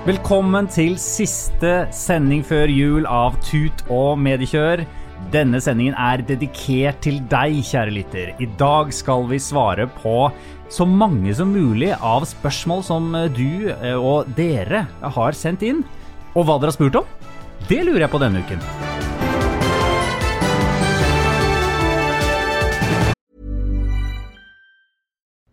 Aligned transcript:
Velkommen 0.00 0.64
til 0.72 0.94
siste 0.96 1.82
sending 1.92 2.40
før 2.48 2.70
jul 2.72 3.04
av 3.04 3.34
Tut 3.44 3.82
og 3.92 4.14
mediekjør. 4.16 4.80
Denne 5.28 5.60
sendingen 5.60 5.92
er 5.92 6.22
dedikert 6.24 7.02
til 7.04 7.18
deg, 7.28 7.58
kjære 7.68 7.92
lytter. 7.92 8.30
I 8.40 8.48
dag 8.56 8.94
skal 8.96 9.26
vi 9.28 9.36
svare 9.36 9.84
på 9.98 10.30
så 10.72 10.86
mange 10.88 11.34
som 11.36 11.52
mulig 11.52 11.92
av 11.92 12.24
spørsmål 12.30 12.86
som 12.88 13.12
du 13.36 13.68
eh, 13.74 13.92
og 13.92 14.30
dere 14.38 14.86
har 15.04 15.36
sendt 15.36 15.68
inn. 15.68 15.84
Og 16.32 16.48
hva 16.48 16.56
dere 16.56 16.72
har 16.72 16.78
spurt 16.78 16.96
om, 17.02 17.12
det 17.68 17.84
lurer 17.84 18.06
jeg 18.06 18.14
på 18.14 18.22
denne 18.24 18.40
uken. 18.40 18.89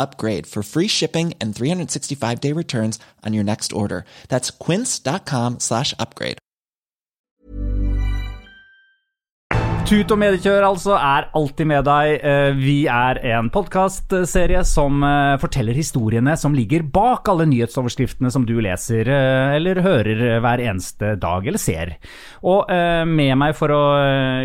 upgrade 0.00 0.46
for 0.46 0.62
free 0.62 0.88
shipping 0.88 1.34
and 1.40 1.54
365 1.54 2.40
day 2.40 2.52
returns 2.52 2.98
on 3.26 3.34
your 3.34 3.44
next 3.44 3.72
order. 3.72 4.04
That's 4.28 4.50
quince.com 4.50 5.60
slash 5.60 5.94
upgrade. 5.98 6.38
Tut 9.90 10.12
og 10.14 10.20
mediekjør 10.22 10.62
altså 10.68 10.92
er 10.94 11.24
alltid 11.34 11.66
med 11.66 11.82
deg. 11.88 12.10
Eh, 12.22 12.50
Vi 12.60 12.74
er 12.86 13.18
en 13.32 13.48
podkastserie 13.50 14.60
som 14.68 15.00
eh, 15.02 15.34
forteller 15.42 15.74
historiene 15.74 16.36
som 16.38 16.54
ligger 16.54 16.84
bak 16.94 17.26
alle 17.32 17.48
nyhetsoverskriftene 17.50 18.30
som 18.30 18.44
du 18.46 18.52
leser 18.62 19.10
eh, 19.10 19.56
eller 19.56 19.80
hører 19.82 20.22
hver 20.44 20.62
eneste 20.62 21.16
dag 21.18 21.48
eller 21.50 21.58
ser. 21.58 21.96
Og 22.46 22.70
med 22.70 23.34
meg 23.40 23.56
for 23.58 23.72
å 23.74 23.82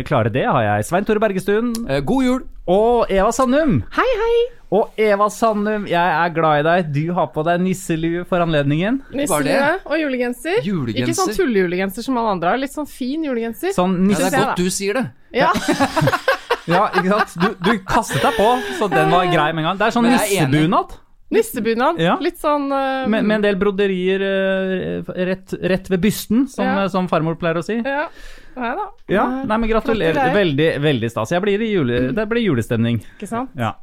klare 0.08 0.32
det 0.34 0.48
har 0.50 0.64
jeg 0.66 0.88
Svein 0.88 1.06
Tore 1.06 1.22
Bergestuen 1.22 1.70
God 2.08 2.26
jul! 2.26 2.42
og 2.66 3.06
Eva 3.14 3.30
Sandum. 3.30 3.84
Hei, 3.94 4.08
hei! 4.18 4.38
Og 4.76 4.98
Eva 5.00 5.28
Sandum, 5.32 5.86
jeg 5.88 6.14
er 6.20 6.32
glad 6.36 6.60
i 6.60 6.64
deg. 6.66 6.88
Du 6.92 7.04
har 7.16 7.30
på 7.32 7.44
deg 7.46 7.62
nisselue 7.64 8.24
for 8.28 8.44
anledningen. 8.44 9.00
Nisselue 9.16 9.70
og 9.86 9.96
julegenser. 10.02 10.60
Julegenser. 10.66 11.02
Ikke 11.06 11.16
sånn 11.16 11.32
tullejulegenser 11.38 12.04
som 12.06 12.18
alle 12.20 12.34
andre 12.36 12.52
har. 12.52 12.60
Litt 12.60 12.74
sånn 12.74 12.88
fin 12.90 13.24
julegenser. 13.24 13.72
Sånn 13.76 13.98
Ja, 14.10 14.18
det 14.20 14.30
er 14.32 14.38
godt 14.42 14.60
du 14.60 14.68
sier 14.74 15.00
det. 15.00 15.06
Ja. 15.36 15.52
Ja, 16.66 16.88
ikke 16.90 17.10
sant? 17.12 17.34
Du, 17.38 17.52
du 17.62 17.76
kastet 17.86 18.24
deg 18.24 18.38
på, 18.40 18.46
så 18.80 18.88
den 18.90 19.12
var 19.14 19.28
grei 19.30 19.52
med 19.54 19.62
en 19.62 19.68
gang. 19.68 19.76
Det 19.78 19.86
er 19.86 19.94
sånn 19.94 20.08
nissebunad. 20.10 20.96
Nissebunad. 21.34 22.00
Ja. 22.02 22.16
Litt 22.22 22.40
sånn 22.42 22.68
uh, 22.70 23.04
Med, 23.10 23.26
med 23.26 23.40
en 23.40 23.44
del 23.44 23.58
broderier 23.60 24.22
uh, 24.22 25.12
rett, 25.30 25.54
rett 25.62 25.90
ved 25.90 26.02
bysten, 26.02 26.46
som, 26.50 26.66
Ja. 26.66 26.88
som 26.90 27.06
farmor 27.10 27.38
pleier 27.38 27.62
å 27.62 27.64
si. 27.66 27.78
Ja. 27.78 28.08
Nei 28.56 28.72
da. 28.78 28.86
Ja, 29.12 29.24
nei, 29.44 29.58
men 29.60 29.68
Gratulerer. 29.68 30.16
Gratulerer. 30.16 30.36
Veldig 30.36 30.68
veldig 30.84 31.10
stas. 31.12 31.32
Jeg 31.34 31.44
blir 31.44 31.62
i 31.62 31.70
jule, 31.70 32.00
det 32.16 32.24
blir 32.30 32.44
julestemning. 32.46 33.02
Ikke 33.16 33.28
sant? 33.28 33.52
Ja. 33.58 33.74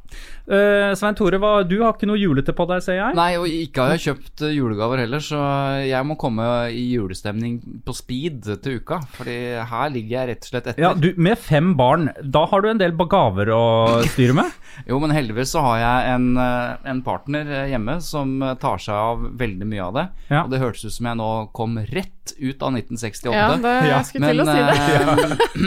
Uh, 0.44 0.92
Svein 0.98 1.16
Tore, 1.16 1.38
hva, 1.40 1.52
du 1.66 1.76
har 1.80 1.94
ikke 1.94 2.08
noe 2.10 2.18
julete 2.20 2.52
på 2.56 2.66
deg, 2.68 2.82
ser 2.84 2.98
jeg? 2.98 3.16
Nei, 3.16 3.30
og 3.40 3.46
ikke 3.48 3.86
har 3.86 3.94
jeg 3.94 4.04
kjøpt 4.08 4.44
eh, 4.44 4.56
julegaver 4.56 5.00
heller, 5.04 5.22
så 5.24 5.40
jeg 5.86 6.08
må 6.08 6.18
komme 6.20 6.44
i 6.74 6.84
julestemning 6.92 7.60
på 7.86 7.94
speed 7.96 8.50
til 8.64 8.80
uka. 8.82 9.00
Fordi 9.16 9.38
her 9.70 9.94
ligger 9.94 10.18
jeg 10.18 10.30
rett 10.32 10.44
og 10.44 10.50
slett 10.50 10.68
etter. 10.72 10.84
Ja, 10.84 10.92
du, 10.98 11.12
Med 11.16 11.40
fem 11.40 11.72
barn, 11.78 12.10
da 12.20 12.44
har 12.50 12.64
du 12.64 12.70
en 12.72 12.82
del 12.82 12.96
gaver 13.14 13.50
å 13.54 13.64
styre 14.10 14.36
med? 14.42 14.52
Jo, 14.88 14.98
men 14.98 15.12
heldigvis 15.14 15.52
så 15.54 15.62
har 15.62 15.76
jeg 15.78 16.14
en, 16.16 16.24
eh, 16.40 16.88
en 16.90 17.00
partner 17.06 17.46
eh, 17.46 17.68
hjemme 17.70 18.00
som 18.02 18.34
eh, 18.42 18.56
tar 18.60 18.80
seg 18.82 18.94
av 18.94 19.22
veldig 19.38 19.68
mye 19.70 19.84
av 19.84 19.94
det. 19.94 20.04
Ja. 20.32 20.42
Og 20.42 20.50
det 20.50 20.60
hørtes 20.62 20.88
ut 20.88 20.96
som 20.96 21.08
jeg 21.10 21.20
nå 21.20 21.30
kom 21.54 21.78
rett 21.92 22.13
ut 22.32 22.62
av 22.64 22.72
1968. 22.72 23.36
Ja, 23.36 23.52
det, 23.60 23.74
jeg 23.90 24.00
skulle 24.08 24.30
til 24.32 24.40
å 24.40 24.46
si 24.48 24.56
det. 24.64 24.72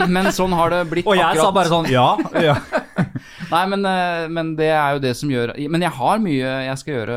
eh, 0.02 0.08
men 0.16 0.26
sånn 0.34 0.50
har 0.58 0.66
det 0.74 0.80
blitt 0.90 1.06
Og 1.06 1.14
jeg 1.14 1.22
akkurat. 1.24 1.44
sa 1.44 1.52
bare 1.54 1.68
sånn 1.70 1.86
ja. 1.92 2.08
ja. 2.42 2.56
Nei, 3.52 3.62
men, 3.72 3.80
eh, 3.88 4.26
men 4.34 4.50
det 4.58 4.68
er 4.74 4.90
jo 4.96 5.00
det 5.00 5.14
som 5.16 5.30
gjør 5.32 5.54
Men 5.72 5.80
jeg 5.86 5.92
har 5.96 6.18
mye 6.20 6.50
jeg 6.66 6.76
skal 6.82 6.92
gjøre. 6.98 7.14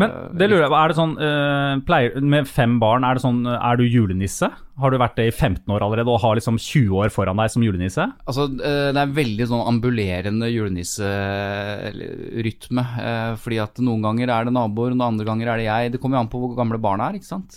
Men 0.00 0.08
det 0.38 0.46
lurer 0.48 0.64
jeg 0.64 0.72
på, 0.72 0.78
er 0.78 0.88
det 0.92 0.96
sånn 1.00 1.14
uh, 1.18 1.72
pleier, 1.84 2.10
Med 2.34 2.44
fem 2.48 2.78
barn, 2.80 3.04
er 3.04 3.12
det 3.18 3.22
sånn 3.26 3.40
Er 3.50 3.74
du 3.80 3.84
julenisse? 3.84 4.48
Har 4.80 4.88
du 4.90 4.96
vært 4.98 5.16
det 5.18 5.26
i 5.28 5.32
15 5.34 5.70
år 5.70 5.82
allerede 5.86 6.10
og 6.10 6.20
har 6.24 6.34
liksom 6.38 6.56
20 6.58 6.96
år 7.04 7.08
foran 7.14 7.38
deg 7.38 7.50
som 7.52 7.62
julenisse? 7.62 8.04
Altså, 8.26 8.42
eh, 8.58 8.88
det 8.90 8.98
er 9.04 9.12
veldig 9.14 9.46
sånn 9.46 9.68
ambulerende 9.70 10.48
julenisserytme. 10.50 12.82
eh, 13.04 13.36
Fordi 13.38 13.58
at 13.62 13.78
noen 13.84 14.02
ganger 14.02 14.28
er 14.34 14.42
det 14.48 14.54
naboer, 14.56 14.90
noen 14.94 15.06
andre 15.12 15.24
ganger 15.28 15.46
er 15.52 15.56
det 15.62 15.68
jeg. 15.68 15.92
Det 15.94 16.00
kommer 16.02 16.16
jo 16.18 16.22
an 16.24 16.32
på 16.32 16.40
hvor 16.42 16.56
gamle 16.58 16.78
barna 16.82 17.02
er, 17.10 17.14
ikke 17.20 17.30
sant. 17.30 17.52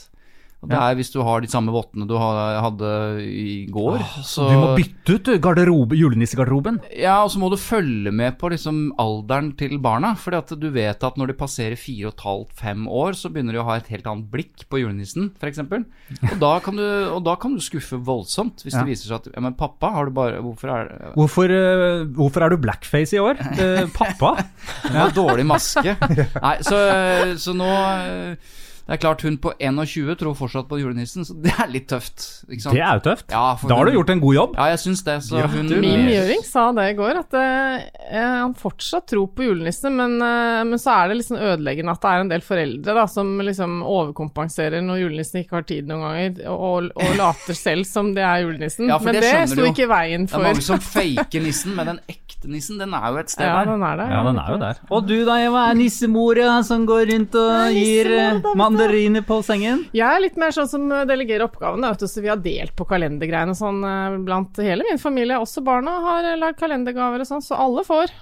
Og 0.58 0.72
det 0.72 0.78
er 0.82 0.96
Hvis 0.98 1.12
du 1.14 1.20
har 1.22 1.42
de 1.44 1.48
samme 1.52 1.70
vottene 1.72 2.08
du 2.10 2.16
hadde 2.18 2.88
i 3.22 3.68
går, 3.70 4.02
så 4.26 4.48
Du 4.50 4.56
må 4.58 4.72
bytte 4.80 5.14
ut 5.20 5.30
garderobe, 5.44 5.94
julenissegarderoben. 6.00 6.80
Ja, 6.98 7.20
og 7.24 7.30
så 7.30 7.38
må 7.40 7.52
du 7.54 7.58
følge 7.62 8.10
med 8.12 8.40
på 8.42 8.50
liksom 8.50 8.80
alderen 9.00 9.52
til 9.60 9.78
barna. 9.78 10.16
At 10.18 10.50
du 10.60 10.68
vet 10.74 11.04
at 11.06 11.16
når 11.22 11.28
de 11.32 11.36
passerer 11.38 11.78
fire 11.78 12.10
og 12.10 12.16
et 12.18 12.26
halvt, 12.26 12.52
fem 12.58 12.88
år, 12.90 13.14
så 13.14 13.30
begynner 13.30 13.54
de 13.54 13.62
å 13.62 13.68
ha 13.70 13.78
et 13.78 13.88
helt 13.94 14.10
annet 14.10 14.32
blikk 14.34 14.66
på 14.68 14.82
julenissen, 14.82 15.30
f.eks. 15.40 15.62
Og, 15.62 16.40
da 16.42 16.60
kan 16.66 16.76
du- 16.76 17.14
og 17.14 17.22
da 17.24 17.36
kan 17.36 17.54
du 17.54 17.62
skuffe 17.62 18.02
voldsomt, 18.02 18.66
hvis 18.66 18.74
Ja. 18.74 18.82
det 18.84 18.90
viser 18.96 19.08
seg 19.14 19.16
at 19.22 19.28
Ja, 19.36 19.42
men 19.42 19.54
pappa, 19.54 19.92
har 19.94 20.06
du 20.06 20.12
bare 20.12 20.42
Hvorfor 20.42 20.70
er 20.74 21.12
Hvorfor, 21.16 21.46
eh, 21.54 22.06
hvorfor 22.18 22.42
er 22.42 22.50
du 22.50 22.58
blackface 22.58 23.14
i 23.14 23.20
år? 23.22 23.38
Eh, 23.60 23.86
pappa? 23.94 24.44
ja. 24.94 25.08
dårlig 25.14 25.46
maske. 25.46 25.96
Nei, 26.42 26.58
så, 26.66 26.82
så 27.38 27.54
nå 27.54 27.68
eh, 27.70 28.36
Det 28.88 28.96
er 28.96 29.02
klart 29.04 29.22
hun 29.28 29.36
på 29.44 29.52
21 29.60 30.16
tror 30.20 30.36
fortsatt 30.40 30.70
på 30.70 30.78
julenissen, 30.80 31.26
så 31.28 31.36
det 31.44 31.52
er 31.60 31.68
litt 31.68 31.90
tøft. 31.92 32.24
Ikke 32.48 32.64
sant? 32.64 32.76
Det 32.78 32.84
er 32.84 33.00
jo 33.00 33.04
tøft. 33.10 33.26
Ja, 33.34 33.42
Da 33.68 33.76
har 33.76 33.90
du 33.90 33.98
gjort 33.98 34.12
en 34.14 34.22
god 34.24 34.36
jobb. 34.38 34.56
Ja, 34.56 34.70
jeg 34.72 34.80
syns 34.86 35.04
det. 35.04 35.18
Så 35.28 35.42
hun 35.52 35.68
Min 35.84 36.08
gjøring 36.08 36.44
sa 36.48 36.70
det 36.78 36.86
i 36.94 36.96
går, 36.96 37.20
at 37.20 37.36
eh, 37.36 38.22
han 38.24 38.54
fortsatt 38.58 39.10
tror 39.12 39.28
på 39.36 39.44
julenissen, 39.50 39.92
men, 40.00 40.16
eh, 40.24 40.64
men 40.70 40.80
så 40.80 40.94
er 41.04 41.12
det 41.12 41.18
liksom 41.20 41.38
ødeleggende 41.38 41.92
at 41.98 42.02
det 42.06 42.14
er 42.14 42.24
en 42.24 42.32
del 42.32 42.46
foreldre 42.48 42.96
da, 43.02 43.06
som 43.12 43.34
liksom 43.44 43.82
overkompenserer 43.84 44.82
når 44.86 45.02
julenissen 45.04 45.42
ikke 45.44 45.60
har 45.60 45.68
tid 45.68 45.90
noen 45.92 46.06
ganger, 46.08 46.40
og, 46.54 46.88
og 46.96 47.18
later 47.20 47.58
selv 47.60 47.88
som 47.90 48.14
det 48.16 48.24
er 48.24 48.46
julenissen. 48.46 48.88
Ja, 48.88 49.02
men 49.04 49.18
det 49.18 49.26
det, 49.28 49.34
sto 49.52 49.68
ikke 49.68 49.84
i 49.84 49.92
veien 49.92 50.28
Det 50.30 50.38
er 50.40 50.46
mange 50.48 50.64
som 50.64 50.80
faker 50.84 51.44
nissen, 51.44 51.76
men 51.76 51.92
den 51.92 52.00
ekte 52.08 52.48
nissen, 52.52 52.80
den 52.80 52.94
er 52.96 53.12
jo 53.12 53.20
et 53.20 53.32
sted 53.34 53.44
Ja, 53.48 53.60
der. 53.60 53.72
den 53.74 53.84
er 53.84 54.00
der. 54.00 54.12
Ja, 54.16 54.24
den 54.30 54.40
er 54.42 54.52
jo 54.54 54.58
der. 54.64 54.82
Og 54.94 55.08
du 55.10 55.16
da, 55.28 55.38
Eva, 55.44 55.68
er 55.72 55.78
nissemora 55.80 56.58
som 56.68 56.86
går 56.88 57.08
rundt 57.12 57.36
og 57.42 57.76
gir 57.76 58.12
eh, 58.16 58.42
mandariner 58.78 59.22
på 59.26 59.40
sengen? 59.44 59.84
Jeg 59.96 60.06
er 60.08 60.22
litt 60.22 60.38
mer 60.40 60.54
sånn 60.56 60.70
som 60.70 60.86
delegerer 61.10 61.48
oppgavene, 61.48 61.92
så 62.00 62.22
vi 62.22 62.30
har 62.32 62.40
delt 62.42 62.76
på 62.78 62.88
kalendergreiene 62.88 63.56
sånn 63.58 63.82
eh, 63.84 64.18
blant 64.26 64.58
hele 64.62 64.86
min 64.88 65.02
familie. 65.02 65.40
Også 65.42 65.64
barna 65.66 65.98
har 66.06 66.32
eh, 66.32 66.40
lagd 66.40 66.60
kalendergaver 66.62 67.24
og 67.24 67.30
sånn, 67.30 67.44
så 67.46 67.58
alle 67.60 67.86
får. 67.88 68.14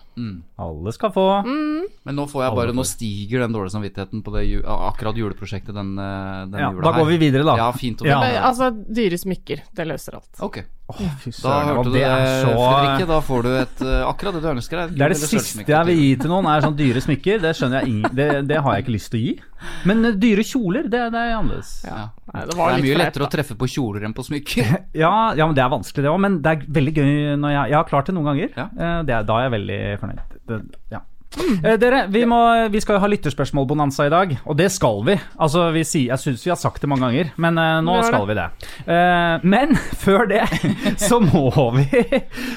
Alle 0.57 0.91
skal 0.95 1.11
få. 1.11 1.25
Men 1.45 2.15
nå 2.15 2.25
får 2.31 2.43
jeg 2.45 2.55
bare, 2.55 2.73
nå 2.77 2.85
stiger 2.87 3.43
den 3.45 3.51
dårlige 3.55 3.73
samvittigheten 3.75 4.23
på 4.23 4.33
det 4.35 4.45
akkurat 4.63 5.15
juleprosjektet 5.19 5.73
den, 5.75 5.97
eh, 5.99 6.45
den 6.51 6.59
Ja, 6.59 6.71
jula 6.71 6.85
da 6.91 6.97
går 6.99 7.07
vi 7.11 7.17
videre, 7.17 7.43
da. 7.43 7.55
Ja, 7.57 7.71
fint. 7.75 8.01
Ja. 8.05 8.19
Men, 8.21 8.35
Altså, 8.45 8.71
dyre 8.71 9.17
smykker, 9.17 9.61
det 9.75 9.87
løser 9.87 10.15
alt. 10.15 10.31
Ok, 10.39 10.63
Oh, 10.87 10.99
da 11.41 11.65
hørte 11.65 11.83
du 11.89 11.93
det, 11.97 12.05
så- 12.05 12.51
Fredrikke. 12.53 13.07
Da 13.09 13.19
får 13.19 13.41
du 13.41 13.49
et, 13.57 13.81
eh, 13.81 14.05
akkurat 14.05 14.33
det 14.35 14.41
du 14.43 14.49
ønsker 14.49 14.77
deg. 14.77 14.91
Det 14.95 15.01
er 15.01 15.09
det 15.09 15.17
siste 15.17 15.65
jeg 15.65 15.85
vil 15.87 15.97
gi 15.97 16.15
til 16.21 16.29
noen, 16.29 16.45
er 16.45 16.61
sånn 16.61 16.75
dyre 16.77 17.01
smykker. 17.01 17.41
Det 17.41 17.55
skjønner 17.57 17.81
jeg 17.81 17.89
ingen 17.89 18.15
det, 18.15 18.47
det 18.47 18.57
har 18.61 18.75
jeg 18.75 18.85
ikke 18.85 18.93
lyst 18.93 19.09
til 19.09 19.19
å 19.19 19.23
gi. 19.25 19.39
Men 19.83 20.05
eh, 20.05 20.11
dyre 20.11 20.43
kjoler, 20.45 20.83
det, 20.83 21.01
det 21.09 21.17
er 21.17 21.33
annerledes. 21.41 21.85
Ja. 21.89 22.09
Nei, 22.31 22.41
det 22.45 22.53
Det 22.53 22.59
er 22.61 22.81
mye 22.85 22.97
lettere 23.01 23.25
å 23.25 23.31
treffe 23.31 23.57
på 23.57 23.65
kjoler 23.65 24.05
enn 24.05 24.13
på 24.13 24.21
smykker. 24.29 24.85
Ja, 24.93 25.33
ja, 25.33 25.47
men 25.47 25.55
det 25.55 25.63
er 25.65 25.69
vanskelig 25.73 26.03
det 26.05 26.11
òg. 26.13 26.19
Men 26.21 26.41
det 26.43 26.51
er 26.53 26.65
veldig 26.69 26.93
gøy 26.93 27.35
når 27.41 27.49
jeg 27.49 27.65
Jeg 27.71 27.73
har 27.73 27.83
klart 27.89 28.05
det 28.05 28.13
noen 28.15 28.25
ganger. 28.29 28.49
Ja. 28.55 28.65
Eh, 28.77 29.01
Det 29.03 29.09
er, 29.15 29.23
da 29.23 29.33
er 29.39 29.49
jeg 29.49 29.53
veldig 29.57 29.99
fornøyd. 29.99 30.04
Det, 30.45 30.61
ja. 30.93 31.01
Eh, 31.35 31.75
dere, 31.79 32.05
vi, 32.07 32.21
må, 32.29 32.37
vi 32.71 32.79
skal 32.79 32.95
jo 32.95 33.01
ha 33.03 33.09
lytterspørsmål-bonanza 33.11 34.05
i 34.07 34.11
dag, 34.13 34.33
og 34.45 34.55
det 34.55 34.69
skal 34.71 35.01
vi. 35.07 35.15
Altså, 35.41 35.65
vi 35.75 35.83
sier, 35.83 36.13
Jeg 36.13 36.21
syns 36.21 36.45
vi 36.45 36.51
har 36.53 36.59
sagt 36.59 36.79
det 36.83 36.89
mange 36.91 37.09
ganger, 37.09 37.31
men 37.41 37.59
eh, 37.59 37.79
nå 37.83 37.97
skal 38.07 38.27
vi 38.29 38.37
det. 38.37 38.45
Eh, 38.85 39.43
men 39.43 39.75
før 40.05 40.29
det 40.31 40.45
så 41.07 41.19
må 41.23 41.49
vi 41.75 42.03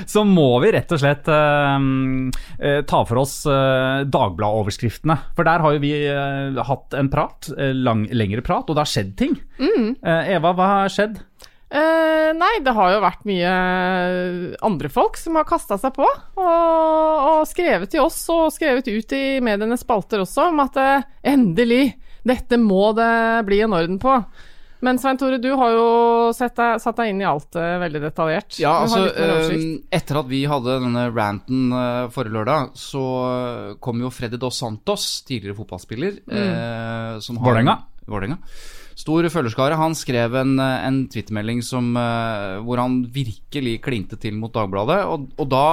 Så 0.06 0.23
må 0.29 0.50
vi 0.62 0.73
rett 0.77 0.95
og 0.95 1.03
slett 1.03 1.31
eh, 1.33 1.89
eh, 2.61 2.81
ta 2.89 3.03
for 3.09 3.25
oss 3.25 3.41
eh, 3.51 4.05
Dagbladet-overskriftene. 4.06 5.19
For 5.35 5.49
der 5.49 5.65
har 5.65 5.75
jo 5.75 5.83
vi 5.83 5.94
eh, 6.06 6.62
hatt 6.69 6.94
en 6.99 7.11
prat, 7.12 7.51
lang, 7.75 8.06
lengre 8.15 8.44
prat, 8.47 8.69
og 8.69 8.77
det 8.79 8.85
har 8.85 8.93
skjedd 8.94 9.15
ting. 9.19 9.35
Eh, 9.59 10.35
Eva, 10.37 10.55
hva 10.55 10.71
har 10.77 10.93
skjedd? 10.94 11.19
Eh, 11.69 12.31
nei, 12.32 12.55
det 12.65 12.73
har 12.73 12.94
jo 12.94 13.00
vært 13.05 13.26
mye 13.29 13.49
andre 14.65 14.88
folk 14.93 15.19
som 15.20 15.37
har 15.37 15.44
kasta 15.49 15.76
seg 15.81 15.93
på, 15.99 16.06
og, 16.41 17.25
og 17.29 17.43
skrevet 17.50 17.91
til 17.93 18.06
oss 18.06 18.23
og 18.32 18.47
skrevet 18.55 18.88
ut 18.88 19.12
i 19.17 19.25
medienes 19.44 19.85
spalter 19.85 20.23
også 20.25 20.47
om 20.49 20.62
at 20.65 20.79
uh, 20.81 21.03
endelig, 21.29 21.91
dette 22.25 22.56
må 22.61 22.93
det 22.97 23.11
bli 23.49 23.61
en 23.67 23.76
orden 23.76 23.99
på. 24.00 24.15
Men 24.81 24.94
Svein 25.03 25.19
Tore, 25.19 25.41
du 25.43 25.49
har 25.59 25.73
jo 25.75 25.87
sett 26.38 26.55
deg, 26.56 26.79
satt 26.81 27.00
deg 27.00 27.11
inn 27.11 27.20
i 27.20 27.26
alt 27.26 27.56
uh, 27.59 27.76
veldig 27.82 28.00
detaljert. 28.06 28.61
Ja, 28.62 28.76
altså 28.85 29.09
eh, 29.11 29.49
Etter 29.99 30.20
at 30.20 30.29
vi 30.31 30.44
hadde 30.47 30.76
denne 30.85 31.09
ranten 31.11 31.73
eh, 31.75 32.05
forrige 32.15 32.37
lørdag, 32.38 32.70
så 32.79 33.03
eh, 33.26 33.73
kom 33.82 33.99
jo 34.05 34.12
Freddy 34.15 34.38
Dos 34.38 34.61
Santos, 34.62 35.09
tidligere 35.26 35.59
fotballspiller 35.59 36.20
eh, 36.31 37.19
som 37.26 37.43
har- 37.43 37.50
Vålerenga. 37.50 37.76
Stor 38.99 39.29
følgerskare. 39.31 39.79
Han 39.79 39.95
skrev 39.95 40.35
en, 40.41 40.56
eh, 40.59 40.87
en 40.89 41.05
twittermelding 41.06 41.61
eh, 41.62 42.59
hvor 42.67 42.81
han 42.83 43.05
virkelig 43.06 43.81
klinte 43.81 44.19
til 44.19 44.35
mot 44.35 44.53
Dagbladet. 44.53 45.05
Og, 45.06 45.29
og, 45.39 45.47
da, 45.49 45.67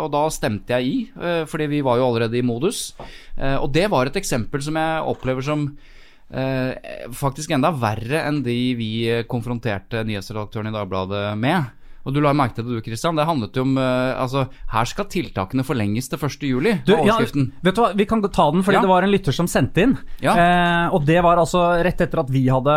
og 0.00 0.08
da 0.14 0.24
stemte 0.32 0.72
jeg 0.78 0.86
i, 0.86 1.10
eh, 1.20 1.44
fordi 1.44 1.66
vi 1.68 1.82
var 1.84 1.98
jo 1.98 2.06
allerede 2.08 2.38
i 2.38 2.42
modus. 2.42 2.94
Og 3.40 3.72
det 3.72 3.88
var 3.90 4.06
et 4.06 4.16
eksempel 4.16 4.60
som 4.62 4.76
jeg 4.76 5.04
opplever 5.08 5.44
som 5.44 5.70
faktisk 7.16 7.50
enda 7.50 7.72
verre 7.74 8.20
enn 8.28 8.42
de 8.44 8.54
vi 8.78 8.90
konfronterte 9.26 10.04
nyhetsredaktøren 10.06 10.68
i 10.70 10.74
Dagbladet 10.74 11.22
med. 11.40 11.72
Og 12.06 12.14
du 12.14 12.20
la 12.20 12.32
merke 12.32 12.54
til 12.56 12.64
det 12.64 12.78
du, 12.78 12.80
Christian. 12.86 13.16
Det 13.18 13.26
handlet 13.28 13.56
jo 13.56 13.62
om 13.66 13.76
eh, 13.78 14.14
Altså, 14.20 14.46
her 14.72 14.84
skal 14.88 15.04
tiltakene 15.12 15.64
forlenges 15.66 16.08
til 16.08 16.18
1. 16.18 16.46
juli. 16.48 16.72
Du, 16.86 16.94
ja, 17.06 17.18
vet 17.18 17.74
du 17.76 17.80
hva, 17.82 17.90
Vi 17.96 18.06
kan 18.08 18.22
ta 18.22 18.50
den, 18.50 18.62
fordi 18.62 18.76
Ja. 18.78 18.80
det 18.84 18.88
var 18.88 19.02
en 19.04 19.10
lytter 19.12 19.32
som 19.36 19.46
sendte 19.46 19.82
inn. 19.84 19.96
Ja. 20.22 20.32
Eh, 20.34 20.94
og 20.94 21.04
det 21.06 21.20
var 21.22 21.36
altså 21.42 21.82
rett 21.84 22.00
etter 22.00 22.20
at 22.22 22.30
vi 22.30 22.46
hadde 22.48 22.74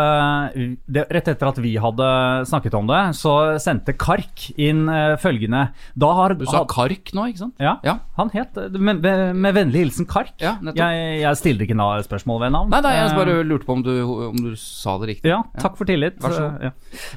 det, 0.88 1.06
Rett 1.10 1.28
etter 1.32 1.48
at 1.48 1.58
vi 1.62 1.74
hadde 1.80 2.08
snakket 2.48 2.74
om 2.78 2.86
det, 2.90 3.00
så 3.16 3.34
sendte 3.62 3.94
Kark 3.96 4.50
inn 4.60 4.88
eh, 4.88 5.14
følgende 5.20 5.68
Da 5.96 6.12
har 6.18 6.34
Du 6.34 6.44
sa 6.46 6.58
had- 6.62 6.68
KARK 6.74 7.12
nå, 7.14 7.28
ikke 7.32 7.38
sant? 7.44 7.54
ja, 7.60 7.78
Ja. 7.84 7.98
han 8.18 8.30
het 8.34 8.54
med, 8.78 9.00
med, 9.34 9.54
vennlig 9.54 9.84
hilsen 9.86 10.06
Kark. 10.06 10.32
Ja, 10.40 10.56
jeg, 10.74 11.20
jeg 11.22 11.36
stiller 11.40 11.64
ikke 11.66 11.78
spørsmål 12.04 12.40
ved 12.44 12.52
navn. 12.52 12.70
Nei, 12.70 12.80
nei, 12.84 12.92
jeg 12.96 13.10
Eh, 13.14 13.16
bare 13.16 13.44
lurte 13.44 13.64
på 13.66 13.72
om 13.76 13.82
du, 13.82 13.92
om 14.30 14.36
du 14.36 14.54
sa 14.56 14.96
det 14.98 15.08
riktig. 15.14 15.30
ja, 15.30 15.42
takk 15.60 15.76
for 15.78 15.84
tillit. 15.88 16.18
Vær 16.20 16.32
så 16.34 16.44
god. 16.50 16.62
Ja. 16.62 16.70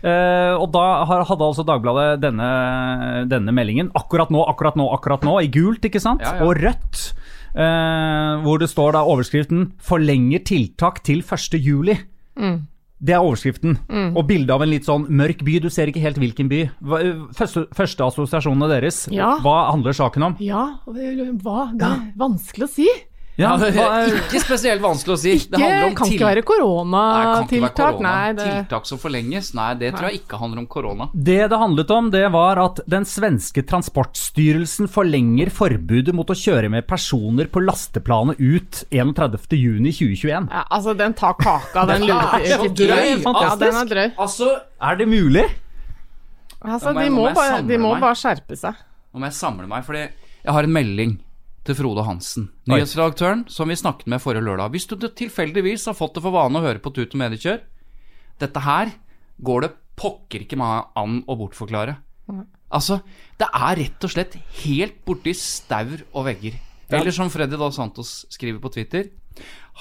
Eh, 0.04 0.54
og 0.62 0.72
da 0.72 0.84
hadde 1.06 1.42
altså 1.48 1.66
Dagbladet 1.66 1.97
denne, 2.22 2.50
denne 3.30 3.54
meldingen 3.56 3.92
akkurat 3.98 4.30
nå, 4.34 4.44
akkurat 4.52 4.78
nå, 4.80 4.88
akkurat 4.96 5.26
nå, 5.28 5.38
i 5.44 5.50
gult, 5.54 5.86
ikke 5.90 6.02
sant? 6.04 6.22
Ja, 6.26 6.36
ja. 6.40 6.46
Og 6.48 6.56
rødt. 6.62 7.14
eh, 7.58 8.34
hvor 8.44 8.60
det 8.62 8.70
står 8.70 8.94
da 8.94 9.02
overskriften 9.04 9.72
'Forlenger 9.82 10.44
tiltak 10.46 11.04
til 11.04 11.22
1. 11.26 11.58
juli'. 11.58 11.98
Det 13.00 13.14
er 13.14 13.22
overskriften. 13.22 13.78
Og 14.18 14.28
bilde 14.28 14.50
av 14.54 14.62
en 14.64 14.70
litt 14.70 14.86
sånn 14.86 15.06
mørk 15.10 15.44
by. 15.46 15.60
Du 15.62 15.70
ser 15.70 15.86
ikke 15.88 16.02
helt 16.02 16.18
hvilken 16.18 16.50
by. 16.50 16.64
Hva, 16.82 16.98
første, 17.38 17.68
første 17.74 18.02
assosiasjonene 18.06 18.70
deres, 18.70 19.08
Ja. 19.12 19.38
hva 19.38 19.70
handler 19.72 19.94
saken 19.94 20.24
om? 20.24 20.36
Ja, 20.40 20.80
hva? 20.88 21.72
Det 21.78 21.86
er 21.86 22.14
vanskelig 22.18 22.66
å 22.66 22.70
si. 22.74 22.88
Ja, 23.38 23.52
det 23.62 23.68
er 23.78 24.16
ikke 24.18 24.40
spesielt 24.42 24.82
vanskelig 24.82 25.14
å 25.14 25.18
si. 25.22 25.34
Ikke, 25.38 25.52
det 25.54 25.60
handler 25.62 25.84
om 25.92 25.96
kan 26.00 26.08
til- 26.10 26.16
ikke 26.18 26.26
være 26.26 26.42
koronatiltak. 26.48 28.40
Tiltak 28.40 28.88
som 28.90 28.98
forlenges? 28.98 29.52
Nei, 29.54 29.68
det 29.78 29.92
tror 29.94 30.10
jeg 30.10 30.22
ikke 30.24 30.40
handler 30.42 30.64
om 30.64 30.66
korona. 30.68 31.10
Det 31.14 31.36
det 31.52 31.60
handlet 31.62 31.92
om, 31.94 32.10
det 32.10 32.24
var 32.34 32.58
at 32.64 32.80
den 32.90 33.06
svenske 33.06 33.62
transportstyrelsen 33.62 34.90
forlenger 34.90 35.52
forbudet 35.54 36.16
mot 36.18 36.26
å 36.34 36.34
kjøre 36.34 36.72
med 36.74 36.88
personer 36.90 37.46
på 37.46 37.62
lasteplanet 37.62 38.40
ut 38.42 38.84
31.6.2021. 38.92 40.50
ja, 40.52 40.64
Altså, 40.72 40.98
den 40.98 41.14
tar 41.14 41.34
kaka, 41.38 41.86
den 41.94 42.04
er 42.04 42.08
lurer 42.08 42.74
drøy, 42.74 43.24
Ja, 43.24 43.56
den 43.56 43.76
er 43.84 43.86
drøy. 43.94 44.12
Altså, 44.18 44.50
Er 44.82 44.96
det 44.98 45.08
mulig? 45.08 45.46
Altså, 46.66 46.90
de 46.94 47.10
må, 47.14 47.28
må 47.30 47.34
bare, 47.36 47.62
de 47.68 47.78
må 47.78 47.94
bare 48.02 48.16
skjerpe 48.18 48.58
seg. 48.58 48.74
nå 49.14 49.20
må 49.22 49.30
jeg 49.30 49.38
samle 49.38 49.68
meg, 49.70 49.86
fordi 49.86 50.08
jeg 50.08 50.54
har 50.54 50.64
en 50.66 50.74
melding 50.74 51.20
til 51.68 51.76
Frode 51.78 52.04
Hansen, 52.08 52.48
Oi. 52.68 52.78
nyhetsredaktøren 52.78 53.44
som 53.52 53.70
vi 53.70 53.76
snakket 53.80 54.08
med 54.12 54.24
forrige 54.24 54.46
lørdag. 54.48 54.72
Hvis 54.74 54.88
du 54.90 54.96
tilfeldigvis 54.98 55.86
har 55.90 55.98
fått 55.98 56.16
det 56.18 56.24
for 56.26 56.36
vane 56.36 56.60
å 56.60 56.64
høre 56.64 56.82
på 56.84 56.94
Tut 56.96 57.12
og 57.14 57.22
Mediekjør, 57.22 57.62
dette 58.40 58.64
her 58.64 58.94
går 59.44 59.66
det 59.68 59.72
pokker 59.98 60.46
ikke 60.46 60.60
meg 60.60 60.92
an 61.00 61.20
å 61.28 61.36
bortforklare. 61.40 61.98
Altså, 62.68 63.00
det 63.40 63.48
er 63.56 63.78
rett 63.80 64.04
og 64.04 64.12
slett 64.12 64.36
helt 64.64 64.98
borti 65.08 65.34
staur 65.38 66.02
og 66.14 66.28
vegger. 66.28 66.58
Eller 66.92 67.12
som 67.16 67.32
Freddy 67.32 67.58
Dos 67.60 67.76
Santos 67.76 68.12
skriver 68.32 68.62
på 68.64 68.70
Twitter 68.72 69.10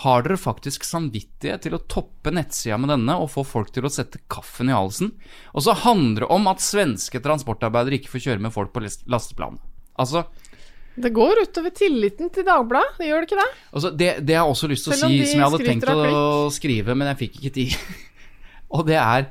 Har 0.03 0.25
dere 0.25 0.35
faktisk 0.35 0.83
samvittighet 0.83 1.63
til 1.63 1.77
å 1.77 1.81
toppe 1.87 2.33
nettsida 2.35 2.75
med 2.83 2.91
denne 2.91 3.15
og 3.23 3.31
få 3.31 3.45
folk 3.47 3.71
til 3.75 3.87
å 3.87 3.93
sette 3.93 4.19
kaffen 4.33 4.73
i 4.73 4.75
halsen? 4.75 5.13
Og 5.55 5.63
så 5.67 5.77
handler 5.85 6.25
det 6.27 6.31
om 6.35 6.51
at 6.51 6.65
svenske 6.65 7.23
transportarbeidere 7.23 8.01
ikke 8.01 8.11
får 8.17 8.25
kjøre 8.27 8.43
med 8.49 8.55
folk 8.55 8.75
på 8.75 8.83
last- 8.83 9.07
lasteplan. 9.07 9.61
Altså, 9.97 10.27
Det 10.97 11.13
går 11.15 11.43
utover 11.45 11.75
tilliten 11.77 12.31
til 12.33 12.47
Dagbladet, 12.47 12.97
det 13.01 13.11
gjør 13.11 13.23
det 13.23 13.29
ikke 13.29 13.41
det? 13.43 13.49
Altså, 13.73 13.91
det, 13.91 14.11
det 14.25 14.37
jeg 14.37 14.41
har 14.41 14.53
også 14.53 14.71
lyst 14.71 14.87
til 14.89 14.95
å 14.95 14.99
si, 15.01 15.19
som 15.29 15.43
jeg 15.43 15.51
hadde 15.51 15.67
tenkt 15.67 15.91
å 15.93 16.23
skrive, 16.55 16.97
men 16.97 17.11
jeg 17.13 17.21
fikk 17.25 17.39
ikke 17.41 17.55
tid. 17.59 17.77
Og 18.77 18.87
det 18.89 18.97
er 18.99 19.29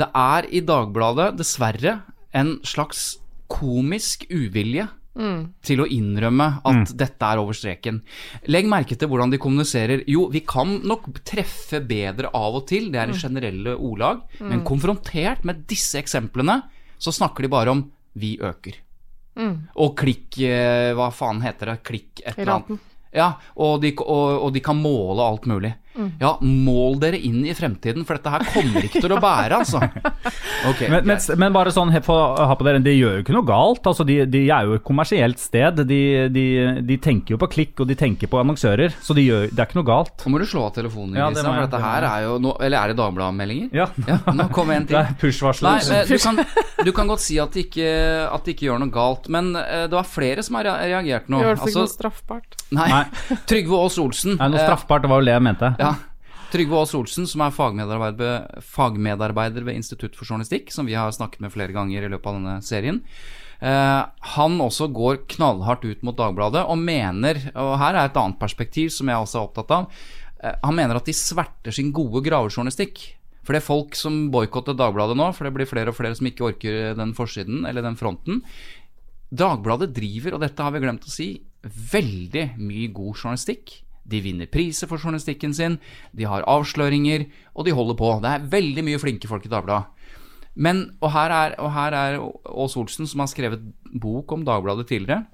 Det 0.00 0.08
er 0.16 0.48
i 0.48 0.62
Dagbladet 0.64 1.36
dessverre 1.36 1.98
en 2.32 2.56
slags 2.64 3.18
komisk 3.52 4.24
uvilje 4.32 4.88
til 5.60 5.82
å 5.82 5.86
innrømme 5.92 6.46
at 6.64 6.92
dette 6.96 7.28
er 7.28 7.40
over 7.42 7.52
streken. 7.52 7.98
Legg 8.48 8.68
merke 8.70 8.96
til 8.96 9.10
hvordan 9.10 9.32
de 9.34 9.40
kommuniserer. 9.42 10.04
Jo, 10.08 10.30
vi 10.32 10.40
kan 10.40 10.78
nok 10.88 11.10
treffe 11.28 11.82
bedre 11.84 12.30
av 12.32 12.56
og 12.56 12.64
til, 12.70 12.88
det 12.92 13.02
er 13.02 13.12
i 13.12 13.18
generelle 13.20 13.76
ordlag, 13.76 14.22
men 14.40 14.64
konfrontert 14.64 15.44
med 15.44 15.66
disse 15.68 16.00
eksemplene, 16.00 16.62
så 16.96 17.12
snakker 17.12 17.44
de 17.44 17.52
bare 17.52 17.70
om 17.70 17.90
'vi 18.16 18.38
øker'. 18.40 18.80
Og 19.36 19.94
klikk 19.96 20.38
eh, 20.44 20.92
Hva 20.96 21.10
faen 21.14 21.40
heter 21.44 21.72
det? 21.72 21.78
Klikk 21.86 22.24
et 22.24 22.38
eller 22.38 22.58
annet. 22.58 22.88
Ja, 23.12 23.34
og 23.60 23.82
de, 23.82 23.90
og, 24.00 24.38
og 24.46 24.52
de 24.54 24.60
kan 24.64 24.78
måle 24.80 25.20
alt 25.20 25.44
mulig. 25.50 25.74
Mm. 25.92 26.06
Ja, 26.22 26.30
mål 26.40 26.94
dere 27.02 27.18
inn 27.20 27.42
i 27.44 27.52
fremtiden, 27.52 28.06
for 28.08 28.16
dette 28.16 28.30
her 28.32 28.44
kommer 28.54 28.86
ikke 28.86 29.02
til 29.04 29.12
å 29.12 29.18
bære, 29.20 29.58
altså. 29.60 29.82
Okay, 30.62 30.86
Men, 30.86 31.02
men, 31.10 31.18
men 31.42 31.52
bare 31.52 31.72
sånn, 31.74 31.90
for 32.06 32.38
å 32.38 32.44
ha 32.46 32.54
på 32.54 32.64
dere, 32.64 32.78
de 32.80 32.92
gjør 32.94 33.16
jo 33.18 33.22
ikke 33.24 33.34
noe 33.34 33.46
galt. 33.48 33.82
Altså, 33.90 34.04
de, 34.06 34.20
de 34.30 34.44
er 34.46 34.68
jo 34.68 34.76
et 34.78 34.84
kommersielt 34.86 35.40
sted. 35.42 35.80
De, 35.90 35.98
de, 36.32 36.44
de 36.86 36.98
tenker 37.02 37.34
jo 37.34 37.38
på 37.42 37.48
klikk, 37.50 37.82
og 37.82 37.90
de 37.90 37.96
tenker 37.98 38.30
på 38.30 38.38
annonsører. 38.38 38.94
Så 39.02 39.16
de 39.18 39.24
gjør, 39.26 39.48
det 39.50 39.58
er 39.58 39.68
ikke 39.68 39.80
noe 39.80 39.88
galt. 39.90 40.14
Nå 40.22 40.32
må 40.32 40.40
du 40.40 40.46
slå 40.48 40.62
av 40.68 40.76
telefonen, 40.78 41.18
Ja, 41.18 41.26
det 41.34 41.42
for 41.42 41.58
dette 41.66 41.82
her 41.82 42.06
er 42.08 42.28
jo 42.28 42.38
no, 42.46 42.54
Eller 42.62 42.78
er 42.78 42.92
det 42.94 42.98
Dagbladet-meldinger? 43.02 43.74
Ja, 43.76 43.88
Ja, 44.06 44.20
nå 44.38 44.46
kommer 44.54 44.78
en 44.78 44.86
det 44.92 45.00
er 45.02 45.12
push-varsler. 45.20 45.82
Eh, 45.98 46.14
du 46.86 46.92
kan, 46.96 47.10
godt 47.10 47.24
si 47.24 47.38
at 47.42 47.54
de 47.56 47.64
ikke, 47.66 47.88
at 48.28 48.46
de 48.46 48.54
ikke 48.54 48.68
gjør 48.68 48.80
noe 48.82 48.92
galt, 48.92 49.28
men 49.32 49.52
eh, 49.58 49.86
det 49.90 49.96
var 49.96 50.08
flere 50.08 50.44
som 50.46 50.58
har 50.58 50.68
reagert 50.68 51.28
nå. 51.32 51.42
Gjør 51.42 51.56
det 51.56 51.60
ikke 51.60 51.68
Altså, 51.68 51.84
noe 51.84 51.92
straffbart. 51.92 52.56
nei, 52.70 52.88
Nei. 52.92 53.02
Trygve 53.50 53.82
Aas 53.82 53.98
Olsen. 54.02 54.38
Nei, 54.38 54.48
noe 54.52 54.62
eh, 54.62 54.66
straffbart, 54.66 55.04
det 55.04 55.12
var 55.12 55.22
jo 55.22 55.28
det 55.30 55.36
jeg 55.36 55.46
mente. 55.48 55.74
Ja. 55.82 55.92
Trygve 56.52 56.80
Aas 56.82 56.96
Olsen, 56.98 57.28
som 57.30 57.44
er 57.46 57.54
fagmedarbeider, 57.56 58.58
fagmedarbeider 58.74 59.64
ved 59.64 59.78
Institutt 59.80 60.18
for 60.18 60.28
journalistikk, 60.28 60.68
som 60.74 60.88
vi 60.88 60.98
har 60.98 61.14
snakket 61.16 61.40
med 61.40 61.54
flere 61.54 61.72
ganger 61.72 62.04
i 62.04 62.10
løpet 62.12 62.28
av 62.28 62.36
denne 62.36 62.58
serien. 62.66 63.00
Uh, 63.62 64.02
han 64.34 64.58
også 64.60 64.88
går 64.90 65.20
knallhardt 65.36 65.84
ut 65.86 66.00
mot 66.02 66.16
Dagbladet 66.18 66.64
og 66.66 66.80
mener, 66.82 67.38
og 67.54 67.76
her 67.78 67.94
er 67.94 68.08
et 68.08 68.18
annet 68.18 68.40
perspektiv 68.40 68.90
som 68.90 69.06
jeg 69.08 69.22
også 69.22 69.38
er 69.38 69.46
opptatt 69.46 69.74
av, 69.76 70.00
uh, 70.42 70.54
han 70.64 70.76
mener 70.76 70.98
at 70.98 71.06
de 71.06 71.14
sverter 71.14 71.72
sin 71.72 71.92
gode 71.94 72.24
gravejournalistikk. 72.26 73.04
For 73.42 73.54
det 73.54 73.62
er 73.62 73.66
folk 73.66 73.96
som 73.98 74.28
boikotter 74.32 74.76
Dagbladet 74.78 75.16
nå, 75.18 75.28
for 75.34 75.46
det 75.46 75.54
blir 75.56 75.68
flere 75.68 75.90
og 75.90 75.98
flere 75.98 76.14
som 76.18 76.28
ikke 76.30 76.46
orker 76.52 76.92
den 76.98 77.14
forsiden 77.16 77.66
eller 77.68 77.84
den 77.84 77.98
fronten. 77.98 78.42
Dagbladet 79.32 79.90
driver, 79.96 80.36
og 80.36 80.44
dette 80.44 80.62
har 80.62 80.74
vi 80.74 80.82
glemt 80.84 81.08
å 81.08 81.12
si, 81.12 81.32
veldig 81.62 82.52
mye 82.60 82.90
god 82.94 83.16
journalistikk. 83.16 83.80
De 84.02 84.18
vinner 84.22 84.50
priser 84.50 84.90
for 84.90 85.00
journalistikken 85.00 85.54
sin, 85.54 85.78
de 86.14 86.26
har 86.28 86.46
avsløringer, 86.50 87.26
og 87.54 87.66
de 87.66 87.74
holder 87.74 87.98
på. 87.98 88.14
Det 88.22 88.30
er 88.30 88.48
veldig 88.54 88.86
mye 88.86 89.02
flinke 89.02 89.30
folk 89.30 89.46
i 89.46 89.52
Dagbladet. 89.52 89.88
Men, 90.52 90.84
og 91.00 91.14
her 91.14 91.32
er, 91.32 91.54
og 91.62 91.70
her 91.72 91.96
er 91.96 92.18
Ås 92.20 92.76
Olsen, 92.76 93.08
som 93.08 93.22
har 93.24 93.30
skrevet 93.32 93.62
bok 94.02 94.34
om 94.36 94.44
Dagbladet 94.44 94.84
tidligere. 94.90 95.24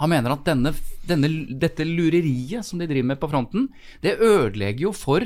Han 0.00 0.12
mener 0.12 0.34
at 0.34 0.44
denne, 0.46 0.72
denne, 1.08 1.30
dette 1.60 1.84
lureriet 1.88 2.64
som 2.66 2.80
de 2.80 2.88
driver 2.88 3.10
med 3.12 3.20
på 3.20 3.30
fronten, 3.32 3.68
det 4.04 4.18
ødelegger 4.20 4.88
jo 4.88 4.92
for 4.96 5.24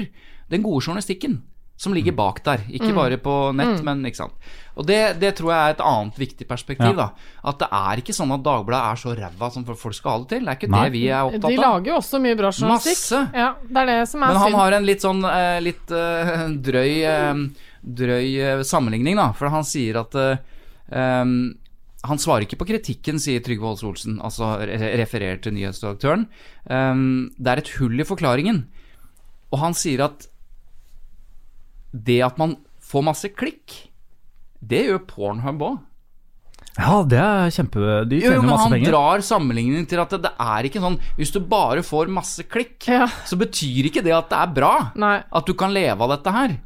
den 0.50 0.64
gode 0.64 0.82
journalistikken. 0.85 1.40
Som 1.76 1.92
ligger 1.92 2.12
Mm. 2.12 2.16
bak 2.16 2.38
der. 2.45 2.59
Ikke 2.73 2.95
bare 2.95 3.18
på 3.21 3.52
nett, 3.54 3.83
men 3.85 4.02
ikke 4.09 4.16
sant. 4.16 4.33
Og 4.76 4.87
det, 4.87 5.18
det 5.21 5.35
tror 5.37 5.50
jeg 5.52 5.61
er 5.61 5.75
et 5.75 5.80
annet 5.85 6.16
viktig 6.21 6.47
perspektiv. 6.49 6.97
Ja. 6.97 7.11
da 7.12 7.50
At 7.50 7.59
det 7.61 7.68
er 7.73 8.00
ikke 8.00 8.14
sånn 8.16 8.33
at 8.33 8.42
Dagbladet 8.45 8.92
er 8.92 8.97
så 9.00 9.12
ræva 9.16 9.50
som 9.52 9.64
folk 9.64 9.95
skal 9.95 10.11
ha 10.11 10.18
det 10.25 10.28
til. 10.28 10.45
Det 10.45 10.49
er 10.52 10.56
ikke 10.61 10.71
Nei. 10.73 10.85
det 10.85 10.92
vi 10.92 11.02
er 11.09 11.23
opptatt 11.28 11.45
av. 11.45 11.50
De 11.50 11.56
lager 11.61 11.87
jo 11.92 11.97
også 12.00 12.21
mye 12.21 12.37
bra 12.37 12.50
journalistikk. 12.50 12.97
Masse. 12.97 13.21
Ja, 13.37 13.49
det 13.68 13.76
er 13.83 13.87
det 13.92 14.09
som 14.09 14.23
er 14.23 14.26
Men 14.33 14.37
han 14.37 14.50
synd. 14.52 14.61
har 14.61 14.73
en 14.73 14.87
litt 14.88 15.00
sånn 15.04 15.25
eh, 15.25 15.61
litt 15.64 15.90
eh, 15.92 16.33
drøy 16.68 16.92
eh, 17.04 17.47
Drøy 17.87 18.28
eh, 18.40 18.62
sammenligning, 18.66 19.16
da. 19.16 19.28
For 19.37 19.49
han 19.52 19.64
sier 19.64 20.00
at 20.00 20.14
eh, 20.18 20.37
em, 20.92 21.54
Han 22.06 22.18
svarer 22.23 22.45
ikke 22.47 22.59
på 22.61 22.66
kritikken, 22.68 23.18
sier 23.18 23.40
Trygve 23.42 23.66
Holse 23.66 23.87
Olsen, 23.88 24.21
altså 24.23 24.56
re 24.61 24.76
refererer 25.00 25.40
til 25.42 25.52
nyhetsdirektøren. 25.56 26.26
Um, 26.71 27.30
det 27.38 27.50
er 27.52 27.59
et 27.62 27.71
hull 27.80 27.99
i 27.99 28.04
forklaringen. 28.06 28.61
Og 29.50 29.59
han 29.59 29.75
sier 29.75 30.04
at 30.04 30.28
det 32.04 32.20
at 32.26 32.38
man 32.38 32.56
får 32.86 33.04
masse 33.06 33.28
klikk, 33.34 33.88
det 34.60 34.86
gjør 34.88 35.04
Pornhub 35.08 35.62
òg. 35.62 35.76
Ja, 36.76 36.98
det 37.08 37.16
er 37.16 37.48
kjempe 37.54 37.80
De 38.04 38.18
Jo, 38.20 38.34
jo, 38.34 38.40
men 38.42 38.50
masse 38.50 38.66
han 38.66 38.72
penger. 38.74 38.90
drar 38.92 39.22
sammenligningen 39.24 39.86
til 39.88 40.00
at 40.02 40.10
det, 40.12 40.18
det 40.26 40.32
er 40.44 40.66
ikke 40.68 40.82
sånn 40.82 40.98
Hvis 41.16 41.30
du 41.32 41.38
bare 41.40 41.80
får 41.86 42.10
masse 42.12 42.44
klikk, 42.52 42.76
Ja. 42.92 43.06
så 43.24 43.38
betyr 43.40 43.88
ikke 43.88 44.02
det 44.04 44.12
at 44.12 44.28
det 44.28 44.36
er 44.42 44.52
bra. 44.58 44.72
Nei. 44.94 45.22
At 45.32 45.46
du 45.48 45.54
kan 45.56 45.72
leve 45.72 45.96
av 46.04 46.12
dette 46.18 46.34
her. 46.36 46.56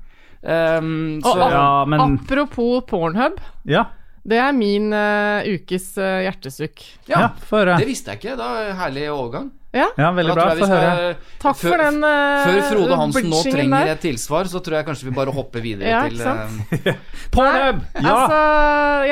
Um, 0.42 1.20
så, 1.22 1.30
Og, 1.37 1.50
Ja, 1.54 1.84
men 1.87 2.00
Apropos 2.18 2.82
Pornhub, 2.90 3.38
Ja, 3.70 3.84
det 4.26 4.37
er 4.42 4.52
min 4.52 4.90
uh, 4.92 5.46
ukes 5.46 5.92
uh, 6.00 6.25
hjertesukk. 6.26 6.82
ja, 7.06 7.20
ja, 7.20 7.28
få 7.46 7.62
høre. 7.62 7.78
det 7.78 7.87
visste 7.87 8.10
jeg 8.10 8.18
ikke. 8.25 8.37
Da 8.40 8.49
er 8.66 8.75
Herlig 8.80 9.06
overgang. 9.14 9.50
Ja, 9.71 9.85
Ja, 9.95 10.09
veldig 10.11 10.35
bra. 10.35 10.45
Få 10.59 10.67
høre. 10.67 11.11
Takk 11.39 11.57
for 11.61 11.71
før- 11.71 11.83
den 11.85 11.99
uh, 12.03 12.43
Før 12.43 12.57
Frode 12.73 12.97
Hansen 12.99 13.29
nå 13.31 13.43
trenger 13.47 13.85
der. 13.87 13.91
et 13.95 14.00
tilsvar, 14.03 14.49
så 14.50 14.59
tror 14.67 14.81
jeg 14.81 14.87
kanskje 14.89 15.07
vi 15.07 15.12
bare 15.15 15.35
hopper 15.37 15.62
videre 15.62 15.93
Ja, 15.93 16.00
til 16.11 16.19
eh, 16.27 16.97
Pornhub! 17.35 17.79
Ja! 17.95 18.15
Altså, 18.17 18.41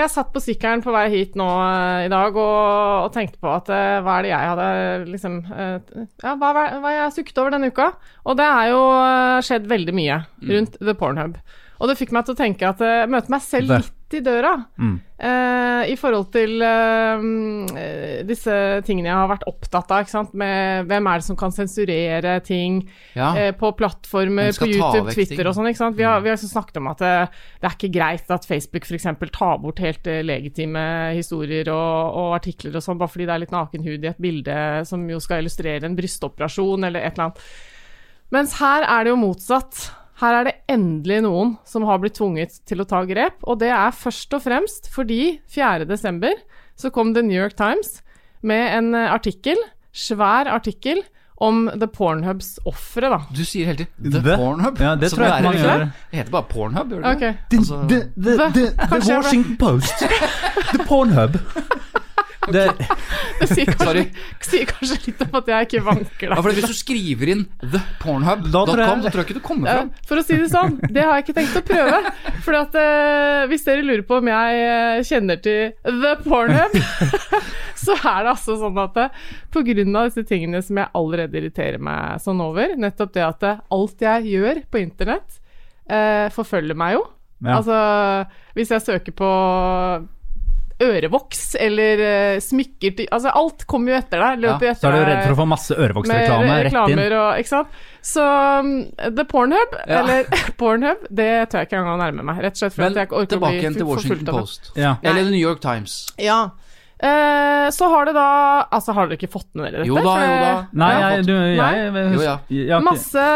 jeg 0.01 0.11
satt 0.17 0.33
på 0.35 0.43
sykkelen 0.43 0.83
på 0.83 0.95
vei 0.97 1.05
hit 1.15 1.39
nå 1.39 1.47
uh, 1.47 2.01
i 2.03 2.11
dag 2.11 2.35
og, 2.35 3.05
og 3.05 3.13
tenkte 3.15 3.39
på 3.39 3.53
at 3.55 3.71
uh, 3.71 4.01
hva 4.03 4.17
er 4.19 4.27
det 4.27 4.33
jeg 4.33 4.51
hadde 4.53 5.13
liksom 5.13 5.39
Ja, 5.49 6.35
hva, 6.35 6.51
hva 6.57 6.65
hva 6.83 6.95
jeg 6.97 7.05
har 7.05 7.15
sukket 7.15 7.39
over 7.39 7.55
denne 7.55 7.71
uka? 7.71 7.93
Og 8.27 8.37
det 8.41 8.49
er 8.49 8.73
jo 8.73 8.83
skjedd 9.47 9.71
veldig 9.71 9.95
mye 9.95 10.19
rundt 10.51 10.75
The 10.83 10.95
Pornhub. 10.99 11.39
Og 11.79 11.87
det 11.93 11.97
fikk 12.01 12.11
meg 12.17 12.27
til 12.27 12.35
å 12.35 12.39
tenke 12.43 12.67
at 12.75 12.83
jeg 12.83 13.09
møte 13.15 13.31
meg 13.31 13.47
selv 13.47 13.71
litt 13.77 13.95
i 14.17 14.21
døra 14.25 14.55
Mm. 14.79 14.95
uh, 15.21 15.83
i 15.89 15.95
forhold 15.99 16.31
til 16.33 16.63
mm, 16.63 17.77
eh, 17.77 18.23
disse 18.27 18.55
tingene 18.87 19.09
jeg 19.11 19.17
har 19.19 19.29
vært 19.31 19.47
opptatt 19.51 19.91
av. 19.93 20.05
Ikke 20.05 20.15
sant? 20.15 20.33
Med 20.35 20.87
hvem 20.89 21.07
er 21.11 21.21
det 21.21 21.27
som 21.27 21.37
kan 21.37 21.53
sensurere 21.55 22.39
ting 22.45 22.81
Ja. 23.15 23.33
uh, 23.37 23.53
på 23.53 23.73
plattformer, 23.77 24.53
på 24.57 24.67
YouTube, 24.71 25.13
Twitter 25.13 25.37
ting? 25.37 25.47
og 25.47 25.55
sånn. 25.55 25.69
ikke 25.71 25.83
sant? 25.83 25.97
Vi 25.97 26.07
har, 26.07 26.21
vi 26.25 26.31
har 26.33 26.37
snakket 26.41 26.81
om 26.81 26.89
at 26.93 26.99
det, 26.99 27.15
det 27.61 27.71
er 27.71 27.77
ikke 27.77 27.93
greit 27.99 28.31
at 28.31 28.49
Facebook 28.49 28.85
f.eks. 28.89 29.09
tar 29.33 29.59
bort 29.59 29.79
helt 29.85 30.05
legitime 30.25 31.15
historier 31.15 31.69
og, 31.69 32.15
og 32.17 32.35
artikler 32.39 32.77
og 32.77 32.83
sånn, 32.85 32.99
bare 32.99 33.13
fordi 33.13 33.27
det 33.29 33.35
er 33.35 33.45
litt 33.45 33.55
nakenhud 33.55 34.05
i 34.05 34.13
et 34.13 34.23
bilde 34.23 34.59
som 34.89 35.05
jo 35.11 35.21
skal 35.21 35.43
illustrere 35.43 35.85
en 35.87 35.97
brystoperasjon 35.99 36.85
eller 36.89 37.01
et 37.05 37.13
eller 37.19 37.31
annet. 37.31 37.43
Mens 38.31 38.59
her 38.61 38.85
er 38.85 39.05
det 39.05 39.11
jo 39.15 39.21
motsatt. 39.23 39.87
Her 40.19 40.35
er 40.41 40.49
det 40.49 40.55
endelig 40.75 41.21
noen 41.23 41.53
som 41.69 41.85
har 41.87 42.01
blitt 42.03 42.17
tvunget 42.19 42.57
til 42.67 42.81
å 42.83 42.87
ta 42.91 43.05
grep, 43.07 43.37
og 43.47 43.61
det 43.61 43.69
er 43.71 43.95
først 43.95 44.35
og 44.35 44.43
fremst 44.43 44.89
fordi 44.91 45.39
4.12. 45.55 46.33
så 46.79 46.91
kom 46.95 47.13
The 47.15 47.23
New 47.23 47.39
York 47.39 47.55
Times 47.59 48.01
med 48.43 48.75
en 48.81 48.95
eh, 48.99 49.13
artikkel, 49.15 49.57
svær 49.95 50.51
artikkel, 50.51 51.05
om 51.39 51.69
The 51.71 51.87
Pornhubs 51.87 52.57
ofre, 52.67 53.07
da. 53.13 53.21
Du 53.31 53.45
sier 53.47 53.69
hele 53.71 53.85
tiden 53.87 54.11
The, 54.11 54.23
The? 54.27 54.37
Pornhub. 54.41 54.81
Ja, 54.83 54.97
det 54.99 55.13
tror 55.13 55.23
jeg 55.23 55.31
er- 55.31 55.37
ikke 55.39 55.53
man 55.53 55.61
gjør. 55.63 55.85
Det 56.11 56.19
heter 56.19 56.33
bare 56.35 56.49
Pornhub, 56.51 56.89
gjør 56.91 57.03
det 57.05 57.13
Ok. 57.13 57.23
ikke? 57.23 57.39
The, 57.51 57.59
Altså- 57.59 57.79
the, 57.89 57.99
the, 58.19 58.33
the, 58.57 58.67
the 58.75 59.15
Washington 59.15 59.57
Post. 59.61 60.03
The 60.75 60.85
Pornhub. 60.89 61.39
Det, 62.55 62.65
Det 63.39 63.49
sier 63.51 63.69
kanskje, 63.71 63.87
Sorry. 63.87 64.05
sier 64.45 64.69
kanskje 64.69 64.99
litt 65.07 65.25
om 65.27 65.37
at 65.41 65.51
jeg 65.53 65.69
ikke 65.69 65.83
vanker 65.87 66.33
Ja, 66.33 66.39
Hvis 66.43 66.71
du 66.73 66.77
skriver 66.77 67.33
inn 67.35 67.45
thepornhub.com, 67.63 69.03
så 69.05 69.13
tror 69.13 69.21
jeg 69.23 69.27
ikke 69.29 69.39
du 69.39 69.45
kommer 69.45 69.79
fram. 69.79 69.91
For 70.09 70.21
å 70.21 70.25
si 70.27 70.39
det 70.41 70.49
sånn, 70.53 70.79
det 70.91 71.05
har 71.05 71.19
jeg 71.19 71.27
ikke 71.27 71.37
tenkt 71.39 71.59
å 71.61 71.65
prøve. 71.69 72.01
For 72.47 72.59
at, 72.59 72.79
eh, 72.79 73.47
hvis 73.51 73.67
dere 73.67 73.87
lurer 73.87 74.05
på 74.09 74.19
om 74.21 74.31
jeg 74.31 74.63
eh, 74.65 75.03
kjenner 75.09 75.41
til 75.45 75.75
The 75.85 76.15
Pornhub, 76.25 76.79
så 77.85 77.97
er 77.99 78.25
det 78.27 78.33
altså 78.35 78.59
sånn 78.61 78.81
at 78.83 78.97
pga. 78.97 79.09
på 79.55 79.65
grunn 79.67 79.99
av 79.99 80.09
disse 80.09 80.27
tingene 80.29 80.63
som 80.65 80.81
jeg 80.81 80.93
allerede 80.99 81.39
irriterer 81.41 81.83
meg 81.83 82.23
sånn 82.25 82.43
over, 82.45 82.75
nettopp 82.81 83.15
det 83.15 83.25
at 83.27 83.47
eh, 83.47 83.63
alt 83.75 84.05
jeg 84.09 84.33
gjør 84.35 84.63
på 84.71 84.83
internett, 84.83 85.41
eh, 85.91 86.27
forfølger 86.35 86.79
meg 86.79 86.99
jo. 86.99 87.07
Ja. 87.45 87.61
Altså, 87.61 87.77
hvis 88.59 88.73
jeg 88.75 88.83
søker 88.83 89.15
på 89.15 89.29
ørevoks 90.83 91.57
eller 91.59 92.03
uh, 92.03 92.41
smykker 92.43 92.95
til 93.01 93.09
Altså, 93.11 93.33
alt 93.35 93.65
kommer 93.67 93.93
jo 93.93 93.99
etter 93.99 94.23
deg. 94.23 94.43
Løper 94.45 94.69
ja, 94.69 94.75
etter 94.77 94.83
så 94.85 94.91
er 94.91 94.95
du 94.95 94.99
deg 95.01 95.09
redd 95.11 95.23
for 95.25 95.35
å 95.35 95.39
få 95.41 95.47
masse 95.51 95.75
med 95.75 95.85
ørevoksreklame 95.87 96.59
rett 96.69 96.93
inn. 96.95 97.03
og 97.19 97.43
Ikke 97.43 97.53
sant. 97.53 97.81
Så 98.09 98.25
um, 98.63 98.71
The 99.19 99.25
Pornhub, 99.29 99.75
Ja. 99.85 100.01
eller 100.03 100.31
Pornhub, 100.61 101.09
det 101.11 101.31
tør 101.51 101.65
jeg 101.65 101.71
ikke 101.71 101.81
engang 101.81 101.97
å 101.97 102.03
nærme 102.05 102.27
meg. 102.31 102.41
Rett 102.47 102.57
og 102.59 102.63
slett 102.63 102.77
for 102.77 102.85
Men 102.87 102.95
at 102.95 103.03
jeg 103.03 103.11
ikke 103.11 103.21
orker 103.23 103.29
å 103.29 103.35
tilbake 103.37 103.53
bli 103.57 103.65
igjen 103.65 103.77
til 103.79 103.85
det. 103.85 103.91
Washington 103.91 104.09
forfulgt 104.09 104.31
til 104.31 104.39
Washington 104.39 104.73
Post. 104.73 104.73
Ja. 104.79 104.95
Eller 105.03 105.27
The 105.27 105.35
New 105.35 105.43
York 105.43 105.61
Times. 105.65 105.99
Ja. 106.23 106.41
Eh, 106.99 107.71
så 107.71 107.87
har 107.93 108.09
det 108.09 108.15
da 108.17 108.29
Altså, 108.75 108.91
har 108.97 109.07
dere 109.07 109.15
ikke 109.21 109.31
fått 109.31 109.47
med 109.55 109.69
dere 109.69 109.85
dette? 109.85 109.87
Jo 109.87 110.01
da, 110.03 110.15
jo 110.19 110.39
da. 110.43 110.55
Nei, 110.81 110.89
Jeg 110.99 111.27
du, 111.29 111.35
jeg, 111.37 111.59
Nei? 111.61 111.69
jeg, 111.79 112.15
Jo, 112.17 112.23
ja. 112.25 112.33
jeg 112.51 112.73
har 112.75 112.83
Masse 112.89 113.27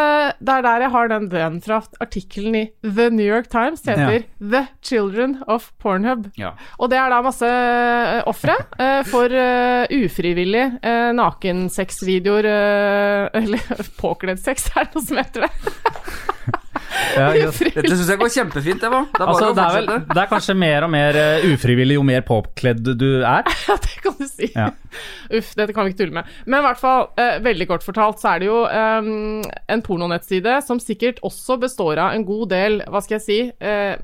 Det 0.43 0.57
er 0.57 0.65
der 0.67 0.85
jeg 0.87 0.93
har 0.97 1.13
den 1.13 1.29
den 1.31 1.61
fra 1.63 1.79
artikkelen 2.03 2.57
i 2.59 2.65
The 2.83 3.07
New 3.15 3.27
York 3.27 3.47
Times. 3.53 3.85
Det 3.87 3.95
heter 3.97 4.27
The 4.41 4.65
Children 4.83 5.37
of 5.47 5.71
Pornhub. 5.79 6.27
Ja. 6.37 6.53
Og 6.83 6.91
det 6.91 6.99
er 6.99 7.13
da 7.13 7.21
masse 7.23 7.47
uh, 7.47 8.19
ofre 8.31 8.57
uh, 8.81 9.03
for 9.07 9.31
uh, 9.31 9.87
ufrivillig 9.95 10.67
uh, 10.83 11.13
nakensexvideoer 11.17 12.51
uh, 12.51 13.31
Eller 13.43 13.87
påkledd 14.01 14.43
sex, 14.43 14.67
er 14.75 14.91
det 14.91 14.99
noe 14.99 15.07
som 15.07 15.23
heter 15.23 15.47
det? 15.47 15.53
ja. 17.17 17.29
Dette 17.33 17.95
syns 17.95 18.11
jeg 18.11 18.21
går 18.21 18.33
kjempefint, 18.35 18.83
det, 18.83 18.91
var. 18.93 19.07
Det 19.09 19.19
er 19.19 19.25
bare 19.25 19.33
Altså, 19.33 19.51
å 19.51 19.57
det 19.57 19.65
er, 19.65 19.77
vel, 19.79 20.07
det 20.13 20.23
er 20.23 20.31
kanskje 20.31 20.57
mer 20.59 20.87
og 20.87 20.93
mer 20.93 21.19
uh, 21.19 21.47
ufrivillig 21.53 21.99
jo 21.99 22.05
mer 22.07 22.25
påkledd 22.29 22.93
du 22.99 23.11
er. 23.21 23.49
Ja, 23.73 23.77
det 23.79 23.95
kan 24.03 24.17
du 24.19 24.27
si. 24.27 24.49
Ja. 24.53 24.69
Uff, 25.39 25.53
dette 25.59 25.73
kan 25.73 25.87
vi 25.87 25.93
ikke 25.93 26.03
tulle 26.03 26.19
med. 26.21 26.31
Men 26.47 26.61
i 26.61 26.67
hvert 26.67 26.81
fall, 26.81 27.09
uh, 27.21 27.37
veldig 27.45 27.69
kort 27.71 27.87
fortalt, 27.87 28.21
så 28.21 28.35
er 28.35 28.43
det 28.43 28.51
jo 28.51 28.63
um, 28.67 29.43
en 29.43 29.85
pornonettside 29.87 30.59
som 30.67 30.81
sikkert 30.83 31.23
også 31.25 31.59
består 31.63 32.01
av 32.03 32.17
en 32.17 32.27
god 32.27 32.51
del, 32.53 32.81
hva 32.91 33.03
skal 33.05 33.19
jeg 33.19 33.25
si, 33.25 33.39
eh, 33.63 33.95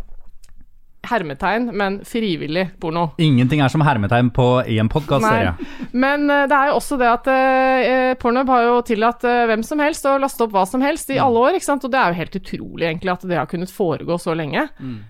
hermetegn, 1.08 1.70
men 1.76 2.00
frivillig 2.06 2.68
porno. 2.80 3.08
Ingenting 3.22 3.62
er 3.64 3.72
som 3.72 3.82
hermetegn 3.84 4.30
på, 4.34 4.46
i 4.68 4.78
en 4.82 4.90
podkastserie. 4.92 5.54
Men 5.92 6.28
eh, 6.30 6.46
det 6.50 6.56
er 6.56 6.70
jo 6.70 6.78
også 6.78 6.98
det 7.00 7.08
at 7.10 7.28
uh, 7.30 8.14
Pornhub 8.20 8.50
har 8.52 8.64
jo 8.66 8.76
tillatt 8.88 9.24
eh, 9.28 9.44
hvem 9.50 9.64
som 9.66 9.82
helst 9.82 10.06
å 10.08 10.16
laste 10.20 10.44
opp 10.44 10.54
hva 10.54 10.64
som 10.68 10.84
helst 10.84 11.10
i 11.14 11.20
alle 11.22 11.42
år, 11.48 11.58
ikke 11.58 11.68
sant? 11.68 11.86
og 11.86 11.92
det 11.92 12.00
er 12.00 12.12
jo 12.12 12.20
helt 12.20 12.38
utrolig 12.40 12.88
egentlig 12.88 13.14
at 13.14 13.26
det 13.28 13.38
har 13.38 13.50
kunnet 13.50 13.72
foregå 13.72 14.18
så 14.20 14.34
lenge. 14.38 14.68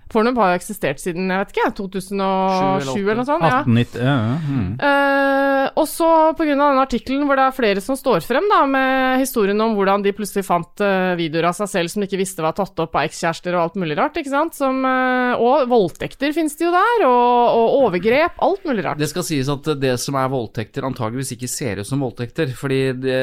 Pornhub 0.09 0.39
har 0.41 0.53
jo 0.53 0.59
eksistert 0.61 1.01
siden, 1.01 1.29
jeg 1.29 1.43
vet 1.43 1.55
ikke, 1.55 1.69
2007 1.79 2.95
eller 2.99 3.21
noe 3.21 3.29
sånt. 3.29 3.45
Ja. 3.45 3.61
1890 3.65 3.99
ja, 3.99 4.15
ja, 4.15 4.37
mm. 4.39 4.69
Eh, 4.89 5.65
og 5.79 5.87
så 5.89 6.09
pga. 6.37 6.55
den 6.55 6.81
artikkelen 6.81 7.25
hvor 7.27 7.39
det 7.39 7.45
er 7.45 7.55
flere 7.55 7.83
som 7.83 7.97
står 7.99 8.23
frem 8.25 8.47
da, 8.51 8.63
med 8.69 9.21
historien 9.21 9.59
om 9.61 9.75
hvordan 9.77 10.03
de 10.05 10.13
plutselig 10.15 10.45
fant 10.47 10.83
uh, 10.83 11.15
videoer 11.19 11.49
av 11.51 11.57
seg 11.57 11.71
selv 11.71 11.91
som 11.91 12.01
de 12.01 12.09
ikke 12.09 12.21
visste 12.21 12.43
var 12.43 12.55
tatt 12.57 12.79
opp 12.81 12.95
av 12.95 13.07
ekskjærester 13.07 13.55
og 13.55 13.63
alt 13.63 13.79
mulig 13.81 13.97
rart. 13.99 14.17
ikke 14.19 14.31
sant? 14.31 14.57
Som, 14.57 14.81
uh, 14.85 15.35
og 15.39 15.67
voldtekter 15.89 16.33
finnes 16.35 16.55
det 16.57 16.65
jo 16.67 16.71
der, 16.73 17.03
og, 17.07 17.57
og 17.57 17.75
overgrep. 17.83 18.37
Alt 18.45 18.65
mulig 18.67 18.85
rart. 18.85 18.99
Det 19.01 19.09
skal 19.11 19.25
sies 19.25 19.49
at 19.51 19.67
det 19.81 19.95
som 20.01 20.17
er 20.19 20.29
voldtekter, 20.31 20.85
antageligvis 20.87 21.33
ikke 21.35 21.49
ser 21.51 21.81
ut 21.81 21.89
som 21.89 22.03
voldtekter. 22.05 22.53
Fordi 22.57 22.79
det, 22.99 23.19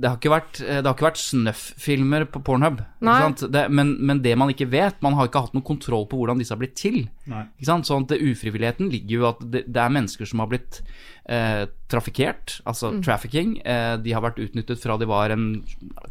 det 0.00 0.08
har 0.08 0.18
ikke 0.18 0.32
vært, 0.32 0.62
vært 0.88 1.20
snøff-filmer 1.20 2.26
på 2.30 2.42
Pornhub. 2.46 2.80
Det, 3.00 3.66
men, 3.72 3.94
men 4.06 4.22
det 4.24 4.34
man 4.36 4.50
ikke 4.52 4.66
vet 4.68 4.98
Man 5.00 5.14
har 5.16 5.30
ikke 5.30 5.40
hatt 5.46 5.54
noen 5.56 5.64
kontroll 5.64 6.04
på 6.08 6.18
hvordan 6.20 6.40
disse 6.40 6.52
har 6.54 6.60
blitt 6.60 6.76
til. 6.78 7.04
Ikke 7.58 7.70
sant? 7.70 7.88
Sånn 7.88 8.06
at 8.06 8.14
det, 8.14 8.20
Ufrivilligheten 8.32 8.90
ligger 8.92 9.16
jo 9.16 9.28
at 9.30 9.44
det, 9.46 9.64
det 9.70 9.82
er 9.82 9.94
mennesker 9.94 10.28
som 10.28 10.42
har 10.42 10.50
blitt 10.50 10.80
eh, 11.30 11.64
trafikkert, 11.90 12.58
altså 12.68 12.92
trafficking. 13.04 13.56
Eh, 13.66 13.94
de 14.02 14.14
har 14.14 14.22
vært 14.24 14.40
utnyttet 14.42 14.80
fra 14.82 14.96
de 15.00 15.08
var 15.10 15.32
en, 15.34 15.46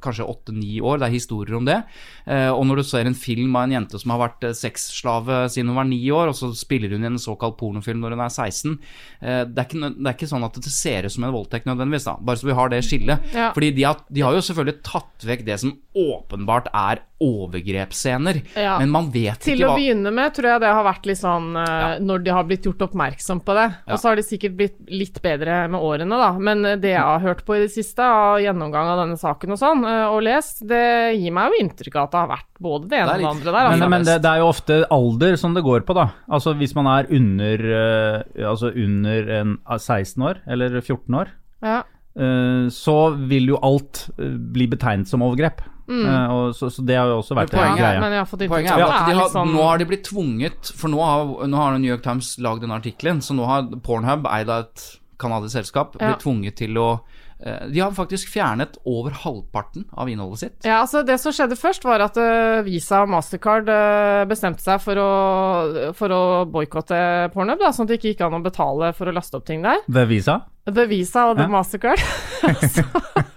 kanskje 0.04 0.28
åtte-ni 0.28 0.80
år. 0.84 1.00
Det 1.00 1.08
er 1.08 1.16
historier 1.16 1.58
om 1.60 1.68
det. 1.68 1.78
Eh, 2.26 2.50
og 2.52 2.66
når 2.68 2.82
du 2.82 2.86
ser 2.90 3.10
en 3.10 3.18
film 3.18 3.56
av 3.56 3.68
en 3.68 3.78
jente 3.78 4.02
som 4.02 4.14
har 4.16 4.24
vært 4.24 4.48
eh, 4.50 4.56
sexslave 4.58 5.42
siden 5.52 5.72
hun 5.72 5.80
var 5.82 5.90
ni 5.90 6.02
år, 6.16 6.32
og 6.32 6.40
så 6.40 6.52
spiller 6.58 6.96
hun 6.96 7.06
i 7.06 7.12
en 7.12 7.22
såkalt 7.22 7.60
pornofilm 7.60 8.04
når 8.04 8.16
hun 8.16 8.26
er 8.26 8.34
16 8.34 8.74
eh, 8.74 9.44
det, 9.50 9.60
er 9.60 9.68
ikke, 9.68 9.94
det 9.96 10.08
er 10.12 10.18
ikke 10.18 10.32
sånn 10.32 10.48
at 10.48 10.60
det 10.60 10.74
ser 10.74 11.08
ut 11.08 11.16
som 11.16 11.28
en 11.28 11.36
voldtekt 11.36 11.70
nødvendigvis, 11.70 12.10
da. 12.10 12.18
Bare 12.20 12.42
så 12.42 12.50
vi 12.50 12.58
har 12.60 12.74
det 12.74 12.84
skillet. 12.88 13.30
Ja. 13.36 13.52
Fordi 13.56 13.74
de 13.76 13.88
har, 13.88 14.04
de 14.08 14.26
har 14.26 14.36
jo 14.36 14.46
selvfølgelig 14.46 14.82
tatt 14.88 15.30
vekk 15.30 15.46
det 15.48 15.62
som 15.64 15.78
åpenbart 16.00 16.72
er 16.76 17.04
overgrepsscener. 17.20 18.42
Ja. 18.56 18.78
Men 18.80 18.92
man 18.94 19.10
vet 19.12 19.42
Til 19.44 19.60
ikke 19.60 19.74
å 19.74 19.78
begynne 19.78 20.12
med 20.16 20.34
tror 20.36 20.48
jeg 20.54 20.62
det 20.64 20.72
har 20.72 20.86
vært 20.88 21.08
litt 21.10 21.20
sånn 21.20 21.50
eh, 21.60 21.98
når 22.06 22.24
de 22.26 22.34
har 22.36 22.48
blitt 22.48 22.68
gjort 22.68 22.86
oppmerksom 22.88 23.42
på 23.46 23.56
det. 23.58 23.66
Ja. 23.76 23.94
Og 23.94 24.00
så 24.02 24.10
har 24.12 24.20
de 24.20 24.24
sikkert 24.26 24.56
blitt 24.60 24.78
litt 24.88 25.20
bedre 25.24 25.62
med 25.72 25.84
årene, 25.84 26.20
da. 26.22 26.30
Men 26.40 26.64
eh, 26.66 26.78
det 26.80 26.94
jeg 26.94 27.04
har 27.04 27.24
hørt 27.24 27.44
på 27.48 27.58
i 27.58 27.64
det 27.66 27.72
siste, 27.74 28.06
av 28.06 28.40
gjennomgang 28.44 28.92
av 28.94 29.02
denne 29.04 29.20
saken 29.20 29.56
og 29.56 29.60
sånn, 29.60 29.84
uh, 29.84 30.08
og 30.14 30.22
lest, 30.26 30.64
det 30.70 31.18
gir 31.18 31.36
meg 31.36 31.52
jo 31.52 31.64
inntrykk 31.66 31.98
av 32.00 32.08
at 32.08 32.14
det 32.14 32.22
har 32.22 32.32
vært 32.32 32.50
både 32.70 32.90
det 32.92 33.02
ene 33.02 33.10
Det 33.10 33.16
og 33.16 33.20
det 33.20 33.30
andre 33.34 33.52
der. 33.52 33.60
Men, 33.60 33.70
Altså. 33.80 33.90
men 33.94 34.08
det, 34.08 34.18
det 34.24 34.32
er 34.32 34.42
jo 34.44 34.50
ofte 34.50 34.80
alder 34.96 35.40
som 35.44 35.58
det 35.58 35.66
går 35.68 35.86
på, 35.88 35.96
da. 35.98 36.08
Altså 36.40 36.56
hvis 36.60 36.76
man 36.78 36.90
er 36.92 37.12
under, 37.20 37.66
uh, 37.70 38.50
altså 38.54 38.72
under 38.72 39.34
en, 39.42 39.58
ah, 39.68 39.80
16 39.80 40.24
år, 40.32 40.44
eller 40.48 40.80
14 40.82 41.20
år, 41.24 41.36
Ja. 41.66 41.82
så 42.74 42.96
vil 43.30 43.52
jo 43.54 43.60
alt 43.64 44.10
bli 44.18 44.66
betegnet 44.68 45.08
som 45.08 45.22
overgrep. 45.24 45.62
Eh, 45.90 46.32
og 46.36 46.54
så, 46.54 46.70
så 46.70 46.84
det 46.86 46.96
har 47.00 47.08
jo 47.10 47.18
også 47.24 47.36
vært 47.40 47.54
en 47.58 47.76
greie. 47.80 48.00
men 48.00 48.12
jeg 48.14 48.22
har 48.22 48.30
fått 48.30 48.44
Poenget 48.48 48.76
er 48.78 48.84
at 48.86 49.10
har, 49.10 49.30
sånn 49.34 49.54
nå 49.56 49.64
har 49.66 49.80
de 49.82 49.86
blitt 49.90 50.04
tvunget 50.06 50.70
For 50.78 50.88
nå 50.94 51.00
har, 51.02 51.48
nå 51.50 51.58
har 51.58 51.80
New 51.82 51.90
York 51.90 52.04
Times 52.06 52.36
lagd 52.38 52.62
den 52.62 52.72
artikkelen, 52.76 53.24
så 53.26 53.34
nå 53.34 53.48
har 53.50 53.66
Pornhub, 53.82 54.28
eid 54.30 54.50
av 54.54 54.68
et 54.68 54.86
canadisk 55.20 55.58
selskap, 55.58 55.98
Ja. 56.00 56.12
blitt 56.14 56.22
tvunget 56.24 56.56
til 56.62 56.78
å 56.80 57.02
eh, 57.44 57.66
De 57.74 57.80
har 57.82 57.92
faktisk 57.98 58.30
fjernet 58.32 58.78
over 58.86 59.12
halvparten 59.12 59.84
av 59.98 60.08
innholdet 60.14 60.40
sitt. 60.44 60.58
Ja, 60.70 60.78
altså 60.86 61.02
Det 61.04 61.18
som 61.20 61.34
skjedde 61.36 61.58
først, 61.60 61.84
var 61.84 62.00
at 62.06 62.16
eh, 62.22 62.62
Visa 62.68 63.02
og 63.04 63.10
Mastercard 63.10 63.66
bestemte 64.30 64.62
seg 64.64 64.80
for 64.86 64.96
å, 65.02 65.10
for 65.98 66.14
å 66.14 66.22
boikotte 66.48 67.32
Pornhub, 67.34 67.60
da, 67.60 67.74
sånn 67.74 67.90
at 67.90 67.96
det 67.96 68.00
ikke 68.00 68.14
gikk 68.14 68.26
an 68.30 68.38
å 68.40 68.44
betale 68.46 68.94
for 68.94 69.10
å 69.10 69.16
laste 69.18 69.36
opp 69.42 69.46
ting 69.50 69.66
der. 69.66 69.82
The 69.90 70.06
Visa? 70.06 70.42
The 70.70 70.86
Visa 70.86 71.26
og 71.32 71.38
The 71.42 71.50
Ja. 71.50 71.54
Mastercard. 71.58 72.00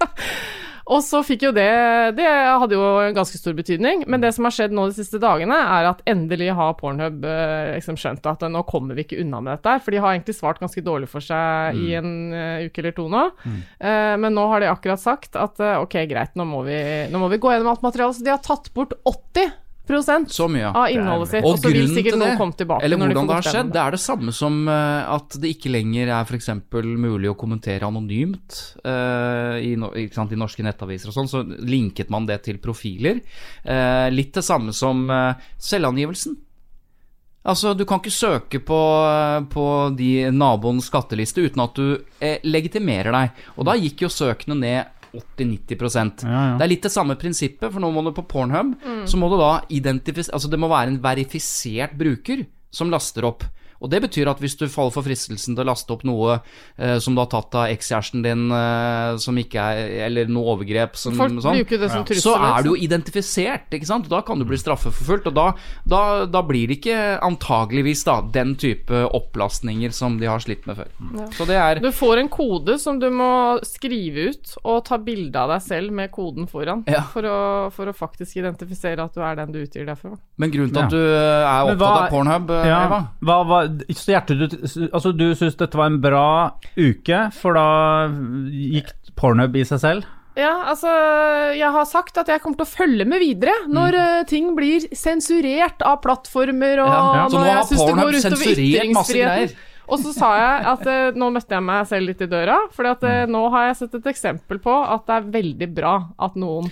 Og 0.92 1.00
så 1.04 1.22
fikk 1.24 1.46
jo 1.46 1.52
det 1.56 1.68
Det 2.18 2.26
hadde 2.28 2.76
jo 2.76 2.84
en 3.00 3.16
ganske 3.16 3.38
stor 3.38 3.54
betydning. 3.56 4.04
Men 4.10 4.22
det 4.22 4.32
som 4.36 4.46
har 4.46 4.54
skjedd 4.54 4.74
nå 4.76 4.88
de 4.90 4.96
siste 4.96 5.20
dagene, 5.22 5.56
er 5.56 5.88
at 5.92 6.02
endelig 6.08 6.50
har 6.56 6.74
Pornhub 6.78 7.24
eh, 7.28 7.74
liksom 7.78 7.98
skjønt 8.00 8.26
at 8.28 8.44
nå 8.52 8.64
kommer 8.68 8.98
vi 8.98 9.06
ikke 9.06 9.20
unna 9.22 9.40
med 9.40 9.56
dette. 9.56 9.76
her, 9.76 9.82
For 9.84 9.94
de 9.94 10.02
har 10.02 10.14
egentlig 10.14 10.36
svart 10.36 10.60
ganske 10.62 10.84
dårlig 10.84 11.08
for 11.10 11.24
seg 11.24 11.78
i 11.80 11.94
en 11.98 12.12
uh, 12.34 12.66
uke 12.66 12.82
eller 12.82 12.96
to 12.96 13.08
nå. 13.12 13.24
Eh, 13.46 14.14
men 14.20 14.36
nå 14.36 14.46
har 14.50 14.62
de 14.62 14.70
akkurat 14.72 15.00
sagt 15.00 15.38
at 15.38 15.60
uh, 15.62 15.80
ok, 15.84 15.96
greit, 16.10 16.36
nå 16.38 16.46
må, 16.48 16.64
vi, 16.66 16.78
nå 17.12 17.22
må 17.22 17.30
vi 17.32 17.40
gå 17.42 17.52
gjennom 17.52 17.72
alt 17.72 17.84
materialet. 17.84 18.18
Så 18.18 18.26
de 18.26 18.34
har 18.34 18.42
tatt 18.44 18.72
bort 18.76 18.96
80 19.08 19.61
Så 20.30 20.46
mye. 20.48 20.68
av 20.70 20.86
innholdet 20.90 21.28
sitt. 21.32 21.44
Og 21.44 21.56
Og 21.56 21.58
så 21.58 21.72
vil 21.72 21.88
sikkert 21.90 22.14
til 22.14 22.20
noen 22.22 22.36
komme 22.38 22.54
tilbake. 22.56 22.84
eller 22.84 22.96
de 22.96 23.06
hvordan 23.08 23.26
det 23.26 23.34
har 23.34 23.42
skjedd, 23.48 23.72
det 23.74 23.80
er 23.82 23.90
det 23.96 24.00
samme 24.00 24.32
som 24.32 24.68
eh, 24.68 25.10
at 25.16 25.38
det 25.42 25.50
ikke 25.56 25.72
lenger 25.74 26.08
er 26.08 26.22
f.eks. 26.28 26.48
mulig 26.72 27.30
å 27.32 27.34
kommentere 27.38 27.88
anonymt 27.88 28.60
uh, 28.86 29.58
i, 29.58 29.74
no- 29.76 29.90
ikke 29.94 30.14
sant, 30.14 30.32
i 30.32 30.38
norske 30.38 30.62
nettaviser 30.62 31.10
og 31.10 31.14
sånn, 31.18 31.28
så 31.28 31.42
linket 31.42 32.10
man 32.14 32.26
det 32.26 32.42
til 32.46 32.58
profiler. 32.62 33.20
Uh, 33.66 34.08
litt 34.14 34.32
det 34.34 34.44
samme 34.46 34.72
som 34.72 35.04
uh, 35.10 35.34
selvangivelsen. 35.58 36.38
Altså, 37.42 37.74
Du 37.74 37.84
kan 37.84 37.98
ikke 37.98 38.14
søke 38.14 38.60
på, 38.62 38.80
på 39.50 39.66
de 39.98 40.30
naboens 40.30 40.86
skatteliste 40.86 41.42
uten 41.42 41.64
at 41.64 41.74
du 41.74 41.96
eh, 42.22 42.38
legitimerer 42.46 43.10
deg. 43.10 43.40
Og 43.58 43.66
da 43.66 43.74
gikk 43.74 44.04
jo 44.06 44.10
søkene 44.14 44.54
ned 44.60 45.01
80-90 45.12 46.24
Ja, 46.24 46.42
ja. 46.52 46.56
Det 46.58 46.64
er 46.66 46.70
litt 46.72 46.86
det 46.86 46.92
samme 46.94 47.16
prinsippet, 47.20 47.68
for 47.70 47.80
nå 47.82 47.90
må 47.92 48.04
du 48.06 48.12
på 48.16 48.24
Pornhub, 48.30 48.74
så 49.08 49.20
må 49.20 49.28
du 49.32 49.36
da 49.40 49.52
identifisere 49.68 50.34
Altså, 50.36 50.48
det 50.52 50.60
må 50.60 50.70
være 50.72 50.94
en 50.94 51.02
verifisert 51.04 51.96
bruker 51.98 52.46
som 52.72 52.90
laster 52.92 53.26
opp. 53.28 53.44
Og 53.82 53.90
det 53.90 54.00
betyr 54.04 54.28
at 54.30 54.38
hvis 54.38 54.54
du 54.56 54.68
faller 54.70 54.92
for 54.94 55.02
fristelsen 55.02 55.56
til 55.56 55.64
å 55.64 55.66
laste 55.72 55.90
opp 55.92 56.04
noe 56.06 56.38
eh, 56.78 56.98
som 57.02 57.14
du 57.16 57.20
har 57.20 57.26
tatt 57.32 57.54
av 57.58 57.66
ekskjæresten 57.72 58.22
din, 58.22 58.44
eh, 58.54 59.16
som 59.18 59.34
ikke 59.42 59.58
er 59.58 60.06
Eller 60.06 60.26
noe 60.30 60.54
overgrep 60.56 60.94
som 60.96 61.14
Folk 61.18 61.34
sånn, 61.42 61.58
bruker 61.58 61.78
det 61.82 61.90
som 61.90 62.04
trussel. 62.04 62.22
så 62.22 62.34
er 62.38 62.62
du 62.62 62.70
liksom. 62.70 62.76
jo 62.76 62.86
identifisert, 62.86 63.66
ikke 63.74 63.86
sant? 63.90 64.08
Da 64.08 64.20
kan 64.22 64.38
du 64.38 64.44
bli 64.48 64.56
straffeforfulgt. 64.60 65.26
Og 65.26 65.34
da, 65.34 65.48
da, 65.88 66.02
da 66.26 66.42
blir 66.46 66.68
det 66.70 66.78
ikke 66.80 67.18
antageligvis 67.22 68.04
da 68.06 68.20
den 68.32 68.54
type 68.60 69.02
opplastninger 69.12 69.90
som 69.94 70.18
de 70.20 70.26
har 70.30 70.38
slitt 70.42 70.66
med 70.68 70.76
før. 70.78 70.90
Så 71.36 71.46
det 71.48 71.56
er 71.58 71.80
Du 71.82 71.90
får 71.92 72.22
en 72.22 72.28
kode 72.32 72.78
som 72.80 72.98
du 73.02 73.08
må 73.10 73.58
skrive 73.66 74.30
ut, 74.32 74.54
og 74.64 74.84
ta 74.88 74.98
bilde 75.02 75.36
av 75.38 75.50
deg 75.56 75.62
selv 75.66 75.92
med 75.92 76.10
koden 76.14 76.46
foran. 76.50 76.84
Ja. 76.86 77.02
For, 77.12 77.22
å, 77.26 77.38
for 77.74 77.90
å 77.90 77.94
faktisk 77.96 78.36
identifisere 78.42 79.02
at 79.04 79.14
du 79.16 79.20
er 79.24 79.36
den 79.40 79.52
du 79.54 79.60
utgir 79.62 79.86
deg 79.88 79.98
for. 79.98 80.16
Men 80.38 80.50
grunnen 80.54 80.72
til 80.72 80.82
Ja. 80.82 80.86
at 80.86 80.90
du 80.90 80.98
eh, 80.98 81.42
er 81.42 81.72
opptatt 81.72 81.78
hva- 81.82 82.04
av 82.06 82.10
Pornhub, 82.12 82.50
eh, 82.50 82.66
Ja, 82.68 82.80
Eva? 82.86 83.00
hva, 83.22 83.36
hva, 83.46 83.60
så 83.96 84.14
hjertet, 84.14 84.40
du, 84.42 84.88
altså, 84.92 85.12
du 85.16 85.30
syns 85.38 85.58
dette 85.60 85.78
var 85.78 85.92
en 85.92 86.00
bra 86.02 86.26
uke, 86.76 87.22
for 87.36 87.58
da 87.58 87.68
gikk 88.50 88.92
pornhub 89.18 89.56
i 89.56 89.64
seg 89.68 89.80
selv? 89.82 90.10
Ja, 90.32 90.70
altså 90.72 90.88
Jeg 91.52 91.68
har 91.74 91.84
sagt 91.84 92.16
at 92.16 92.30
jeg 92.32 92.40
kommer 92.40 92.56
til 92.56 92.64
å 92.64 92.70
følge 92.70 93.04
med 93.04 93.20
videre 93.20 93.52
når 93.68 93.98
mm. 93.98 94.30
ting 94.30 94.54
blir 94.56 94.86
sensurert 94.96 95.84
av 95.84 96.00
plattformer, 96.04 96.80
og. 96.80 96.88
Ja, 96.88 97.02
ja. 97.18 97.26
Når 97.34 97.50
jeg 97.50 97.68
syns 97.68 97.84
det 97.84 97.98
går 97.98 98.16
utover 98.16 98.64
ytringsfriheten. 98.64 99.68
Og 99.92 99.98
så 100.00 100.12
sa 100.14 100.28
jeg 100.38 100.66
at 100.70 100.86
eh, 100.88 101.18
nå 101.18 101.28
møtte 101.34 101.56
jeg 101.56 101.64
meg 101.66 101.88
selv 101.90 102.08
litt 102.08 102.22
i 102.24 102.28
døra, 102.30 102.54
for 102.72 102.88
at 102.88 103.02
Mm. 103.02 103.10
eh, 103.10 103.26
nå 103.34 103.42
har 103.52 103.66
jeg 103.66 103.76
sett 103.82 103.96
et 103.98 104.08
eksempel 104.14 104.60
på 104.62 104.72
at 104.72 105.04
det 105.10 105.16
er 105.18 105.30
veldig 105.34 105.68
bra 105.74 105.94
at 106.16 106.38
noen 106.38 106.70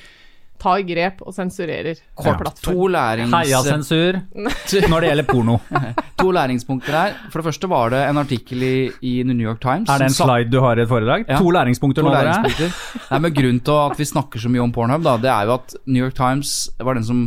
tar 0.60 0.82
grep 0.88 1.20
og 1.24 1.34
sensurerer 1.34 1.98
Kort, 2.14 2.38
plattform. 2.42 2.76
to, 2.76 2.86
lærings, 2.94 3.32
Heia 3.34 3.60
sensur 3.64 4.20
når 4.92 5.00
det 5.04 5.10
gjelder 5.10 5.26
porno. 5.28 5.58
to 6.20 6.30
læringspunkter 6.36 6.96
her. 6.96 7.14
For 7.32 7.40
det 7.40 7.48
første 7.50 7.70
var 7.72 7.92
det 7.94 8.02
en 8.10 8.20
artikkel 8.20 8.62
i, 8.66 8.74
i 9.02 9.14
New 9.24 9.40
York 9.40 9.60
Times. 9.64 9.88
Er 9.88 10.02
det 10.04 10.10
en 10.10 10.16
slide 10.18 10.50
du 10.52 10.60
har 10.64 10.76
i 10.78 10.84
et 10.84 10.90
foredrag? 10.90 11.24
Ja. 11.28 11.38
To 11.40 11.50
læringspunkter 11.56 12.02
To 12.04 12.08
nå, 12.08 12.14
læringspunkter. 12.14 12.74
Nei, 13.10 13.22
men 13.26 13.34
Grunnen 13.40 13.60
til 13.66 13.78
at 13.86 13.98
vi 13.98 14.08
snakker 14.12 14.42
så 14.42 14.52
mye 14.52 14.64
om 14.64 14.72
Pornhub, 14.72 15.02
da, 15.06 15.16
det 15.20 15.30
er 15.32 15.48
jo 15.48 15.56
at 15.56 15.76
New 15.86 16.04
York 16.04 16.16
Times 16.18 16.68
var 16.80 16.98
den 17.00 17.04
som 17.08 17.22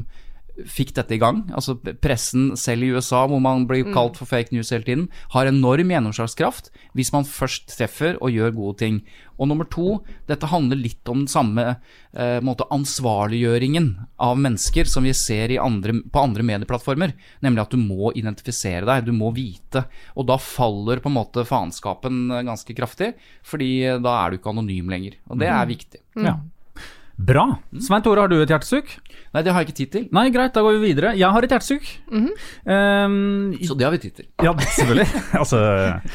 fikk 0.70 0.94
dette 0.98 1.16
i 1.16 1.22
gang. 1.22 1.44
Altså 1.56 1.76
Pressen 2.04 2.52
selv 2.60 2.86
i 2.86 2.92
USA, 2.94 3.24
hvor 3.30 3.42
man 3.42 3.66
blir 3.70 3.88
kalt 3.94 4.20
for 4.20 4.30
fake 4.30 4.54
news 4.54 4.72
hele 4.74 4.86
tiden, 4.86 5.08
har 5.34 5.50
enorm 5.50 5.89
gjennomslagskraft 5.94 6.70
hvis 6.94 7.13
man 7.16 7.26
først 7.28 7.74
treffer 7.74 8.20
og 8.22 8.34
gjør 8.34 8.54
gode 8.56 8.78
ting. 8.84 9.00
Og 9.42 9.50
nummer 9.50 9.66
to, 9.66 10.04
dette 10.30 10.50
handler 10.52 10.78
litt 10.78 11.10
om 11.10 11.24
den 11.24 11.32
samme 11.32 11.66
eh, 11.74 12.38
måte 12.46 12.68
ansvarliggjøringen 12.74 13.89
av 14.22 14.38
mennesker 14.39 14.88
som 14.89 15.08
vi 15.08 15.16
ser 15.18 15.56
i 15.56 15.60
andre, 15.62 15.98
på 16.06 16.22
andre 16.22 16.46
medieplattformer. 16.46 17.16
Nemlig 17.46 17.66
at 17.66 17.74
du 17.74 17.82
må 17.82 18.13
identifisere 18.20 18.86
deg, 18.88 19.08
du 19.10 19.13
må 19.18 19.34
vite. 19.36 19.88
Og 20.13 20.30
da 20.30 20.38
faller 20.38 21.02
på 21.02 21.10
en 21.10 21.18
måte 21.18 21.48
faenskapen 21.50 22.28
eh, 22.30 22.46
ganske 22.46 22.78
kraftig, 22.78 23.13
fordi 23.48 23.74
eh, 23.89 24.02
da 24.04 24.20
er 24.22 24.32
du 24.32 24.39
ikke 24.39 24.54
anonym 24.54 24.94
lenger. 24.94 25.18
Og 25.34 25.42
det 25.42 25.50
er 25.50 25.72
viktig. 25.74 26.04
Ja. 26.22 26.38
Bra. 27.17 27.43
Svein 27.80 28.02
Tore, 28.04 28.23
har 28.26 28.28
du 28.32 28.39
et 28.41 28.49
hjertesukk? 28.49 28.89
Nei, 29.34 29.43
det 29.45 29.54
har 29.54 29.62
jeg 29.62 29.69
ikke 29.69 29.78
tid 29.78 29.91
til. 29.93 30.08
Nei, 30.15 30.26
greit, 30.34 30.54
da 30.56 30.63
går 30.65 30.80
vi 30.80 30.89
videre. 30.93 31.13
Jeg 31.17 31.30
har 31.30 31.45
et 31.45 31.54
hjertesukk. 31.54 31.86
um, 32.12 33.54
Så 33.62 33.78
det 33.78 33.86
har 33.86 33.93
vi 33.93 34.02
tid 34.02 34.15
til. 34.17 34.28
ja, 34.43 34.54
selvfølgelig. 34.58 35.08
altså 35.41 35.62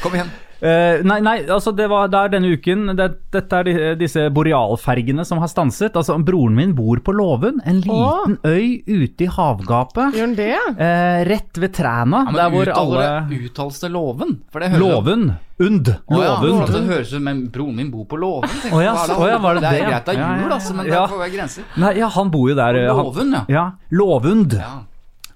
Kom 0.03 0.15
igjen. 0.19 0.31
Eh, 0.61 0.99
nei, 1.07 1.21
nei, 1.23 1.37
altså 1.47 1.71
det 1.71 1.85
var 1.87 2.09
det 2.11 2.19
er 2.19 2.31
denne 2.33 2.49
uken 2.51 2.89
det, 2.97 3.05
Dette 3.31 3.59
er 3.61 3.63
de, 3.63 3.73
disse 4.01 4.25
borealfergene 4.35 5.23
som 5.27 5.39
har 5.39 5.47
stanset. 5.47 5.95
Altså, 5.95 6.17
broren 6.25 6.55
min 6.57 6.73
bor 6.75 6.99
på 7.05 7.13
Låven, 7.15 7.61
en 7.63 7.79
liten 7.79 8.35
øy 8.43 8.81
ute 8.83 9.23
i 9.23 9.29
havgapet. 9.31 10.17
Gjør 10.17 10.25
han 10.27 10.35
det? 10.35 10.49
Uh, 10.75 11.19
rett 11.29 11.61
ved 11.63 11.73
Træna, 11.77 12.25
Ja, 12.27 12.35
der 12.41 12.51
hvor 12.55 12.73
alle 12.75 13.39
uttales 13.39 13.79
det 13.79 13.91
Låven? 13.93 14.35
Låven. 14.79 15.29
Und. 15.59 15.89
Å 16.07 16.19
ja, 16.23 16.35
Låvund. 16.39 16.69
det 16.71 16.83
høres 16.87 17.09
ut 17.11 17.21
Men 17.21 17.39
broren 17.51 17.75
min 17.75 17.89
bor 17.91 18.05
på 18.07 18.15
Låven. 18.19 18.49
Oh, 18.71 18.79
ja, 18.83 18.93
så- 18.95 19.17
å 19.19 19.27
ja, 19.27 19.37
var 19.43 19.55
det 19.57 19.63
det 19.65 19.73
er 19.81 19.89
greit 19.89 20.05
det 20.05 20.15
er 20.15 20.39
jul, 20.43 20.51
altså, 20.55 20.75
men 20.75 20.85
Ja. 20.87 21.01
det 21.01 21.09
får 21.11 21.19
være 21.19 21.33
grenser. 21.35 21.63
Nei, 21.77 21.93
ja, 21.99 22.07
han 22.07 22.29
bor 22.31 22.49
jo 22.49 22.55
der. 22.55 22.73
Låven, 22.87 23.31
ja. 23.33 23.45
Ja, 23.49 23.71
Låvund. 23.91 24.53
Ja. 24.53 24.83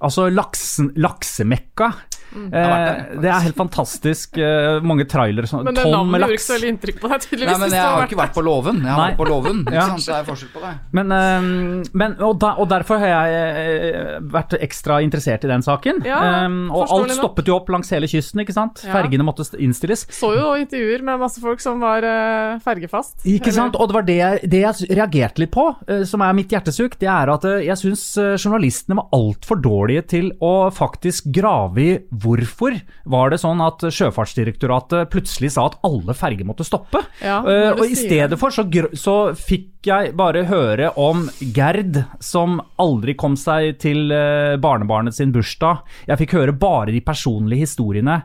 Altså 0.03 0.29
laksen, 0.31 0.91
laksemekka. 0.99 1.93
Mm. 2.33 2.47
Eh, 2.53 3.19
det 3.21 3.29
er 3.29 3.43
helt 3.47 3.55
fantastisk. 3.59 4.37
eh, 4.37 4.79
mange 4.83 5.05
trailere, 5.09 5.47
som 5.47 5.63
Men 5.67 5.75
det 5.77 5.85
navnet 5.85 6.21
gjorde 6.23 6.37
ikke 6.37 6.45
så 6.47 6.55
veldig 6.57 6.71
inntrykk 6.73 6.99
på 7.03 7.11
deg, 7.13 7.21
tydeligvis. 7.27 7.51
Nei, 7.53 7.59
men 7.67 7.75
jeg 7.77 7.85
har 7.87 8.07
ikke 8.07 8.19
vært 8.19 8.33
på 8.37 8.43
Låven. 8.45 8.81
Jeg 8.83 8.91
har 8.91 9.01
Nei. 9.01 9.09
vært 9.11 9.21
på 9.21 9.27
Låven. 9.29 9.59
Ikke 9.67 9.73
Ja. 9.77 9.85
sant? 9.93 10.05
Det 10.07 10.15
er 10.17 10.27
forskjell 10.27 10.51
på 10.53 10.63
det. 10.63 10.73
Men, 10.99 11.11
eh, 11.11 11.89
men 11.93 12.15
og, 12.23 12.39
da, 12.41 12.53
og 12.61 12.69
derfor 12.71 12.99
har 13.03 13.13
jeg 13.13 14.21
vært 14.33 14.55
ekstra 14.63 14.99
interessert 15.05 15.43
i 15.45 15.51
den 15.51 15.63
saken. 15.65 16.01
Ja, 16.07 16.19
um, 16.45 16.69
og 16.73 16.89
alt 16.93 17.13
stoppet 17.15 17.47
jo 17.49 17.55
opp 17.57 17.69
langs 17.73 17.89
hele 17.93 18.07
kysten, 18.09 18.41
ikke 18.43 18.55
sant. 18.55 18.81
Ja. 18.85 18.93
Fergene 18.95 19.25
måtte 19.25 19.45
innstilles. 19.61 20.05
Så 20.13 20.33
jo 20.35 20.53
intervjuer 20.59 21.03
med 21.05 21.21
masse 21.21 21.41
folk 21.43 21.61
som 21.63 21.81
var 21.83 22.03
uh, 22.05 22.59
fergefast. 22.63 23.21
Ikke 23.25 23.49
Eller- 23.51 23.57
sant? 23.59 23.77
Og 23.79 23.89
det 23.91 23.97
var 23.97 24.07
det 24.07 24.17
jeg, 24.17 24.49
det 24.49 24.61
jeg 24.63 24.89
reagerte 24.97 25.43
litt 25.43 25.53
på, 25.53 25.67
uh, 25.89 26.03
som 26.09 26.21
er 26.25 26.33
mitt 26.37 26.53
hjertesukk, 26.53 26.97
det 27.01 27.09
er 27.11 27.33
at 27.33 27.45
uh, 27.47 27.57
jeg 27.63 27.79
syns 27.79 28.03
journalistene 28.41 28.97
var 28.99 29.09
altfor 29.15 29.59
dårlige 29.63 30.05
til 30.15 30.31
å 30.43 30.53
faktisk 30.73 31.29
grave 31.33 31.83
i 31.83 31.91
hvorfor 32.23 32.77
var 33.09 33.33
det 33.33 33.39
sånn 33.41 33.61
at 33.63 33.83
Sjøfartsdirektoratet 33.93 35.11
plutselig 35.13 35.53
sa 35.55 35.67
at 35.69 35.77
alle 35.85 36.15
ferger 36.17 36.47
måtte 36.47 36.65
stoppe. 36.67 37.03
Ja, 37.23 37.41
uh, 37.43 37.69
og 37.75 37.85
i 37.85 37.97
stedet 37.99 38.39
for 38.41 38.53
så, 38.53 38.65
så 38.97 39.17
fikk 39.37 39.89
jeg 39.89 40.13
bare 40.19 40.45
høre 40.47 40.93
om 40.99 41.27
Gerd 41.55 42.03
som 42.23 42.61
aldri 42.81 43.17
kom 43.19 43.35
seg 43.39 43.77
til 43.83 44.13
uh, 44.13 44.55
barnebarnet 44.61 45.15
sin 45.17 45.33
bursdag. 45.35 45.83
Jeg 46.07 46.21
fikk 46.23 46.37
høre 46.39 46.55
bare 46.55 46.93
de 46.95 47.03
personlige 47.03 47.67
historiene. 47.67 48.21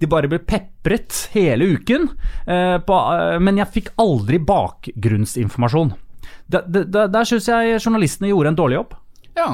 De 0.00 0.08
bare 0.10 0.30
ble 0.30 0.40
pepret 0.42 1.26
hele 1.36 1.74
uken, 1.76 2.10
Uh, 2.42 2.80
på, 2.82 2.96
men 3.38 3.60
jeg 3.60 3.70
fikk 3.70 3.88
aldri 4.02 4.40
bakgrunnsinformasjon. 4.42 5.92
Der, 6.50 6.64
der, 6.66 7.06
der 7.12 7.28
syns 7.28 7.46
jeg 7.48 7.78
journalistene 7.78 8.32
gjorde 8.32 8.50
en 8.50 8.58
dårlig 8.58 8.80
jobb. 8.80 8.96
Ja. 9.38 9.46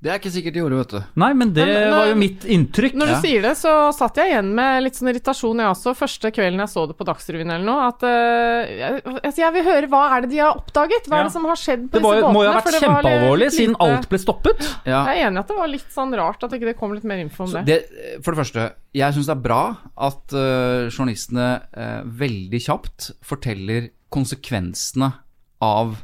Det 0.00 0.08
er 0.08 0.16
ikke 0.16 0.30
sikkert 0.32 0.54
de 0.56 0.60
gjorde, 0.62 0.76
vet 0.80 0.92
du. 0.94 1.00
Nei, 1.20 1.28
men 1.36 1.50
det 1.52 1.64
Men, 1.68 1.90
var 1.92 2.06
jo 2.08 2.14
mitt 2.16 2.44
inntrykk. 2.48 2.94
Når 2.96 3.06
du 3.10 3.12
Ja. 3.12 3.20
sier 3.20 3.42
det, 3.44 3.50
så 3.60 3.72
satt 3.92 4.16
jeg 4.16 4.30
igjen 4.32 4.54
med 4.56 4.82
litt 4.86 4.94
sånn 4.96 5.10
irritasjon, 5.12 5.58
jeg 5.60 5.68
også, 5.74 5.92
første 5.98 6.30
kvelden 6.32 6.62
jeg 6.64 6.70
så 6.72 6.86
det 6.88 6.96
på 6.96 7.04
Dagsrevyen 7.04 7.52
eller 7.52 7.66
noe. 7.68 7.88
At 7.90 8.00
uh, 8.08 8.64
jeg, 8.70 9.02
altså, 9.20 9.42
jeg 9.42 9.52
vil 9.58 9.66
høre 9.68 9.90
hva 9.92 10.00
er 10.16 10.24
det 10.24 10.30
de 10.32 10.38
har 10.40 10.56
oppdaget? 10.56 11.04
Hva 11.04 11.18
Ja. 11.18 11.20
er 11.20 11.28
det 11.28 11.34
som 11.36 11.44
har 11.44 11.60
skjedd 11.60 11.84
på 11.90 11.98
Det 11.98 12.02
var, 12.06 12.16
disse 12.16 12.24
båtene? 12.24 12.32
Det 12.32 12.38
må 12.38 12.44
jo 12.46 12.52
ha 12.54 12.60
vært 12.62 12.80
kjempealvorlig, 12.80 13.50
siden 13.52 13.76
alt 13.80 14.08
ble 14.08 14.18
stoppet. 14.24 14.64
Ja. 14.88 15.04
Jeg 15.04 15.20
er 15.20 15.28
enig 15.28 15.36
i 15.36 15.40
at 15.44 15.48
det 15.52 15.56
var 15.60 15.68
litt 15.76 15.92
sånn 15.92 16.16
rart 16.16 16.44
at 16.48 16.50
ikke 16.56 16.70
det 16.72 16.76
kom 16.80 16.92
litt 16.96 17.04
mer 17.04 17.18
info 17.20 17.44
om 17.44 17.52
det. 17.58 17.64
det, 17.68 17.78
for 18.24 18.32
det 18.32 18.40
første, 18.40 18.72
jeg 18.96 19.12
syns 19.20 19.28
det 19.28 19.36
er 19.36 19.44
bra 19.44 19.62
at 20.00 20.32
uh, 20.32 20.88
journalistene 20.88 21.60
uh, 21.76 22.00
veldig 22.08 22.60
kjapt 22.64 23.10
forteller 23.20 23.90
konsekvensene 24.10 25.12
av 25.60 25.98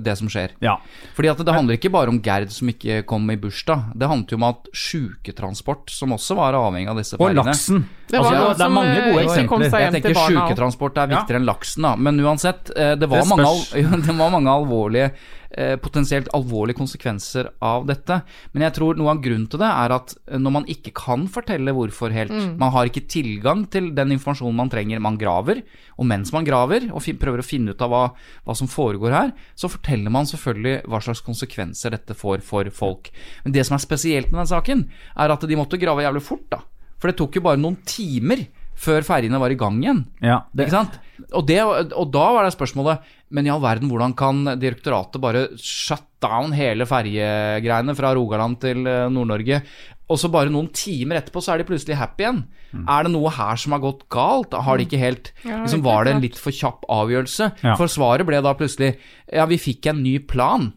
det 0.00 0.16
som 0.16 0.28
skjer. 0.32 0.54
Ja. 0.64 0.78
Fordi 1.14 1.28
at 1.28 1.38
det 1.44 1.52
handler 1.54 1.76
ikke 1.76 1.90
bare 1.92 2.08
om 2.08 2.20
Gerd 2.24 2.50
som 2.50 2.68
ikke 2.72 3.02
kom 3.06 3.28
i 3.30 3.36
bursdag. 3.36 3.92
Det 3.94 4.08
handlet 4.08 4.32
jo 4.32 4.36
om 4.40 4.46
at 4.48 4.68
sjuketransport, 4.72 5.90
som 5.92 6.12
også 6.16 6.36
var 6.38 6.56
avhengig 6.58 6.88
av 6.90 6.96
disse 6.96 7.14
Og 7.18 7.20
feiringene 7.26 7.44
laksen. 7.52 7.84
Det 8.08 8.18
var 8.20 8.24
Altså, 8.24 8.34
noen 8.34 8.44
det 8.44 8.60
er 8.60 8.64
som, 8.64 8.74
mange 8.74 8.96
eh, 8.96 9.04
gode 9.04 9.46
kom 9.48 9.62
eksempler. 9.62 9.80
Jeg 9.80 9.92
tenker 9.92 10.10
og- 10.16 10.28
sjuketransport 10.32 10.96
er 10.98 11.08
Ja. 11.08 11.16
viktigere 11.20 11.40
enn 11.40 11.46
laksen, 11.46 11.82
da. 11.82 11.96
Men 11.96 12.20
uansett, 12.20 12.70
eh, 12.76 12.94
det 12.96 13.08
var, 13.08 13.20
Det 13.20 13.28
mange, 13.28 13.44
al 13.44 14.00
det 14.06 14.16
var 14.18 14.30
mange 14.30 14.50
alvorlige 14.50 15.04
eh, 15.04 15.43
potensielt 15.82 16.30
alvorlige 16.34 16.78
konsekvenser 16.80 17.50
av 17.64 17.86
dette. 17.88 18.20
Men 18.52 18.66
jeg 18.66 18.76
tror 18.78 18.98
noe 18.98 19.12
av 19.14 19.22
grunnen 19.24 19.46
til 19.50 19.60
det 19.62 19.70
er 19.70 19.94
at 19.94 20.14
eh, 20.26 20.40
når 20.40 20.54
man 20.58 20.68
ikke 20.70 20.94
kan 20.98 21.26
fortelle 21.30 21.74
hvorfor 21.76 22.14
helt, 22.14 22.34
man 22.60 22.72
har 22.74 22.90
ikke 22.90 23.06
tilgang 23.10 23.64
til 23.72 23.92
den 23.96 24.14
informasjonen 24.16 24.58
man 24.58 24.72
trenger, 24.72 25.02
man 25.04 25.18
graver, 25.20 25.62
og 25.98 26.08
mens 26.10 26.32
man 26.34 26.46
graver 26.46 26.88
og 26.90 27.04
prøver 27.20 27.42
å 27.42 27.46
finne 27.46 27.74
ut 27.74 27.84
av 27.84 27.92
hva, 27.92 28.04
hva 28.44 28.58
som 28.58 28.70
foregår 28.70 29.14
her, 29.14 29.32
så 29.54 29.70
forteller 29.70 30.12
man 30.12 30.28
selvfølgelig 30.28 30.88
hva 30.90 31.00
slags 31.04 31.22
konsekvenser 31.24 31.94
dette 31.94 32.16
får 32.18 32.42
for 32.46 32.70
folk. 32.74 33.12
Men 33.44 33.54
det 33.54 33.66
som 33.68 33.78
er 33.78 33.84
spesielt 33.84 34.32
med 34.32 34.42
den 34.42 34.52
saken, 34.54 34.86
er 35.14 35.34
at 35.34 35.46
de 35.48 35.58
måtte 35.58 35.80
grave 35.80 36.04
jævlig 36.04 36.24
fort, 36.24 36.46
da. 36.50 36.64
For 36.98 37.10
det 37.10 37.18
tok 37.18 37.36
jo 37.36 37.44
bare 37.44 37.60
noen 37.60 37.76
timer 37.84 38.46
før 38.76 39.04
ferjene 39.06 39.38
var 39.40 39.50
i 39.50 39.56
gang 39.58 39.80
igjen. 39.82 40.04
Ja, 40.20 40.40
det, 40.52 40.66
Ikke 40.66 40.76
sant? 40.78 40.98
Og, 41.32 41.46
det, 41.46 41.60
og 41.62 42.10
da 42.12 42.24
var 42.34 42.42
det 42.44 42.54
spørsmålet 42.56 42.98
Men 43.30 43.46
i 43.46 43.50
all 43.50 43.60
verden, 43.62 43.88
hvordan 43.88 44.14
kan 44.18 44.42
direktoratet 44.58 45.20
bare 45.22 45.44
shut 45.58 46.02
down 46.20 46.52
hele 46.52 46.84
ferjegreiene 46.86 47.94
fra 47.96 48.10
Rogaland 48.16 48.58
til 48.62 48.84
eh, 48.86 49.08
Nord-Norge? 49.10 49.60
Og 50.10 50.18
så 50.20 50.28
bare 50.28 50.50
noen 50.52 50.68
timer 50.74 51.16
etterpå 51.22 51.40
så 51.42 51.54
er 51.54 51.62
de 51.62 51.66
plutselig 51.70 51.96
happy 51.96 52.26
igjen. 52.26 52.42
Mm. 52.74 52.82
Er 52.92 53.06
det 53.06 53.12
noe 53.14 53.30
her 53.32 53.56
som 53.56 53.72
har 53.72 53.80
gått 53.80 54.02
galt? 54.12 54.52
Har 54.66 54.76
de 54.78 54.84
ikke 54.84 55.00
helt 55.00 55.30
Ja, 55.46 55.62
liksom, 55.62 55.82
Var 55.86 56.04
det 56.04 56.14
en 56.16 56.24
litt 56.26 56.36
for 56.40 56.52
kjapp 56.52 56.84
avgjørelse? 56.92 57.48
Ja. 57.64 57.76
For 57.80 57.86
svaret 57.90 58.26
ble 58.28 58.42
da 58.44 58.52
plutselig 58.58 58.96
Ja, 59.32 59.46
vi 59.50 59.56
fikk 59.62 59.86
en 59.94 60.02
ny 60.04 60.18
plan, 60.18 60.72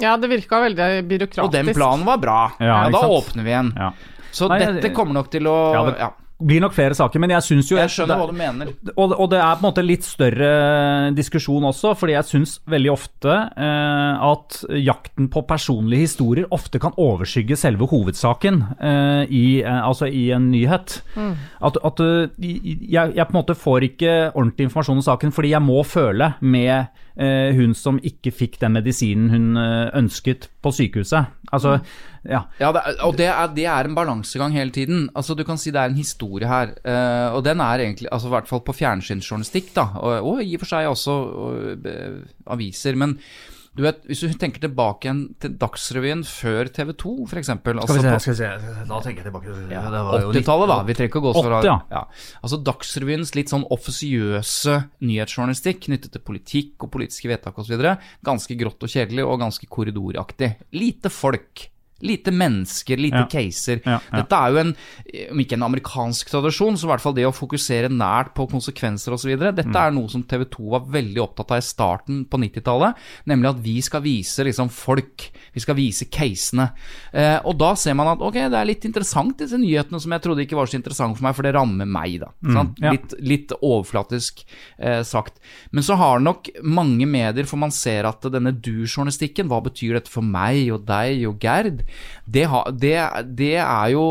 Ja, 0.00 0.16
det 0.16 0.30
virka 0.32 0.58
veldig 0.64 0.88
byråkratisk. 1.06 1.44
og 1.44 1.52
den 1.52 1.68
planen 1.76 2.04
var 2.08 2.16
bra. 2.18 2.40
Ja, 2.58 2.66
Ja, 2.86 2.90
da 2.90 3.00
sant? 3.04 3.12
åpner 3.20 3.44
vi 3.44 3.50
igjen. 3.52 3.72
ja. 3.76 3.92
Så 4.32 4.48
Nei, 4.48 4.58
dette 4.64 4.94
kommer 4.96 5.12
nok 5.12 5.30
til 5.30 5.44
å 5.44 5.56
Ja, 5.74 5.84
det- 5.90 5.98
ja. 6.00 6.10
Blir 6.46 6.60
nok 6.64 6.74
flere 6.76 6.94
saker, 6.98 7.20
men 7.22 7.30
jeg 7.34 7.42
syns 7.46 7.70
jo 7.70 7.76
Jeg 7.78 7.90
skjønner 7.92 8.14
det- 8.14 8.20
hva 8.22 8.26
du 8.30 8.38
mener. 8.38 8.72
Og, 8.96 9.12
og 9.18 9.30
det 9.30 9.38
er 9.40 9.56
på 9.56 9.62
en 9.62 9.68
måte 9.70 9.84
litt 9.86 10.04
større 10.04 10.50
diskusjon 11.16 11.64
også, 11.68 11.94
fordi 11.98 12.12
jeg 12.16 12.28
syns 12.28 12.54
veldig 12.70 12.92
ofte 12.92 13.32
eh, 13.56 14.24
at 14.32 14.58
jakten 14.82 15.28
på 15.32 15.42
personlige 15.48 16.06
historier 16.06 16.46
ofte 16.54 16.80
kan 16.82 16.94
overskygge 17.00 17.56
selve 17.58 17.88
hovedsaken 17.90 18.60
eh, 18.80 19.24
i, 19.30 19.44
eh, 19.62 19.80
altså 19.86 20.06
i 20.10 20.30
en 20.36 20.50
nyhet. 20.52 21.00
At, 21.62 21.78
at 21.82 22.00
eh, 22.04 22.28
jeg, 22.38 23.14
jeg 23.16 23.26
på 23.28 23.32
en 23.34 23.40
måte 23.40 23.56
får 23.58 23.88
ikke 23.90 24.14
ordentlig 24.34 24.68
informasjon 24.68 25.00
om 25.00 25.06
saken 25.06 25.32
fordi 25.34 25.54
jeg 25.54 25.64
må 25.64 25.82
føle 25.86 26.32
med 26.40 26.88
eh, 27.16 27.52
hun 27.56 27.74
som 27.78 27.98
ikke 28.02 28.32
fikk 28.34 28.60
den 28.62 28.76
medisinen 28.78 29.30
hun 29.32 29.52
eh, 29.60 29.90
ønsket 29.98 30.48
på 30.62 30.72
sykehuset. 30.74 31.30
Altså, 31.52 31.78
ja. 32.24 32.44
Ja, 32.60 32.70
det 32.72 32.82
er, 32.84 32.98
og 33.02 33.16
det 33.18 33.26
er, 33.26 33.46
det 33.56 33.64
er 33.66 33.88
en 33.88 33.96
balansegang 33.98 34.54
hele 34.54 34.70
tiden. 34.70 35.08
Altså, 35.14 35.34
Du 35.34 35.42
kan 35.44 35.58
si 35.58 35.70
det 35.74 35.80
er 35.80 35.90
en 35.90 35.98
historie 35.98 36.48
her, 36.48 36.74
Uh, 36.82 37.36
og 37.36 37.44
den 37.44 37.60
er 37.60 37.82
egentlig 37.82 38.08
altså, 38.12 38.28
I 38.28 38.34
hvert 38.36 38.48
fall 38.48 38.62
på 38.66 38.74
fjernsynsjournalistikk, 38.74 39.74
da, 39.74 39.86
og, 39.96 40.28
og 40.32 40.42
i 40.42 40.54
og 40.54 40.62
for 40.62 40.70
seg 40.72 40.88
også 40.88 41.12
og, 41.12 41.86
eh, 41.86 42.22
aviser. 42.46 42.94
Men 42.98 43.18
du 43.72 43.80
vet, 43.86 44.02
hvis 44.04 44.20
du 44.20 44.32
tenker 44.36 44.60
tilbake 44.60 45.06
igjen 45.06 45.20
til 45.40 45.54
Dagsrevyen 45.56 46.26
før 46.28 46.68
TV 46.76 46.90
2, 47.00 47.12
f.eks. 47.24 47.50
Altså, 47.54 47.96
skal, 47.96 48.18
skal 48.20 48.34
vi 48.34 48.36
se, 48.42 48.50
da 48.90 48.98
tenker 49.00 49.22
jeg 49.22 49.28
tilbake. 49.30 49.54
ja, 49.72 49.84
Det 49.88 50.02
var 50.08 50.26
jo 50.26 50.32
80-tallet, 50.34 50.68
da. 50.68 50.76
Vi 50.90 50.96
trenger 50.98 51.12
ikke 51.12 51.22
å 51.22 51.24
gå 51.24 51.32
så 51.38 51.44
80, 51.46 51.68
ja. 51.70 51.76
ja. 51.94 52.02
Altså 52.44 52.60
Dagsrevyens 52.68 53.32
litt 53.38 53.54
sånn 53.54 53.64
offisiøse 53.72 54.76
nyhetsjournalistikk 55.08 55.86
knyttet 55.88 56.12
til 56.18 56.24
politikk 56.26 56.84
og 56.84 56.92
politiske 56.98 57.32
vedtak 57.32 57.62
osv. 57.64 57.80
Ganske 58.28 58.58
grått 58.60 58.84
og 58.84 58.92
kjedelig 58.92 59.24
og 59.24 59.40
ganske 59.46 59.70
korridoraktig. 59.72 60.52
Lite 60.76 61.12
folk. 61.12 61.68
Lite 62.02 62.32
mennesker, 62.34 62.96
lite 62.98 63.22
Ja. 63.22 63.26
caser. 63.30 63.80
Ja, 63.86 64.00
ja. 64.12 64.20
Dette 64.22 64.32
er 64.36 64.50
jo 64.52 64.58
en, 64.58 64.72
om 65.30 65.38
ikke 65.42 65.54
en 65.58 65.62
amerikansk 65.68 66.30
tradisjon, 66.32 66.74
så 66.76 66.84
i 66.88 66.90
hvert 66.92 67.00
fall 67.04 67.14
det 67.14 67.26
å 67.28 67.32
fokusere 67.34 67.88
nært 67.92 68.34
på 68.34 68.48
konsekvenser 68.50 69.12
osv. 69.14 69.36
Dette 69.38 69.66
Mm. 69.68 69.76
er 69.76 69.90
noe 69.94 70.08
som 70.10 70.22
TV 70.22 70.44
2 70.50 70.70
var 70.70 70.80
veldig 70.80 71.22
opptatt 71.22 71.50
av 71.52 71.58
i 71.58 71.66
starten 71.66 72.24
på 72.26 72.38
90-tallet, 72.42 72.94
nemlig 73.26 73.48
at 73.50 73.62
vi 73.62 73.80
skal 73.80 74.02
vise 74.02 74.44
liksom 74.44 74.68
folk, 74.70 75.30
vi 75.54 75.60
skal 75.60 75.74
vise 75.76 76.04
casene. 76.10 76.72
Eh, 77.14 77.38
og 77.44 77.56
da 77.58 77.74
ser 77.74 77.94
man 77.94 78.08
at 78.08 78.18
ok, 78.20 78.34
det 78.50 78.58
er 78.58 78.66
litt 78.66 78.84
interessant 78.84 79.38
disse 79.38 79.56
nyhetene 79.58 80.00
som 80.00 80.10
jeg 80.12 80.22
trodde 80.22 80.42
ikke 80.44 80.56
var 80.58 80.66
så 80.66 80.76
interessante 80.80 81.16
for 81.18 81.22
meg, 81.28 81.34
for 81.36 81.42
det 81.42 81.54
rammer 81.54 81.86
meg, 81.86 82.20
da. 82.20 82.32
sant? 82.52 82.78
ja. 82.82 82.90
Litt, 82.92 83.14
litt 83.20 83.52
overflatisk 83.62 84.44
eh, 84.78 85.02
sagt. 85.02 85.38
Men 85.72 85.82
så 85.86 85.96
har 85.96 86.18
nok 86.20 86.48
mange 86.64 87.06
medier, 87.06 87.44
for 87.46 87.56
man 87.62 87.70
ser 87.70 88.04
at 88.08 88.20
denne 88.32 88.52
du-journalistikken, 88.52 89.48
hva 89.48 89.60
betyr 89.64 89.94
dette 89.98 90.10
for 90.12 90.22
meg 90.26 90.70
og 90.74 90.84
deg 90.88 91.24
og 91.28 91.38
Gerd? 91.42 91.82
Det, 92.24 92.46
ha, 92.52 92.62
det, 92.70 92.94
det 93.38 93.54
er 93.62 93.92
jo 93.94 94.04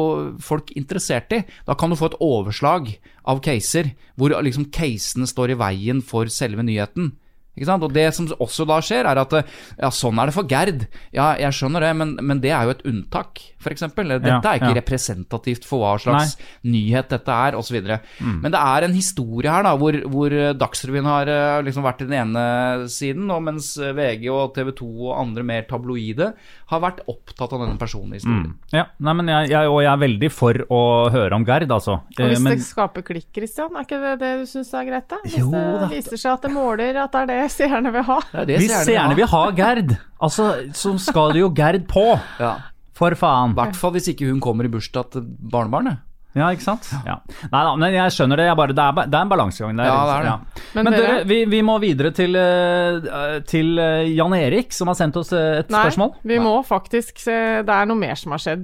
folk 0.43 0.71
interessert 0.77 1.33
i. 1.35 1.43
Da 1.67 1.77
kan 1.79 1.91
du 1.91 1.99
få 1.99 2.11
et 2.11 2.19
overslag 2.21 2.93
av 3.29 3.41
caser, 3.45 3.93
hvor 4.19 4.35
liksom 4.43 4.69
casene 4.73 5.29
står 5.29 5.53
i 5.53 5.59
veien 5.61 6.01
for 6.05 6.31
selve 6.31 6.65
nyheten. 6.65 7.13
Og 7.61 7.91
det 7.91 8.05
som 8.15 8.29
også 8.39 8.63
da 8.65 8.77
skjer, 8.79 9.05
er 9.05 9.19
at 9.19 9.33
ja, 9.35 9.89
sånn 9.91 10.17
er 10.23 10.29
det 10.29 10.33
for 10.33 10.47
Gerd. 10.47 10.85
Ja, 11.11 11.33
jeg 11.35 11.51
skjønner 11.53 11.83
det, 11.83 11.89
men, 11.99 12.13
men 12.23 12.39
det 12.39 12.53
er 12.55 12.63
jo 12.63 12.71
et 12.77 12.85
unntak, 12.87 13.41
f.eks. 13.59 13.83
Dette 13.91 14.23
Ja, 14.23 14.37
er 14.39 14.61
ikke 14.61 14.71
ja. 14.71 14.77
representativt 14.79 15.67
for 15.67 15.83
hva 15.83 15.91
slags 15.99 16.37
nyhet 16.63 17.11
dette 17.11 17.35
er, 17.49 17.57
osv. 17.59 17.75
Men 18.23 18.47
det 18.55 18.61
er 18.61 18.87
en 18.87 18.95
historie 18.95 19.51
her 19.51 19.67
da, 19.67 19.75
hvor, 19.77 19.99
hvor 20.13 20.37
Dagsrevyen 20.57 21.09
har 21.11 21.29
eh, 21.29 21.59
liksom 21.67 21.83
vært 21.85 22.05
i 22.05 22.07
den 22.07 22.17
ene 22.21 22.87
siden, 22.89 23.27
og 23.35 23.43
mens 23.49 23.73
VG 23.75 24.29
og 24.31 24.55
TV 24.55 24.71
2 24.79 24.89
og 25.11 25.17
andre 25.19 25.45
mer 25.51 25.67
tabloide 25.69 26.31
har 26.71 26.81
vært 26.83 27.01
opptatt 27.11 27.51
av 27.53 27.61
denne 27.65 27.77
personlige 27.79 28.21
historien. 28.21 28.53
Ja, 28.73 28.85
nei, 29.03 29.13
men 29.19 29.29
jeg, 29.31 29.49
jeg, 29.51 29.69
og 29.71 29.81
jeg 29.83 29.91
er 29.91 30.01
veldig 30.01 30.29
for 30.33 30.59
å 30.71 30.81
høre 31.13 31.37
om 31.37 31.45
Gerd, 31.47 31.71
altså. 31.71 31.97
Og 32.07 32.21
hvis 32.23 32.39
Eh, 32.39 32.43
men, 32.45 32.57
det 32.57 32.65
skaper 32.65 33.05
klikk, 33.07 33.27
Christian, 33.35 33.75
er 33.75 33.85
ikke 33.87 33.99
det 34.01 34.13
det 34.23 34.31
du 34.41 34.45
syns 34.49 34.71
er 34.77 34.87
greit, 34.87 35.07
da? 35.11 35.19
Hvis 35.25 35.37
Jo, 35.41 35.49
det 35.51 35.63
da. 35.83 35.89
viser 35.91 36.21
seg 36.23 36.31
at 36.33 36.47
det 36.47 36.53
måler 36.55 37.01
at 37.03 37.11
det 37.15 37.23
er 37.25 37.31
det 37.33 37.39
seerne 37.53 37.91
vil 37.93 38.05
ha. 38.07 38.19
Det 38.31 38.47
det 38.49 38.59
hvis 38.63 38.75
seerne 38.87 39.17
vil 39.19 39.29
ha 39.31 39.43
Gerd, 39.57 39.95
altså, 40.19 40.51
så 40.73 40.95
skal 41.01 41.35
det 41.35 41.43
jo 41.43 41.51
Gerd 41.55 41.87
på. 41.91 42.07
Ja. 42.39 42.55
For 42.97 43.15
faen. 43.17 43.55
I 43.55 43.57
hvert 43.57 43.77
fall 43.79 43.95
hvis 43.95 44.11
ikke 44.13 44.27
hun 44.29 44.39
kommer 44.43 44.67
i 44.67 44.71
bursdag 44.71 45.11
til 45.15 45.23
barnebarnet. 45.25 45.99
Ja, 46.31 46.47
ikke 46.55 46.63
sant? 46.63 46.87
Ja. 47.03 47.17
Nei 47.51 47.61
da, 47.67 47.71
men 47.75 47.95
jeg 47.95 48.13
skjønner 48.15 48.39
det. 48.39 48.45
Jeg 48.47 48.57
bare, 48.59 48.75
det, 48.75 48.83
er, 48.83 49.09
det 49.11 49.17
er 49.17 49.25
en 49.25 49.31
balansegang 49.31 49.79
der. 49.81 49.89
Ja, 49.89 49.97
det 50.07 50.13
er 50.15 50.27
det. 50.27 50.63
Men, 50.71 50.87
Men 50.87 50.95
dere, 50.95 51.15
vi, 51.27 51.39
vi 51.51 51.59
må 51.67 51.75
videre 51.83 52.11
til, 52.15 52.37
eh, 52.39 53.41
til 53.49 53.81
eh, 53.81 54.11
Jan 54.15 54.35
Erik, 54.37 54.71
som 54.75 54.87
har 54.87 54.95
sendt 54.95 55.19
oss 55.19 55.33
eh, 55.35 55.59
et 55.59 55.73
Nei, 55.73 55.81
spørsmål. 55.83 56.13
vi 56.31 56.37
må 56.39 56.53
faktisk 56.67 57.19
se 57.19 57.35
Det 57.67 57.75
er 57.75 57.89
noe 57.89 57.99
mer 57.99 58.15
som 58.19 58.31
har 58.35 58.41
skjedd 58.41 58.63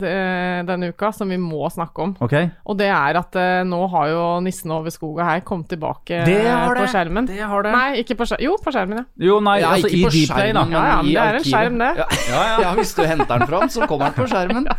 denne 0.67 0.91
uka 0.93 1.11
som 1.15 1.27
vi 1.29 1.39
må 1.41 1.67
snakke 1.73 2.05
om. 2.05 2.15
Okay. 2.23 2.49
Og 2.69 2.79
det 2.79 2.87
er 2.93 3.19
at 3.19 3.35
nå 3.67 3.81
har 3.91 4.11
jo 4.13 4.23
Nissen 4.45 4.71
over 4.71 4.93
skoga' 4.93 5.27
her 5.27 5.43
kommet 5.47 5.67
tilbake 5.73 6.21
på 6.23 6.87
skjermen. 6.87 7.27
Det 7.27 7.41
har 7.43 7.67
det. 7.67 7.73
Nei, 7.75 7.89
ikke 8.03 8.15
på 8.21 8.29
skjermen. 8.29 8.45
Jo, 8.47 8.55
på 8.63 8.73
skjermen, 8.75 9.01
ja. 9.01 9.05
Jo, 9.27 9.39
nei, 9.43 9.57
Ja, 9.61 9.73
altså 9.75 9.91
ikke 9.91 9.99
i 9.99 10.23
på 10.27 10.33
Dplay, 10.33 10.55
da. 10.55 10.63
Ja, 10.71 10.85
ja, 10.87 10.97
men 11.01 11.11
det 11.11 11.25
er 11.25 11.39
en 11.41 11.47
skjerm, 11.51 11.79
det. 11.83 11.91
Ja, 12.31 12.41
ja, 12.61 12.71
hvis 12.77 12.93
du 12.95 13.03
henter 13.07 13.39
den 13.41 13.49
fram, 13.49 13.69
så 13.73 13.87
kommer 13.89 14.11
den 14.11 14.17
på 14.21 14.29
skjermen. 14.31 14.67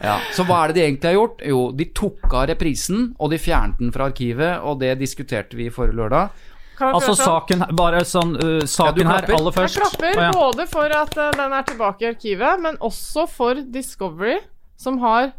Ja. 0.00 0.14
Så 0.32 0.46
hva 0.48 0.62
er 0.64 0.70
det 0.72 0.78
de 0.78 0.82
egentlig 0.86 1.10
har 1.10 1.16
gjort? 1.18 1.42
Jo, 1.44 1.58
de 1.76 1.84
tok 1.92 2.19
av 2.28 2.46
reprisen, 2.50 3.10
og 3.18 3.32
de 3.32 3.40
fjernet 3.40 3.80
den 3.80 3.92
fra 3.94 4.10
arkivet, 4.10 4.60
og 4.64 4.80
det 4.82 4.96
diskuterte 5.00 5.58
vi 5.58 5.70
forrige 5.72 5.98
lørdag. 6.00 6.46
Altså 6.80 7.12
sånn? 7.12 7.26
saken 7.26 7.64
Bare 7.76 7.98
sånn 8.08 8.30
uh, 8.40 8.62
Saken 8.64 9.10
her 9.10 9.26
aller 9.36 9.52
først. 9.52 9.76
Jeg 9.76 9.82
klapper 9.84 10.14
oh, 10.14 10.22
ja. 10.24 10.30
både 10.32 10.66
for 10.70 10.94
at 10.96 11.18
uh, 11.18 11.28
den 11.36 11.52
er 11.52 11.66
tilbake 11.68 12.06
i 12.06 12.08
arkivet, 12.14 12.62
men 12.64 12.78
også 12.80 13.26
for 13.28 13.60
Discovery, 13.74 14.38
som 14.80 15.00
har, 15.04 15.34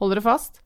hold 0.00 0.12
dere 0.12 0.24
fast, 0.24 0.60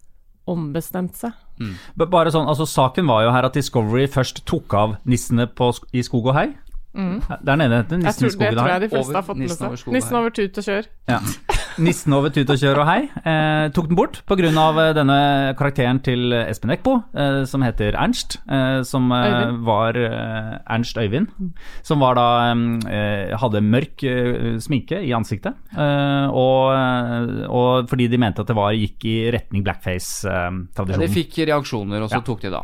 ombestemt 0.50 1.14
seg. 1.20 1.36
Mm. 1.60 1.76
Bare 2.00 2.32
sånn, 2.32 2.48
altså 2.50 2.66
Saken 2.66 3.06
var 3.10 3.26
jo 3.26 3.34
her 3.36 3.46
at 3.46 3.54
Discovery 3.54 4.08
først 4.10 4.42
tok 4.48 4.74
av 4.74 4.98
nissene 5.08 5.46
på, 5.46 5.70
i 5.94 6.02
skog 6.06 6.32
og 6.32 6.38
hei. 6.38 6.48
Der 6.92 7.57
nede 7.57 7.76
heter 7.85 7.98
Nissen 8.03 8.26
i 8.26 8.31
skogen 8.35 8.50
det 8.50 8.59
og 8.59 8.64
tror 8.64 8.66
hei. 8.66 8.72
jeg 8.74 8.83
de 8.83 8.88
fleste 8.90 9.14
har 9.14 9.22
fått 9.22 9.38
med 9.38 9.46
Nissen 9.46 9.66
over 9.68 9.76
seg. 9.79 9.92
Nissen 9.94 10.16
over 10.18 10.31
tut 10.35 10.59
og 10.59 10.64
kjør. 10.66 10.87
Ja. 11.09 11.18
Nissen 11.79 12.12
over 12.16 12.33
tut 12.35 12.50
og 12.50 12.59
kjør 12.59 12.81
og 12.83 12.88
hei. 12.88 13.00
Eh, 13.22 13.68
tok 13.76 13.87
den 13.88 13.96
bort 13.96 14.18
pga. 14.26 14.92
denne 14.98 15.55
karakteren 15.57 16.00
til 16.03 16.33
Espen 16.35 16.70
Eckbo, 16.74 16.96
eh, 17.14 17.44
som 17.46 17.62
heter 17.62 17.94
Ernst. 17.94 18.38
Eh, 18.50 18.83
som 18.83 19.07
eh, 19.12 19.53
var 19.62 19.94
eh, 19.94 20.59
Ernst 20.66 20.98
Øyvind. 20.98 21.29
Som 21.87 22.00
var 22.03 22.14
da 22.18 22.26
eh, 22.90 23.37
hadde 23.38 23.62
mørk 23.62 24.03
eh, 24.03 24.59
sminke 24.59 24.98
i 25.07 25.12
ansiktet. 25.14 25.55
Eh, 25.72 26.26
og, 26.26 26.74
eh, 26.74 27.46
og 27.48 27.88
fordi 27.88 28.09
de 28.11 28.18
mente 28.18 28.42
at 28.42 28.50
det 28.50 28.57
var 28.59 28.74
gikk 28.74 29.05
i 29.07 29.16
retning 29.31 29.62
blackface-tradisjonen. 29.62 31.07
De 31.07 31.12
fikk 31.14 31.38
reaksjoner, 31.46 32.03
og 32.03 32.11
så 32.11 32.18
Ja. 32.18 32.26
tok 32.26 32.40
de 32.42 32.50
da. 32.50 32.62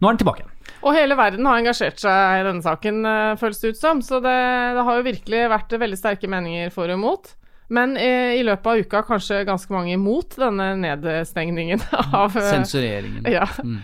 Nå 0.00 0.08
er 0.08 0.16
den 0.16 0.24
tilbake. 0.24 0.48
Og 0.82 0.96
hele 0.96 1.14
verden 1.18 1.46
har 1.46 1.60
engasjert 1.60 2.00
seg 2.02 2.40
i 2.40 2.46
denne 2.46 2.64
saken, 2.64 3.04
eh, 3.06 3.36
føles 3.38 3.60
det 3.62 3.74
ut 3.74 3.78
som. 3.78 4.00
Så 4.02 4.18
det, 4.24 4.34
det 4.76 4.82
har 4.88 4.98
jo 4.98 5.06
virkelig 5.06 5.42
vært 5.52 5.76
veldig 5.78 5.98
sterke 6.00 6.30
meninger 6.30 6.72
for 6.74 6.90
og 6.90 6.98
mot. 6.98 7.30
Men 7.72 7.94
eh, 7.96 8.34
i 8.36 8.42
løpet 8.44 8.66
av 8.68 8.80
uka 8.84 9.02
kanskje 9.08 9.44
ganske 9.48 9.72
mange 9.72 9.94
imot 9.94 10.34
denne 10.42 10.72
nedstengningen 10.82 11.80
av 12.22 12.34
eh, 12.36 12.48
Sensureringen. 12.50 13.28
Ja. 13.30 13.46
Mm. 13.62 13.78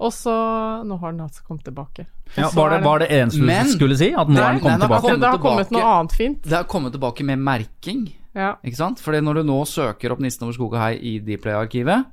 Og 0.00 0.12
så 0.16 0.32
Nå 0.88 0.96
har 1.02 1.12
den 1.12 1.22
altså 1.26 1.44
kommet 1.46 1.64
tilbake. 1.68 2.06
Ja, 2.36 2.48
var, 2.54 2.70
det, 2.72 2.82
var 2.84 3.02
det 3.02 3.08
eneste 3.12 3.42
du 3.42 3.72
skulle 3.74 3.96
si? 4.00 4.10
At 4.16 4.28
nå 4.30 4.36
Nei, 4.38 4.42
er 4.44 4.56
den 4.56 4.62
kommet 4.64 4.84
tilbake? 4.84 5.14
Det 5.20 5.28
har 5.28 5.40
kommet 5.42 5.68
tilbake. 5.68 5.84
noe 5.84 5.94
annet 5.98 6.14
fint. 6.16 6.42
Det 6.46 6.56
har 6.56 6.68
kommet 6.70 6.94
tilbake 6.96 7.26
med 7.26 7.42
merking, 7.46 8.04
Ja. 8.38 8.52
ikke 8.64 8.78
sant? 8.78 9.00
Fordi 9.02 9.20
når 9.26 9.40
du 9.40 9.48
nå 9.50 9.58
søker 9.68 10.14
opp 10.14 10.22
Nissen 10.24 10.46
over 10.46 10.56
skog 10.56 10.76
og 10.76 10.80
hei 10.80 10.92
i 10.96 11.14
Dplay-arkivet, 11.26 12.06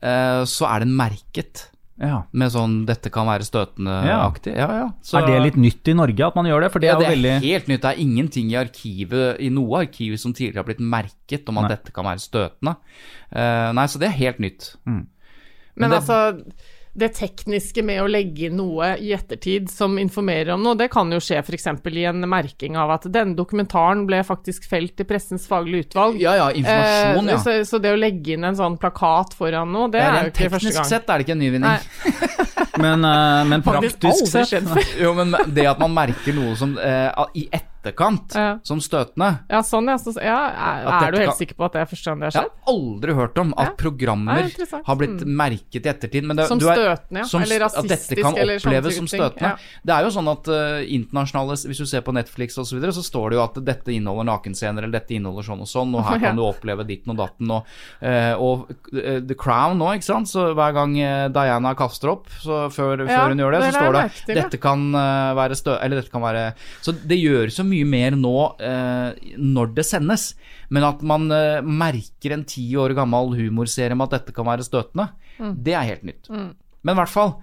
eh, 0.00 0.42
så 0.48 0.68
er 0.70 0.84
den 0.86 0.94
merket 0.96 1.66
Ja. 1.98 2.24
med 2.32 2.50
sånn 2.52 2.84
'dette 2.86 3.10
kan 3.10 3.26
være 3.26 3.40
støtende'-aktig. 3.46 4.54
Ja. 4.54 4.66
Ja, 4.68 4.92
Så- 5.02 5.18
Er 5.18 5.26
det 5.26 5.42
litt 5.42 5.56
nytt 5.56 5.88
i 5.88 5.94
Norge 5.94 6.26
at 6.26 6.34
man 6.36 6.44
gjør 6.44 6.60
det? 6.62 6.72
For 6.72 6.78
det 6.78 6.88
ja, 6.88 6.94
er 6.94 6.98
det 6.98 7.06
er 7.06 7.16
veldig 7.16 7.40
helt 7.42 7.66
nytt. 7.68 7.80
Det 7.80 7.90
er 7.96 8.02
ingenting 8.02 8.50
i 8.50 8.56
arkivet, 8.64 9.40
i 9.40 9.48
noe 9.48 9.80
arkiv 9.86 10.18
som 10.18 10.32
tidligere 10.34 10.56
har 10.56 10.64
blitt 10.64 10.80
merket 10.80 11.48
om 11.48 11.58
at 11.58 11.62
Nei. 11.62 11.68
dette 11.76 11.92
kan 11.92 12.04
være 12.04 12.20
støtende. 12.20 12.76
Uh, 13.34 13.72
nei, 13.72 13.86
så 13.86 13.98
det 13.98 14.08
er 14.08 14.18
helt 14.18 14.38
nytt. 14.38 14.76
Men, 14.84 15.06
Men 15.76 15.90
det- 15.90 16.00
altså 16.02 16.42
det 16.96 17.10
tekniske 17.18 17.82
med 17.84 18.00
å 18.02 18.06
legge 18.08 18.48
inn 18.48 18.56
noe 18.58 18.94
i 19.02 19.12
ettertid 19.16 19.68
som 19.72 19.98
informerer 20.00 20.54
om 20.54 20.62
noe, 20.64 20.76
det 20.78 20.88
kan 20.92 21.10
jo 21.12 21.20
skje 21.22 21.42
f.eks. 21.42 21.66
i 21.92 22.04
en 22.08 22.24
merking 22.28 22.76
av 22.80 22.94
at 22.96 23.06
denne 23.12 23.36
dokumentaren 23.36 24.06
ble 24.08 24.22
faktisk 24.26 24.64
felt 24.70 25.00
i 25.04 25.06
pressens 25.08 25.46
faglige 25.50 25.86
utvalg. 25.90 26.20
Ja 26.22 26.36
ja, 26.40 26.48
informasjon, 26.52 27.28
Eh, 27.28 27.32
ja. 27.32 27.38
så, 27.44 27.56
så 27.68 27.80
det 27.82 27.92
å 27.92 28.00
legge 28.00 28.34
inn 28.36 28.44
en 28.48 28.56
sånn 28.58 28.78
plakat 28.80 29.36
foran 29.36 29.72
noe, 29.72 29.90
det 29.92 30.00
Ja, 30.02 30.10
er 30.22 30.30
jo 30.30 30.34
ikke 30.34 30.50
første 30.56 30.72
gang. 30.72 30.76
teknisk 30.80 30.90
sett 30.90 31.10
er 31.10 31.18
det 31.18 31.26
ikke 31.26 31.36
en 31.36 31.44
nyvinning. 31.44 31.86
Men, 32.76 33.04
uh, 33.08 33.44
men 33.48 33.62
praktisk 33.64 34.26
sett. 34.28 34.98
Jo, 35.00 35.14
men 35.16 35.32
det 35.56 35.64
at 35.70 35.80
man 35.80 35.94
merker 35.96 36.34
noe 36.36 36.56
som 36.58 36.74
uh, 36.76 37.24
i 37.36 37.46
etterkant 37.86 38.34
Ja. 38.34 38.58
som 38.66 38.80
støtende 38.80 39.38
Ja, 39.50 39.60
sånn, 39.62 39.86
ja. 39.88 39.96
Så, 39.96 40.14
ja 40.22 40.38
er, 40.50 41.06
er 41.06 41.12
du 41.12 41.18
helt 41.18 41.38
sikker 41.38 41.54
på 41.56 41.64
at 41.66 41.72
det 41.72 41.80
er 41.82 41.86
første 41.90 42.10
gang 42.10 42.20
det 42.20 42.26
har 42.28 42.34
skjedd? 42.36 42.50
Jeg 42.50 42.66
har 42.66 42.74
aldri 42.74 43.14
hørt 43.14 43.38
om 43.38 43.54
at 43.56 43.76
programmer 43.78 44.50
har 44.86 44.96
blitt 44.96 45.22
Mm. 45.26 45.36
merket 45.36 45.86
i 45.86 45.88
ettertid. 45.88 46.26
Det, 46.36 46.46
Som 46.48 46.58
er, 46.58 46.76
støtende, 46.76 47.18
ja. 47.18 47.24
som 47.24 47.42
Eller 47.42 47.60
st- 47.66 47.78
At 47.78 47.88
dette 47.88 48.16
kan 48.20 48.34
oppleves 48.34 48.96
som 48.96 49.06
støtende. 49.06 49.56
Det 49.86 49.94
er 49.94 50.02
jo 50.04 50.10
sånn 50.10 50.28
at 50.32 50.48
uh, 50.48 50.80
internasjonale 50.84 51.56
Hvis 51.66 51.78
du 51.78 51.86
ser 51.86 52.00
på 52.02 52.12
Netflix 52.12 52.56
osv., 52.58 52.66
så, 52.66 52.76
videre, 52.80 52.92
så 52.92 53.02
står 53.04 53.30
det 53.30 53.36
jo 53.38 53.42
at 53.44 53.58
dette 53.64 53.92
inneholder 53.94 54.24
nakenscener, 54.26 54.82
eller 54.82 54.92
dette 54.98 55.14
inneholder 55.14 55.42
sånn 55.46 55.60
og 55.60 55.68
sånn, 55.70 55.94
og 55.94 56.04
her 56.04 56.18
kan 56.24 56.36
du 56.36 56.42
oppleve 56.42 56.84
ditten 56.86 57.10
og 57.14 57.16
datten, 57.20 57.50
og, 57.50 57.66
uh, 58.02 58.34
og 58.42 58.70
uh, 58.92 59.20
The 59.20 59.34
Crown 59.38 59.78
nå, 59.78 59.92
ikke 59.96 60.04
sant. 60.08 60.28
Så 60.28 60.54
hver 60.56 60.72
gang 60.74 60.94
Diana 61.32 61.74
kaster 61.76 62.08
opp, 62.10 62.26
så 62.40 62.66
før, 62.72 63.04
før 63.06 63.28
hun 63.32 63.38
gjør 63.38 63.52
det, 63.52 63.60
det 63.60 63.72
så 63.72 63.78
står 63.80 63.92
det 63.92 64.02
merke 64.06 64.34
dette 64.36 64.58
kan 64.60 64.92
være 65.36 65.54
stø... 65.56 65.76
Eller 65.82 66.00
dette 66.00 66.10
kan 66.10 66.22
være 66.22 66.54
Så 66.82 66.92
det 67.06 67.18
gjøres 67.20 67.54
så 67.56 67.64
mye 67.66 67.75
mer 67.84 68.16
nå 68.16 68.32
eh, 68.62 69.34
når 69.36 69.74
det 69.76 69.84
sendes. 69.84 70.30
Men 70.70 70.86
at 70.88 71.02
man 71.02 71.28
eh, 71.34 71.60
merker 71.62 72.32
en 72.32 72.44
ti 72.48 72.64
år 72.78 72.94
gammel 72.96 73.34
humorserie 73.36 73.94
med 73.96 74.08
at 74.08 74.20
dette 74.20 74.34
kan 74.36 74.46
være 74.48 74.64
støtende, 74.66 75.10
Mm. 75.36 75.50
det 75.62 75.74
er 75.76 75.84
helt 75.84 76.04
nytt. 76.08 76.28
Men 76.30 76.94
i 76.94 76.96
hvert 76.96 77.10
fall, 77.12 77.34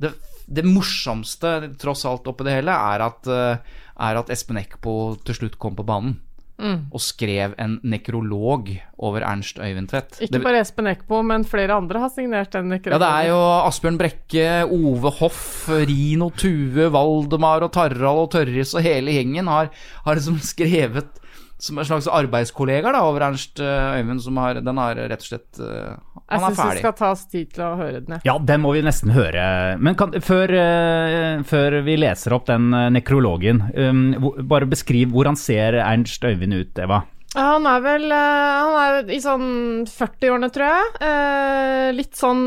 det, 0.00 0.14
det 0.48 0.62
morsomste 0.64 1.50
tross 1.76 2.06
alt 2.08 2.24
oppi 2.30 2.46
det 2.46 2.54
hele 2.54 2.72
er 2.72 3.02
at, 3.04 3.26
eh, 3.28 3.58
er 4.06 4.16
at 4.22 4.30
Espen 4.32 4.56
Eckbo 4.56 5.16
til 5.20 5.34
slutt 5.36 5.58
kom 5.60 5.76
på 5.76 5.84
banen. 5.84 6.14
Mm. 6.56 6.86
Og 6.88 7.02
skrev 7.04 7.52
en 7.60 7.74
nekrolog 7.84 8.70
over 8.96 9.24
Ernst 9.28 9.58
Øyvind 9.60 9.90
Tvedt. 9.90 10.22
Ikke 10.24 10.40
bare 10.40 10.62
Espen 10.64 10.88
Eckbo, 10.88 11.20
men 11.26 11.44
flere 11.44 11.76
andre 11.76 12.00
har 12.06 12.12
signert 12.14 12.54
den 12.54 12.70
nekrologen. 12.72 12.96
ja, 12.96 13.02
det 13.02 13.10
er 13.12 13.28
jo 13.34 13.42
Asbjørn 13.66 14.00
Brekke, 14.00 14.48
Ove 14.64 15.12
Hoff, 15.18 15.68
Rino 15.68 16.30
Tue, 16.32 16.88
Valdemar 16.94 17.66
og 17.66 17.74
Tarald 17.76 18.24
og 18.24 18.32
Tørris 18.32 18.72
og 18.72 18.86
hele 18.86 19.18
gjengen 19.18 19.52
har, 19.52 19.68
har 20.06 20.18
liksom 20.18 20.40
skrevet 20.40 21.20
som 21.58 21.78
en 21.80 21.88
slags 21.88 22.08
arbeidskollegaer 22.12 22.92
da, 22.96 23.04
over 23.08 23.24
Ernst 23.24 23.60
eh, 23.64 24.00
Øyvind, 24.00 24.20
som 24.24 24.36
har 24.40 24.60
Den 24.60 24.80
har 24.80 24.96
rett 24.96 25.24
og 25.24 25.28
slett 25.30 25.60
eh, 25.60 25.96
Jeg 26.26 26.40
Han 26.42 26.54
syns 26.56 26.74
vi 26.74 26.80
skal 26.82 26.94
ta 26.98 27.10
oss 27.14 27.20
tid 27.30 27.52
til 27.54 27.62
å 27.62 27.76
høre 27.78 28.00
den. 28.02 28.16
Ja, 28.26 28.34
den 28.42 28.62
må 28.64 28.72
vi 28.74 28.80
nesten 28.82 29.12
høre. 29.14 29.78
Men 29.78 29.94
kan, 29.94 30.10
før, 30.26 30.50
uh, 30.58 31.42
før 31.46 31.76
vi 31.86 31.94
leser 32.02 32.34
opp 32.34 32.46
den 32.50 32.72
eh, 32.74 32.88
nekrologen, 32.96 33.60
um, 33.78 34.00
hvor- 34.18 34.40
bare 34.42 34.66
beskriv 34.66 35.12
hvordan 35.14 35.36
ser 35.38 35.78
Ernst 35.78 36.24
Øyvind 36.26 36.54
ut, 36.58 36.78
Eva? 36.82 37.04
Han 37.36 37.66
er 37.68 37.80
vel 37.84 38.10
eh, 38.10 38.16
Han 38.16 38.74
er 38.80 39.10
i 39.12 39.18
sånn 39.20 39.84
40-årene, 39.86 40.48
tror 40.50 40.66
jeg. 40.66 40.88
Eh, 41.06 41.90
litt 41.94 42.16
sånn 42.16 42.42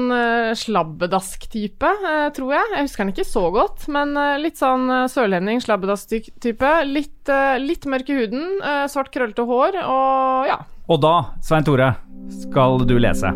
slabbedask-type, 0.59 1.91
tror 2.35 2.53
jeg. 2.55 2.71
Jeg 2.75 2.87
husker 2.87 3.03
han 3.05 3.13
ikke 3.13 3.27
så 3.27 3.45
godt, 3.53 3.87
men 3.87 4.11
litt 4.41 4.57
sånn 4.59 4.89
sørlending, 5.11 5.61
slabbedask-type. 5.63 6.73
Litt, 6.89 7.31
litt 7.63 7.85
mørk 7.85 8.09
i 8.11 8.17
huden, 8.23 8.59
svart 8.91 9.13
krøllete 9.13 9.45
hår 9.47 9.79
og 9.85 10.49
ja. 10.51 10.59
Og 10.89 10.99
da, 11.05 11.15
Svein 11.45 11.63
Tore, 11.67 11.93
skal 12.41 12.81
du 12.89 12.97
lese. 12.97 13.29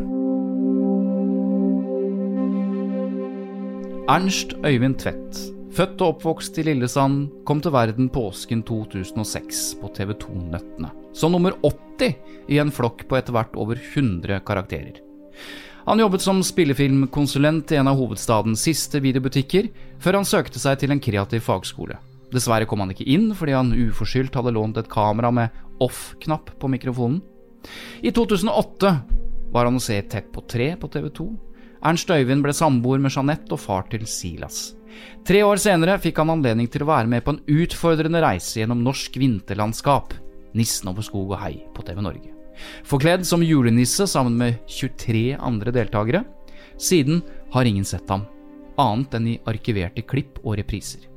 Ernst 4.11 4.51
Øyvind 4.67 4.97
Tvedt, 4.99 5.37
født 5.71 6.01
og 6.03 6.17
oppvokst 6.17 6.57
i 6.59 6.63
Lillesand, 6.67 7.29
kom 7.47 7.61
til 7.63 7.71
verden 7.71 8.09
påsken 8.11 8.59
2006 8.67 9.61
på 9.79 9.91
TV 9.95 10.11
2-Nøttene. 10.19 10.89
Som 11.15 11.31
nummer 11.31 11.55
80 11.63 12.17
i 12.51 12.57
en 12.59 12.73
flokk 12.75 13.05
på 13.07 13.15
etter 13.15 13.31
hvert 13.31 13.55
over 13.55 13.79
100 13.79 14.41
karakterer. 14.43 14.99
Han 15.87 16.03
jobbet 16.03 16.25
som 16.25 16.41
spillefilmkonsulent 16.43 17.71
i 17.71 17.79
en 17.79 17.91
av 17.93 17.95
hovedstadens 17.95 18.65
siste 18.67 18.99
videobutikker, 18.99 19.71
før 20.03 20.19
han 20.19 20.27
søkte 20.27 20.59
seg 20.59 20.83
til 20.83 20.91
en 20.91 21.03
kreativ 21.03 21.47
fagskole. 21.47 21.95
Dessverre 22.35 22.67
kom 22.67 22.83
han 22.83 22.91
ikke 22.91 23.07
inn 23.07 23.29
fordi 23.31 23.55
han 23.55 23.71
uforskyldt 23.71 24.35
hadde 24.35 24.55
lånt 24.59 24.83
et 24.83 24.91
kamera 24.91 25.31
med 25.31 25.79
off-knapp 25.79 26.51
på 26.59 26.73
mikrofonen. 26.75 27.23
I 28.03 28.11
2008 28.11 28.95
var 29.55 29.71
han 29.71 29.79
å 29.79 29.87
se 29.87 30.01
Tett 30.11 30.27
på 30.35 30.43
tre 30.43 30.73
på 30.75 30.91
TV 30.91 31.07
2. 31.07 31.31
Ernst 31.83 32.11
Øyvind 32.11 32.45
ble 32.45 32.53
samboer 32.55 33.01
med 33.03 33.11
Jeanette 33.11 33.51
og 33.51 33.59
far 33.59 33.83
til 33.91 34.05
Silas. 34.07 34.71
Tre 35.27 35.41
år 35.43 35.59
senere 35.59 35.97
fikk 35.99 36.21
han 36.21 36.31
anledning 36.31 36.69
til 36.71 36.85
å 36.85 36.89
være 36.91 37.09
med 37.11 37.25
på 37.25 37.33
en 37.33 37.41
utfordrende 37.63 38.21
reise 38.23 38.61
gjennom 38.61 38.83
norsk 38.85 39.17
vinterlandskap. 39.19 40.13
Nissen 40.55 40.91
over 40.91 41.03
skog 41.03 41.33
og 41.33 41.41
hei 41.41 41.57
på 41.75 41.83
TV 41.83 41.99
Norge. 42.05 42.31
Forkledd 42.87 43.25
som 43.27 43.43
julenisse 43.43 44.07
sammen 44.07 44.37
med 44.39 44.61
23 44.69 45.33
andre 45.41 45.73
deltakere. 45.75 46.23
Siden 46.79 47.23
har 47.53 47.67
ingen 47.67 47.87
sett 47.87 48.07
ham, 48.09 48.27
annet 48.79 49.17
enn 49.17 49.31
i 49.33 49.39
arkiverte 49.49 50.05
klipp 50.07 50.39
og 50.43 50.55
repriser. 50.61 51.12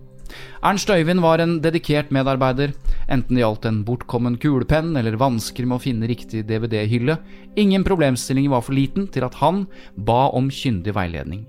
Ernst 0.67 0.91
Øyvind 0.91 1.23
var 1.23 1.41
en 1.43 1.59
dedikert 1.63 2.13
medarbeider, 2.15 2.73
enten 3.09 3.37
det 3.37 3.43
gjaldt 3.43 3.67
en 3.69 3.83
bortkommen 3.87 4.39
kulepenn 4.43 4.97
eller 4.99 5.19
vansker 5.21 5.67
med 5.67 5.79
å 5.79 5.83
finne 5.83 6.09
riktig 6.11 6.45
DVD-hylle. 6.49 7.19
Ingen 7.57 7.85
problemstilling 7.87 8.49
var 8.51 8.65
for 8.67 8.77
liten 8.77 9.07
til 9.13 9.27
at 9.27 9.37
han 9.43 9.65
ba 9.97 10.27
om 10.37 10.51
kyndig 10.51 10.97
veiledning. 10.97 11.45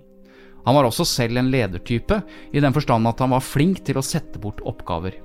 Han 0.68 0.76
var 0.76 0.90
også 0.90 1.06
selv 1.08 1.40
en 1.40 1.52
ledertype, 1.52 2.20
i 2.52 2.60
den 2.60 2.76
forstand 2.76 3.08
at 3.08 3.22
han 3.24 3.32
var 3.32 3.46
flink 3.46 3.86
til 3.88 3.98
å 3.98 4.04
sette 4.04 4.42
bort 4.44 4.60
oppgaver. 4.68 5.16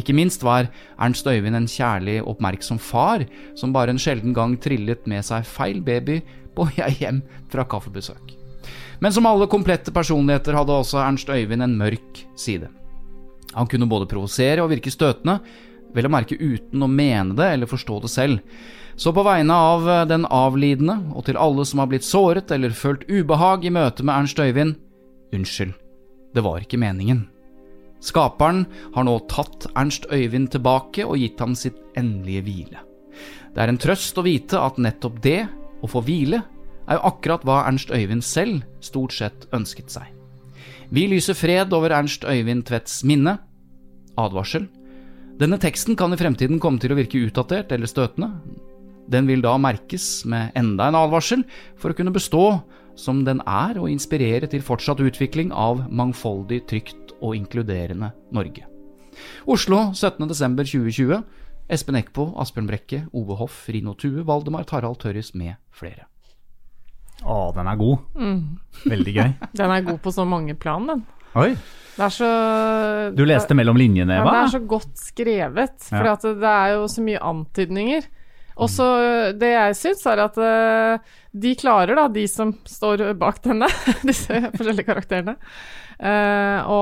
Ikke 0.00 0.14
minst 0.16 0.42
var 0.44 0.70
Ernst 1.00 1.28
Øyvind 1.28 1.56
en 1.56 1.68
kjærlig, 1.68 2.22
oppmerksom 2.24 2.80
far, 2.80 3.24
som 3.56 3.72
bare 3.72 3.92
en 3.92 4.00
sjelden 4.00 4.34
gang 4.36 4.56
trillet 4.60 5.06
med 5.08 5.24
seg 5.24 5.44
feil 5.48 5.82
baby 5.84 6.22
på 6.56 6.68
vei 6.72 6.90
hjem 7.00 7.22
fra 7.52 7.64
kaffebesøk. 7.68 8.34
Men 9.00 9.12
som 9.12 9.28
alle 9.28 9.48
komplette 9.52 9.92
personligheter 9.92 10.56
hadde 10.56 10.80
også 10.80 11.00
Ernst 11.04 11.28
Øyvind 11.32 11.64
en 11.64 11.76
mørk 11.76 12.24
side. 12.40 12.68
Han 13.56 13.68
kunne 13.70 13.88
både 13.88 14.08
provosere 14.10 14.64
og 14.64 14.70
virke 14.72 14.92
støtende, 14.92 15.40
vel 15.96 16.08
å 16.08 16.12
merke 16.12 16.36
uten 16.36 16.82
å 16.84 16.90
mene 16.90 17.36
det 17.38 17.46
eller 17.54 17.70
forstå 17.70 18.00
det 18.04 18.10
selv. 18.12 18.58
Så 18.96 19.12
på 19.12 19.24
vegne 19.24 19.54
av 19.54 19.88
eh, 19.88 20.04
den 20.08 20.24
avlidende, 20.32 20.98
og 21.16 21.26
til 21.26 21.38
alle 21.40 21.64
som 21.68 21.82
har 21.82 21.90
blitt 21.90 22.06
såret 22.06 22.52
eller 22.52 22.76
følt 22.76 23.04
ubehag 23.08 23.64
i 23.64 23.72
møte 23.72 24.04
med 24.04 24.14
Ernst 24.16 24.40
Øyvind, 24.40 24.76
unnskyld, 25.36 25.74
det 26.36 26.44
var 26.44 26.64
ikke 26.64 26.80
meningen. 26.80 27.26
Skaperen 28.04 28.64
har 28.94 29.06
nå 29.08 29.18
tatt 29.30 29.68
Ernst 29.74 30.08
Øyvind 30.12 30.50
tilbake 30.52 31.04
og 31.04 31.20
gitt 31.20 31.40
ham 31.40 31.56
sitt 31.56 31.78
endelige 31.96 32.44
hvile. 32.46 32.82
Det 33.52 33.62
er 33.64 33.72
en 33.72 33.80
trøst 33.80 34.18
å 34.20 34.24
vite 34.24 34.60
at 34.60 34.80
nettopp 34.80 35.20
det, 35.24 35.46
å 35.84 35.88
få 35.88 36.02
hvile, 36.04 36.42
er 36.86 36.98
jo 36.98 37.08
akkurat 37.08 37.44
hva 37.44 37.62
Ernst 37.66 37.92
Øyvind 37.92 38.24
selv 38.24 38.64
stort 38.84 39.16
sett 39.16 39.48
ønsket 39.56 39.92
seg. 39.92 40.15
Vi 40.94 41.08
lyser 41.10 41.34
fred 41.34 41.72
over 41.74 41.90
Ernst 41.90 42.24
Øyvind 42.24 42.62
Tvedts 42.68 43.02
minne. 43.04 43.38
Advarsel. 44.16 44.68
Denne 45.36 45.58
teksten 45.60 45.96
kan 45.98 46.14
i 46.14 46.18
fremtiden 46.20 46.60
komme 46.62 46.80
til 46.80 46.94
å 46.94 46.98
virke 46.98 47.20
utdatert 47.26 47.74
eller 47.74 47.90
støtende. 47.90 48.30
Den 49.10 49.26
vil 49.26 49.42
da 49.42 49.56
merkes 49.58 50.24
med 50.26 50.54
enda 50.58 50.88
en 50.88 50.98
advarsel 50.98 51.42
for 51.78 51.90
å 51.90 51.98
kunne 51.98 52.14
bestå 52.14 52.62
som 52.96 53.24
den 53.26 53.42
er 53.44 53.76
og 53.82 53.90
inspirere 53.90 54.48
til 54.50 54.64
fortsatt 54.64 55.02
utvikling 55.04 55.52
av 55.52 55.84
mangfoldig, 55.90 56.62
trygt 56.70 57.14
og 57.20 57.36
inkluderende 57.36 58.14
Norge. 58.32 58.64
Oslo 59.44 59.90
17.12.2020. 59.92 61.22
Espen 61.68 61.98
Eckbo, 61.98 62.30
Asbjørn 62.38 62.68
Brekke, 62.70 63.06
Ove 63.12 63.36
Hoff, 63.40 63.64
Rino 63.68 63.96
Tue, 63.98 64.22
Valdemar 64.26 64.68
Tarald 64.70 65.02
Tørres 65.02 65.34
med 65.34 65.58
flere. 65.74 66.06
Å, 67.24 67.36
den 67.56 67.66
er 67.70 67.78
god. 67.80 67.98
Veldig 68.84 69.14
gøy. 69.16 69.30
Den 69.62 69.70
er 69.72 69.86
god 69.86 70.00
på 70.04 70.12
så 70.12 70.26
mange 70.28 70.54
plan, 70.60 70.84
den. 70.86 71.00
Oi. 71.36 71.54
Det 71.96 72.10
så 72.12 72.28
Du 73.16 73.22
leste 73.24 73.56
mellom 73.56 73.78
linjene, 73.80 74.18
Ja, 74.18 74.20
Eva? 74.24 74.32
det 74.34 74.42
er 74.42 74.52
så 74.58 74.60
godt 74.68 75.00
skrevet, 75.00 75.78
for 75.88 76.04
Ja. 76.04 76.12
at 76.12 76.22
det 76.28 76.50
er 76.52 76.74
jo 76.76 76.84
så 76.92 77.00
mye 77.06 77.22
antydninger. 77.24 78.04
Og 78.56 78.68
så 78.72 78.86
Det 79.36 79.48
jeg 79.52 79.74
syns, 79.76 80.04
er 80.08 80.22
at 80.24 80.36
eh, 80.40 80.98
de 81.36 81.54
klarer, 81.56 81.94
da, 81.96 82.06
de 82.08 82.26
som 82.28 82.52
står 82.64 83.14
bak 83.20 83.40
denne, 83.44 83.68
disse 84.08 84.32
forskjellige 84.54 84.86
karakterene, 84.88 85.34
eh, 86.00 86.60
å 86.64 86.78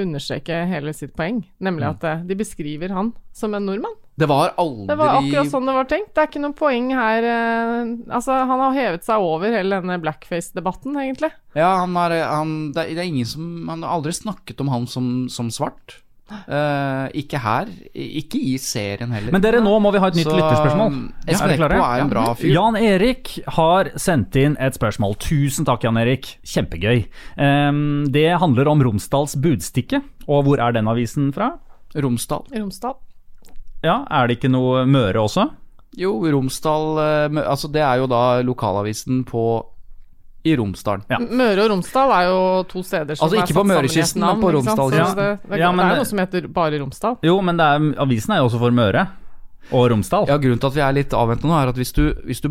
understreke 0.00 0.62
hele 0.68 0.92
sitt 0.96 1.14
poeng. 1.16 1.42
Nemlig 1.60 1.88
at 1.94 2.04
eh, 2.04 2.24
de 2.28 2.34
beskriver 2.40 2.92
han 2.92 3.12
som 3.32 3.54
en 3.56 3.64
nordmann. 3.68 3.96
Det 4.14 4.28
var 4.30 4.52
aldri 4.62 4.86
Det 4.86 4.96
var 4.98 5.16
akkurat 5.18 5.50
sånn 5.50 5.66
det 5.66 5.74
var 5.74 5.88
tenkt. 5.90 6.12
Det 6.14 6.22
er 6.22 6.30
ikke 6.30 6.44
noe 6.44 6.54
poeng 6.54 6.92
her 6.94 7.26
eh, 7.26 7.80
Altså, 8.14 8.36
han 8.46 8.62
har 8.62 8.76
hevet 8.76 9.06
seg 9.06 9.26
over 9.26 9.56
hele 9.56 9.80
denne 9.82 9.98
blackface-debatten, 10.02 10.94
egentlig. 11.02 11.32
Ja, 11.58 11.72
han 11.82 11.98
har 11.98 12.14
han, 12.30 12.54
det, 12.76 12.86
er, 12.94 13.02
ingen 13.02 13.26
som 13.26 13.68
Han 13.70 13.82
har 13.82 13.98
aldri 13.98 14.14
snakket 14.14 14.62
om 14.62 14.70
han 14.70 14.86
som, 14.90 15.12
som 15.32 15.50
svart. 15.54 15.98
Uh, 16.24 17.10
ikke 17.12 17.38
her. 17.42 17.68
Ikke 17.92 18.38
i 18.40 18.54
serien 18.62 19.12
heller. 19.12 19.34
Men 19.34 19.42
dere, 19.44 19.60
nå 19.62 19.74
må 19.82 19.92
vi 19.94 20.00
ha 20.00 20.08
et 20.08 20.16
nytt 20.18 20.28
Så, 20.28 20.36
lytterspørsmål. 20.38 20.96
Espen 21.26 21.34
Er 21.34 21.52
dere 21.52 21.58
klare? 21.60 21.80
Er 21.84 22.04
en 22.04 22.12
bra 22.12 22.26
fyr. 22.38 22.48
Jan 22.54 22.78
Erik 22.80 23.34
har 23.58 23.90
sendt 24.00 24.38
inn 24.40 24.56
et 24.62 24.78
spørsmål. 24.78 25.18
Tusen 25.22 25.68
takk, 25.68 25.84
Jan 25.84 26.00
Erik. 26.00 26.36
Kjempegøy. 26.48 27.04
Um, 27.36 28.06
det 28.14 28.30
handler 28.40 28.72
om 28.72 28.86
Romsdals 28.86 29.36
Budstikke. 29.36 30.00
Og 30.24 30.46
hvor 30.48 30.62
er 30.64 30.78
den 30.78 30.88
avisen 30.90 31.28
fra? 31.34 31.56
Romsdal. 31.94 32.48
Romsdal. 32.54 32.96
Ja, 33.84 34.00
Er 34.10 34.26
det 34.28 34.38
ikke 34.38 34.50
noe 34.52 34.84
Møre 34.88 35.22
også? 35.24 35.48
Jo, 35.94 36.16
Romsdal 36.26 36.98
eh, 36.98 37.40
Altså, 37.44 37.68
det 37.70 37.84
er 37.84 38.00
jo 38.02 38.08
da 38.10 38.40
lokalavisen 38.42 39.22
på 39.28 39.44
i 40.44 40.52
Romsdalen. 40.60 41.06
Ja. 41.08 41.16
Møre 41.24 41.62
og 41.64 41.70
Romsdal 41.72 42.10
er 42.12 42.26
jo 42.28 42.40
to 42.68 42.82
steder 42.84 43.16
som 43.16 43.24
Altså, 43.24 43.38
ikke 43.38 43.44
er 43.44 43.48
satt 43.48 43.56
på 43.56 43.64
Mørekysten, 43.70 44.20
sammen 44.20 44.28
i 44.28 44.28
et 44.28 44.28
navn, 44.28 44.40
men 44.40 44.44
på 44.44 44.50
ikke 44.50 44.64
sant? 44.66 44.80
Romsdalkysten. 44.80 45.14
Så 45.14 45.16
Det, 45.16 45.50
det, 45.50 45.60
Ja, 45.62 45.70
men 45.72 45.80
det 45.80 45.86
er 45.86 45.94
jo 45.94 46.02
noe 46.02 46.10
som 46.10 46.20
heter 46.20 46.48
bare 46.58 46.80
Romsdal. 46.82 47.16
Jo, 47.24 47.36
men 47.40 47.60
det 47.60 47.68
er, 47.70 47.86
avisen 48.04 48.34
er 48.34 48.42
jo 48.42 48.48
også 48.50 48.60
for 48.60 48.76
Møre 48.76 49.06
og 49.72 49.86
Romsdal. 49.94 50.28
Ja, 50.28 50.36
Grunnen 50.36 50.60
til 50.60 50.68
at 50.68 50.76
vi 50.76 50.82
er 50.84 50.96
litt 50.98 51.16
avventende 51.16 51.48
nå, 51.54 51.56
er 51.62 51.72
at 51.72 51.80
hvis 51.80 51.94
du, 51.96 52.02
hvis 52.28 52.44
du, 52.44 52.50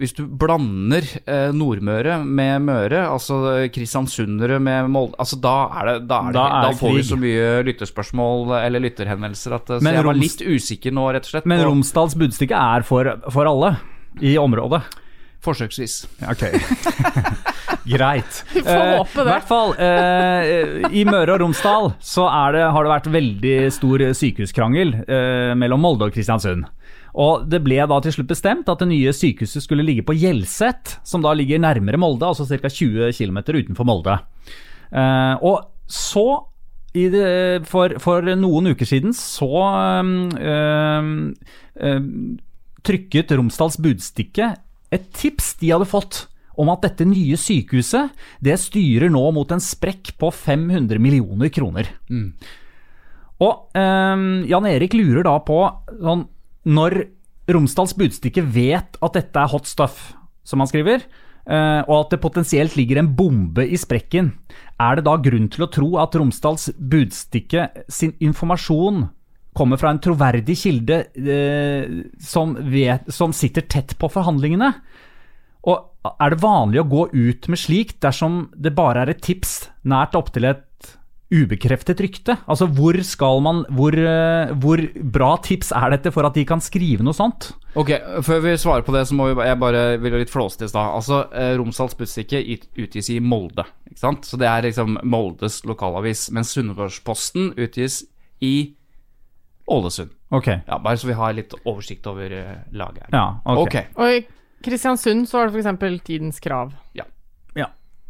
hvis 0.00 0.14
du 0.16 0.22
blander 0.26 1.04
eh, 1.26 1.50
Nordmøre 1.52 2.20
med 2.24 2.62
Møre, 2.64 3.02
altså 3.12 3.40
kristiansundere 3.74 4.56
med 4.62 4.88
Molde 4.92 5.18
altså 5.20 5.36
Da, 5.42 5.54
er 5.80 5.90
det, 5.90 5.96
da, 6.10 6.20
er 6.22 6.32
det, 6.32 6.38
Da 6.38 6.46
er 6.46 6.66
da 6.68 6.72
får 6.80 6.94
vi 6.96 7.02
så 7.10 7.18
mye 7.20 7.50
lytterspørsmål 7.68 8.54
eller 8.62 8.84
lytterhenvendelser 8.86 9.56
at 9.58 9.70
eh, 9.76 9.78
Så 9.82 9.84
Men 9.86 9.98
jeg 9.98 10.04
var 10.06 10.14
Roms- 10.14 10.24
litt 10.40 10.42
usikker 10.56 10.96
nå, 10.96 11.06
rett 11.16 11.28
og 11.28 11.34
slett. 11.36 11.46
Men 11.52 11.64
Romsdals 11.68 12.16
Budstikke 12.20 12.56
er 12.58 12.86
for, 12.88 13.12
for 13.34 13.50
alle 13.52 13.74
i 14.20 14.34
området. 14.40 14.82
Forsøksvis. 15.42 16.00
Ok. 16.30 16.42
Greit. 17.88 18.44
Vi 18.54 18.62
får 18.62 18.70
Eh, 18.70 18.98
håpe 18.98 19.16
det. 19.16 19.22
I 19.24 19.32
hvert 19.32 19.48
fall, 19.48 19.72
eh, 19.82 20.84
i 20.94 21.02
Møre 21.08 21.34
og 21.34 21.40
Romsdal 21.42 21.88
så 22.02 22.28
er 22.30 22.52
det, 22.54 22.62
har 22.76 22.84
det 22.86 22.92
vært 22.92 23.08
veldig 23.16 23.56
stor 23.74 24.04
sykehuskrangel 24.14 24.94
eh, 25.02 25.54
mellom 25.58 25.82
Molde 25.82 26.06
og 26.06 26.14
Kristiansund. 26.14 26.68
Og 27.12 27.44
Det 27.50 27.60
ble 27.64 27.76
da 27.76 27.98
til 28.00 28.14
slutt 28.16 28.30
bestemt 28.30 28.70
at 28.72 28.80
det 28.80 28.88
nye 28.88 29.12
sykehuset 29.12 29.64
skulle 29.64 29.84
ligge 29.84 30.04
på 30.06 30.16
Hjelset, 30.16 30.96
som 31.04 31.24
da 31.24 31.34
ligger 31.36 31.60
nærmere 31.60 32.00
Molde, 32.00 32.24
altså 32.24 32.46
ca. 32.48 32.68
20 32.68 33.12
km 33.12 33.42
utenfor 33.52 33.88
Molde. 33.88 34.16
Eh, 34.92 35.34
og 35.44 35.68
så, 35.92 36.26
i 36.96 37.08
det, 37.12 37.68
for, 37.68 37.98
for 38.00 38.24
noen 38.36 38.72
uker 38.72 38.88
siden, 38.88 39.12
så 39.16 39.50
øh, 40.40 41.04
øh, 41.76 42.02
trykket 42.82 43.36
Romsdals 43.36 43.76
Budstikke 43.76 44.54
et 44.92 45.08
tips 45.16 45.54
de 45.60 45.72
hadde 45.72 45.88
fått 45.88 46.26
om 46.60 46.68
at 46.68 46.82
dette 46.84 47.06
nye 47.08 47.36
sykehuset 47.40 48.12
det 48.44 48.58
styrer 48.60 49.12
nå 49.12 49.22
mot 49.32 49.52
en 49.54 49.62
sprekk 49.62 50.12
på 50.20 50.28
500 50.28 51.00
millioner 51.00 51.48
kroner. 51.52 51.88
Og 53.42 53.72
øh, 53.76 54.24
Jan 54.48 54.68
Erik 54.68 54.96
lurer 54.96 55.24
da 55.26 55.38
på 55.44 55.58
sånn, 55.96 56.26
Når 56.68 56.98
Romsdals 57.52 57.94
Budstikke 57.98 58.44
vet 58.54 58.98
at 59.02 59.16
dette 59.18 59.38
er 59.38 59.50
hot 59.50 59.66
stuff, 59.70 60.12
som 60.46 60.62
han 60.62 60.70
skriver, 60.70 61.02
eh, 61.46 61.80
og 61.88 61.96
at 61.96 62.14
det 62.14 62.22
potensielt 62.22 62.76
ligger 62.78 63.00
en 63.02 63.10
bombe 63.18 63.66
i 63.66 63.78
sprekken, 63.78 64.32
er 64.82 64.98
det 64.98 65.06
da 65.08 65.16
grunn 65.22 65.48
til 65.52 65.66
å 65.66 65.70
tro 65.72 65.90
at 66.02 66.14
Romsdals 66.18 66.70
Budstikke 66.78 67.68
sin 67.90 68.14
informasjon 68.22 69.08
kommer 69.52 69.76
fra 69.76 69.92
en 69.92 70.00
troverdig 70.00 70.56
kilde 70.62 71.02
eh, 71.18 72.02
som, 72.22 72.54
vet, 72.72 73.10
som 73.12 73.34
sitter 73.36 73.66
tett 73.68 73.96
på 73.98 74.10
forhandlingene? 74.12 74.70
Og 75.68 76.14
er 76.18 76.32
det 76.32 76.42
vanlig 76.42 76.80
å 76.82 76.88
gå 76.90 77.06
ut 77.12 77.48
med 77.52 77.60
slikt 77.60 78.00
dersom 78.02 78.46
det 78.58 78.74
bare 78.74 79.04
er 79.04 79.12
et 79.12 79.22
tips 79.22 79.68
nært 79.86 80.16
opptil 80.18 80.48
et 80.48 80.64
ubekreftet 81.32 82.00
rykte? 82.04 82.36
Altså 82.46 82.68
hvor 82.68 82.96
skal 83.06 83.40
man 83.44 83.62
hvor, 83.72 83.96
eh, 83.96 84.52
hvor 84.62 84.82
bra 85.14 85.32
tips 85.42 85.72
er 85.76 85.94
dette 85.94 86.12
for 86.14 86.28
at 86.28 86.36
de 86.36 86.44
kan 86.48 86.60
skrive 86.62 87.04
noe 87.06 87.16
sånt? 87.16 87.50
Ok, 87.78 87.94
Før 88.26 88.42
vi 88.44 88.52
svarer 88.60 88.84
på 88.84 88.92
det, 88.92 89.06
så 89.08 89.16
må 89.16 89.30
vi, 89.30 89.46
jeg 89.48 89.60
bare 89.60 89.84
vil 90.02 90.18
litt 90.20 90.32
flåste 90.32 90.68
i 90.68 90.68
stad. 90.68 90.92
Altså, 90.98 91.22
eh, 91.32 91.54
Romsdals 91.56 91.96
Budstikke 91.96 92.42
utgis 92.76 93.08
i 93.14 93.18
Molde. 93.24 93.64
ikke 93.88 94.02
sant? 94.02 94.28
Så 94.28 94.36
det 94.40 94.50
er 94.50 94.68
liksom 94.68 94.98
Moldes 95.08 95.62
lokalavis. 95.64 96.28
Mens 96.36 96.52
Sunnmørsposten 96.52 97.54
utgis 97.56 98.02
i 98.44 98.74
Ålesund. 99.72 100.12
Ok. 100.32 100.48
Ja, 100.66 100.78
Bare 100.78 100.98
så 100.98 101.08
vi 101.08 101.16
har 101.16 101.32
litt 101.36 101.54
oversikt 101.64 102.06
over 102.10 102.32
uh, 102.32 102.54
laget 102.76 103.06
her. 103.06 103.14
Ja, 103.14 103.26
ok. 103.46 103.62
Ok. 103.62 103.76
Og 103.96 104.16
i 104.18 104.22
Kristiansund 104.62 105.28
så 105.30 105.38
var 105.38 105.50
det 105.50 105.62
f.eks. 105.64 106.02
Tidens 106.04 106.40
Krav. 106.40 106.74
Ja. 106.98 107.06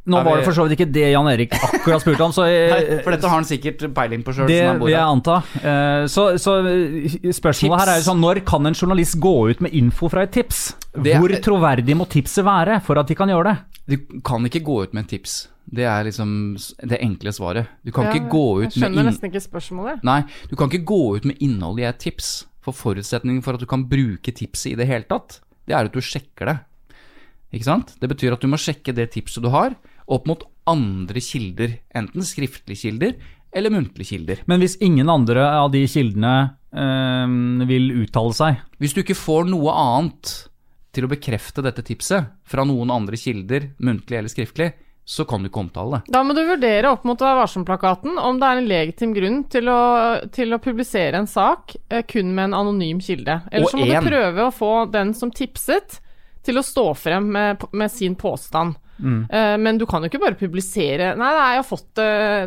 Nå 0.05 0.19
var 0.27 0.41
det 0.41 0.45
for 0.49 0.57
så 0.57 0.65
vidt 0.67 0.73
ikke 0.81 0.89
det 0.91 1.05
Jan 1.13 1.29
Erik 1.31 1.53
akkurat 1.55 2.03
spurte 2.03 2.25
om, 2.27 2.33
så 2.35 2.43
Nei, 2.73 2.99
for 3.05 3.15
dette 3.15 3.29
har 3.31 3.37
han 3.39 3.45
sikkert 3.47 3.85
peiling 3.95 4.25
på 4.27 4.33
sjøl. 4.35 4.49
det 4.51 4.63
vil 4.81 4.91
jeg 4.91 5.03
anta. 5.07 5.37
Eh, 5.63 6.07
Så, 6.11 6.25
så 6.43 6.57
spørsmålet 6.65 7.37
spørsmålet 7.39 7.81
her 7.85 7.93
er 7.93 8.01
jo 8.01 8.07
sånn 8.09 8.21
Når 8.25 8.41
kan 8.49 8.67
en 8.67 8.75
journalist 8.75 9.19
gå 9.23 9.35
ut 9.53 9.61
med 9.63 9.75
info 9.79 10.09
fra 10.11 10.25
et 10.27 10.33
tips? 10.35 10.63
Det 10.97 11.15
Hvor 11.23 11.35
troverdig 11.45 11.95
må 11.97 12.09
tipset 12.11 12.45
være 12.47 12.81
for 12.83 12.99
at 12.99 13.07
de 13.13 13.15
kan 13.19 13.31
gjøre 13.31 13.53
det? 13.53 13.57
Du 13.95 14.21
kan 14.27 14.45
ikke 14.47 14.63
gå 14.67 14.81
ut 14.85 14.93
med 14.95 15.05
et 15.07 15.13
tips. 15.17 15.37
Det 15.73 15.85
er 15.87 16.05
liksom 16.09 16.33
det 16.91 16.99
enkle 17.01 17.31
svaret. 17.33 17.71
Du 17.87 17.93
kan 17.95 18.09
Ja, 18.11 18.17
ikke 18.17 18.29
gå 18.33 18.43
ut 18.59 18.67
Jeg 18.67 18.75
med 18.75 18.83
skjønner 18.83 19.01
inn... 19.05 19.09
nesten 19.13 19.31
ikke 19.31 19.43
spørsmålet. 19.47 20.03
Nei, 20.07 20.19
du 20.51 20.57
kan 20.59 20.69
ikke 20.71 20.85
gå 20.91 21.01
ut 21.17 21.25
med 21.31 21.39
innholdet 21.43 21.85
i 21.85 21.89
et 21.89 21.99
tips. 22.03 22.33
For 22.63 22.75
forutsetningen 22.75 23.43
for 23.43 23.55
at 23.55 23.63
du 23.63 23.67
kan 23.71 23.87
bruke 23.91 24.35
tipset 24.35 24.73
i 24.75 24.77
det 24.79 24.87
hele 24.91 25.07
tatt, 25.11 25.41
det 25.67 25.75
er 25.79 25.87
at 25.89 25.95
du 25.95 26.03
sjekker 26.03 26.47
det. 26.51 26.59
Ikke 27.55 27.67
sant? 27.67 27.95
Det 28.01 28.09
betyr 28.11 28.35
at 28.37 28.41
du 28.43 28.47
må 28.51 28.59
sjekke 28.61 28.95
det 28.95 29.11
tipset 29.15 29.43
du 29.45 29.51
har, 29.53 29.75
opp 30.07 30.27
mot 30.31 30.45
andre 30.71 31.23
kilder. 31.23 31.79
Enten 31.95 32.27
skriftlige 32.27 32.87
kilder 32.87 33.17
eller 33.53 33.75
muntlige 33.75 34.15
kilder. 34.15 34.43
Men 34.49 34.63
hvis 34.63 34.79
ingen 34.81 35.11
andre 35.13 35.45
av 35.45 35.73
de 35.75 35.83
kildene 35.91 36.37
øh, 36.73 37.67
vil 37.69 37.91
uttale 38.01 38.37
seg 38.37 38.63
Hvis 38.81 38.97
du 38.97 39.03
ikke 39.03 39.19
får 39.19 39.51
noe 39.51 39.75
annet 39.77 40.33
til 40.93 41.07
å 41.07 41.11
bekrefte 41.11 41.65
dette 41.65 41.85
tipset 41.85 42.33
fra 42.49 42.65
noen 42.69 42.91
andre 42.93 43.17
kilder, 43.17 43.71
muntlig 43.81 44.19
eller 44.19 44.33
skriftlig, 44.33 44.73
så 45.05 45.25
kan 45.25 45.43
du 45.43 45.49
ikke 45.49 45.63
omtale 45.65 45.99
det. 45.99 46.13
Da 46.15 46.21
må 46.23 46.35
du 46.37 46.43
vurdere 46.47 46.93
opp 46.93 47.07
mot 47.09 47.21
Vær 47.21 47.41
varsom-plakaten 47.41 48.21
om 48.21 48.39
det 48.39 48.49
er 48.49 48.61
en 48.61 48.69
legitim 48.71 49.15
grunn 49.17 49.41
til 49.51 49.71
å, 49.73 49.81
til 50.35 50.55
å 50.55 50.61
publisere 50.63 51.19
en 51.19 51.29
sak 51.31 51.75
eh, 51.89 52.05
kun 52.07 52.31
med 52.37 52.51
en 52.51 52.59
anonym 52.61 53.01
kilde. 53.03 53.41
Eller 53.51 53.73
så 53.73 53.81
må 53.81 53.89
en. 53.89 54.05
du 54.05 54.11
prøve 54.13 54.47
å 54.47 54.55
få 54.55 54.73
den 54.93 55.15
som 55.17 55.33
tipset, 55.35 55.99
til 56.43 56.59
å 56.59 56.65
stå 56.67 56.89
frem 56.99 57.29
med, 57.35 57.67
med 57.71 57.91
sin 57.93 58.17
påstand. 58.19 58.75
Eh, 59.03 59.57
men 59.59 59.79
du 59.79 59.87
kan 59.87 60.03
jo 60.03 60.09
ikke 60.11 60.21
bare 60.23 60.39
publisere 60.39 61.13
Nei, 61.19 61.31
nei, 61.35 61.49
jeg 61.57 61.63
har 61.63 61.67
fått 61.67 62.01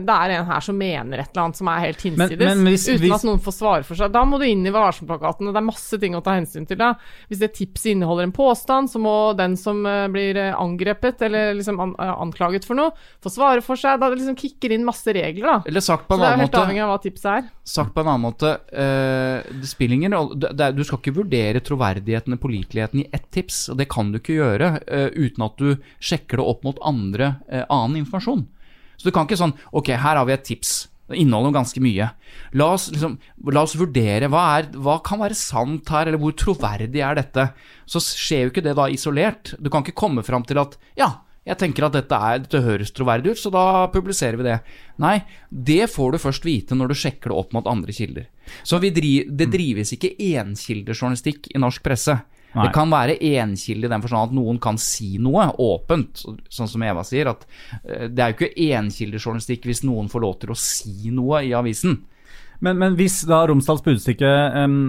Det 0.06 0.16
er 0.16 0.34
en 0.38 0.46
her 0.48 0.64
som 0.64 0.78
mener 0.78 1.20
et 1.20 1.30
eller 1.34 1.44
annet 1.46 1.60
som 1.60 1.68
er 1.68 1.84
helt 1.84 2.02
hinsides. 2.02 2.40
men 2.40 2.66
hvis- 2.72 2.88
uten 2.88 3.02
hvis- 3.04 3.16
at 3.16 3.24
noen 3.28 3.42
får 3.44 3.54
svare 3.54 3.86
for 3.86 3.96
seg. 3.96 4.12
Da 4.12 4.24
må 4.24 4.40
du 4.40 4.46
inn 4.46 4.66
i 4.66 4.72
og 5.50 5.54
det 5.54 5.62
er 5.62 5.66
masse 5.66 6.00
ting 6.00 6.16
å 6.16 6.24
ta 6.24 6.36
hensyn 6.36 6.68
til 6.68 6.78
da. 6.78 6.94
Hvis 7.30 7.40
det 7.40 7.54
tipset 7.58 7.92
inneholder 7.94 8.24
en 8.28 8.32
påstand, 8.36 8.90
så 8.92 9.02
må 9.02 9.36
den 9.38 9.56
som 9.58 9.86
eh, 9.86 10.08
blir 10.12 10.38
eh, 10.40 10.54
angrepet 10.56 11.22
eller 11.26 11.54
liksom 11.58 11.80
an, 11.82 11.96
anklaget 11.98 12.66
for 12.68 12.76
noe, 12.76 12.92
få 13.24 13.32
svare 13.34 13.64
for 13.66 13.80
seg. 13.80 14.00
Da 14.00 14.10
det 14.10 14.20
liksom 14.20 14.38
kicker 14.40 14.76
inn 14.76 14.86
masse 14.88 15.08
regler, 15.16 15.46
da. 15.46 15.58
Eller 15.66 15.84
sagt 15.86 16.08
på 16.08 16.16
Så 16.16 16.22
en 16.24 16.26
det 16.26 16.32
er 16.32 16.44
helt 16.46 16.60
avhengig 16.62 16.84
av 16.86 16.94
hva 16.94 17.02
tipset 17.04 17.32
er. 17.32 17.50
Sagt 17.66 17.94
på 17.96 18.04
en 18.04 18.12
annen 18.14 18.26
måte, 18.26 18.54
eh, 18.72 19.44
det 19.52 19.70
spiller 19.70 19.98
ingen 20.00 20.16
rolle 20.16 20.40
det, 20.40 20.56
det, 20.58 20.76
Du 20.76 20.84
skal 20.84 21.00
ikke 21.00 21.16
vurdere 21.16 21.62
troverdigheten 21.64 22.36
og 22.36 22.42
påliteligheten 22.42 23.04
i 23.04 23.08
ett 23.14 23.30
tips, 23.32 23.70
og 23.70 23.78
det 23.78 23.90
kan 23.90 24.12
du 24.12 24.20
ikke 24.20 24.38
gjøre 24.38 24.72
uten 25.16 25.46
at 25.46 25.58
du 25.58 25.76
sjekker 26.00 26.38
det 26.38 26.45
opp 26.48 26.66
mot 26.68 26.82
andre, 26.86 27.36
eh, 27.50 27.66
annen 27.70 28.04
informasjon. 28.04 28.46
Så 28.96 29.08
du 29.08 29.12
kan 29.12 29.28
ikke 29.28 29.40
sånn 29.40 29.58
Ok, 29.76 29.92
her 29.92 30.16
har 30.16 30.26
vi 30.26 30.34
et 30.36 30.46
tips. 30.48 30.88
Det 31.06 31.20
inneholder 31.22 31.54
ganske 31.54 31.82
mye. 31.84 32.08
La 32.58 32.72
oss, 32.74 32.88
liksom, 32.90 33.20
la 33.54 33.62
oss 33.62 33.76
vurdere 33.78 34.30
hva, 34.32 34.46
er, 34.58 34.72
hva 34.74 34.98
kan 35.06 35.22
være 35.22 35.38
sant 35.38 35.92
her, 35.94 36.10
eller 36.10 36.18
hvor 36.22 36.34
troverdig 36.34 37.04
er 37.06 37.20
dette? 37.20 37.52
Så 37.86 38.02
skjer 38.02 38.48
jo 38.48 38.54
ikke 38.54 38.64
det 38.66 38.74
da 38.80 38.88
isolert. 38.90 39.54
Du 39.62 39.70
kan 39.70 39.86
ikke 39.86 40.00
komme 40.02 40.26
fram 40.26 40.48
til 40.50 40.58
at 40.64 40.74
ja, 40.98 41.12
jeg 41.46 41.60
tenker 41.62 41.86
at 41.86 41.94
dette, 41.94 42.18
er, 42.18 42.42
dette 42.42 42.64
høres 42.66 42.94
troverdig 42.96 43.36
ut, 43.36 43.40
så 43.40 43.52
da 43.54 43.86
publiserer 43.94 44.40
vi 44.40 44.48
det. 44.48 44.58
Nei, 45.02 45.20
det 45.54 45.92
får 45.94 46.16
du 46.16 46.22
først 46.24 46.48
vite 46.48 46.78
når 46.78 46.90
du 46.90 46.98
sjekker 46.98 47.30
det 47.30 47.38
opp 47.38 47.54
mot 47.54 47.70
andre 47.70 47.94
kilder. 47.94 48.26
Så 48.66 48.82
driv, 48.82 49.30
det 49.30 49.52
drives 49.54 49.94
ikke 49.94 50.16
enkildejournalistikk 50.18 51.52
i 51.54 51.62
norsk 51.62 51.86
presse. 51.86 52.18
Nei. 52.56 52.66
Det 52.66 52.76
kan 52.76 52.92
være 52.92 53.18
enkilde 53.20 53.90
i 53.90 53.92
den 53.92 54.04
forstand 54.04 54.30
at 54.30 54.36
noen 54.38 54.60
kan 54.64 54.78
si 54.80 55.18
noe 55.20 55.50
åpent, 55.60 56.24
sånn 56.48 56.72
som 56.72 56.86
Eva 56.88 57.04
sier. 57.04 57.28
at 57.34 57.44
eh, 57.84 58.08
Det 58.08 58.24
er 58.24 58.32
jo 58.32 58.38
ikke 58.38 58.68
enkildejournalistikk 58.80 59.68
hvis 59.68 59.84
noen 59.84 60.08
får 60.12 60.24
lov 60.24 60.38
til 60.40 60.54
å 60.56 60.60
si 60.60 61.12
noe 61.12 61.44
i 61.44 61.52
avisen. 61.58 62.00
Men, 62.62 62.78
men 62.80 62.96
hvis 62.96 63.22
da 63.28 63.42
Romsdals 63.50 63.82
Budstikke, 63.86 64.30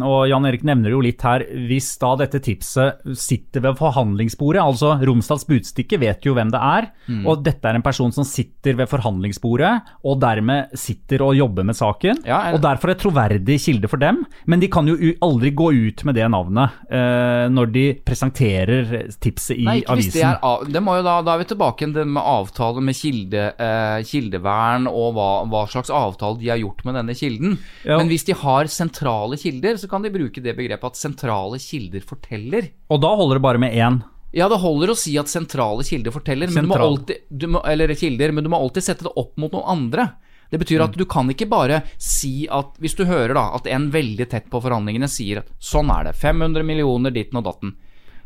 og 0.07 0.29
Jan 0.31 0.47
Erik 0.47 0.63
nevner 0.67 0.91
jo 0.95 1.01
litt 1.05 1.23
her, 1.27 1.43
hvis 1.69 1.99
da 2.03 2.15
dette 2.21 2.41
tipset 2.45 3.01
sitter 3.19 3.61
ved 3.65 3.77
forhandlingsbordet, 3.81 4.63
altså 4.63 4.95
Romsdals 5.07 5.45
Budstikke 5.49 5.99
vet 6.01 6.25
jo 6.27 6.35
hvem 6.37 6.51
det 6.55 6.61
er, 6.63 6.91
Mm. 7.07 7.25
og 7.31 7.45
dette 7.47 7.65
er 7.69 7.77
en 7.79 7.83
person 7.87 8.11
som 8.13 8.25
sitter 8.27 8.75
ved 8.75 8.89
forhandlingsbordet, 8.91 9.71
og 10.05 10.19
dermed 10.21 10.73
sitter 10.75 11.23
og 11.23 11.37
jobber 11.39 11.63
med 11.65 11.77
saken, 11.79 12.19
Ja, 12.27 12.41
jeg- 12.51 12.55
og 12.55 12.61
derfor 12.63 12.91
et 12.91 12.99
troverdig 12.99 13.61
kilde 13.63 13.89
for 13.89 13.97
dem, 13.97 14.25
men 14.47 14.59
de 14.61 14.67
kan 14.69 14.87
jo 14.87 14.97
aldri 15.23 15.51
gå 15.55 15.69
ut 15.89 16.05
med 16.05 16.15
det 16.17 16.27
navnet 16.31 16.71
eh, 16.91 17.47
når 17.49 17.71
de 17.73 17.85
presenterer 18.05 19.13
tipset 19.23 19.57
i 19.59 19.65
Nei, 19.65 19.77
ikke 19.83 19.95
hvis 20.01 20.13
det 20.13 20.23
avisen. 20.23 20.33
er 20.33 20.39
av, 20.43 20.65
det 20.73 20.83
må 20.83 20.97
jo 20.99 21.03
da, 21.07 21.23
da 21.23 21.35
er 21.35 21.39
vi 21.39 21.49
tilbake 21.55 21.79
igjen 21.85 21.95
til 21.95 22.05
med 22.07 22.23
avtale 22.23 22.83
med 22.83 22.95
kilde, 22.99 23.45
eh, 23.59 24.03
kildevern 24.03 24.87
og 24.91 25.15
hva, 25.15 25.29
hva 25.49 25.65
slags 25.71 25.91
avtale 25.91 26.39
de 26.41 26.49
har 26.51 26.59
gjort 26.59 26.85
med 26.85 26.95
denne 26.99 27.15
kilden. 27.17 27.56
Ja. 27.85 27.97
Men 28.01 28.11
hvis 28.11 28.27
de 28.29 28.37
har 28.37 28.69
sentrale 28.73 29.39
kilder, 29.41 29.79
så 29.81 29.89
kan 29.91 30.05
de 30.05 30.13
bruke 30.15 30.43
det 30.43 30.57
begrepet 30.59 30.93
at 30.93 31.01
sentrale 31.01 31.61
kilder 31.63 32.05
forteller. 32.07 32.71
Og 32.93 33.03
da 33.03 33.15
holder 33.19 33.41
det 33.41 33.47
bare 33.47 33.63
med 33.63 33.75
én. 33.77 34.03
Ja, 34.37 34.51
det 34.53 34.61
holder 34.61 34.93
å 34.93 34.99
si 34.99 35.15
at 35.17 35.31
sentrale 35.33 35.85
kilder 35.87 36.13
forteller, 36.13 36.51
men 36.53 36.67
du 36.67 36.71
må 36.71 36.79
alltid, 36.83 37.25
du 37.31 37.47
må, 37.55 37.63
eller 37.65 37.95
kilder, 37.97 38.35
men 38.37 38.45
du 38.45 38.51
må 38.53 38.59
alltid 38.61 38.85
sette 38.85 39.07
det 39.07 39.15
opp 39.17 39.33
mot 39.41 39.55
noen 39.55 39.71
andre. 39.77 40.11
Det 40.51 40.61
betyr 40.61 40.85
at 40.85 40.95
du 40.95 41.03
kan 41.09 41.31
ikke 41.33 41.49
bare 41.51 41.81
si 41.99 42.47
at 42.47 42.77
Hvis 42.79 42.95
du 42.95 43.03
hører 43.09 43.35
da 43.35 43.49
at 43.57 43.67
en 43.67 43.89
veldig 43.91 44.29
tett 44.31 44.47
på 44.47 44.61
forhandlingene 44.63 45.09
sier 45.11 45.41
at 45.41 45.49
sånn 45.59 45.91
er 45.91 46.07
det, 46.07 46.15
500 46.21 46.63
millioner 46.67 47.15
ditten 47.15 47.41
og 47.41 47.49
datten. 47.49 47.75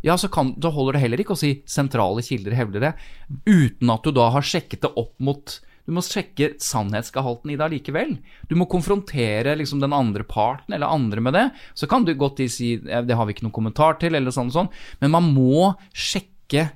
Ja, 0.05 0.17
så, 0.21 0.29
kan, 0.33 0.55
så 0.61 0.73
holder 0.73 0.97
det 0.97 1.03
heller 1.05 1.23
ikke 1.23 1.37
å 1.37 1.41
si 1.41 1.59
sentrale 1.69 2.25
kilder 2.25 2.57
hevder 2.57 2.85
det, 2.87 2.93
uten 3.45 3.93
at 3.93 4.05
du 4.05 4.15
da 4.17 4.31
har 4.33 4.45
sjekket 4.45 4.87
det 4.87 4.93
opp 4.97 5.13
mot 5.21 5.59
Du 5.91 5.97
må 5.97 6.05
sjekke 6.07 6.53
sannhetsgehalten 6.63 7.51
i 7.51 7.57
det 7.59 7.65
allikevel. 7.67 8.13
Du 8.47 8.55
må 8.55 8.69
konfrontere 8.71 9.57
liksom 9.59 9.81
den 9.83 9.95
andre 9.97 10.23
parten 10.23 10.77
eller 10.77 10.87
andre 10.87 11.25
med 11.27 11.35
det. 11.35 11.49
Så 11.75 11.89
kan 11.91 12.07
du 12.07 12.15
godt 12.15 12.39
si 12.49 12.75
"Eh, 12.79 13.03
det 13.03 13.17
har 13.17 13.27
vi 13.27 13.35
ikke 13.35 13.43
noen 13.43 13.59
kommentar 13.59 13.99
til, 13.99 14.15
eller 14.15 14.31
sånn 14.31 14.55
og 14.55 14.55
sånn, 14.55 14.69
men 15.01 15.11
man 15.11 15.35
må 15.35 15.75
sjekke 15.93 16.71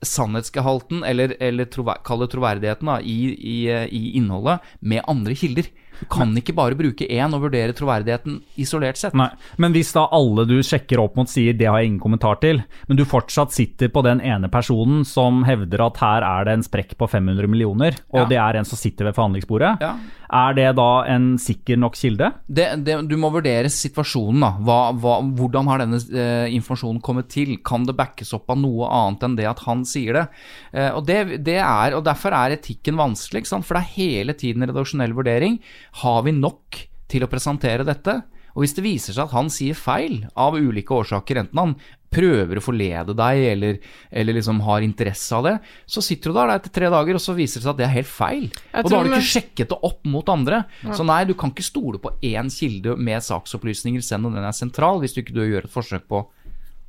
sannhetsgehalten, 0.00 1.04
eller, 1.04 1.36
eller 1.40 1.66
kall 2.04 2.20
det 2.20 2.30
troverdigheten, 2.32 2.86
da, 2.86 2.98
i, 3.00 3.36
i, 3.36 3.68
i 3.68 4.16
innholdet 4.16 4.60
med 4.80 5.04
andre 5.06 5.34
kilder. 5.34 5.68
Du 6.00 6.06
kan 6.10 6.34
ikke 6.36 6.54
bare 6.56 6.74
bruke 6.78 7.06
én 7.08 7.34
og 7.36 7.42
vurdere 7.46 7.72
troverdigheten 7.76 8.40
isolert 8.60 8.96
sett. 9.00 9.14
Nei, 9.14 9.28
Men 9.58 9.72
hvis 9.72 9.92
da 9.94 10.06
alle 10.12 10.44
du 10.46 10.56
sjekker 10.62 10.98
opp 11.02 11.16
mot 11.16 11.28
sier 11.30 11.52
det 11.56 11.66
har 11.70 11.78
jeg 11.80 11.92
ingen 11.92 12.00
kommentar 12.02 12.40
til, 12.40 12.62
men 12.88 12.96
du 12.96 13.04
fortsatt 13.04 13.52
sitter 13.54 13.88
på 13.88 14.02
den 14.04 14.20
ene 14.20 14.48
personen 14.50 15.04
som 15.04 15.42
hevder 15.44 15.86
at 15.86 15.96
her 16.02 16.22
er 16.26 16.44
det 16.44 16.52
en 16.58 16.66
sprekk 16.66 16.96
på 16.98 17.08
500 17.08 17.46
millioner, 17.48 17.94
og 18.12 18.24
Ja. 18.24 18.24
det 18.26 18.38
er 18.38 18.56
en 18.58 18.64
som 18.64 18.76
sitter 18.78 19.04
ved 19.06 19.14
forhandlingsbordet, 19.14 19.80
Ja. 19.80 19.94
Er 20.34 20.56
det 20.58 20.66
da 20.78 20.88
en 21.10 21.34
sikker 21.40 21.78
nok 21.80 21.96
kilde? 21.98 22.30
det, 22.46 22.66
det, 22.86 22.96
du 23.08 23.14
må 23.20 23.30
vurdere 23.34 23.70
situasjonen. 23.70 24.42
da. 24.42 24.50
Hva, 24.66 24.78
hva, 24.98 25.16
hvordan 25.38 25.70
har 25.70 25.82
denne 25.84 26.00
eh, 26.10 26.50
informasjonen 26.56 27.02
kommet 27.04 27.30
til? 27.32 27.56
Kan 27.66 27.86
det 27.88 27.96
backes 27.98 28.34
opp 28.36 28.50
av 28.52 28.60
noe 28.60 28.90
annet 28.90 29.26
enn 29.28 29.38
det 29.38 29.48
at 29.50 29.64
han 29.68 29.86
sier 29.88 30.18
det? 30.18 30.26
Eh, 30.72 30.90
og, 30.90 31.06
det, 31.08 31.58
er, 31.58 31.96
og 31.96 32.04
Derfor 32.06 32.36
er 32.36 32.56
etikken 32.58 32.98
vanskelig, 33.00 33.46
for 33.54 33.76
det 33.76 33.82
er 33.84 33.94
hele 33.94 34.36
tiden 34.38 34.66
redaksjonell 34.66 35.16
vurdering. 35.16 35.60
Har 36.02 36.22
vi 36.26 36.34
nok 36.36 36.84
til 37.10 37.24
å 37.24 37.30
presentere 37.30 37.86
dette? 37.86 38.22
Og 38.54 38.62
hvis 38.62 38.76
det 38.76 38.84
viser 38.86 39.16
seg 39.16 39.26
at 39.26 39.34
han 39.34 39.50
sier 39.50 39.74
feil 39.78 40.20
av 40.38 40.54
ulike 40.54 40.94
årsaker, 40.94 41.42
enten 41.42 41.60
han 41.60 41.74
prøver 42.14 42.60
å 42.60 42.62
forlede 42.64 43.16
deg 43.18 43.42
eller, 43.50 43.80
eller 44.10 44.38
liksom 44.38 44.60
har 44.66 44.86
interesse 44.86 45.34
av 45.36 45.48
det, 45.48 45.54
så 45.86 46.02
sitter 46.04 46.30
du 46.30 46.38
der 46.38 46.52
da 46.52 46.58
etter 46.60 46.74
tre 46.78 46.90
dager, 46.94 47.18
og 47.18 47.24
så 47.24 47.34
viser 47.36 47.60
det 47.60 47.66
seg 47.66 47.74
at 47.74 47.80
det 47.82 47.86
er 47.88 47.94
helt 47.96 48.10
feil. 48.10 48.46
Jeg 48.70 48.86
og 48.86 48.90
da 48.92 49.00
har 49.00 49.08
du 49.08 49.12
ikke 49.16 49.32
sjekket 49.32 49.74
det 49.74 49.80
opp 49.90 50.00
mot 50.14 50.32
andre. 50.32 50.62
Så 50.94 51.06
nei, 51.06 51.20
du 51.28 51.34
kan 51.38 51.52
ikke 51.54 51.66
stole 51.66 52.00
på 52.02 52.14
én 52.24 52.50
kilde 52.54 52.96
med 52.96 53.24
saksopplysninger, 53.26 54.04
selv 54.04 54.30
om 54.30 54.38
den 54.38 54.46
er 54.46 54.56
sentral, 54.56 55.02
hvis 55.02 55.16
du 55.16 55.22
ikke 55.24 55.36
du 55.36 55.44
gjør 55.44 55.68
et 55.68 55.74
forsøk 55.74 56.08
på 56.10 56.24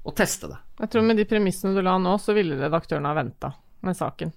å 0.05 0.13
teste 0.15 0.49
det. 0.51 0.61
Jeg 0.84 0.91
tror 0.93 1.05
med 1.07 1.17
de 1.17 1.26
premissene 1.30 1.73
du 1.76 1.82
la 1.86 1.97
nå, 2.01 2.17
så 2.21 2.36
ville 2.38 2.57
redaktørene 2.59 3.09
ha 3.09 3.17
venta 3.17 3.53
med 3.86 3.97
saken. 3.97 4.32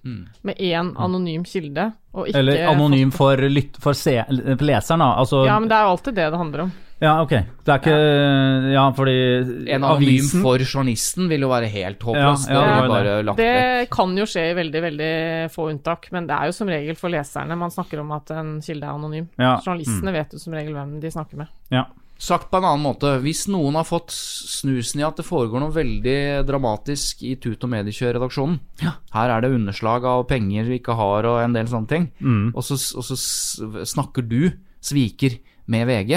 Med 0.45 0.57
én 0.61 0.91
anonym 0.97 1.43
kilde, 1.47 1.91
og 2.13 2.29
ikke 2.29 2.41
Eller 2.41 2.67
anonym 2.69 3.11
for, 3.13 3.41
for, 3.81 3.97
se, 3.97 4.19
for 4.29 4.65
leseren, 4.65 5.01
da? 5.01 5.09
Altså, 5.21 5.43
Ja, 5.47 5.57
men 5.59 5.69
det 5.71 5.77
er 5.77 5.87
jo 5.87 5.95
alltid 5.95 6.17
det 6.19 6.27
det 6.33 6.41
handler 6.41 6.65
om. 6.67 6.71
Ja, 6.99 7.13
ok. 7.23 7.31
Det 7.63 7.73
er 7.73 7.79
ikke 7.79 8.73
Ja, 8.73 8.83
fordi 8.95 9.13
En 9.71 9.85
anonym 9.87 9.93
avisen 9.93 10.43
for 10.43 10.59
journalisten 10.59 11.29
vil 11.31 11.45
jo 11.45 11.51
være 11.51 11.69
helt 11.71 12.03
håpløst. 12.03 12.49
Ja, 12.51 12.59
ja, 12.59 12.65
det 12.65 12.73
det 12.75 12.83
er 12.83 12.91
bare 12.91 13.13
lagt 13.23 13.39
vekk. 13.39 13.61
Det 13.85 13.89
kan 13.95 14.17
jo 14.19 14.27
skje 14.27 14.43
i 14.49 14.57
veldig, 14.57 14.81
veldig 14.87 15.13
få 15.53 15.69
unntak, 15.71 16.09
men 16.15 16.27
det 16.27 16.35
er 16.35 16.49
jo 16.51 16.57
som 16.59 16.67
regel 16.71 16.99
for 16.99 17.13
leserne 17.13 17.57
man 17.59 17.71
snakker 17.71 18.03
om 18.03 18.11
at 18.17 18.33
en 18.35 18.51
kilde 18.65 18.83
er 18.85 18.97
anonym. 18.97 19.29
Ja, 19.39 19.55
Journalistene 19.63 20.13
vet 20.15 20.35
jo 20.35 20.41
som 20.43 20.53
regel 20.59 20.75
hvem 20.75 20.99
de 20.99 21.11
snakker 21.15 21.39
med. 21.43 21.47
Ja. 21.71 21.85
Sagt 22.19 22.49
på 22.51 22.59
en 22.59 22.65
annen 22.67 22.83
måte, 22.83 23.13
hvis 23.23 23.45
noen 23.47 23.77
har 23.79 23.85
fått 23.87 24.11
snusen 24.11 24.99
i 24.99 25.05
at 25.07 25.15
det 25.15 25.23
foregår 25.23 25.61
noe 25.63 25.71
veldig 25.71 26.43
dramatisk 26.43 27.21
i 27.23 27.37
Tut 27.39 27.63
og 27.63 27.71
Mediekjør-redaksjonen 27.71 28.57
Her 29.15 29.31
er 29.37 29.45
det 29.45 29.53
underslag 29.55 30.03
av 30.03 30.25
penger 30.27 30.67
vi 30.67 30.81
ikke 30.81 30.97
har 30.99 31.23
og 31.29 31.39
en 31.45 31.55
del 31.55 31.69
sånne 31.71 31.87
ting. 31.87 32.09
Og, 32.51 32.59
så, 32.59 32.75
og 32.99 33.07
så 33.07 33.15
snakker 33.87 34.27
du, 34.27 34.51
sviker, 34.83 35.37
med 35.69 35.85
VG. 35.89 36.15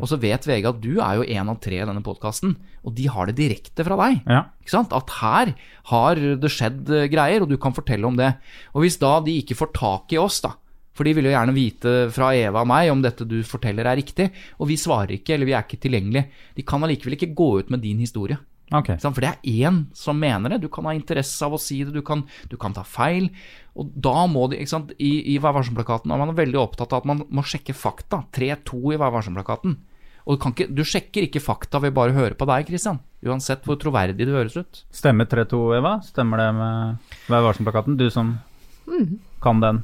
Og 0.00 0.08
så 0.10 0.18
vet 0.20 0.48
VG 0.48 0.68
at 0.70 0.80
du 0.82 0.96
er 0.96 1.20
jo 1.20 1.28
en 1.36 1.52
av 1.52 1.60
tre 1.62 1.78
i 1.80 1.86
denne 1.86 2.02
podkasten, 2.04 2.56
og 2.84 2.96
de 2.96 3.06
har 3.12 3.28
det 3.28 3.36
direkte 3.38 3.84
fra 3.86 3.98
deg. 4.00 4.20
ja. 4.28 4.42
Ikke 4.64 4.72
sant? 4.78 4.92
At 4.96 5.10
her 5.20 5.54
har 5.92 6.20
det 6.40 6.50
skjedd 6.52 6.88
eh, 6.88 7.08
greier, 7.12 7.44
og 7.44 7.50
du 7.52 7.58
kan 7.60 7.74
fortelle 7.76 8.08
om 8.08 8.16
det. 8.16 8.30
Og 8.72 8.84
hvis 8.84 8.96
da 9.02 9.18
de 9.20 9.36
ikke 9.42 9.58
får 9.58 9.74
tak 9.76 10.14
i 10.16 10.20
oss, 10.20 10.40
da, 10.44 10.54
for 10.94 11.04
de 11.04 11.12
vil 11.16 11.28
jo 11.28 11.34
gjerne 11.34 11.54
vite 11.56 11.92
fra 12.14 12.30
Eva 12.38 12.62
og 12.62 12.70
meg 12.70 12.88
om 12.92 13.02
dette 13.04 13.26
du 13.28 13.40
forteller 13.44 13.90
er 13.90 13.98
riktig, 14.00 14.30
og 14.56 14.70
vi 14.70 14.78
svarer 14.80 15.18
ikke, 15.18 15.34
eller 15.34 15.50
vi 15.50 15.56
er 15.56 15.66
ikke 15.66 15.82
tilgjengelige, 15.84 16.28
de 16.56 16.66
kan 16.66 16.86
allikevel 16.86 17.18
ikke 17.18 17.34
gå 17.36 17.50
ut 17.60 17.72
med 17.74 17.84
din 17.84 18.00
historie. 18.00 18.38
Okay. 18.72 18.96
For 19.02 19.20
det 19.20 19.28
er 19.34 19.66
én 19.66 19.82
som 19.94 20.16
mener 20.18 20.54
det. 20.54 20.62
Du 20.64 20.70
kan 20.72 20.86
ha 20.88 20.94
interesse 20.96 21.44
av 21.44 21.54
å 21.54 21.60
si 21.60 21.82
det, 21.84 21.92
du 21.94 22.00
kan, 22.06 22.24
du 22.50 22.56
kan 22.60 22.72
ta 22.74 22.82
feil. 22.86 23.28
Og 23.74 23.88
da 23.98 24.26
må 24.30 24.46
de, 24.52 24.60
ikke 24.62 24.70
sant, 24.70 24.92
I, 25.02 25.34
i 25.34 25.38
Vær 25.42 25.56
varsom-plakaten 25.56 26.12
er 26.14 26.20
man 26.20 26.34
veldig 26.36 26.60
opptatt 26.60 26.92
av 26.94 27.02
at 27.02 27.08
man 27.10 27.24
må 27.34 27.42
sjekke 27.42 27.74
fakta. 27.74 28.22
3-2 28.36 28.94
i 28.94 28.98
Vær 29.00 29.10
varsom-plakaten. 29.16 29.74
Og 30.24 30.36
du, 30.36 30.40
kan 30.40 30.54
ikke, 30.54 30.68
du 30.72 30.84
sjekker 30.88 31.26
ikke 31.26 31.42
fakta 31.42 31.80
ved 31.84 31.92
bare 31.96 32.14
å 32.14 32.16
høre 32.16 32.36
på 32.38 32.46
deg, 32.48 32.68
Christian. 32.70 33.00
Uansett 33.26 33.66
hvor 33.66 33.76
troverdig 33.82 34.16
det 34.24 34.32
høres 34.32 34.54
ut. 34.56 34.84
Stemmer 34.94 35.26
3-2, 35.28 35.58
Eva? 35.80 35.96
Stemmer 36.06 36.40
det 36.40 36.46
med 36.56 37.18
Vær 37.32 37.44
varsom-plakaten? 37.50 37.98
Du 38.00 38.06
som 38.14 38.36
Mm. 38.84 39.18
kan 39.40 39.60
den. 39.60 39.78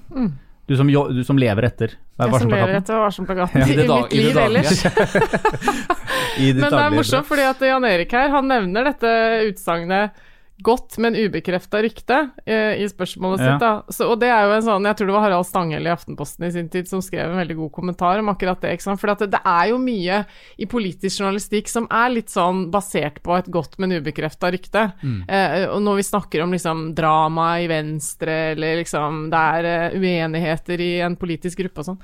Du, 0.68 0.76
som, 0.76 0.86
du 0.86 1.22
som 1.24 1.38
lever 1.40 1.64
etter 1.66 1.94
Vær 2.20 2.28
Jeg 2.28 2.40
som 2.42 2.50
lever 2.52 2.74
etter 2.76 2.98
varsom-plakaten 3.00 3.62
I 3.64 3.72
i, 3.72 3.76
mitt 3.88 4.12
liv 4.12 4.36
ellers. 4.36 4.82
I 6.38 6.50
ditt 6.52 6.60
Men 6.60 6.68
det 6.68 6.82
er 6.84 6.92
morsomt, 6.94 7.26
fordi 7.26 7.46
at 7.48 7.64
Jan 7.64 7.86
Erik 7.88 8.12
her, 8.12 8.28
han 8.34 8.46
nevner 8.50 8.90
dette 8.90 9.12
utsagnet 9.48 10.20
'godt, 10.62 10.98
men 10.98 11.14
ubekrefta 11.16 11.80
rykte' 11.82 12.30
eh, 12.46 12.80
i 12.82 12.86
spørsmålet 12.88 13.40
Ja. 13.40 13.52
sitt. 13.52 13.60
da. 13.60 13.82
Så, 13.88 14.08
og 14.10 14.20
det 14.20 14.28
er 14.28 14.44
jo 14.46 14.52
en 14.56 14.62
sånn, 14.62 14.84
Jeg 14.86 14.96
tror 14.96 15.06
det 15.06 15.14
var 15.14 15.22
Harald 15.22 15.46
Stanghelle 15.46 15.86
i 15.88 15.94
Aftenposten 15.94 16.46
i 16.46 16.50
sin 16.52 16.68
tid 16.68 16.88
som 16.88 17.00
skrev 17.00 17.30
en 17.30 17.38
veldig 17.40 17.56
god 17.56 17.72
kommentar 17.72 18.18
om 18.18 18.28
akkurat 18.28 18.60
det. 18.60 18.72
ikke 18.78 18.82
sant? 18.82 19.00
For 19.00 19.06
det, 19.14 19.30
det 19.30 19.40
er 19.44 19.68
jo 19.70 19.78
mye 19.78 20.26
i 20.58 20.66
politisk 20.66 21.20
journalistikk 21.20 21.68
som 21.68 21.86
er 21.90 22.08
litt 22.10 22.28
sånn 22.28 22.70
basert 22.70 23.22
på 23.22 23.36
et 23.38 23.46
godt, 23.50 23.78
men 23.78 23.90
ubekrefta 23.92 24.50
rykte. 24.52 24.92
Eh, 25.28 25.66
og 25.68 25.82
når 25.82 25.96
vi 25.96 26.02
snakker 26.02 26.42
om 26.42 26.52
liksom 26.52 26.94
drama 26.94 27.60
i 27.60 27.66
Venstre, 27.66 28.52
eller 28.52 28.76
liksom 28.76 29.30
det 29.30 29.38
er 29.38 29.90
uh, 29.92 29.98
uenigheter 29.98 30.80
i 30.80 31.00
en 31.00 31.16
politisk 31.16 31.58
gruppe 31.58 31.80
og 31.80 31.84
sånn. 31.84 32.00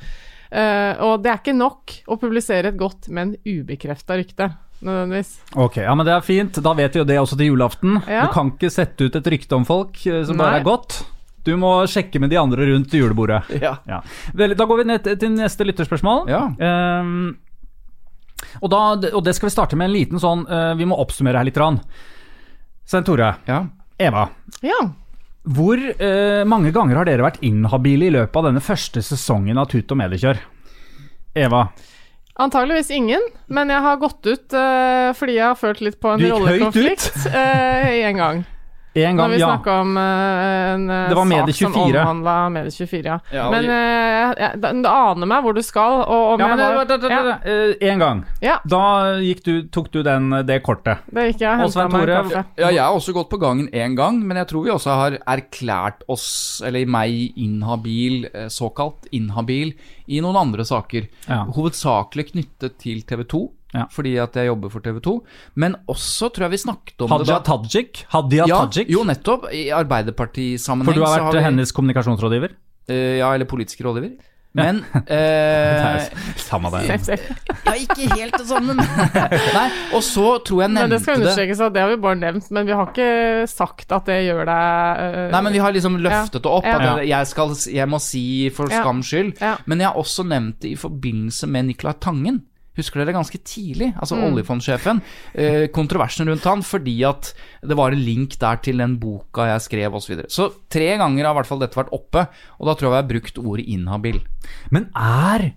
Eh, 0.50 0.94
og 1.02 1.22
det 1.22 1.30
er 1.32 1.40
ikke 1.40 1.56
nok 1.56 1.92
å 2.06 2.16
publisere 2.20 2.68
et 2.70 2.78
godt, 2.78 3.08
men 3.08 3.34
ubekrefta 3.44 4.16
rykte, 4.16 4.50
nødvendigvis. 4.84 5.32
Ok, 5.56 5.76
ja, 5.82 5.94
men 5.94 6.06
det 6.06 6.14
er 6.14 6.24
fint. 6.26 6.60
Da 6.62 6.72
vet 6.76 6.94
vi 6.96 7.00
jo 7.02 7.08
det 7.08 7.18
også 7.20 7.38
til 7.38 7.52
julaften. 7.52 8.00
Ja. 8.08 8.26
Du 8.26 8.34
kan 8.34 8.52
ikke 8.52 8.72
sette 8.72 9.08
ut 9.08 9.16
et 9.18 9.30
rykte 9.32 9.56
om 9.56 9.64
folk 9.68 9.96
som 10.02 10.24
som 10.32 10.40
bare 10.40 10.60
er 10.60 10.66
godt. 10.66 11.04
Du 11.46 11.52
må 11.60 11.70
sjekke 11.86 12.18
med 12.18 12.32
de 12.34 12.38
andre 12.40 12.66
rundt 12.72 12.94
julebordet. 12.94 13.44
Ja. 13.62 13.76
Ja. 13.86 14.00
Vel, 14.34 14.56
da 14.58 14.66
går 14.66 14.82
vi 14.82 14.88
ned 14.90 15.06
til 15.20 15.32
neste 15.36 15.66
lytterspørsmål. 15.68 16.26
Ja. 16.30 16.42
Um, 17.00 17.36
og, 18.60 18.68
da, 18.72 18.80
og 19.12 19.22
det 19.24 19.36
skal 19.36 19.48
vi 19.48 19.54
starte 19.54 19.78
med 19.78 19.88
en 19.88 19.94
liten 19.94 20.20
sånn 20.20 20.42
uh, 20.50 20.74
Vi 20.76 20.86
må 20.88 20.98
oppsummere 21.00 21.40
her 21.40 21.46
litt. 21.48 21.56
grann. 21.56 21.78
Svein 22.86 23.06
Tore, 23.06 23.32
ja. 23.48 23.62
Eva. 23.98 24.26
Ja. 24.66 24.80
Hvor 25.46 25.78
uh, 25.78 26.42
mange 26.50 26.72
ganger 26.74 26.98
har 27.00 27.08
dere 27.08 27.26
vært 27.26 27.42
inhabile 27.46 28.08
i 28.10 28.14
løpet 28.18 28.38
av 28.42 28.48
denne 28.50 28.62
første 28.64 29.02
sesongen 29.06 29.58
av 29.62 29.70
Tut 29.70 29.90
og 29.94 30.02
mediekjør? 30.02 30.42
Eva. 31.46 31.68
Antageligvis 32.36 32.90
ingen, 32.92 33.22
men 33.48 33.70
jeg 33.72 33.80
har 33.80 33.96
gått 33.96 34.26
ut 34.28 34.52
uh, 34.52 35.14
fordi 35.16 35.38
jeg 35.38 35.46
har 35.46 35.56
følt 35.56 35.80
litt 35.80 35.96
på 36.02 36.12
en 36.12 36.20
rollekonflikt 36.20 37.24
uh, 37.32 37.88
en 38.10 38.20
gang. 38.20 38.42
En 38.96 39.18
Når 39.18 39.28
vi 39.28 39.38
ja. 39.38 39.48
snakka 39.50 39.72
om 39.82 39.96
uh, 39.96 40.02
en 40.72 40.84
eh, 40.90 41.10
sak 41.10 41.26
Medie24. 41.28 41.58
som 41.58 41.74
omhandla 41.82 42.36
Medie24, 42.54 43.02
ja. 43.04 43.16
Ja, 43.34 43.48
men 43.52 43.66
uh, 43.68 43.74
eh, 43.76 44.30
jeg- 44.40 44.60
det, 44.62 44.70
aner 44.88 45.28
meg 45.28 45.42
hvor 45.44 45.56
du 45.56 45.60
skal, 45.64 46.00
og 46.06 46.32
om 46.34 46.40
Ja, 46.40 46.48
jeg 46.48 46.88
da, 46.88 46.96
da, 46.96 47.10
da, 47.10 47.56
En 47.90 47.98
gang. 48.00 48.22
Ja. 48.40 48.56
Da 48.64 48.82
gikk 49.20 49.42
du, 49.44 49.52
tok 49.68 49.90
du 49.92 50.00
den, 50.06 50.30
det 50.48 50.62
kortet. 50.64 51.04
Det 51.12 51.26
gikk 51.28 51.44
jeg 51.44 51.60
henta 51.60 51.88
meg 51.90 52.06
Tore, 52.06 52.16
en 52.16 52.30
kaffe. 52.30 52.44
Ja, 52.56 52.70
jeg 52.70 52.82
har 52.82 52.96
også 52.96 53.12
gått 53.16 53.28
på 53.32 53.40
gangen 53.42 53.68
én 53.68 53.98
gang, 53.98 54.22
men 54.24 54.40
jeg 54.40 54.48
tror 54.52 54.64
vi 54.64 54.72
også 54.72 54.96
har 55.02 55.18
erklært 55.36 56.06
oss, 56.08 56.62
eller 56.64 56.88
meg, 56.88 57.36
inhabil, 57.36 58.30
såkalt 58.52 59.10
inhabil, 59.12 59.74
i 60.08 60.22
noen 60.24 60.40
andre 60.40 60.64
saker. 60.64 61.10
Ja. 61.28 61.44
Hovedsakelig 61.52 62.30
knyttet 62.32 62.80
til 62.80 63.04
TV 63.04 63.26
2, 63.28 63.44
Ja. 63.76 63.86
fordi 63.92 64.14
at 64.22 64.36
jeg 64.40 64.48
jobber 64.50 64.72
for 64.72 64.80
TV 64.84 65.00
2. 65.04 65.16
Men 65.62 65.76
også 65.92 66.30
tror 66.32 66.46
jeg 66.48 66.56
vi 66.56 66.62
snakket 66.64 67.02
om 67.06 67.12
Hadia 67.12 67.26
det 67.26 67.34
da 67.46 67.56
Tajik. 67.68 68.04
Hadia 68.14 68.46
ja, 68.48 68.62
Tajik. 68.66 68.88
Jo, 68.92 69.04
nettopp. 69.04 69.50
I 69.52 69.68
Arbeiderpartisammenheng 69.76 70.94
For 70.94 71.00
du 71.00 71.04
har 71.06 71.18
vært 71.20 71.28
vært 71.32 71.40
vi- 71.42 71.46
hennes 71.50 71.72
kommunikasjonsrådgiver? 71.76 72.56
Uh, 72.88 73.18
ja, 73.18 73.34
eller 73.34 73.46
politisk 73.50 73.80
rådgiver. 73.84 74.16
Men 74.56 74.78
Det 74.94 75.12
eh, 75.12 75.82
er 75.84 76.06
Samme 76.40 76.70
det. 76.72 76.86
Safe, 76.86 77.04
safe. 77.04 77.34
Ja, 77.66 77.74
ikke 77.76 78.06
helt 78.16 78.38
det 78.40 78.46
samme, 78.48 78.72
men 78.78 78.86
Nei, 79.58 79.66
og 79.92 80.00
så 80.06 80.38
tror 80.46 80.62
jeg 80.62 80.70
Men 80.72 80.88
det 80.88 80.96
Det 80.96 81.00
skal 81.02 81.18
understrekes 81.20 81.60
at 81.66 81.74
det 81.74 81.82
har 81.82 81.90
vi 81.92 81.98
bare 82.00 82.16
nevnt, 82.22 82.48
men 82.56 82.64
vi 82.64 82.72
har 82.72 82.88
ikke 82.88 83.44
sagt 83.52 83.92
at 83.92 84.08
det 84.08 84.16
gjør 84.24 84.46
deg 84.48 85.02
uh, 85.02 85.18
Nei, 85.34 85.42
men 85.44 85.52
vi 85.58 85.60
har 85.60 85.76
liksom 85.76 85.98
løftet 86.00 86.40
det 86.46 86.48
opp. 86.54 86.64
At 86.64 86.86
jeg, 86.86 87.08
jeg, 87.10 87.26
skal, 87.34 87.52
jeg 87.74 87.88
må 87.92 88.00
si 88.00 88.24
for 88.56 88.72
Ja. 88.72 88.80
skams 88.80 89.12
skyld. 89.12 89.34
Ja. 89.44 89.56
Men 89.66 89.84
jeg 89.84 89.90
har 89.90 90.00
også 90.00 90.24
nevnt 90.24 90.62
det 90.64 90.72
i 90.72 90.78
forbindelse 90.80 91.46
med 91.52 91.68
Nicolai 91.74 91.98
Tangen. 92.00 92.40
Husker 92.76 93.00
dere 93.02 93.14
ganske 93.16 93.38
tidlig? 93.42 93.94
Altså 93.96 94.16
Mm. 94.16 94.24
oljefondsjefen. 94.32 95.02
Eh, 95.34 95.66
kontroversen 95.68 96.28
rundt 96.28 96.44
han 96.44 96.62
fordi 96.62 97.02
at 97.08 97.32
det 97.62 97.76
var 97.76 97.92
en 97.92 98.04
link 98.04 98.38
der 98.38 98.56
til 98.56 98.78
den 98.78 98.98
boka 98.98 99.46
jeg 99.48 99.60
skrev 99.66 99.94
osv. 99.94 100.06
Så, 100.06 100.08
videre. 100.14 100.26
så 100.28 100.52
tre 100.70 100.96
ganger 100.98 101.24
har 101.24 101.32
i 101.34 101.38
hvert 101.40 101.46
fall 101.46 101.58
dette 101.60 101.76
vært 101.76 101.92
oppe, 101.92 102.26
og 102.60 102.66
da 102.66 102.74
tror 102.74 102.88
jeg 102.88 102.90
vi 102.90 103.00
har 103.02 103.10
brukt 103.14 103.38
ordet 103.38 103.66
inhabil. 103.66 104.20
Men 104.70 104.90
er 104.94 105.54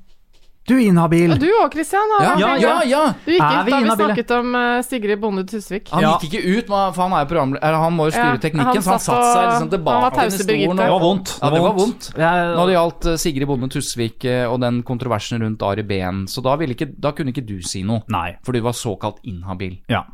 du 0.70 0.76
inhabil? 0.80 1.34
Ja, 1.34 1.38
du 1.41 1.47
òg, 1.59 1.72
Kristian. 1.74 2.13
Ja, 2.22 2.36
ja, 2.39 2.51
ja! 2.61 2.74
ja. 2.88 3.01
Du 3.26 3.32
gikk 3.34 3.41
Er 3.41 3.49
ut 3.49 3.57
da 3.57 3.63
vi 3.65 3.74
inhabile? 3.74 3.95
snakket 4.13 4.34
om 4.38 4.55
eh, 4.59 4.82
Sigrid 4.88 5.20
Bonde 5.24 5.43
Tusvik. 5.49 5.89
Han 5.91 6.05
Ja. 6.05 6.13
gikk 6.17 6.30
ikke 6.30 6.43
ut, 6.59 6.67
for 6.70 7.01
han 7.03 7.15
er 7.17 7.26
jo 7.26 7.41
eller 7.59 7.80
Han 7.84 7.97
må 7.97 8.07
jo 8.09 8.15
styre 8.15 8.36
Ja, 8.38 8.41
teknikken, 8.45 8.65
han 8.70 8.84
så 8.86 8.95
han 8.95 8.99
satt 8.99 9.09
satte 9.09 9.30
seg 9.34 9.45
liksom 9.49 9.70
han 9.70 9.70
var 9.70 10.11
tilbake 10.13 10.26
i 10.26 10.32
stolen. 10.32 10.49
Birgitte. 10.49 10.84
Det 10.84 10.89
var 10.93 11.03
vondt. 11.03 11.34
Ja, 11.41 11.49
det 11.49 11.61
var 11.65 11.74
vondt. 11.80 12.09
Når 12.20 12.65
det 12.70 12.76
gjaldt 12.78 13.05
eh, 13.13 13.17
Sigrid 13.26 13.47
Bonde 13.47 13.70
Tusvik 13.70 14.26
eh, 14.26 14.45
og 14.49 14.59
den 14.61 14.84
kontroversen 14.84 15.41
rundt 15.41 15.61
Ari 15.63 15.84
Behn, 15.84 16.26
så 16.28 16.43
da, 16.45 16.55
ville 16.55 16.78
ikke, 16.78 16.91
da 16.99 17.11
kunne 17.17 17.34
ikke 17.34 17.45
du 17.45 17.57
si 17.65 17.84
noe. 17.84 18.01
Nei. 18.07 18.38
For 18.45 18.53
du 18.53 18.61
var 18.61 18.78
såkalt 18.78 19.20
inhabil. 19.24 19.80
Ja. 19.89 20.05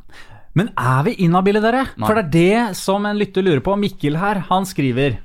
Men 0.56 0.70
er 0.80 1.04
vi 1.04 1.18
inhabile, 1.26 1.60
dere? 1.60 1.82
Nei. 2.00 2.08
For 2.08 2.16
det 2.16 2.24
er 2.24 2.32
det 2.32 2.78
som 2.80 3.04
en 3.06 3.18
lytter 3.20 3.44
lurer 3.44 3.60
på. 3.60 3.76
Mikkel 3.76 4.16
her, 4.22 4.40
han 4.48 4.64
skriver 4.68 5.18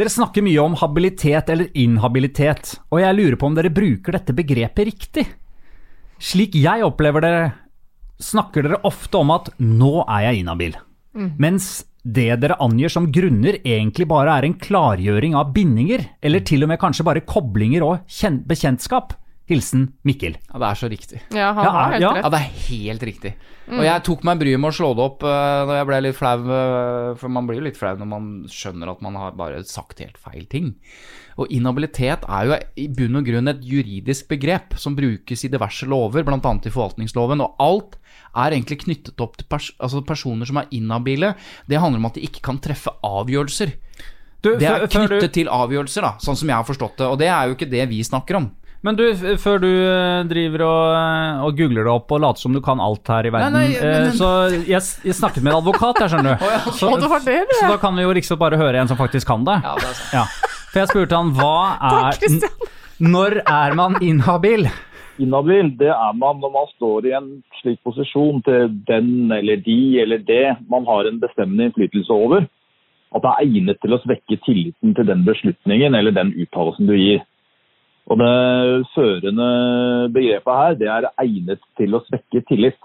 Dere 0.00 0.08
snakker 0.08 0.40
mye 0.40 0.62
om 0.62 0.78
habilitet 0.80 1.50
eller 1.52 1.66
inhabilitet, 1.76 2.78
og 2.88 3.02
jeg 3.02 3.16
lurer 3.18 3.34
på 3.36 3.48
om 3.50 3.56
dere 3.58 3.68
bruker 3.68 4.16
dette 4.16 4.32
begrepet 4.32 4.86
riktig. 4.88 5.26
Slik 6.16 6.56
jeg 6.56 6.86
opplever 6.86 7.20
dere, 7.20 7.50
snakker 8.16 8.64
dere 8.64 8.78
ofte 8.88 9.20
om 9.20 9.28
at 9.34 9.50
'nå 9.60 10.06
er 10.08 10.22
jeg 10.24 10.40
inhabil', 10.40 10.78
mens 11.36 11.84
det 12.00 12.40
dere 12.40 12.56
angir 12.64 12.88
som 12.88 13.12
grunner, 13.12 13.60
egentlig 13.60 14.08
bare 14.08 14.38
er 14.38 14.46
en 14.48 14.56
klargjøring 14.56 15.36
av 15.36 15.52
bindinger, 15.52 16.08
eller 16.22 16.40
til 16.40 16.62
og 16.62 16.68
med 16.72 16.80
kanskje 16.80 17.04
bare 17.04 17.20
koblinger 17.20 17.84
og 17.84 17.98
bekjentskap. 18.48 19.12
Hilsen 19.50 19.88
Mikkel. 20.06 20.36
Ja, 20.46 20.58
det 20.62 20.68
er 20.70 20.78
så 20.78 20.88
riktig. 20.92 21.20
Ja, 21.34 21.48
han 21.56 21.64
Ja, 21.66 21.70
har 21.74 21.90
helt 21.96 22.02
ja. 22.04 22.10
rett. 22.14 22.24
Ja, 22.24 22.30
det 22.30 22.38
er 22.40 22.52
helt 22.70 23.02
riktig. 23.08 23.32
Og 23.70 23.84
jeg 23.86 24.02
tok 24.06 24.24
meg 24.26 24.38
bryet 24.40 24.58
med 24.62 24.70
å 24.70 24.74
slå 24.74 24.88
det 24.98 25.02
opp 25.04 25.22
uh, 25.26 25.66
når 25.66 25.76
jeg 25.80 25.86
ble 25.90 25.98
litt 26.06 26.16
flau, 26.18 26.38
uh, 26.46 27.14
for 27.18 27.28
man 27.30 27.46
blir 27.46 27.60
jo 27.60 27.66
litt 27.68 27.78
flau 27.78 27.92
når 27.98 28.08
man 28.10 28.28
skjønner 28.50 28.90
at 28.94 29.02
man 29.04 29.18
har 29.18 29.34
bare 29.38 29.60
sagt 29.66 30.00
helt 30.02 30.18
feil 30.18 30.46
ting. 30.50 30.72
Og 31.38 31.50
inhabilitet 31.54 32.24
er 32.28 32.46
jo 32.50 32.56
i 32.82 32.88
bunn 32.90 33.20
og 33.20 33.26
grunn 33.28 33.48
et 33.52 33.62
juridisk 33.64 34.28
begrep 34.32 34.74
som 34.78 34.96
brukes 34.98 35.44
i 35.46 35.50
diverse 35.52 35.86
lover, 35.88 36.22
bl.a. 36.26 36.38
i 36.40 36.72
forvaltningsloven, 36.74 37.40
og 37.46 37.54
alt 37.62 37.96
er 38.36 38.54
egentlig 38.54 38.82
knyttet 38.84 39.22
opp 39.22 39.38
til 39.40 39.46
pers 39.50 39.70
altså 39.82 40.02
personer 40.06 40.46
som 40.46 40.58
er 40.60 40.68
inhabile. 40.76 41.32
Det 41.70 41.78
handler 41.82 41.98
om 42.02 42.10
at 42.10 42.18
de 42.18 42.26
ikke 42.26 42.42
kan 42.50 42.58
treffe 42.62 42.92
avgjørelser. 43.06 43.72
Du, 44.40 44.54
Det 44.56 44.66
er 44.66 44.86
før 44.86 44.86
du- 44.88 44.94
knyttet 45.18 45.32
til 45.36 45.48
avgjørelser, 45.52 46.00
da, 46.06 46.12
sånn 46.22 46.36
som 46.38 46.48
jeg 46.48 46.56
har 46.56 46.64
forstått 46.64 46.96
det. 46.98 47.06
Og 47.06 47.18
det 47.20 47.28
er 47.28 47.46
jo 47.50 47.54
ikke 47.58 47.70
det 47.70 47.88
vi 47.90 47.98
snakker 48.06 48.38
om. 48.38 48.50
Men 48.82 48.96
du, 48.96 49.02
før 49.42 49.58
du 49.60 49.66
eh, 49.68 50.22
driver 50.24 50.62
og, 50.64 50.84
eh, 50.96 51.40
og 51.44 51.58
googler 51.58 51.84
det 51.84 51.92
opp 51.92 52.12
og 52.16 52.22
later 52.24 52.40
som 52.40 52.54
du 52.56 52.62
kan 52.64 52.80
alt 52.80 53.10
her 53.12 53.26
i 53.28 53.32
verden 53.34 53.52
Nei, 53.52 53.66
nei, 53.68 53.80
men- 53.80 54.06
eh, 54.06 54.12
Så 54.16 54.30
jeg, 54.64 54.80
jeg 55.04 55.16
snakket 55.18 55.42
med 55.44 55.52
en 55.52 55.58
advokat, 55.60 56.00
jeg 56.00 56.14
skjønner 56.14 56.38
du. 56.40 56.44
Så, 56.78 56.88
Å, 56.88 57.00
så, 57.02 57.18
det, 57.26 57.38
så 57.58 57.68
da 57.74 57.76
kan 57.82 57.96
vi 57.98 58.06
jo 58.06 58.14
liksom 58.16 58.40
bare 58.40 58.56
høre 58.60 58.80
en 58.80 58.88
som 58.88 58.96
faktisk 59.00 59.28
kan 59.28 59.44
det. 59.44 59.58
Ja, 59.66 59.74
det 59.76 59.90
er 59.90 59.98
sant. 59.98 60.14
Ja. 60.16 60.24
For 60.70 60.80
jeg 60.80 60.90
spurte 60.94 61.18
han 61.18 61.32
hva 61.36 61.52
er 61.90 62.16
Takk, 62.16 62.70
Når 63.00 63.40
er 63.48 63.74
man 63.76 63.98
inhabil? 64.04 64.68
Inhabil, 65.20 65.74
det 65.76 65.90
er 65.92 66.12
man 66.16 66.38
når 66.40 66.52
man 66.54 66.68
står 66.78 67.08
i 67.10 67.12
en 67.18 67.28
slik 67.60 67.80
posisjon 67.84 68.40
til 68.46 68.70
den 68.88 69.28
eller 69.36 69.60
de 69.66 69.76
eller 70.00 70.22
det 70.24 70.54
man 70.72 70.86
har 70.88 71.08
en 71.10 71.18
bestemmende 71.20 71.68
innflytelse 71.68 72.12
over, 72.14 72.46
at 73.12 73.24
det 73.26 73.32
er 73.34 73.44
egnet 73.44 73.80
til 73.82 73.92
å 73.92 74.00
svekke 74.04 74.38
tilliten 74.46 74.94
til 74.96 75.08
den 75.10 75.26
beslutningen 75.26 75.96
eller 75.98 76.14
den 76.16 76.32
uttalelsen 76.40 76.88
du 76.88 76.94
gir. 76.96 77.20
Og 78.10 78.18
Det 78.18 78.86
førende 78.94 79.50
begrepet 80.10 80.56
her, 80.60 80.78
det 80.78 80.88
er 80.90 81.12
egnet 81.22 81.60
til 81.78 81.94
å 81.94 82.02
svekke 82.08 82.42
tillit. 82.48 82.80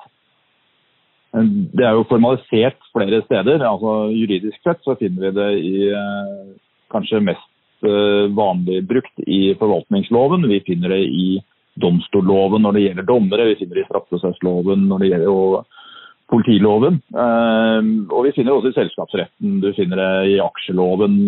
Det 1.36 1.84
er 1.84 1.98
jo 1.98 2.06
formalisert 2.08 2.78
flere 2.94 3.24
steder. 3.26 3.66
altså 3.66 4.12
Juridisk 4.14 4.62
sett 4.64 4.84
så 4.86 4.96
finner 5.00 5.26
vi 5.26 5.32
det 5.36 5.50
i 5.60 5.74
eh, 5.90 6.46
kanskje 6.94 7.24
mest 7.26 7.84
eh, 7.84 8.30
vanlig 8.38 8.86
brukt 8.88 9.26
i 9.28 9.56
forvaltningsloven. 9.60 10.48
Vi 10.48 10.62
finner 10.68 10.94
det 10.94 11.02
i 11.10 11.42
domstolloven 11.82 12.64
når 12.64 12.78
det 12.78 12.86
gjelder 12.86 13.10
dommere, 13.10 13.50
vi 13.50 13.58
finner 13.60 13.82
det 13.82 13.84
i 13.84 13.90
straffeprosessloven 13.90 14.86
når 14.88 15.04
det 15.04 15.10
gjelder 15.10 15.66
politiloven. 16.32 17.02
Eh, 17.26 17.92
og 18.14 18.30
vi 18.30 18.38
finner 18.38 18.54
det 18.54 18.58
også 18.62 18.72
i 18.72 18.80
selskapsretten. 18.80 19.60
Du 19.66 19.74
finner 19.76 20.04
det 20.06 20.38
i 20.38 20.40
aksjeloven 20.46 21.20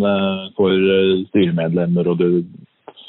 for 0.55 0.89
styremedlemmer, 1.33 2.13
og 2.13 2.21
du 2.21 2.29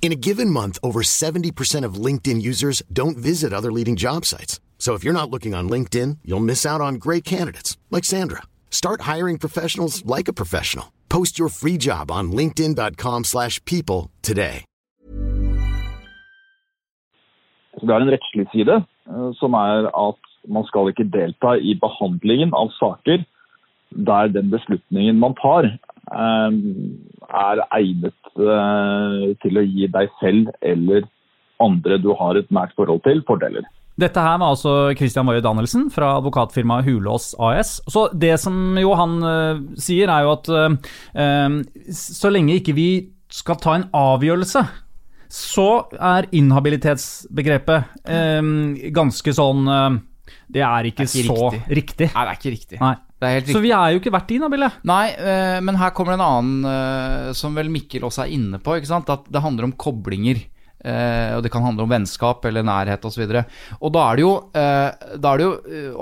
In 0.00 0.12
a 0.12 0.22
given 0.28 0.50
month, 0.50 0.78
over 0.82 1.02
70% 1.02 1.84
of 1.84 1.94
LinkedIn 2.06 2.40
users 2.40 2.80
don't 2.92 3.18
visit 3.18 3.52
other 3.52 3.72
leading 3.72 3.96
job 3.96 4.24
sites. 4.24 4.60
So 4.78 4.94
if 4.94 5.02
you're 5.02 5.20
not 5.20 5.30
looking 5.30 5.52
on 5.52 5.68
LinkedIn, 5.68 6.18
you'll 6.24 6.48
miss 6.52 6.64
out 6.64 6.80
on 6.80 6.94
great 7.00 7.24
candidates 7.24 7.76
like 7.90 8.04
Sandra. 8.04 8.42
Start 8.70 9.00
hiring 9.00 9.38
professionals 9.38 10.06
like 10.06 10.28
a 10.28 10.32
professional. 10.32 10.92
Post 11.08 11.40
your 11.40 11.48
free 11.48 11.76
job 11.76 12.12
on 12.12 12.30
linkedin.com/people 12.30 13.24
slash 13.24 13.58
people 13.64 14.10
today. 14.22 14.64
Det 17.82 17.90
er 17.90 18.00
en 18.00 18.08
rettslig 18.08 18.46
side, 18.52 18.76
eh, 19.08 19.30
som 19.40 19.54
er 19.54 19.90
at 19.92 20.20
man 20.48 20.64
skal 20.64 20.88
ikke 20.88 21.10
delta 21.12 21.56
i 21.60 21.74
behandlingen 21.80 22.54
av 22.54 22.70
saker 22.78 23.24
der 24.08 24.32
den 24.32 24.50
beslutningen 24.50 25.18
man 25.18 25.34
tar, 25.34 25.68
er 26.14 27.62
egnet 27.74 28.38
eh, 28.38 29.32
til 29.42 29.58
å 29.58 29.64
gi 29.64 29.88
deg 29.90 30.12
selv 30.20 30.52
eller 30.62 31.06
andre 31.62 31.98
du 31.98 32.12
har 32.18 32.38
et 32.38 32.50
nært 32.52 32.74
forhold 32.76 33.02
til, 33.06 33.22
fordeler. 33.26 33.66
Dette 33.96 34.20
her 34.20 34.36
var 34.36 34.52
altså 34.52 34.92
Christian 34.96 35.24
Woie 35.24 35.40
Danielsen 35.40 35.86
fra 35.92 36.18
advokatfirmaet 36.18 36.84
Hulås 36.84 37.30
AS. 37.40 37.78
Så 37.88 38.10
det 38.12 38.34
som 38.42 38.76
jo 38.76 38.92
han 38.98 39.14
uh, 39.24 39.62
sier, 39.80 40.12
er 40.12 40.26
jo 40.26 40.34
at 40.34 40.50
eh, 40.52 41.54
så 41.96 42.32
lenge 42.32 42.58
ikke 42.60 42.76
vi 42.76 42.90
skal 43.32 43.56
ta 43.62 43.78
en 43.78 43.88
avgjørelse, 43.96 44.66
så 45.32 45.68
er 45.96 46.28
inhabilitetsbegrepet 46.36 47.96
uh, 48.12 48.52
ganske 48.94 49.32
sånn 49.34 49.64
Det 50.46 50.62
er 50.62 50.92
ikke, 50.92 51.08
Det 51.08 51.08
er 51.08 51.24
ikke 51.24 51.32
så 51.32 51.48
riktig. 51.48 51.76
riktig. 51.80 52.12
Nei, 52.12 52.22
det 52.26 52.34
er 52.34 52.38
ikke 52.38 52.54
riktig. 52.58 52.82
Nei. 52.84 52.94
Så 53.56 53.62
vi 53.64 53.72
er 53.74 53.94
jo 53.94 54.00
ikke 54.00 54.12
verdt 54.14 54.30
din, 54.30 54.42
da, 54.42 54.46
inhabile. 54.46 54.70
Nei, 54.88 55.04
eh, 55.14 55.58
men 55.64 55.78
her 55.80 55.94
kommer 55.96 56.16
en 56.16 56.24
annen 56.24 56.68
eh, 56.70 57.32
som 57.36 57.56
vel 57.56 57.72
Mikkel 57.72 58.06
også 58.06 58.26
er 58.26 58.36
inne 58.36 58.60
på, 58.62 58.78
ikke 58.78 58.92
sant? 58.92 59.10
at 59.12 59.28
det 59.32 59.42
handler 59.44 59.68
om 59.68 59.76
koblinger. 59.78 60.44
Eh, 60.86 61.34
og 61.34 61.42
det 61.42 61.50
kan 61.50 61.64
handle 61.64 61.86
om 61.86 61.92
vennskap 61.92 62.44
eller 62.46 62.66
nærhet 62.66 63.04
osv. 63.08 63.26
Og, 63.26 63.36
så 63.36 63.76
og 63.80 63.94
da 63.96 64.06
er 64.06 64.18
det 64.18 64.26
jo, 64.26 64.32
da 64.54 65.30
er 65.32 65.40
det 65.40 65.46
jo 65.46 65.54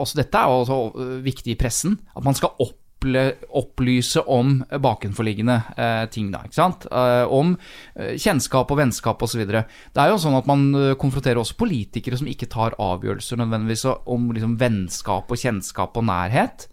også 0.05 0.19
Dette 0.21 0.41
er 0.41 0.51
jo 0.51 0.65
også 0.65 1.21
viktig 1.25 1.55
i 1.55 1.61
pressen. 1.61 1.99
At 2.15 2.27
man 2.27 2.37
skal 2.37 2.57
opp 2.59 2.81
opplyse 3.05 4.23
om 4.33 4.63
bakenforliggende 4.81 5.59
eh, 5.77 6.05
ting, 6.09 6.31
da. 6.33 6.39
Ikke 6.47 6.57
sant? 6.57 6.87
Eh, 6.89 7.29
om 7.29 7.51
kjennskap 7.93 8.71
og 8.73 8.79
vennskap 8.81 9.21
osv. 9.21 9.43
Det 9.45 9.61
er 9.61 10.09
jo 10.09 10.17
sånn 10.23 10.39
at 10.39 10.49
man 10.49 10.63
konfronterer 10.97 11.43
også 11.43 11.59
politikere 11.61 12.17
som 12.17 12.31
ikke 12.31 12.49
tar 12.49 12.79
avgjørelser 12.81 13.43
nødvendigvis 13.43 13.85
om 13.93 14.31
liksom, 14.33 14.57
vennskap 14.63 15.29
og 15.29 15.43
kjennskap 15.43 16.01
og 16.01 16.09
nærhet. 16.09 16.65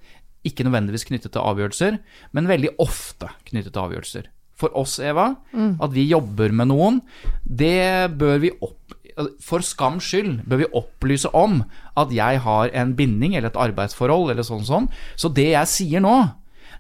Ikke 0.48 0.66
nødvendigvis 0.66 1.06
knyttet 1.06 1.34
til 1.36 1.44
avgjørelser, 1.46 2.00
men 2.34 2.50
veldig 2.50 2.76
ofte 2.82 3.30
knyttet 3.50 3.74
til 3.76 3.84
avgjørelser. 3.84 4.30
For 4.62 4.74
oss, 4.78 5.00
Eva, 5.02 5.36
at 5.54 5.94
vi 5.94 6.06
jobber 6.10 6.54
med 6.54 6.70
noen, 6.74 7.02
det 7.46 8.12
bør 8.18 8.42
vi 8.44 8.54
opp... 8.62 8.96
For 9.44 9.62
skams 9.66 10.06
skyld 10.08 10.46
bør 10.50 10.62
vi 10.62 10.68
opplyse 10.78 11.30
om 11.36 11.60
at 12.00 12.14
jeg 12.16 12.40
har 12.46 12.72
en 12.80 12.94
binding 12.98 13.36
eller 13.36 13.52
et 13.52 13.60
arbeidsforhold 13.60 14.32
eller 14.32 14.46
sånn 14.48 14.64
sånn. 14.66 14.88
Så 15.20 15.30
det 15.36 15.50
jeg 15.52 15.70
sier 15.70 16.02
nå, 16.02 16.14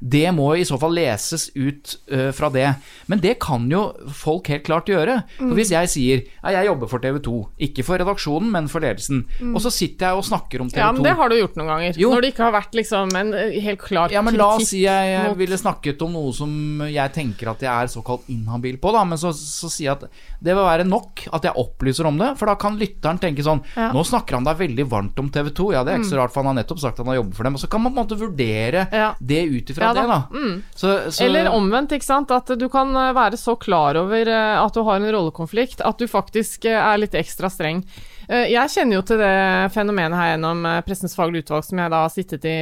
det 0.02 0.32
må 0.34 0.48
i 0.58 0.64
så 0.66 0.80
fall 0.82 0.96
leses 0.98 1.50
ut 1.54 1.96
øh, 2.10 2.32
fra 2.34 2.50
det. 2.50 2.68
Men 3.12 3.22
det 3.22 3.36
kan 3.44 3.68
jo 3.70 3.84
folk 4.18 4.50
helt 4.50 4.66
klart 4.66 4.90
gjøre. 4.90 5.20
For 5.38 5.54
hvis 5.58 5.72
jeg 5.76 5.92
sier 5.94 6.24
ja, 6.42 6.56
jeg 6.58 6.70
jobber 6.72 6.90
for 6.90 7.04
TV 7.04 7.20
2, 7.22 7.36
ikke 7.70 7.86
for 7.86 8.02
redaksjonen, 8.02 8.50
men 8.54 8.70
for 8.72 8.82
ledelsen, 8.82 9.24
og 9.52 9.60
så 9.62 9.70
sitter 9.74 10.10
jeg 10.10 10.22
og 10.22 10.26
snakker 10.26 10.64
om 10.64 10.72
TV 10.72 10.80
2 10.80 10.82
Ja, 10.82 10.90
men 10.96 11.06
det 11.06 11.14
har 11.20 11.30
du 11.30 11.38
gjort 11.38 11.60
noen 11.60 11.70
ganger. 11.70 12.00
Jo. 12.02 12.10
Når 12.16 12.26
det 12.26 12.32
ikke 12.34 12.48
har 12.48 12.56
vært 12.56 12.78
liksom 12.80 13.14
en 13.20 13.34
eh, 13.38 13.60
helt 13.62 13.82
klar 13.86 14.14
ja, 14.16 14.24
men 14.26 14.38
La 14.42 14.48
oss 14.56 14.72
si 14.72 14.82
jeg, 14.88 15.12
jeg 15.14 15.36
ville 15.38 15.60
snakket 15.62 16.02
om 16.08 16.16
noe 16.18 16.34
som 16.34 16.52
jeg 16.90 17.14
tenker 17.14 17.52
at 17.54 17.62
jeg 17.62 17.70
er 17.72 17.92
såkalt 17.94 18.26
inhabil 18.34 18.80
på, 18.82 18.94
da, 18.96 19.04
men 19.06 19.22
så, 19.22 19.30
så 19.38 19.70
sier 19.70 19.92
jeg 19.92 20.00
at 20.00 20.08
det 20.42 20.56
vil 20.58 20.66
være 20.66 20.88
nok 20.90 21.28
at 21.30 21.46
jeg 21.46 21.58
opplyser 21.62 22.10
om 22.10 22.18
det, 22.18 22.32
for 22.40 22.50
da 22.50 22.58
kan 22.60 22.80
lytteren 22.82 23.22
tenke 23.22 23.46
sånn 23.46 23.62
Ja. 23.78 23.92
Nå 23.94 24.02
snakker 24.08 24.36
han 24.40 24.46
da 24.48 24.56
veldig 24.58 24.84
varmt 24.90 25.20
om 25.22 25.30
TV 25.32 25.52
2, 25.56 25.70
ja 25.76 25.84
det 25.86 25.94
er 25.94 26.02
ikke 26.02 26.10
så 26.10 26.20
rart, 26.20 26.34
for 26.34 26.42
han 26.42 26.52
har 26.56 26.64
nettopp 26.64 26.82
sagt 26.82 26.98
at 26.98 27.06
han 27.06 27.12
har 27.14 27.20
jobbet 27.22 27.38
for 27.38 27.48
dem. 27.48 27.56
Og 27.58 27.62
så 27.62 27.70
kan 27.72 27.84
man 27.84 27.94
på 27.94 28.00
en 28.02 28.08
måte 28.08 28.18
vurdere 28.20 28.88
Ja. 28.92 29.12
det 29.20 29.42
ut 29.52 29.70
ifra 29.74 29.91
Ja 29.92 30.02
det, 30.02 30.08
da. 30.08 30.22
Mm. 30.32 30.64
Så, 30.76 31.12
så, 31.12 31.26
Eller 31.26 31.50
omvendt, 31.52 31.92
ikke 31.96 32.08
sant. 32.08 32.32
At 32.32 32.50
du 32.58 32.68
kan 32.72 32.96
eh, 32.96 33.12
være 33.18 33.40
så 33.40 33.56
klar 33.60 34.00
over 34.00 34.32
eh, 34.32 34.56
at 34.62 34.74
du 34.78 34.82
har 34.88 35.00
en 35.00 35.12
rollekonflikt 35.12 35.84
at 35.86 36.02
du 36.02 36.08
faktisk 36.10 36.66
eh, 36.70 36.80
er 36.80 37.02
litt 37.02 37.18
ekstra 37.18 37.52
streng. 37.52 37.84
Jeg 38.32 38.72
kjenner 38.72 38.96
jo 38.96 39.02
til 39.04 39.20
det 39.20 39.72
fenomenet 39.74 40.16
her 40.16 40.30
gjennom 40.30 40.62
Pressens 40.86 41.18
faglige 41.18 41.44
utvalg, 41.44 41.66
som 41.68 41.82
jeg 41.82 41.92
da 41.92 41.98
har 42.06 42.12
sittet 42.14 42.46
i 42.48 42.54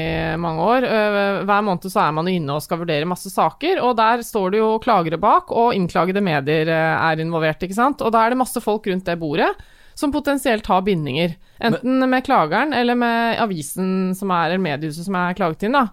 mange 0.41 0.63
år. 0.65 0.87
Hver 1.45 1.65
måned 1.67 1.85
så 1.93 1.99
er 2.07 2.15
man 2.17 2.29
inne 2.31 2.55
og 2.55 2.63
skal 2.65 2.79
vurdere 2.81 3.05
masse 3.05 3.29
saker, 3.29 3.77
og 3.85 3.91
der 3.99 4.23
står 4.25 4.55
det 4.55 4.63
jo 4.63 4.71
klagere 4.81 5.19
bak, 5.21 5.53
og 5.53 5.75
innklagede 5.77 6.23
medier 6.25 6.71
er 6.73 7.21
involvert, 7.21 7.61
ikke 7.67 7.77
sant. 7.77 8.01
Og 8.01 8.15
da 8.15 8.23
er 8.23 8.33
det 8.33 8.39
masse 8.41 8.63
folk 8.65 8.89
rundt 8.89 9.05
det 9.11 9.19
bordet 9.21 9.51
som 9.99 10.11
potensielt 10.11 10.65
har 10.65 10.81
bindinger. 10.81 11.35
Enten 11.59 12.09
med 12.09 12.23
klageren 12.25 12.73
eller 12.73 12.95
med 12.95 13.39
avisen 13.43 14.15
som 14.15 14.31
er, 14.31 14.53
eller 14.53 14.63
mediehuset 14.63 15.05
som 15.09 15.17
er 15.19 15.35
klaget 15.35 15.65
inn, 15.67 15.75
da. 15.75 15.89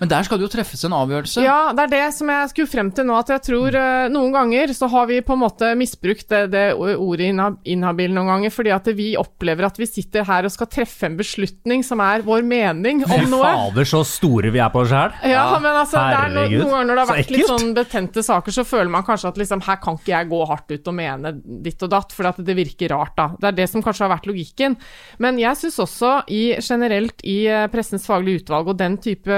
Men 0.00 0.08
der 0.10 0.24
skal 0.26 0.40
det 0.40 0.46
jo 0.48 0.52
treffes 0.56 0.82
en 0.88 0.94
avgjørelse. 0.96 1.42
Ja, 1.44 1.72
det 1.76 1.84
er 1.86 1.92
det 1.92 2.02
som 2.16 2.30
jeg 2.32 2.48
skulle 2.54 2.70
frem 2.72 2.88
til 2.96 3.04
nå. 3.08 3.18
At 3.20 3.28
jeg 3.34 3.42
tror 3.46 3.76
eh, 3.76 4.06
noen 4.12 4.32
ganger 4.32 4.72
så 4.76 4.88
har 4.88 5.06
vi 5.10 5.20
på 5.24 5.34
en 5.36 5.42
måte 5.42 5.68
misbrukt 5.78 6.26
det, 6.32 6.42
det 6.54 6.64
ordet 6.78 7.28
inha- 7.30 7.56
inhabil 7.68 8.14
noen 8.16 8.30
ganger, 8.32 8.54
fordi 8.54 8.72
at 8.74 8.88
vi 8.96 9.10
opplever 9.20 9.68
at 9.68 9.76
vi 9.80 9.86
sitter 9.90 10.24
her 10.26 10.48
og 10.48 10.54
skal 10.54 10.70
treffe 10.72 11.06
en 11.10 11.18
beslutning 11.20 11.84
som 11.86 12.00
er 12.00 12.24
vår 12.26 12.42
mening 12.48 13.04
om 13.04 13.12
Fy 13.12 13.28
noe. 13.30 13.44
fader, 13.44 13.88
så 13.92 14.00
store 14.08 14.50
vi 14.54 14.62
er 14.64 14.72
på 14.72 14.82
oss 14.82 14.90
sjæl. 14.90 15.14
Ja, 15.30 15.44
men 15.60 15.70
altså, 15.82 16.00
det 16.00 16.22
er 16.24 16.34
no, 16.34 16.46
noen 16.48 16.72
ganger 16.74 16.88
når 16.90 16.94
det 16.96 17.04
har 17.04 17.10
Så 17.12 17.18
vært 17.20 17.34
litt 17.36 17.50
sånn 17.52 17.74
betente 17.76 18.24
saker, 18.26 18.56
så 18.56 18.64
føler 18.66 18.90
man 18.96 19.04
kanskje 19.06 19.30
at 19.34 19.40
liksom, 19.44 19.64
her 19.68 19.80
kan 19.84 20.00
ikke 20.00 20.14
jeg 20.14 20.30
gå 20.32 20.40
hardt 20.48 20.72
ut 20.74 20.90
og 20.90 20.96
mene 20.96 21.34
ditt 21.68 21.84
og 21.86 21.92
datt, 21.92 22.16
for 22.16 22.30
at 22.32 22.40
det 22.40 22.56
virker 22.58 22.94
rart, 22.96 23.12
da. 23.20 23.28
Det 23.36 23.50
er 23.52 23.58
det 23.60 23.68
som 23.70 23.84
kanskje 23.84 24.06
har 24.08 24.14
vært 24.16 24.30
logikken. 24.32 24.78
Men 25.20 25.38
jeg 25.42 25.60
syns 25.60 25.78
også 25.84 26.14
i, 26.32 26.42
generelt 26.64 27.20
i 27.28 27.38
eh, 27.52 27.66
Pressens 27.70 28.08
faglige 28.08 28.42
utvalg 28.46 28.72
og 28.72 28.78
den 28.80 28.96
type 29.02 29.28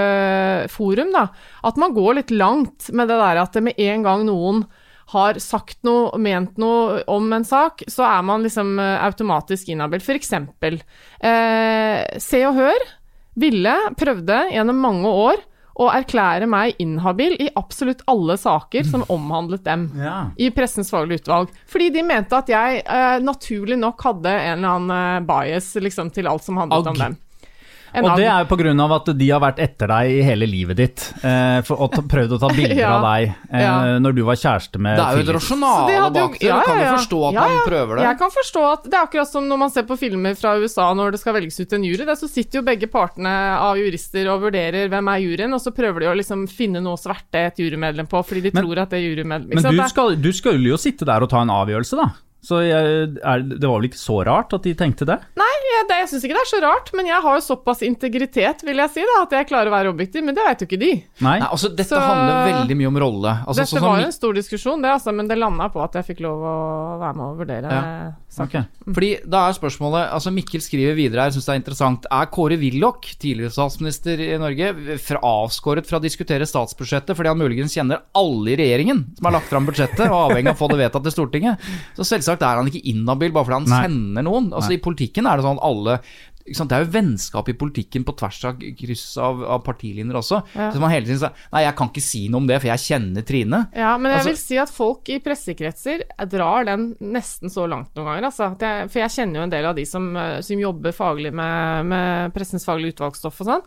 forum, 0.72 1.12
da, 1.14 1.26
at 1.66 1.80
man 1.80 1.94
går 1.96 2.20
litt 2.20 2.32
langt 2.34 2.90
med 2.92 3.11
det 3.11 3.18
der 3.20 3.42
at 3.42 3.57
det 3.57 3.64
med 3.68 3.80
en 3.80 4.07
gang 4.07 4.24
noen 4.28 4.64
har 5.12 5.38
sagt 5.42 5.82
noe, 5.84 6.16
ment 6.20 6.59
noe 6.61 7.03
om 7.11 7.26
en 7.36 7.44
sak, 7.44 7.84
så 7.90 8.07
er 8.09 8.22
man 8.26 8.44
liksom 8.44 8.78
eh, 8.80 8.98
automatisk 9.05 9.72
inhabil. 9.72 10.03
Eksempel, 10.14 10.80
eh, 11.20 12.18
Se 12.22 12.42
og 12.48 12.57
Hør 12.57 12.86
ville, 13.42 13.74
prøvde 13.98 14.44
gjennom 14.53 14.80
mange 14.80 15.09
år 15.09 15.42
å 15.80 15.88
erklære 15.88 16.46
meg 16.50 16.76
inhabil 16.82 17.34
i 17.40 17.48
absolutt 17.57 18.03
alle 18.11 18.36
saker 18.40 18.84
som 18.88 19.05
omhandlet 19.12 19.64
dem. 19.64 19.86
Ja. 19.96 20.16
I 20.36 20.50
Pressens 20.53 20.92
faglige 20.92 21.24
utvalg. 21.24 21.53
Fordi 21.70 21.88
de 21.94 22.05
mente 22.07 22.36
at 22.36 22.53
jeg 22.53 22.82
eh, 22.84 23.18
naturlig 23.24 23.78
nok 23.80 24.05
hadde 24.05 24.32
en 24.32 24.59
eller 24.59 24.76
annen 24.76 24.96
eh, 24.98 25.26
bias 25.28 25.72
liksom, 25.80 26.12
til 26.12 26.28
alt 26.28 26.44
som 26.44 26.61
handlet 26.61 26.84
Agg. 26.84 26.92
om 26.92 27.05
dem. 27.07 27.18
En 27.95 28.07
Og 28.09 28.16
det 28.16 28.24
er 28.24 28.47
jo 28.49 28.72
av 28.82 28.93
at 28.97 29.09
de 29.18 29.26
har 29.28 29.40
vært 29.43 29.59
etter 29.61 29.90
deg 29.90 30.11
i 30.11 30.20
hele 30.24 30.47
livet 30.49 30.76
ditt. 30.78 31.03
Eh, 31.22 31.59
for, 31.66 31.76
og 31.84 31.90
ta, 31.93 32.01
prøvd 32.01 32.32
å 32.32 32.38
ta 32.40 32.49
bilder 32.49 32.78
Ja. 32.82 32.93
av 32.97 33.05
deg 33.05 33.34
eh, 33.53 33.61
Ja. 33.61 33.99
når 34.01 34.14
du 34.16 34.22
var 34.24 34.38
kjæreste 34.40 34.80
med 34.80 34.97
Det 34.97 35.05
er 35.05 35.12
jo 35.12 35.20
et 35.20 35.26
Philip. 35.26 35.43
Så 35.43 35.59
det 35.59 35.59
rasjonale 35.59 35.93
jo- 35.99 36.11
bak 36.16 36.38
det. 36.38 36.49
Du 36.49 36.64
kan 36.64 36.80
jo 36.80 36.88
forstå 36.97 37.20
at 37.28 37.34
Ja, 37.36 37.45
man 37.53 37.61
prøver 37.68 37.97
det. 38.01 38.07
Jeg 38.09 38.18
kan 38.22 38.30
forstå 38.38 38.62
at 38.72 38.82
Det 38.88 38.95
er 38.97 39.05
akkurat 39.07 39.28
som 39.28 39.45
når 39.51 39.59
man 39.64 39.70
ser 39.76 39.82
på 39.93 39.99
filmer 40.01 40.34
fra 40.40 40.55
USA 40.57 40.88
når 40.95 41.12
det 41.12 41.20
skal 41.20 41.34
velges 41.36 41.61
ut 41.61 41.72
en 41.76 41.84
jury. 41.84 42.05
Der 42.09 42.16
så 42.16 42.28
sitter 42.32 42.61
jo 42.61 42.64
begge 42.66 42.88
partene 42.88 43.34
av 43.61 43.76
jurister 43.76 44.32
og 44.32 44.40
vurderer 44.49 44.88
hvem 44.88 45.12
er 45.12 45.20
juryen, 45.26 45.53
og 45.53 45.61
så 45.61 45.70
prøver 45.76 46.01
de 46.01 46.07
å 46.12 46.16
liksom 46.16 46.49
finne 46.49 46.80
noe 46.80 46.97
å 46.97 47.01
sverte 47.05 47.45
et 47.45 47.57
jurymedlem 47.61 48.09
på, 48.09 48.24
fordi 48.24 48.43
de 48.49 48.51
Men- 48.55 48.64
tror 48.64 48.78
at 48.82 48.90
det 48.90 48.99
er 49.03 49.09
jurymedlem. 49.12 49.53
Men 49.53 49.72
du, 49.76 49.82
skal, 49.88 50.16
du 50.16 50.32
skulle 50.32 50.64
jo 50.72 50.76
sitte 50.80 51.05
der 51.05 51.20
og 51.22 51.28
ta 51.28 51.43
en 51.45 51.53
avgjørelse, 51.53 51.97
da. 52.01 52.09
Så 52.43 52.59
jeg, 52.66 53.12
er, 53.22 53.43
det 53.47 53.62
var 53.68 53.78
vel 53.78 53.86
ikke 53.86 54.01
så 54.01 54.16
rart 54.26 54.51
at 54.57 54.64
de 54.66 54.72
tenkte 54.74 55.07
det? 55.07 55.14
Nei, 55.38 55.51
jeg, 55.72 55.84
det, 55.88 55.99
jeg 56.03 56.09
syns 56.11 56.24
ikke 56.26 56.34
det 56.34 56.40
er 56.43 56.49
så 56.51 56.59
rart, 56.64 56.88
men 56.99 57.07
jeg 57.07 57.20
har 57.22 57.36
jo 57.38 57.43
såpass 57.47 57.84
integritet, 57.86 58.64
vil 58.66 58.80
jeg 58.82 58.90
si, 58.97 59.05
da, 59.07 59.20
at 59.22 59.36
jeg 59.36 59.47
klarer 59.47 59.70
å 59.70 59.74
være 59.76 59.93
objektiv, 59.93 60.24
men 60.26 60.34
det 60.34 60.43
vet 60.49 60.64
jo 60.64 60.66
ikke 60.66 60.80
de. 60.82 60.88
Nei? 61.22 61.36
Nei, 61.38 61.49
altså 61.49 61.70
Dette 61.70 61.86
Så- 61.95 62.01
handler 62.03 62.49
veldig 62.51 62.76
mye 62.80 62.88
om 62.90 62.99
rolle. 62.99 63.34
Altså, 63.47 63.62
Dette 63.62 63.70
sånn 63.76 63.86
var 63.86 64.01
jo 64.03 64.09
en 64.09 64.16
stor 64.16 64.34
diskusjon, 64.34 64.82
det, 64.82 64.90
altså, 64.90 65.14
men 65.14 65.28
det 65.30 65.38
landa 65.38 65.68
på 65.70 65.84
at 65.84 65.95
jeg 66.01 66.09
fikk 66.11 66.24
lov 66.26 66.43
å 66.43 66.57
være 67.05 67.14
med 67.20 67.24
og 67.28 67.38
vurdere 67.45 67.70
Ja. 67.70 68.11
saken. 68.28 68.66
Ok. 68.66 68.90
Fordi 68.99 69.12
da 69.30 69.45
er 69.49 69.53
spørsmålet 69.61 70.11
altså 70.18 70.32
Mikkel 70.34 70.61
skriver 70.66 70.97
videre 70.99 71.20
her, 71.22 71.30
jeg 71.30 71.38
synes 71.38 71.47
det 71.47 71.55
er 71.55 71.62
interessant. 71.62 72.07
Er 72.11 72.26
Kåre 72.26 72.59
Willoch, 72.59 73.07
tidligere 73.22 73.55
statsminister 73.55 74.18
i 74.18 74.36
Norge, 74.43 74.99
fra 74.99 75.22
avskåret 75.22 75.86
fra 75.86 76.01
å 76.01 76.03
diskutere 76.03 76.43
statsbudsjettet 76.49 77.14
fordi 77.14 77.28
han 77.30 77.38
muligens 77.38 77.72
kjenner 77.78 78.03
alle 78.18 78.51
i 78.51 78.57
regjeringen 78.59 79.05
som 79.16 79.30
har 79.30 79.38
lagt 79.38 79.47
fram 79.47 79.64
budsjettet, 79.70 80.11
og 80.11 80.32
avhengig 80.32 80.51
av 80.51 80.59
å 80.59 80.61
få 80.66 80.68
det 80.74 80.80
vedtatt 80.82 81.07
i 81.07 81.14
Stortinget? 81.14 81.59
Så 81.95 82.03
selvsagt 82.09 82.31
er 82.40 82.56
han 82.56 82.66
ikke 82.72 82.86
inhabil 82.88 83.30
bare 83.32 83.44
fordi 83.44 83.60
han 83.60 83.68
Nei. 83.68 83.82
sender 83.84 84.22
noen. 84.24 84.52
Altså 84.54 84.70
Nei. 84.72 84.78
I 84.78 84.84
politikken 84.88 85.26
er 85.28 85.36
det 85.36 85.44
sånn 85.44 85.58
at 85.60 85.66
alle 85.68 86.00
ikke 86.42 86.56
sant? 86.58 86.70
Det 86.72 86.74
er 86.74 86.82
jo 86.82 86.90
vennskap 86.96 87.48
i 87.48 87.54
politikken 87.54 88.02
på 88.02 88.16
tvers 88.18 88.44
av 88.48 88.56
kryss 88.58 89.04
av, 89.22 89.44
av 89.46 89.60
partilinjer 89.62 90.16
også. 90.18 90.40
Ja. 90.56 90.72
Så 90.74 90.80
man 90.82 90.90
hele 90.90 91.06
tiden 91.06 91.20
sier 91.20 91.30
Nei, 91.52 91.62
jeg 91.62 91.76
kan 91.78 91.88
ikke 91.92 92.02
si 92.02 92.24
noe 92.28 92.40
om 92.42 92.48
det, 92.48 92.56
for 92.58 92.66
jeg 92.72 92.82
kjenner 92.82 93.22
Trine. 93.22 93.60
Ja, 93.78 93.92
men 93.96 94.10
jeg 94.10 94.18
Altså- 94.18 94.28
vil 94.32 94.40
si 94.40 94.58
at 94.58 94.70
folk 94.70 95.08
i 95.08 95.20
pressekretser 95.22 96.02
drar 96.26 96.64
den 96.66 96.96
nesten 96.98 97.46
så 97.52 97.68
langt 97.68 97.94
noen 97.94 98.06
ganger, 98.10 98.24
altså. 98.26 98.58
Jeg, 98.58 98.90
for 98.90 98.98
jeg 99.04 99.10
kjenner 99.10 99.38
jo 99.38 99.42
en 99.46 99.50
del 99.54 99.64
av 99.70 99.76
de 99.76 99.84
som, 99.86 100.16
eh, 100.16 100.40
som 100.40 100.58
jobber 100.58 100.90
faglig 100.92 101.32
med, 101.32 101.86
med 101.86 102.34
pressens 102.34 102.64
faglige 102.66 102.96
utvalgsstoff 102.96 103.40
og 103.40 103.46
sånn. 103.46 103.62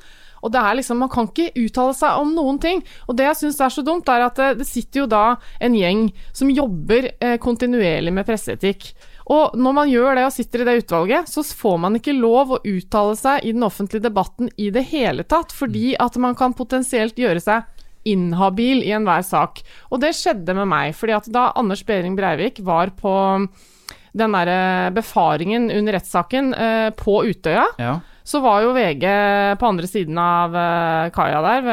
Og 0.46 0.54
det 0.54 0.62
er 0.62 0.78
liksom, 0.78 1.02
man 1.02 1.12
kan 1.12 1.28
ikke 1.32 1.50
uttale 1.66 1.96
seg 1.98 2.22
om 2.22 2.36
noen 2.38 2.62
ting. 2.62 2.84
Og 3.10 3.18
det 3.18 3.26
jeg 3.32 3.39
syns 3.41 3.60
er 3.66 3.74
så 3.74 3.84
dumt, 3.86 4.10
er 4.12 4.28
at 4.28 4.38
det, 4.39 4.52
det 4.62 4.70
sitter 4.70 5.04
jo 5.04 5.10
da 5.10 5.26
en 5.64 5.76
gjeng 5.78 6.08
som 6.36 6.54
jobber 6.54 7.10
eh, 7.18 7.38
kontinuerlig 7.41 8.14
med 8.14 8.28
presseetikk. 8.30 8.91
Og 9.34 9.56
når 9.58 9.74
man 9.74 9.89
gjør 9.89 10.20
det 10.20 10.26
og 10.28 10.34
sitter 10.36 10.62
i 10.62 10.68
det 10.68 10.76
utvalget, 10.84 11.30
så 11.32 11.41
får 11.41 11.80
man 11.82 11.98
ikke 11.98 12.14
lov 12.14 12.54
å 12.54 12.62
uttale 12.62 13.16
seg 13.18 13.48
i 13.48 13.56
den 13.56 13.66
offentlige 13.66 14.06
debatten 14.06 14.52
i 14.62 14.70
det 14.74 14.86
hele 14.91 15.26
tatt, 15.26 15.56
fordi 15.56 15.96
at 15.98 16.20
man 16.22 16.38
kan 16.38 16.54
potensielt 16.54 17.18
gjøre 17.18 17.41
seg 17.41 17.66
inhabil 18.06 18.84
i 18.86 18.93
enhver 18.93 19.26
sak. 19.26 19.64
Og 19.89 20.04
det 20.04 20.14
skjedde 20.14 20.54
med 20.54 20.70
meg, 20.70 20.93
fordi 20.93 21.16
at 21.18 21.30
da 21.34 21.48
Anders 21.58 21.82
Behring 21.88 22.14
Breivik 22.18 22.62
var 22.66 22.93
på 23.00 23.16
den 24.16 24.36
derre 24.38 24.91
befaringen 24.96 25.72
under 25.74 25.98
rettssaken 25.98 26.54
eh, 26.54 26.89
på 26.96 27.24
Utøya, 27.26 27.66
Ja. 27.82 27.96
Så 28.26 28.42
var 28.42 28.64
jo 28.66 28.74
VG 28.74 29.06
på 29.62 29.68
andre 29.70 29.90
siden 29.90 30.18
av 30.18 30.56
eh, 30.58 31.10
kaia 31.14 31.42
der 31.46 31.68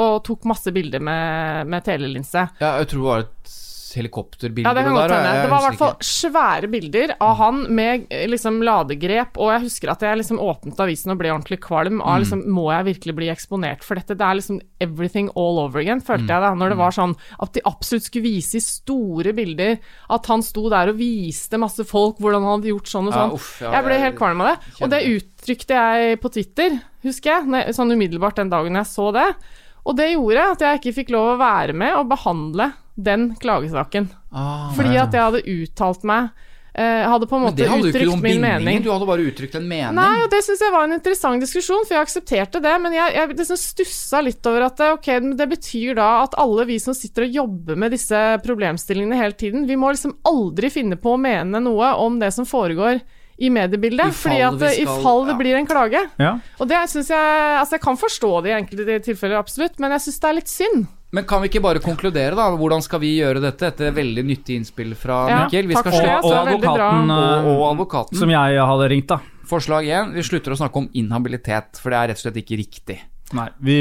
og 0.00 0.24
tok 0.26 0.48
masse 0.50 0.72
bilder 0.74 1.02
med, 1.04 1.70
med 1.70 1.86
telelinse. 1.86 2.48
Ja, 2.58 2.76
jeg 2.82 2.90
tror 2.90 3.00
det 3.04 3.10
var 3.12 3.22
et 3.28 3.60
helikopterbilder 3.98 4.68
Ja, 4.68 4.74
det 4.74 4.84
kan 4.84 4.94
godt 4.94 5.10
hende. 5.14 5.32
Det 5.42 5.50
var 5.50 5.60
i 5.60 5.66
hvert 5.68 5.78
fall 5.78 5.96
svære 6.00 6.70
bilder 6.70 7.14
av 7.20 7.36
han 7.38 7.74
med 7.74 8.06
eh, 8.10 8.26
liksom 8.28 8.60
ladegrep, 8.62 9.36
og 9.38 9.52
jeg 9.54 9.62
husker 9.66 9.90
at 9.90 10.00
jeg 10.06 10.18
liksom 10.20 10.38
åpnet 10.42 10.80
avisen 10.84 11.10
og 11.14 11.18
ble 11.18 11.30
ordentlig 11.34 11.60
kvalm 11.60 11.94
Mm. 11.94 12.02
av 12.02 12.20
liksom 12.20 12.44
Må 12.48 12.70
jeg 12.72 12.84
virkelig 12.94 13.14
bli 13.16 13.28
eksponert 13.30 13.82
for 13.84 13.94
dette? 13.96 14.16
Det 14.16 14.20
er 14.26 14.34
liksom 14.40 14.60
everything 14.80 15.28
all 15.36 15.58
over 15.58 15.80
again, 15.80 16.00
følte 16.00 16.24
Mm. 16.24 16.34
jeg 16.34 16.40
da. 16.42 16.54
Når 16.54 16.68
det 16.70 16.78
var 16.78 16.90
sånn 16.90 17.16
at 17.40 17.52
de 17.52 17.60
absolutt 17.64 18.02
skulle 18.04 18.24
vise 18.24 18.56
i 18.56 18.60
store 18.60 19.32
bilder 19.32 19.78
at 20.10 20.26
han 20.26 20.42
sto 20.42 20.68
der 20.68 20.88
og 20.88 20.96
viste 20.98 21.58
masse 21.58 21.84
folk 21.86 22.18
hvordan 22.18 22.42
han 22.42 22.60
hadde 22.60 22.72
gjort 22.72 22.86
sånn 22.90 23.06
og 23.08 23.12
Ja, 23.14 23.18
sånn. 23.28 23.32
uff, 23.34 23.60
ja, 23.62 23.70
jeg 23.72 23.84
ble 23.84 23.98
helt 23.98 24.16
kvalm 24.16 24.40
av 24.40 24.46
det. 24.56 24.82
Og 24.82 24.90
det 24.90 25.02
uttrykte 25.04 25.74
jeg 25.74 26.20
på 26.20 26.32
Twitter, 26.32 26.80
husker 27.04 27.30
jeg- 27.50 27.74
sånn 27.74 27.92
umiddelbart 27.92 28.36
den 28.36 28.50
dagen 28.50 28.74
jeg 28.74 28.84
så 28.86 29.12
det. 29.12 29.34
Og 29.86 29.96
det 29.96 30.14
gjorde 30.14 30.50
at 30.52 30.58
jeg 30.60 30.80
ikke 30.80 30.94
fikk 31.04 31.10
lov 31.10 31.36
å 31.36 31.38
være 31.38 31.74
med 31.74 31.92
og 31.94 32.08
behandle 32.08 32.72
den 32.94 33.32
klagesaken. 33.40 34.08
Ah, 34.30 34.72
Fordi 34.76 34.98
at 34.98 35.14
jeg 35.14 35.22
hadde 35.22 35.40
uttalt 35.50 36.04
meg 36.06 36.28
eh, 36.74 37.02
Hadde 37.06 37.26
på 37.30 37.38
en 37.38 37.44
måte 37.46 37.66
uttrykt 37.66 38.22
min 38.22 38.40
mening. 38.42 38.82
du 38.82 38.90
hadde 38.92 39.08
bare 39.08 39.26
uttrykt 39.28 39.56
en 39.58 39.66
mening. 39.66 39.96
Nei, 39.98 40.24
og 40.24 40.30
det 40.32 40.42
syns 40.46 40.62
jeg 40.62 40.74
var 40.74 40.86
en 40.86 40.96
interessant 40.96 41.42
diskusjon, 41.42 41.84
for 41.86 41.96
jeg 41.96 42.06
aksepterte 42.06 42.62
det. 42.62 42.74
Men 42.82 42.96
jeg, 42.96 43.16
jeg 43.16 43.32
liksom 43.34 43.60
stussa 43.60 44.22
litt 44.24 44.50
over 44.50 44.68
at 44.68 44.84
ok, 44.92 45.10
det 45.38 45.48
betyr 45.56 45.98
da 45.98 46.10
at 46.24 46.38
alle 46.40 46.66
vi 46.70 46.78
som 46.82 46.96
sitter 46.96 47.28
og 47.28 47.42
jobber 47.42 47.82
med 47.84 47.94
disse 47.94 48.22
problemstillingene 48.46 49.18
hele 49.20 49.38
tiden, 49.38 49.68
vi 49.70 49.78
må 49.78 49.94
liksom 49.94 50.16
aldri 50.26 50.72
finne 50.74 50.98
på 51.00 51.14
å 51.14 51.20
mene 51.20 51.62
noe 51.62 51.94
om 52.02 52.18
det 52.22 52.32
som 52.34 52.48
foregår 52.48 53.02
i 53.36 53.50
mediebildet. 53.50 54.12
I 54.12 54.14
fordi 54.14 54.42
at 54.46 54.60
eh, 54.62 54.82
i 54.82 54.86
fall 54.86 55.24
det 55.26 55.34
ja. 55.34 55.38
blir 55.40 55.56
en 55.58 55.66
klage. 55.66 56.02
Ja. 56.22 56.36
Og 56.58 56.70
det 56.70 56.84
syns 56.92 57.10
jeg 57.10 57.30
Altså, 57.58 57.76
jeg 57.76 57.82
kan 57.82 57.98
forstå 57.98 58.30
det 58.44 58.52
i 58.52 58.58
enkelte 58.58 58.98
tilfeller, 59.08 59.40
absolutt, 59.40 59.80
men 59.82 59.94
jeg 59.96 60.06
syns 60.06 60.20
det 60.22 60.28
er 60.28 60.38
litt 60.38 60.52
synd. 60.52 60.86
Men 61.14 61.26
kan 61.30 61.42
vi 61.44 61.48
ikke 61.50 61.62
bare 61.62 61.82
konkludere, 61.82 62.34
da? 62.34 62.48
Hvordan 62.58 62.82
skal 62.82 63.00
vi 63.04 63.12
gjøre 63.20 63.42
dette? 63.44 63.68
Etter 63.70 63.94
veldig 63.94 64.24
nyttig 64.26 64.56
innspill 64.58 64.96
fra 64.98 65.20
Ja, 65.30 65.36
Mikkel. 65.44 65.68
Vi 65.70 65.76
skal 65.78 65.92
slutte- 65.94 66.20
bra. 66.26 66.42
advokaten, 66.42 67.10
og, 67.14 67.30
eh, 67.38 67.48
og 67.52 67.64
advokaten. 67.70 68.18
som 68.18 68.30
jeg 68.34 68.58
hadde 68.58 68.88
ringt, 68.90 69.06
da. 69.12 69.20
Forslag 69.46 69.86
én. 69.86 70.12
Vi 70.14 70.22
slutter 70.26 70.52
å 70.52 70.58
snakke 70.58 70.76
om 70.82 70.88
inhabilitet, 70.94 71.78
for 71.78 71.90
det 71.90 71.98
er 72.00 72.08
rett 72.08 72.18
og 72.18 72.24
slett 72.24 72.40
ikke 72.42 72.58
riktig. 72.58 72.98
Nei, 73.32 73.48
vi, 73.60 73.76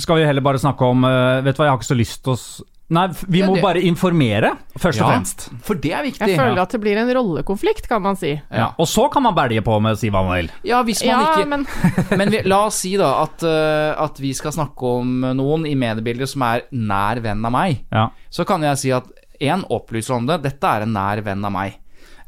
skal 0.00 0.16
vi 0.16 0.24
heller 0.26 0.42
bare 0.42 0.58
snakke 0.58 0.82
om 0.82 1.04
eh, 1.04 1.40
Vet 1.42 1.54
du 1.56 1.62
hva, 1.62 1.66
jeg 1.68 1.70
har 1.70 1.78
ikke 1.78 1.94
så 1.94 1.96
lyst 1.98 2.22
til 2.24 2.32
å 2.34 2.64
Nei, 2.88 3.04
vi 3.28 3.42
må 3.44 3.58
bare 3.60 3.82
informere, 3.84 4.54
først 4.80 5.02
og 5.02 5.10
fremst. 5.10 5.42
For 5.66 5.76
det 5.76 5.90
er 5.92 6.06
viktig. 6.06 6.24
Jeg 6.24 6.40
føler 6.40 6.60
at 6.62 6.72
det 6.72 6.80
blir 6.80 6.96
en 6.96 7.10
rollekonflikt, 7.18 7.84
kan 7.90 8.00
man 8.04 8.16
si. 8.16 8.30
Ja. 8.48 8.70
Og 8.80 8.88
så 8.88 9.04
kan 9.12 9.26
man 9.26 9.36
belge 9.36 9.60
på 9.66 9.76
med 9.84 9.98
å 9.98 10.00
si 10.00 10.08
hva 10.12 10.22
man 10.24 10.38
vil. 10.38 10.48
Ja, 10.70 10.80
hvis 10.86 11.02
man 11.04 11.12
Ja, 11.12 11.26
ikke 11.34 11.50
men 11.52 11.66
Men 12.22 12.32
vi, 12.32 12.40
la 12.48 12.62
oss 12.70 12.80
si 12.86 12.94
da 12.96 13.10
at, 13.26 13.44
eh, 13.44 13.92
at 13.92 14.20
vi 14.22 14.32
skal 14.36 14.56
snakke 14.56 14.94
om 15.02 15.20
noen 15.36 15.66
i 15.68 15.74
mediebildet 15.76 16.32
som 16.32 16.46
er 16.48 16.64
nær 16.72 17.20
venn 17.24 17.44
av 17.44 17.52
meg. 17.52 17.84
Ja. 17.92 18.08
Så 18.32 18.48
kan 18.48 18.64
jeg 18.64 18.80
si 18.80 18.94
at 18.96 19.12
én 19.38 19.66
opplyser 19.68 20.16
om 20.16 20.30
det. 20.30 20.40
Dette 20.48 20.72
er 20.72 20.86
en 20.86 20.96
nær 20.96 21.20
venn 21.26 21.44
av 21.44 21.54
meg. 21.54 21.76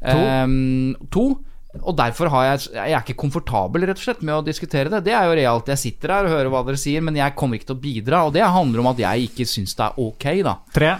To. 0.01 0.21
to 1.13 1.25
og 1.79 1.95
derfor 1.95 2.27
har 2.33 2.43
jeg 2.49 2.73
Jeg 2.75 2.91
er 2.91 2.99
ikke 2.99 3.19
komfortabel 3.21 3.85
rett 3.87 3.99
og 3.99 4.03
slett 4.03 4.23
med 4.27 4.35
å 4.35 4.43
diskutere 4.43 4.91
det. 4.91 5.05
Det 5.07 5.15
er 5.15 5.29
jo 5.29 5.37
realt. 5.39 5.71
Jeg 5.71 5.79
sitter 5.79 6.15
her 6.15 6.27
og 6.27 6.35
hører 6.35 6.51
hva 6.51 6.65
dere 6.67 6.81
sier, 6.81 7.03
men 7.05 7.15
jeg 7.15 7.35
kommer 7.39 7.57
ikke 7.57 7.71
til 7.71 7.79
å 7.79 7.83
bidra. 7.85 8.25
Og 8.27 8.35
det 8.35 8.43
handler 8.43 8.83
om 8.83 8.91
at 8.91 8.99
jeg 8.99 9.31
ikke 9.31 9.47
syns 9.47 9.77
det 9.79 9.87
er 9.87 10.03
ok, 10.03 10.27
da. 10.43 10.57
Tre. 10.75 10.91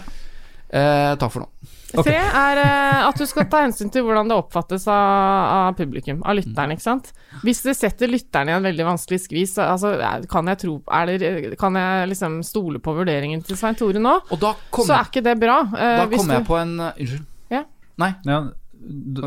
Eh, 0.72 1.12
takk 1.20 1.34
for 1.34 1.44
nå. 1.44 1.50
Okay. 1.92 2.08
Tre 2.08 2.16
er 2.16 2.58
eh, 2.62 3.02
at 3.04 3.18
du 3.20 3.26
skal 3.28 3.44
ta 3.52 3.60
hensyn 3.66 3.90
til 3.92 4.06
hvordan 4.06 4.30
det 4.30 4.36
oppfattes 4.40 4.86
av, 4.88 5.50
av 5.68 5.74
publikum, 5.76 6.22
av 6.24 6.38
lytteren, 6.38 6.72
ikke 6.72 6.86
sant. 6.86 7.10
Hvis 7.44 7.60
det 7.66 7.74
setter 7.76 8.08
lytteren 8.08 8.48
i 8.48 8.54
en 8.56 8.64
veldig 8.64 8.86
vanskelig 8.88 9.20
skvis, 9.26 9.58
altså, 9.60 9.92
kan 10.32 10.48
jeg 10.48 10.62
tro 10.64 10.78
er 10.88 11.12
det, 11.12 11.52
Kan 11.60 11.76
jeg 11.76 12.08
liksom 12.14 12.40
stole 12.46 12.80
på 12.80 12.96
vurderingen 12.96 13.44
til 13.44 13.60
Svein 13.60 13.76
Tore 13.76 14.00
nå? 14.00 14.14
Og 14.32 14.40
da 14.40 14.54
Så 14.72 14.88
er 14.96 15.10
ikke 15.10 15.24
det 15.28 15.36
bra. 15.42 15.60
Eh, 15.76 15.98
da 16.00 16.08
kommer 16.08 16.40
jeg 16.40 16.48
på 16.48 16.58
en 16.62 16.74
eh, 16.80 17.04
Unnskyld. 17.04 17.28
Ja. 17.52 17.64
Nei. 18.00 18.12
Ja, 18.24 18.40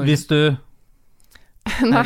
hvis 0.01 0.25
du 0.25 0.39
Nei, 1.93 2.05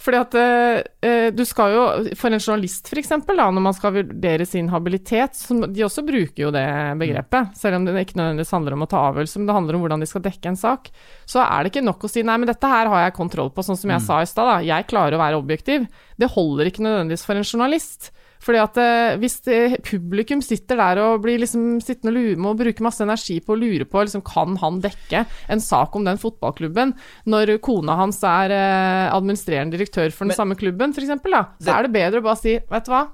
fordi 0.00 0.18
at 0.18 0.34
eh, 0.40 0.80
eh, 1.06 1.26
du 1.36 1.42
skal 1.46 1.74
jo 1.74 1.82
For 2.18 2.32
en 2.32 2.40
journalist, 2.40 2.88
eksempel, 2.98 3.38
når 3.38 3.62
man 3.62 3.76
skal 3.76 3.94
vurdere 3.94 4.46
sin 4.48 4.70
habilitet, 4.72 5.36
så 5.38 5.56
de 5.66 5.84
også 5.86 6.04
bruker 6.06 6.46
jo 6.46 6.52
det 6.54 6.64
begrepet, 7.00 7.54
selv 7.58 7.78
om 7.78 7.86
det 7.86 7.94
ikke 8.02 8.18
nødvendigvis 8.18 8.54
handler 8.56 8.76
om 8.76 8.86
å 8.86 8.90
ta 8.90 9.02
avgjørelse, 9.10 9.40
men 9.40 9.50
det 9.50 9.56
handler 9.58 9.78
om 9.78 9.84
hvordan 9.84 10.04
de 10.04 10.10
skal 10.10 10.24
dekke 10.24 10.52
en 10.52 10.60
sak, 10.60 10.90
så 11.28 11.44
er 11.44 11.62
det 11.62 11.72
ikke 11.72 11.86
nok 11.86 12.06
å 12.06 12.12
si 12.12 12.24
nei, 12.26 12.38
men 12.40 12.50
dette 12.50 12.72
her 12.72 12.90
har 12.90 13.06
jeg 13.06 13.18
kontroll 13.18 13.52
på, 13.54 13.64
sånn 13.66 13.78
som 13.78 13.92
jeg 13.94 14.04
sa 14.06 14.22
i 14.22 14.30
stad. 14.30 14.66
Jeg 14.66 14.88
klarer 14.90 15.16
å 15.16 15.22
være 15.22 15.40
objektiv. 15.40 15.86
Det 16.18 16.32
holder 16.34 16.70
ikke 16.70 16.86
nødvendigvis 16.86 17.26
for 17.28 17.38
en 17.38 17.46
journalist. 17.46 18.10
Fordi 18.40 18.60
at 18.62 18.78
eh, 18.80 19.18
hvis 19.20 19.36
det, 19.44 19.58
publikum 19.84 20.40
sitter 20.44 20.80
der 20.80 21.00
og 21.04 21.20
blir 21.24 21.42
liksom 21.42 21.76
sittende 21.84 22.14
og 22.14 22.16
lure 22.16 22.38
med 22.40 22.50
og 22.54 22.62
bruke 22.62 22.86
masse 22.86 23.04
energi 23.04 23.36
på 23.44 23.52
å 23.52 23.60
lure 23.60 23.86
på 23.88 24.04
liksom, 24.06 24.24
kan 24.24 24.56
han 24.62 24.80
dekke 24.84 25.26
en 25.52 25.62
sak 25.64 25.96
om 25.98 26.08
den 26.08 26.20
fotballklubben, 26.20 26.94
når 27.28 27.58
kona 27.64 27.98
hans 28.00 28.22
er 28.24 28.56
eh, 28.56 29.12
administrerende 29.12 29.76
direktør 29.76 30.08
for 30.08 30.24
den 30.24 30.32
Men- 30.34 30.40
samme 30.40 30.58
klubben, 30.60 30.96
f.eks., 30.96 31.12
da, 31.30 31.44
så 31.60 31.76
er 31.76 31.86
det 31.86 31.94
bedre 31.94 32.22
å 32.22 32.28
bare 32.30 32.40
si 32.40 32.56
vet 32.58 32.88
du 32.88 32.92
hva, 32.94 33.04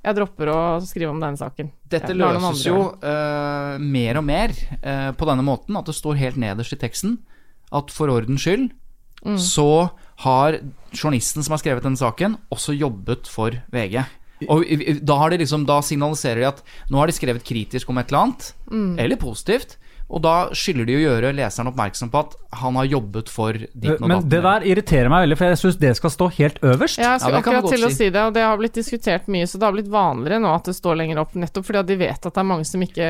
jeg 0.00 0.16
dropper 0.16 0.48
å 0.48 0.60
skrive 0.80 1.12
om 1.12 1.20
denne 1.20 1.36
saken. 1.36 1.68
Dette 1.92 2.14
løses 2.16 2.62
jo 2.64 2.78
uh, 2.88 3.08
eh, 3.10 3.74
mer 3.84 4.16
og 4.16 4.24
mer 4.24 4.54
uh, 4.80 5.10
på 5.12 5.28
denne 5.28 5.44
måten, 5.44 5.76
at 5.76 5.90
det 5.90 5.96
står 5.98 6.16
helt 6.22 6.40
nederst 6.40 6.72
i 6.72 6.80
teksten 6.80 7.18
at 7.76 7.92
for 7.94 8.10
ordens 8.10 8.46
skyld 8.46 8.70
Mm. 9.20 9.36
så 9.36 9.90
har 10.24 10.60
journalisten 10.96 11.44
som 11.44 11.52
har 11.52 11.60
skrevet 11.60 11.84
denne 11.84 12.00
saken, 12.00 12.38
også 12.52 12.72
jobbet 12.72 13.28
for 13.28 13.52
VG. 13.72 14.00
Og 14.48 14.64
da, 15.04 15.16
har 15.20 15.30
de 15.30 15.38
liksom, 15.42 15.66
da 15.68 15.80
signaliserer 15.84 16.40
de 16.40 16.46
at 16.48 16.62
nå 16.90 16.96
har 16.98 17.06
de 17.10 17.12
skrevet 17.12 17.44
kritisk 17.44 17.90
om 17.92 17.98
et 17.98 18.08
eller 18.08 18.22
annet, 18.24 18.54
Mm. 18.70 18.98
eller 19.02 19.16
positivt, 19.16 19.76
og 20.10 20.22
da 20.24 20.34
skylder 20.56 20.88
de 20.88 20.94
å 20.98 21.02
gjøre 21.04 21.28
leseren 21.38 21.68
oppmerksom 21.70 22.10
på 22.10 22.18
at 22.24 22.32
han 22.60 22.74
har 22.74 22.88
jobbet 22.90 23.28
for 23.30 23.54
ditt 23.54 23.92
og 24.00 24.08
Men 24.10 24.24
det 24.28 24.40
der 24.42 24.64
irriterer 24.66 25.06
meg 25.12 25.22
veldig, 25.22 25.36
for 25.38 25.52
jeg 25.52 25.60
syns 25.60 25.76
det 25.78 25.92
skal 26.00 26.10
stå 26.10 26.26
helt 26.34 26.58
øverst. 26.66 26.98
Ja, 26.98 27.12
jeg 27.14 27.20
skal 27.22 27.36
Ja, 27.36 27.38
akkurat 27.44 27.68
til 27.70 27.86
å 27.86 27.90
si. 27.94 28.08
det, 28.10 28.24
og 28.26 28.34
det 28.34 28.42
har 28.42 28.58
blitt 28.58 28.74
diskutert 28.74 29.28
mye, 29.30 29.46
så 29.46 29.60
det 29.60 29.68
har 29.68 29.76
blitt 29.76 29.90
vanligere 29.92 30.40
nå 30.42 30.50
at 30.54 30.66
det 30.66 30.74
står 30.74 30.98
lenger 30.98 31.20
opp, 31.22 31.36
nettopp 31.38 31.68
fordi 31.68 31.78
at 31.78 31.86
de 31.86 31.96
vet 32.00 32.26
at 32.26 32.34
det 32.34 32.42
er 32.42 32.48
mange 32.50 32.66
som 32.66 32.82
ikke 32.82 33.06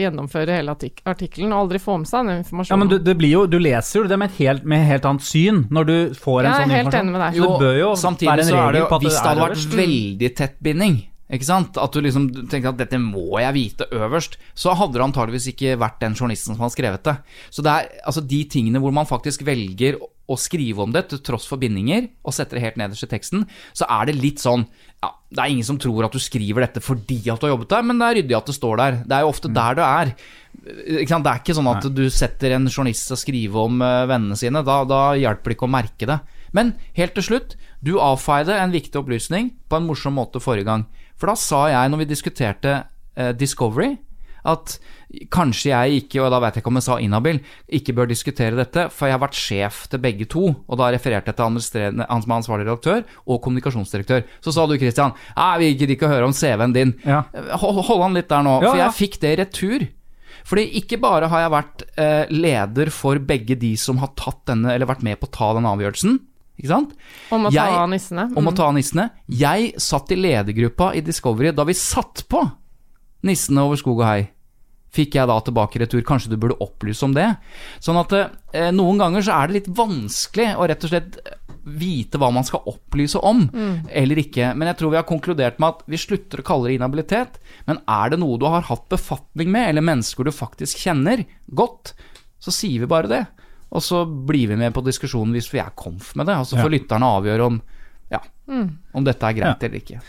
gjennomfører 0.00 0.54
hele 0.60 0.74
artik 0.76 1.02
artikkelen 1.10 1.52
og 1.52 1.64
aldri 1.66 1.82
får 1.82 1.98
med 2.04 2.10
seg 2.12 2.26
den 2.30 2.42
informasjonen. 2.44 2.76
Ja, 2.78 2.80
men 2.84 2.92
du, 2.94 2.98
det 3.10 3.16
blir 3.18 3.34
jo, 3.34 3.44
du 3.50 3.58
leser 3.58 4.00
jo 4.02 4.06
det 4.10 4.18
med 4.22 4.30
et 4.30 4.38
helt, 4.44 4.64
med 4.64 4.86
helt 4.86 5.04
annet 5.10 5.26
syn 5.26 5.64
når 5.70 5.90
du 5.90 5.96
får 6.14 6.46
en 6.46 6.54
sånn 6.54 6.70
informasjon. 6.70 6.70
Jeg 6.70 6.78
er 6.78 6.84
helt 6.84 6.98
enig 7.02 7.12
med 7.12 7.22
deg. 7.26 7.80
Jo 7.80 7.90
samtidig 7.98 8.46
så 8.46 8.60
er 8.62 8.72
det 8.78 8.84
jo 8.84 8.88
Hvis 9.00 9.16
det 9.18 9.26
hadde 9.26 9.40
vært 9.48 9.56
øverst. 9.58 9.76
veldig 9.82 10.30
tett 10.36 10.56
binding, 10.62 11.00
ikke 11.30 11.46
sant? 11.46 11.78
At 11.78 11.94
du 11.94 12.02
liksom 12.02 12.28
tenker 12.50 12.72
at 12.72 12.78
dette 12.80 12.98
må 13.00 13.38
jeg 13.38 13.54
vite 13.56 13.86
øverst, 13.94 14.38
så 14.58 14.74
hadde 14.78 14.98
det 14.98 15.04
antageligvis 15.04 15.50
ikke 15.52 15.76
vært 15.80 16.00
den 16.02 16.16
journalisten 16.18 16.56
som 16.56 16.64
hadde 16.64 16.74
skrevet 16.74 17.06
det. 17.06 17.16
Så 17.54 17.62
det 17.66 17.74
er 17.74 17.90
altså 18.02 18.24
de 18.26 18.40
tingene 18.50 18.82
hvor 18.82 18.94
man 18.94 19.08
faktisk 19.08 19.44
velger 19.46 20.00
å 20.30 20.36
skrive 20.38 20.84
om 20.84 20.92
det 20.94 21.08
til 21.10 21.22
tross 21.26 21.46
for 21.50 21.60
bindinger, 21.60 22.06
og 22.22 22.34
setter 22.34 22.58
det 22.58 22.64
helt 22.64 22.78
nederst 22.78 23.06
i 23.06 23.10
teksten, 23.10 23.46
så 23.74 23.88
er 23.90 24.10
det 24.10 24.18
litt 24.20 24.42
sånn 24.42 24.62
ja, 25.00 25.10
Det 25.30 25.42
er 25.42 25.54
ingen 25.54 25.66
som 25.66 25.78
tror 25.80 26.06
at 26.06 26.14
du 26.14 26.20
skriver 26.22 26.66
dette 26.66 26.82
fordi 26.84 27.18
at 27.30 27.40
du 27.40 27.48
har 27.48 27.54
jobbet 27.54 27.72
der, 27.72 27.86
men 27.86 27.98
det 27.98 28.06
er 28.06 28.18
ryddig 28.20 28.36
at 28.38 28.50
det 28.50 28.56
står 28.56 28.82
der. 28.82 29.00
Det 29.06 29.16
er 29.16 29.24
jo 29.24 29.32
ofte 29.32 29.50
der 29.54 29.78
det 29.78 29.86
er. 29.86 30.12
Det 30.60 30.98
er 31.06 31.40
ikke 31.40 31.56
sånn 31.56 31.70
at 31.70 31.88
du 31.94 32.04
setter 32.12 32.56
en 32.56 32.68
journalist 32.70 33.08
til 33.08 33.16
å 33.16 33.20
skrive 33.22 33.64
om 33.64 33.82
eh, 33.86 34.06
vennene 34.10 34.38
sine. 34.38 34.62
Da, 34.66 34.82
da 34.86 35.00
hjelper 35.18 35.52
det 35.52 35.56
ikke 35.56 35.68
å 35.68 35.72
merke 35.78 36.10
det. 36.10 36.18
Men 36.56 36.74
helt 36.98 37.14
til 37.16 37.26
slutt, 37.26 37.54
du 37.80 37.94
avfeide 38.02 38.58
en 38.58 38.74
viktig 38.74 38.98
opplysning 39.00 39.54
på 39.70 39.78
en 39.78 39.86
morsom 39.86 40.18
måte 40.18 40.42
forrige 40.42 40.68
gang. 40.68 40.84
For 41.20 41.30
da 41.30 41.36
sa 41.38 41.66
jeg, 41.68 41.92
når 41.92 42.02
vi 42.02 42.08
diskuterte 42.08 42.78
eh, 42.80 43.34
Discovery, 43.36 43.92
at 44.48 44.78
kanskje 45.32 45.68
jeg 45.68 46.04
ikke, 46.04 46.22
og 46.22 46.30
da 46.32 46.38
vet 46.40 46.56
jeg 46.56 46.62
ikke 46.62 46.70
om 46.70 46.78
jeg 46.78 46.86
sa 46.86 46.96
inhabil, 47.02 47.40
ikke 47.76 47.94
bør 47.98 48.08
diskutere 48.08 48.56
dette, 48.56 48.86
for 48.94 49.08
jeg 49.08 49.16
har 49.16 49.22
vært 49.24 49.36
sjef 49.36 49.82
til 49.92 50.00
begge 50.00 50.28
to, 50.30 50.44
og 50.54 50.80
da 50.80 50.90
refererte 50.94 51.32
jeg 51.32 51.36
til 51.36 51.48
han 51.48 51.58
som 51.60 52.32
er 52.32 52.36
ansvarlig 52.38 52.68
redaktør 52.68 53.02
og 53.26 53.40
kommunikasjonsdirektør. 53.44 54.24
Så 54.40 54.54
sa 54.56 54.64
du, 54.70 54.78
Christian, 54.80 55.12
«Nei, 55.36 55.52
vi 55.60 55.72
gidder 55.74 55.96
ikke 55.96 56.08
å 56.08 56.14
høre 56.14 56.30
om 56.30 56.36
CV-en 56.36 56.76
din. 56.76 56.94
Ja. 57.04 57.24
Hold, 57.60 57.82
hold 57.90 58.06
han 58.06 58.16
litt 58.16 58.30
der 58.30 58.46
nå, 58.46 58.60
Ja, 58.62 58.70
for 58.70 58.80
ja. 58.80 58.86
jeg 58.86 58.98
fikk 59.02 59.20
det 59.20 59.34
i 59.34 59.40
retur. 59.42 59.88
Fordi 60.48 60.64
ikke 60.80 60.96
bare 61.02 61.28
har 61.28 61.44
jeg 61.44 61.52
vært 61.52 61.82
eh, 62.00 62.30
leder 62.32 62.90
for 62.94 63.20
begge 63.20 63.58
de 63.60 63.74
som 63.78 64.00
har 64.00 64.14
tatt 64.16 64.46
denne, 64.48 64.72
eller 64.72 64.88
vært 64.88 65.04
med 65.04 65.20
på 65.20 65.28
å 65.28 65.34
ta 65.36 65.50
den 65.58 65.68
avgjørelsen, 65.68 66.16
ikke 66.60 66.68
sant? 66.70 66.92
Om 67.32 67.46
å 67.48 67.50
ta 67.50 67.56
Jeg- 67.56 67.78
av 67.80 67.88
nissene. 67.88 68.26
Om 68.36 68.44
å 68.46 68.50
Mm. 68.52 68.56
ta 68.56 68.64
av 68.68 68.74
nissene. 68.74 69.10
Jeg 69.28 69.74
satt 69.76 70.12
i 70.12 70.16
ledergruppa 70.16 70.94
i 70.94 71.00
Discovery 71.00 71.52
da 71.52 71.64
vi 71.64 71.72
satt 71.72 72.24
på 72.28 72.52
Nissene 73.22 73.58
over 73.66 73.76
skog 73.76 73.98
og 74.00 74.06
hei. 74.06 74.30
Fikk 74.92 75.12
jeg 75.14 75.26
da 75.28 75.38
tilbake 75.40 75.78
retur. 75.78 76.00
Kanskje 76.02 76.30
du 76.30 76.36
burde 76.40 76.56
opplyse 76.58 77.02
om 77.04 77.12
det. 77.12 77.36
Sånn 77.78 77.98
at 78.00 78.12
eh, 78.54 78.70
noen 78.72 78.98
ganger 78.98 79.20
så 79.22 79.34
er 79.42 79.46
det 79.48 79.54
litt 79.60 79.76
vanskelig 79.76 80.56
å 80.56 80.66
rett 80.66 80.82
og 80.84 80.90
slett 80.90 81.18
vite 81.66 82.16
hva 82.18 82.32
man 82.32 82.42
skal 82.42 82.64
opplyse 82.66 83.20
om, 83.22 83.44
eller 83.92 84.16
ikke. 84.16 84.56
Men 84.56 84.68
jeg 84.68 84.78
tror 84.78 84.90
vi 84.90 84.96
har 84.96 85.04
konkludert 85.04 85.58
med 85.60 85.68
at 85.68 85.82
vi 85.86 85.96
slutter 86.00 86.40
å 86.40 86.42
kalle 86.48 86.68
det 86.70 86.78
inhabilitet. 86.80 87.36
Men 87.68 87.78
er 87.86 88.08
det 88.10 88.18
noe 88.18 88.38
du 88.40 88.46
har 88.46 88.62
hatt 88.62 88.88
befatning 88.88 89.52
med, 89.52 89.68
eller 89.68 89.82
mennesker 89.84 90.24
du 90.24 90.30
faktisk 90.32 90.78
kjenner 90.80 91.26
godt, 91.54 91.92
så 92.40 92.50
sier 92.50 92.80
vi 92.80 92.86
bare 92.86 93.06
det. 93.06 93.26
Og 93.70 93.82
så 93.86 94.04
blir 94.26 94.48
vi 94.50 94.56
med 94.58 94.74
på 94.74 94.82
diskusjonen 94.82 95.32
hvis 95.36 95.50
vi 95.52 95.60
er 95.62 95.70
komf 95.78 96.14
med 96.18 96.26
det. 96.26 96.34
Og 96.40 96.46
så 96.50 96.56
får 96.58 96.70
Ja. 96.70 96.78
lytterne 96.78 97.06
avgjøre 97.20 97.46
om, 97.46 97.60
ja, 98.10 98.18
om 98.94 99.04
dette 99.06 99.22
er 99.28 99.32
greit 99.38 99.62
eller 99.62 99.78
ikke. 99.78 100.00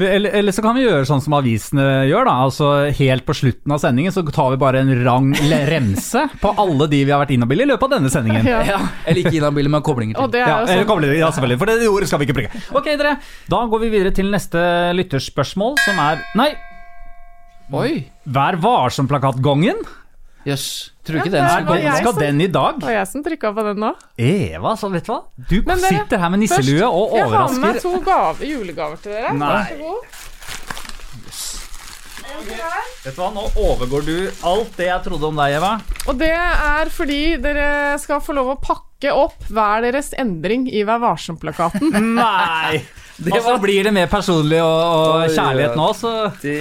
Eller, 0.00 0.30
eller 0.34 0.50
så 0.50 0.58
kan 0.64 0.74
vi 0.74 0.82
gjøre 0.82 1.04
sånn 1.06 1.20
som 1.22 1.36
avisene 1.38 1.84
gjør, 2.10 2.24
da. 2.26 2.32
Altså 2.42 2.68
Helt 2.98 3.22
på 3.28 3.30
slutten 3.38 3.70
av 3.70 3.78
sendingen 3.78 4.10
så 4.10 4.24
tar 4.26 4.50
vi 4.50 4.56
bare 4.58 4.80
en 4.80 4.90
rang 5.04 5.28
remse 5.70 6.24
på 6.40 6.50
alle 6.58 6.88
de 6.90 7.04
vi 7.04 7.12
har 7.14 7.20
vært 7.22 7.30
inhabile 7.36 7.62
i 7.62 7.68
løpet 7.70 7.84
av 7.86 7.90
denne 8.00 8.10
sendingen. 8.10 8.42
Ja. 8.50 8.64
Ja, 8.66 8.80
eller 9.06 9.20
ikke 9.22 9.36
inhabile, 9.38 9.70
men 9.70 9.82
koblinger 9.86 10.18
Og 10.18 10.32
til. 10.32 10.40
det 10.40 10.42
er 10.42 10.48
Ja, 10.48 10.56
sånn 10.66 11.00
det, 11.04 11.12
ja, 11.20 11.30
selvfølgelig, 11.30 11.58
for 11.62 11.66
det 11.70 11.88
ordet 11.92 12.08
skal 12.10 12.18
vi 12.18 12.26
ikke 12.26 12.38
bruke. 12.40 12.62
Ok, 12.74 12.84
dere. 12.98 13.12
Da 13.48 13.60
går 13.70 13.80
vi 13.84 13.92
videre 13.94 14.14
til 14.16 14.32
neste 14.34 14.64
lytterspørsmål, 14.98 15.78
som 15.84 16.00
er 16.08 16.24
Nei, 16.34 16.50
Oi, 17.72 18.04
Vær 18.26 18.58
varsom-plakatgongen. 18.60 19.78
Jøss. 20.46 20.90
Tror 21.04 21.18
du 21.18 21.20
ikke 21.20 21.32
Ja, 21.32 21.36
den 21.36 21.48
skal, 21.50 21.64
gå? 21.68 21.96
Skal 21.98 22.12
som- 22.12 22.20
den 22.22 22.40
i 22.40 22.46
dag? 22.48 22.78
Det 22.80 22.86
var 22.88 22.92
jeg 22.98 23.08
som 23.08 23.24
trykka 23.24 23.50
på 23.54 23.64
den 23.68 23.76
nå. 23.84 23.90
Eva, 24.18 24.74
så 24.80 24.90
vet 24.92 25.04
du 25.04 25.12
hva? 25.12 25.22
Du 25.48 25.56
Men 25.66 25.78
dere, 25.80 25.90
sitter 25.98 26.18
her 26.18 26.30
med 26.30 26.40
nisselue 26.40 26.80
Først, 26.80 26.92
og 26.94 27.16
Jeg 27.16 27.28
har 27.28 27.48
med 27.52 27.60
meg 27.60 27.82
to 27.82 28.00
gave, 28.00 28.38
julegaver 28.52 29.02
til 29.02 29.12
dere. 29.12 29.34
Nei. 29.34 29.50
Vær 29.54 29.68
så 29.68 29.78
god. 29.78 30.00
Vet 33.04 33.14
du 33.14 33.20
hva, 33.20 33.28
Nå 33.34 33.44
overgår 33.60 34.04
du 34.06 34.16
alt 34.48 34.76
det 34.78 34.86
jeg 34.88 35.02
trodde 35.06 35.28
om 35.28 35.36
deg, 35.36 35.56
Eva. 35.58 35.72
Og 36.08 36.18
det 36.20 36.30
er 36.32 36.90
fordi 36.92 37.20
dere 37.42 37.98
skal 38.02 38.20
få 38.24 38.34
lov 38.36 38.54
å 38.54 38.60
pakke 38.60 39.12
opp 39.12 39.44
hver 39.52 39.84
deres 39.84 40.12
endring 40.18 40.66
i 40.72 40.82
Vær 40.88 41.00
varsom-plakaten. 41.04 41.92
Nei! 42.16 42.82
Og 43.22 43.42
så 43.44 43.52
blir 43.62 43.84
det 43.86 43.92
mer 43.94 44.08
personlig 44.10 44.58
og, 44.58 44.80
og 45.22 45.28
kjærlighet 45.30 45.76
nå, 45.78 45.88
så 45.94 46.12
Det 46.42 46.56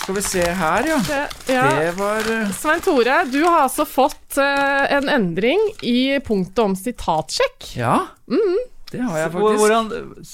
skal 0.00 0.14
vi 0.16 0.22
se 0.24 0.44
her, 0.60 0.86
ja. 0.88 0.96
Det- 1.04 1.52
Ja. 1.52 1.66
Det 1.80 1.90
var 1.98 2.30
eh, 2.32 2.50
Svein 2.56 2.80
Tore, 2.80 3.18
du 3.30 3.42
har 3.44 3.66
altså 3.66 3.84
fått 3.88 4.38
uh, 4.40 4.86
en 4.96 5.08
endring 5.08 5.60
i 5.82 6.18
punktet 6.24 6.58
om 6.64 6.76
sitatsjekk. 6.76 7.74
Ja. 7.76 7.98
Det 8.90 9.00
har 9.04 9.18
jeg 9.18 9.32
faktisk. 9.34 9.58
hvordan 9.60 9.90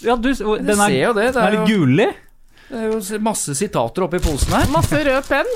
Ja, 0.07 0.15
du, 0.17 0.31
den 0.33 0.79
er, 0.79 0.87
ser 0.87 1.01
jo 1.09 1.13
det, 1.17 1.33
det 1.35 1.43
er 1.43 1.49
er 1.49 1.59
jo- 1.59 1.67
gullig. 1.67 2.13
Det 2.65 2.81
er 2.81 2.87
jo 2.95 3.19
masse 3.21 3.53
sitater 3.55 4.07
oppi 4.07 4.19
posen 4.25 4.55
her. 4.57 4.65
Masse 4.73 4.97
rød 5.05 5.27
penn. 5.29 5.51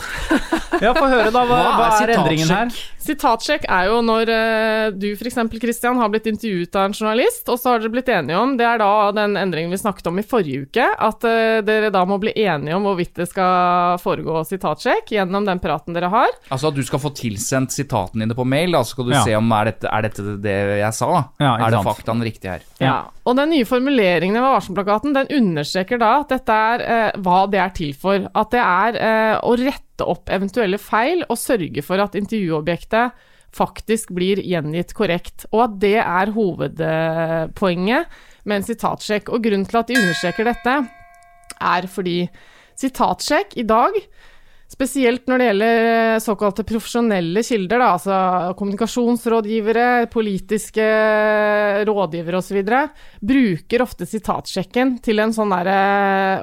Ja, 0.82 0.92
få 0.94 1.06
høre, 1.08 1.30
da. 1.32 1.40
Hva, 1.48 1.56
Hva 1.56 1.70
hva 1.78 1.86
er 2.02 2.10
er 2.10 2.18
endringen 2.18 2.50
her? 2.52 2.74
Sitatsjekk 3.08 3.64
er 3.72 3.86
jo 3.88 4.00
når 4.04 4.28
eh, 4.32 4.86
du 4.92 5.06
f.eks. 5.16 5.38
Christian 5.62 5.96
har 6.00 6.10
blitt 6.12 6.26
intervjuet 6.28 6.76
av 6.76 6.88
en 6.90 6.96
journalist, 6.96 7.48
og 7.48 7.56
så 7.60 7.72
har 7.72 7.80
dere 7.82 7.92
blitt 7.94 8.10
enige 8.12 8.36
om 8.36 8.52
Det 8.58 8.66
er 8.68 8.80
da 8.82 8.90
den 9.16 9.38
endringen 9.40 9.72
vi 9.72 9.78
snakket 9.80 10.10
om 10.10 10.20
i 10.20 10.24
forrige 10.28 10.66
uke, 10.66 10.84
at 11.08 11.24
eh, 11.28 11.60
dere 11.66 11.90
da 11.94 12.02
må 12.08 12.18
bli 12.20 12.34
enige 12.44 12.76
om 12.76 12.84
hvorvidt 12.88 13.14
det 13.22 13.28
skal 13.30 13.96
foregå 14.02 14.42
sitatsjekk 14.48 15.14
gjennom 15.16 15.48
den 15.48 15.62
praten 15.64 15.96
dere 15.96 16.10
har. 16.12 16.36
Altså 16.52 16.68
at 16.72 16.76
du 16.76 16.84
skal 16.86 17.00
få 17.02 17.12
tilsendt 17.16 17.72
sitatene 17.74 18.26
dine 18.26 18.36
på 18.38 18.44
mail, 18.48 18.76
da 18.76 18.84
så 18.84 18.94
skal 18.96 19.08
du 19.08 19.16
Ja. 19.16 19.24
se 19.24 19.34
om 19.38 19.50
er 19.56 19.72
dette, 19.72 19.88
er 19.88 20.02
dette 20.08 20.36
det 20.44 20.56
jeg 20.82 20.92
sa. 21.00 21.10
Ja, 21.40 21.54
er 21.56 21.70
det 21.72 21.80
sant. 21.80 21.88
faktaen 21.88 22.22
riktig 22.28 22.50
her? 22.52 22.68
Ja. 22.82 22.98
Og 23.24 23.36
den 23.40 23.50
nye 23.52 23.64
formuleringen 23.68 24.36
ved 24.36 24.44
varselplakaten 24.44 25.16
den 25.16 25.32
understreker 25.40 25.98
da 26.00 26.12
at 26.20 26.28
dette 26.36 26.60
er 26.72 26.84
eh, 26.84 27.10
hva 27.24 27.42
det 27.50 27.60
er 27.64 27.74
til 27.76 27.92
for. 27.96 28.28
At 28.36 28.52
det 28.54 28.60
er 28.62 29.00
eh, 29.00 29.34
å 29.42 29.56
rette 29.56 29.84
opp 30.06 30.30
eventuelle 30.30 30.78
feil 30.78 31.24
og 31.28 31.40
sørge 31.40 31.82
for 31.86 32.02
at 32.02 32.14
intervjuobjektet 32.18 33.26
faktisk 33.54 34.12
blir 34.14 34.42
gjengitt 34.44 34.92
korrekt. 34.96 35.46
Og 35.50 35.64
at 35.64 35.76
det 35.82 35.96
er 36.02 36.34
hovedpoenget 36.36 38.18
med 38.44 38.60
en 38.60 38.66
sitatsjekk. 38.68 39.32
Og 39.32 39.42
grunnen 39.44 39.66
til 39.68 39.80
at 39.80 39.90
de 39.90 39.98
understreker 39.98 40.50
dette, 40.50 40.78
er 41.58 41.88
fordi 41.90 42.18
sitatsjekk 42.78 43.56
i 43.58 43.66
dag 43.66 43.96
Spesielt 44.68 45.24
når 45.24 45.40
det 45.40 45.44
gjelder 45.46 45.86
eh, 45.88 46.20
såkalte 46.20 46.64
profesjonelle 46.68 47.40
kilder, 47.40 47.80
da, 47.80 47.86
altså 47.94 48.16
kommunikasjonsrådgivere, 48.58 50.10
politiske 50.12 50.84
rådgivere 51.88 52.42
osv., 52.42 52.58
bruker 53.32 53.84
ofte 53.86 54.04
sitatsjekken 54.06 54.98
til 55.04 55.24
en 55.24 55.32
sånn 55.32 55.54
derre 55.56 55.78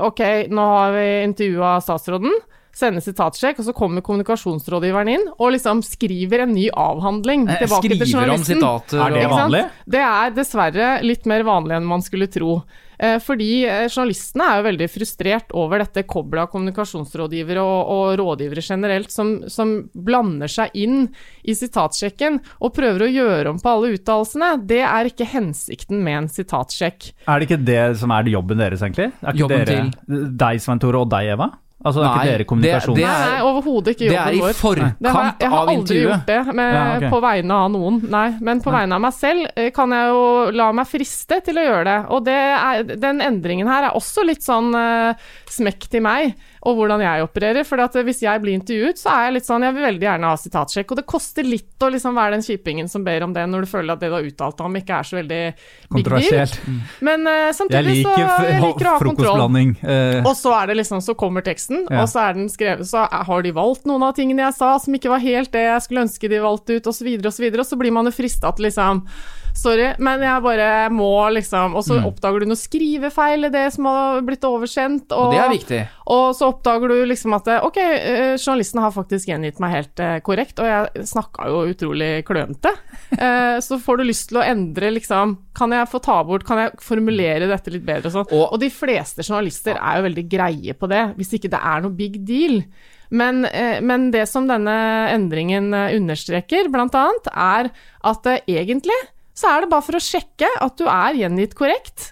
Ok, 0.07 0.23
nå 0.49 0.65
har 0.71 0.97
vi 0.97 1.05
intervjua 1.27 1.75
statsråden. 1.85 2.33
Sender 2.75 3.03
sitatsjekk, 3.03 3.61
og 3.61 3.69
så 3.69 3.73
kommer 3.75 4.03
kommunikasjonsrådgiveren 4.03 5.11
inn 5.13 5.27
og 5.37 5.53
liksom 5.55 5.79
skriver 5.85 6.43
en 6.43 6.55
ny 6.55 6.65
avhandling 6.71 7.45
tilbake 7.47 7.65
tilbake 7.65 7.99
til 8.01 8.15
journalisten. 8.15 8.57
Skriver 8.57 8.67
om 8.67 8.81
sitater 8.81 9.03
Er 9.05 9.15
det 9.15 9.27
vanlig? 9.31 9.61
Det 9.95 10.01
er 10.07 10.33
dessverre 10.35 10.89
litt 11.05 11.29
mer 11.29 11.45
vanlig 11.47 11.77
enn 11.77 11.87
man 11.87 12.03
skulle 12.03 12.27
tro. 12.31 12.59
Eh, 12.97 13.17
Fordi 13.19 13.65
eh, 13.67 13.87
journalistene 13.89 14.45
er 14.47 14.59
jo 14.59 14.65
veldig 14.69 14.87
frustrert 14.91 15.55
over 15.55 15.83
dette 15.83 16.05
koblet 16.07 16.45
av 16.45 16.51
kommunikasjonsrådgivere 16.53 17.63
og, 17.63 17.91
og 17.95 18.19
rådgivere 18.21 18.63
generelt, 18.63 19.11
som, 19.11 19.33
som 19.51 19.75
blander 19.93 20.51
seg 20.51 20.75
inn 20.79 21.09
i 21.43 21.55
sitatsjekken 21.55 22.39
og 22.59 22.75
prøver 22.75 23.07
å 23.07 23.11
gjøre 23.11 23.51
om 23.51 23.59
på 23.59 23.73
alle 23.73 23.95
uttalelsene. 23.97 24.53
Det 24.67 24.81
er 24.87 25.11
ikke 25.11 25.27
hensikten 25.31 26.03
med 26.05 26.21
en 26.23 26.31
sitatsjekk. 26.31 27.11
Er 27.27 27.39
det 27.39 27.49
ikke 27.49 27.63
det 27.67 27.83
som 27.99 28.15
er 28.15 28.31
jobben 28.31 28.63
deres, 28.63 28.83
egentlig? 28.85 29.11
Er 29.19 29.31
ikke 29.31 29.43
Jobben 29.45 29.69
dere, 29.69 30.25
Deg, 30.39 30.63
Svein 30.63 30.79
Tore, 30.81 31.03
og 31.03 31.11
deg, 31.11 31.35
Eva? 31.35 31.51
Altså, 31.85 32.01
er 32.01 32.07
Nei, 32.09 32.13
ikke 32.25 32.31
dere 32.33 32.45
kommunikasjonen? 32.49 32.95
det 32.95 33.03
det 33.05 33.11
er- 33.13 33.29
nei 33.29 33.41
overhodet 33.45 33.91
ikke 33.93 34.09
Det 34.09 34.17
er 34.17 34.33
i 34.33 34.53
forkant 34.53 34.81
av 34.81 35.15
intervjuet? 35.15 35.39
jeg 35.39 35.49
har 35.49 35.59
aldri 35.59 35.75
intervjuet. 35.75 36.09
gjort 36.09 36.25
det 36.25 36.55
med, 36.55 36.73
Ja, 36.73 36.95
okay. 36.97 37.09
på 37.11 37.21
vegne 37.21 37.51
av 37.53 37.71
noen, 37.71 37.99
nei. 38.09 38.29
Men 38.41 38.61
på 38.61 38.71
vegne 38.73 38.95
av 38.95 39.01
meg 39.01 39.13
selv 39.13 39.45
eh, 39.55 39.69
kan 39.69 39.89
jeg 39.91 40.07
jo 40.09 40.51
la 40.51 40.71
meg 40.71 40.87
friste 40.87 41.43
til 41.45 41.55
å 41.55 41.65
gjøre 41.67 41.83
det. 41.85 41.99
Og 42.09 42.25
det 42.25 42.33
er, 42.33 42.83
den 42.97 43.21
endringen 43.21 43.67
her 43.67 43.83
er 43.91 43.91
også 43.93 44.25
litt 44.25 44.41
sånn 44.41 44.73
uh, 44.73 45.13
smekk 45.47 45.87
til 45.91 46.01
meg, 46.01 46.33
og 46.65 46.79
hvordan 46.79 47.01
jeg 47.03 47.25
opererer. 47.25 47.65
For 47.67 47.77
hvis 48.07 48.23
jeg 48.25 48.41
blir 48.41 48.57
intervjuet, 48.57 48.97
så 48.97 49.11
er 49.13 49.27
jeg 49.27 49.35
litt 49.37 49.47
sånn 49.47 49.65
Jeg 49.65 49.75
vil 49.75 49.85
veldig 49.85 50.07
gjerne 50.07 50.31
ha 50.31 50.39
sitatsjekk. 50.41 50.91
Og 50.91 50.99
det 50.99 51.05
koster 51.09 51.45
litt 51.45 51.85
å 51.85 51.89
liksom 51.93 52.17
være 52.17 52.37
den 52.37 52.45
kjipingen 52.45 52.89
som 52.89 53.05
ber 53.05 53.25
om 53.25 53.35
det, 53.35 53.45
når 53.51 53.65
du 53.65 53.69
føler 53.69 53.93
at 53.93 54.01
det 54.01 54.09
du 54.09 54.17
har 54.17 54.25
uttalt 54.25 54.63
om, 54.65 54.79
ikke 54.79 54.97
er 54.97 55.09
så 55.09 55.19
veldig. 55.19 55.41
Kontroversielt. 55.93 56.59
Men 57.05 57.27
eh, 57.29 57.41
Jeg 57.45 57.55
samtidig 57.59 57.95
så 58.01 58.15
liker 58.15 58.25
jeg 58.25 58.63
liker 58.65 58.89
å 58.89 58.95
ha 58.95 58.99
kontroll. 59.05 59.45
Eh, 59.85 60.19
Og 60.25 60.33
så 60.39 60.55
er 60.57 60.71
det 60.71 60.79
liksom, 60.81 61.03
så 61.05 61.15
kommer 61.17 61.45
teksten, 61.45 61.85
Ja. 61.91 62.01
og 62.01 62.09
så 62.09 62.25
er 62.29 62.33
den 62.39 62.49
skrevet, 62.49 62.87
så 62.89 63.05
har 63.05 63.45
de 63.45 63.53
valgt 63.55 63.85
noen 63.85 64.03
av 64.07 64.15
tingene 64.17 64.45
jeg 64.47 64.57
sa 64.57 64.75
som 64.81 64.93
ikke 64.97 65.11
var 65.13 65.21
helt 65.23 65.51
det 65.53 65.65
jeg 65.67 65.85
skulle 65.85 66.05
ønske 66.07 66.29
de 66.31 66.41
valgte 66.43 66.79
ut, 66.79 66.87
osv., 66.87 67.05
osv., 67.05 67.25
og, 67.25 67.33
så 67.33 67.43
videre, 67.45 67.61
og 67.61 67.69
så 67.69 67.77
blir 67.79 67.93
man 67.93 68.09
jo 68.09 68.15
frista 68.15 68.51
til 68.55 68.65
liksom 68.69 69.03
Sorry, 69.55 69.93
men 70.03 70.19
jeg 70.19 70.41
bare 70.43 70.65
må 70.91 71.07
liksom 71.31 71.77
Og 71.79 71.83
så 71.87 71.95
Mm. 71.95 72.05
oppdager 72.09 72.41
du 72.43 72.45
noe 72.49 72.59
skrivefeil 72.59 73.45
i 73.47 73.49
det 73.49 73.71
som 73.73 73.85
har 73.85 74.21
blitt 74.21 74.43
oversendt, 74.43 75.11
og, 75.15 75.29
Og 75.29 75.31
det 75.33 75.39
er 75.39 75.49
viktig. 75.49 75.79
og 76.07 76.35
så 76.35 76.49
oppdager 76.51 76.89
du 76.91 77.05
liksom 77.05 77.33
at 77.37 77.47
ok, 77.63 77.77
eh, 77.77 78.35
journalisten 78.37 78.81
har 78.83 78.91
faktisk 78.91 79.27
gjengitt 79.31 79.59
meg 79.63 79.71
helt 79.71 79.99
eh, 79.99 80.19
korrekt, 80.19 80.59
og 80.59 80.65
jeg 80.65 81.05
snakka 81.07 81.47
jo 81.47 81.63
utrolig 81.73 82.23
klønete. 82.27 82.75
Eh, 83.15 83.59
så 83.61 83.77
får 83.79 83.97
du 83.97 84.03
lyst 84.03 84.27
til 84.29 84.39
å 84.39 84.43
endre 84.43 84.89
liksom 84.91 85.37
Kan 85.55 85.71
jeg 85.71 85.87
få 85.87 86.01
ta 86.01 86.21
bort 86.23 86.43
Kan 86.43 86.57
jeg 86.57 86.71
formulere 86.81 87.47
dette 87.47 87.71
litt 87.71 87.85
bedre 87.85 88.07
og 88.07 88.11
sånn? 88.11 88.31
Og- 88.33 88.53
Og 88.53 88.59
de 88.59 88.67
fleste 88.69 89.23
journalister 89.23 89.77
er 89.79 90.01
jo 90.01 90.09
veldig 90.09 90.27
greie 90.29 90.73
på 90.73 90.89
det, 90.89 91.15
hvis 91.15 91.31
ikke 91.39 91.49
det 91.49 91.59
er 91.63 91.81
noe 91.81 91.91
big 91.95 92.25
deal. 92.25 92.63
Men, 93.11 93.43
men 93.85 94.11
det 94.11 94.27
som 94.27 94.47
denne 94.47 95.07
endringen 95.13 95.71
understreker, 95.73 96.67
annet, 96.73 97.27
er 97.31 97.71
at 98.03 98.23
egentlig 98.49 98.97
så 99.35 99.51
er 99.51 99.63
det 99.63 99.71
bare 99.71 99.85
for 99.85 99.97
å 99.97 100.03
sjekke 100.03 100.49
at 100.63 100.77
du 100.79 100.85
er 100.87 101.17
gjengitt 101.19 101.55
korrekt, 101.57 102.11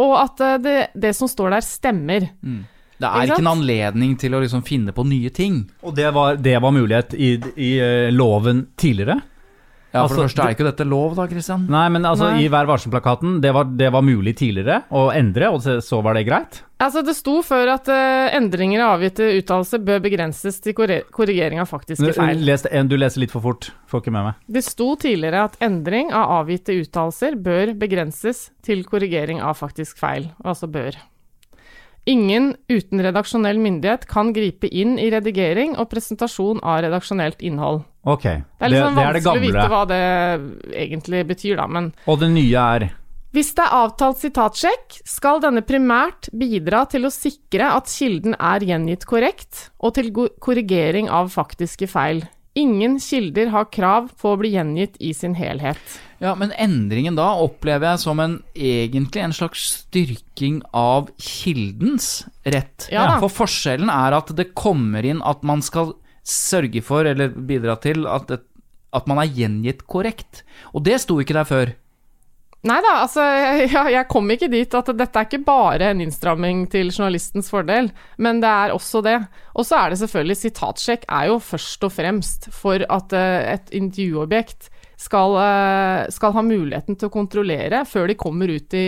og 0.00 0.14
at 0.20 0.44
eh, 0.46 0.58
det, 0.62 0.76
det 0.94 1.14
som 1.18 1.30
står 1.30 1.56
der, 1.56 1.66
stemmer. 1.66 2.28
Det 3.00 3.08
er 3.08 3.30
ikke 3.30 3.42
en 3.42 3.54
anledning 3.54 4.14
til 4.20 4.36
å 4.36 4.42
liksom 4.42 4.62
finne 4.66 4.94
på 4.96 5.04
nye 5.08 5.32
ting. 5.34 5.62
og 5.82 5.96
det 5.96 6.10
var, 6.14 6.36
det 6.36 6.58
var 6.62 6.74
mulighet 6.76 7.16
i, 7.16 7.32
i 7.56 7.72
eh, 7.80 8.08
loven 8.12 8.68
tidligere? 8.78 9.20
Ja, 9.92 10.04
For 10.06 10.14
Altså, 10.14 10.16
det 10.16 10.24
første 10.28 10.42
er 10.46 10.54
ikke 10.54 10.66
dette 10.68 10.84
lov, 10.86 11.14
da, 11.18 11.24
Christian? 11.26 11.64
Nei, 11.68 11.88
men 11.90 12.04
altså 12.06 12.28
Nei. 12.30 12.44
i 12.44 12.48
Vær 12.52 12.68
varsom-plakaten, 12.70 13.40
det, 13.42 13.50
var- 13.56 13.64
det 13.76 13.88
var 13.90 14.02
mulig 14.06 14.36
tidligere 14.38 14.84
å 14.94 15.08
endre, 15.10 15.48
og 15.50 15.60
så, 15.64 15.98
var 16.02 16.14
det 16.14 16.22
greit? 16.28 16.60
Altså, 16.80 17.02
det 17.04 17.16
sto 17.18 17.40
før 17.42 17.72
at 17.74 17.90
uh, 17.90 18.30
endringer 18.38 18.78
i 18.80 18.86
avgitte 18.86 19.26
uttalelser 19.40 19.82
bør 19.84 19.98
begrenses 20.06 20.60
til 20.62 20.72
korrigering 20.78 21.58
av 21.60 21.66
faktiske 21.68 22.14
feil. 22.16 22.38
Les, 22.46 22.64
en- 22.70 22.88
du 22.88 22.96
leser 22.96 23.20
litt 23.24 23.34
for 23.34 23.42
fort, 23.44 23.72
får 23.90 24.04
ikke 24.04 24.14
med 24.14 24.28
meg. 24.30 24.34
Det 24.46 24.62
sto 24.64 24.92
tidligere 24.96 25.42
at 25.50 25.58
endring 25.60 26.12
av 26.14 26.38
avgitte 26.46 26.72
uttalelser 26.80 27.34
bør 27.42 27.74
begrenses 27.82 28.50
til 28.62 28.84
korrigering 28.86 29.42
av 29.42 29.58
faktisk 29.58 29.98
feil, 29.98 30.30
altså 30.44 30.70
bør. 30.70 30.94
Ingen 32.08 32.54
uten 32.68 33.02
redaksjonell 33.04 33.58
myndighet 33.60 34.06
kan 34.08 34.32
gripe 34.32 34.68
inn 34.72 34.96
i 34.98 35.10
redigering 35.12 35.74
og 35.76 35.90
presentasjon 35.92 36.62
av 36.64 36.80
redaksjonelt 36.86 37.42
innhold. 37.44 37.82
Ok, 38.08 38.24
Det 38.24 38.40
det, 38.40 38.64
er 38.64 38.72
litt 38.72 38.80
sånn 38.80 38.96
det 38.96 39.04
er 39.04 39.12
det 39.12 39.20
vanskelig 39.20 39.40
å 39.40 39.44
vite 39.44 39.66
hva 39.68 39.82
det 39.90 40.00
egentlig 40.86 41.20
betyr, 41.28 41.58
da, 41.60 41.66
men 41.68 41.92
Og 42.08 42.18
det 42.22 42.30
nye 42.32 42.64
er 42.78 42.86
Hvis 43.36 43.52
det 43.54 43.66
er 43.66 43.76
avtalt 43.82 44.18
sitatsjekk, 44.24 44.96
skal 45.04 45.42
denne 45.44 45.62
primært 45.62 46.30
bidra 46.32 46.86
til 46.90 47.04
å 47.06 47.12
sikre 47.14 47.68
at 47.76 47.92
kilden 47.92 48.34
er 48.34 48.64
gjengitt 48.64 49.04
korrekt, 49.06 49.68
og 49.78 49.94
til 49.94 50.10
korrigering 50.40 51.12
av 51.12 51.28
faktiske 51.30 51.86
feil. 51.86 52.24
Ingen 52.60 52.98
kilder 53.00 53.50
har 53.54 53.68
krav 53.72 54.10
på 54.20 54.34
å 54.34 54.38
bli 54.40 54.52
gjengitt 54.54 54.98
i 55.00 55.14
sin 55.16 55.36
helhet. 55.38 55.80
Ja, 56.20 56.34
Men 56.36 56.52
endringen 56.60 57.16
da 57.16 57.30
opplever 57.40 57.94
jeg 57.94 58.02
som 58.02 58.20
en 58.20 58.36
egentlig 58.52 59.22
en 59.24 59.36
slags 59.36 59.62
styrking 59.78 60.60
av 60.76 61.08
kildens 61.16 62.26
rett. 62.44 62.90
Ja. 62.92 63.06
For 63.22 63.32
forskjellen 63.32 63.88
er 63.92 64.18
at 64.18 64.32
det 64.36 64.50
kommer 64.58 65.06
inn 65.06 65.24
at 65.24 65.46
man 65.46 65.64
skal 65.64 65.94
sørge 66.26 66.82
for, 66.84 67.08
eller 67.08 67.32
bidra 67.32 67.78
til, 67.80 68.04
at, 68.04 68.28
det, 68.28 68.42
at 68.92 69.08
man 69.08 69.22
er 69.22 69.32
gjengitt 69.32 69.86
korrekt. 69.88 70.44
Og 70.76 70.84
det 70.84 71.00
sto 71.00 71.16
ikke 71.22 71.38
der 71.40 71.48
før. 71.48 71.72
Nei 72.68 72.76
da, 72.84 72.90
altså 73.06 73.24
jeg, 73.24 73.70
jeg 73.94 74.08
kom 74.12 74.28
ikke 74.34 74.50
dit 74.52 74.74
at 74.76 74.90
dette 74.92 75.16
er 75.16 75.28
ikke 75.28 75.44
bare 75.46 75.94
en 75.94 76.02
innstramming 76.04 76.66
til 76.72 76.90
journalistens 76.92 77.48
fordel, 77.48 77.88
men 78.20 78.42
det 78.42 78.50
er 78.50 78.74
også 78.74 79.00
det. 79.06 79.16
Og 79.56 79.64
så 79.64 79.78
er 79.78 79.92
det 79.94 80.00
selvfølgelig 80.02 80.36
Sitatsjekk 80.42 81.06
er 81.08 81.30
jo 81.30 81.38
først 81.40 81.88
og 81.88 81.94
fremst 81.94 82.50
for 82.52 82.84
at 82.84 83.16
eh, 83.16 83.54
et 83.54 83.72
intervjuobjekt 83.80 84.68
skal, 85.00 85.38
eh, 85.40 86.02
skal 86.12 86.36
ha 86.36 86.44
muligheten 86.44 87.00
til 87.00 87.08
å 87.08 87.14
kontrollere 87.14 87.86
før 87.88 88.10
de 88.12 88.18
kommer 88.20 88.52
ut 88.52 88.76
i 88.76 88.86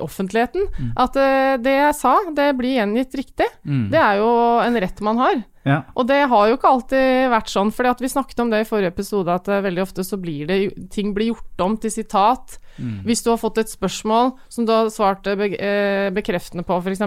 offentligheten. 0.00 0.64
At 0.96 1.20
eh, 1.20 1.60
det 1.60 1.76
jeg 1.76 1.98
sa, 2.00 2.16
det 2.32 2.48
blir 2.56 2.78
gjengitt 2.78 3.20
riktig. 3.20 3.50
Det 3.92 4.00
er 4.00 4.22
jo 4.24 4.32
en 4.64 4.80
rett 4.86 5.04
man 5.04 5.20
har. 5.20 5.42
Ja. 5.62 5.82
Og 5.94 6.08
det 6.08 6.24
har 6.26 6.48
jo 6.48 6.56
ikke 6.56 6.70
alltid 6.74 7.30
vært 7.30 7.50
sånn, 7.52 7.70
for 7.74 7.86
vi 8.02 8.10
snakket 8.10 8.40
om 8.42 8.50
det 8.50 8.64
i 8.64 8.66
forrige 8.66 8.90
episode, 8.90 9.30
at 9.30 9.46
eh, 9.46 9.62
veldig 9.62 9.84
ofte 9.84 10.04
så 10.06 10.18
blir 10.18 10.48
det 10.50 10.58
ting 10.94 11.12
blir 11.14 11.30
gjort 11.32 11.62
om 11.62 11.76
til 11.78 11.94
sitat. 11.94 12.58
Hvis 13.06 13.22
du 13.22 13.30
har 13.30 13.40
fått 13.40 13.60
et 13.60 13.70
spørsmål 13.70 14.32
som 14.50 14.66
du 14.66 14.72
har 14.72 14.90
svart 14.90 15.26
eh, 15.30 15.38
be 15.38 15.50
eh, 15.54 16.10
bekreftende 16.14 16.64
på, 16.66 16.80
f.eks., 16.80 17.02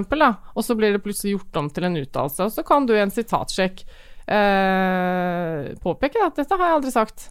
og 0.55 0.63
så 0.63 0.77
blir 0.77 0.95
det 0.95 1.03
plutselig 1.03 1.35
gjort 1.35 1.61
om 1.61 1.69
til 1.73 1.89
en 1.89 1.99
uttalelse, 1.99 2.47
og 2.47 2.53
så 2.53 2.65
kan 2.67 2.87
du 2.87 2.95
i 2.95 3.01
en 3.03 3.13
sitatsjekk 3.13 3.83
eh, 4.29 5.73
påpeke 5.83 6.23
at 6.23 6.39
dette 6.39 6.59
har 6.59 6.69
jeg 6.69 6.79
aldri 6.79 6.93
sagt. 6.95 7.29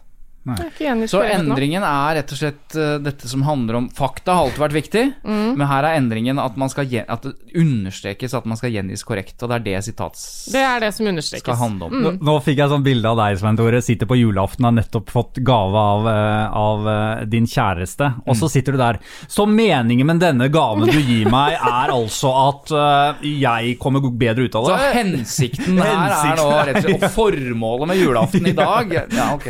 Så 1.09 1.23
endringen 1.25 1.81
er 1.83 2.19
rett 2.19 2.31
og 2.31 2.37
slett 2.37 2.75
eh, 2.77 2.97
dette 3.01 3.27
som 3.27 3.41
handler 3.47 3.79
om 3.79 3.87
Fakta 3.89 4.35
har 4.37 4.45
alltid 4.45 4.61
vært 4.61 4.75
viktig, 4.77 5.03
Mm. 5.25 5.55
men 5.57 5.67
her 5.67 5.83
er 5.89 5.97
endringen 5.99 6.37
at, 6.39 6.55
man 6.57 6.69
skal, 6.69 6.85
gjen- 6.85 7.07
at 7.09 7.23
det 7.25 7.33
understrekes 7.57 8.33
at 8.37 8.45
man 8.45 8.57
skal 8.59 8.69
gjengis 8.75 9.03
korrekt. 9.03 9.41
Og 9.41 9.49
det 9.49 9.55
er 9.55 9.63
det 9.65 9.83
sitats 9.87 10.25
Det 10.53 10.61
er 10.61 10.79
det 10.83 10.91
som 10.93 11.07
understrekes. 11.09 11.41
skal 11.43 11.55
handle 11.57 11.87
om. 11.89 11.95
Nå, 12.03 12.11
nå 12.21 12.35
fikk 12.45 12.57
jeg 12.61 12.69
sånn 12.69 12.83
bilde 12.85 13.09
av 13.09 13.17
deg, 13.17 13.39
Svein 13.41 13.57
Tore. 13.57 13.81
Sitter 13.81 14.05
på 14.09 14.17
julaften, 14.19 14.65
har 14.69 14.75
nettopp 14.77 15.09
fått 15.09 15.41
gave 15.45 15.75
av, 15.81 16.07
eh, 16.11 16.57
av 16.61 16.87
eh, 16.93 17.25
din 17.25 17.45
kjæreste. 17.49 18.11
Og 18.27 18.35
så 18.37 18.49
sitter 18.51 18.73
du 18.73 18.77
der. 18.77 18.99
Så 19.27 19.47
meningen 19.49 20.05
med 20.05 20.19
denne 20.21 20.49
gaven 20.53 20.85
du 20.91 20.99
gir 20.99 21.25
meg, 21.31 21.55
er 21.57 21.89
altså 21.95 22.29
at 22.49 22.71
uh, 22.75 23.25
jeg 23.25 23.77
kommer 23.81 24.03
bedre 24.13 24.45
ut 24.45 24.55
av 24.55 24.67
det? 24.69 24.75
Så 24.77 24.93
hensikten 24.99 25.79
her 25.81 26.13
er 26.13 26.37
nå 26.37 26.47
rett 26.69 26.77
og 26.83 26.85
slett 26.85 27.03
Og 27.05 27.11
formålet 27.15 27.87
med 27.89 27.97
julaften 28.03 28.45
i 28.47 28.53
dag 28.55 28.93
Ja, 29.15 29.31
ok. 29.35 29.47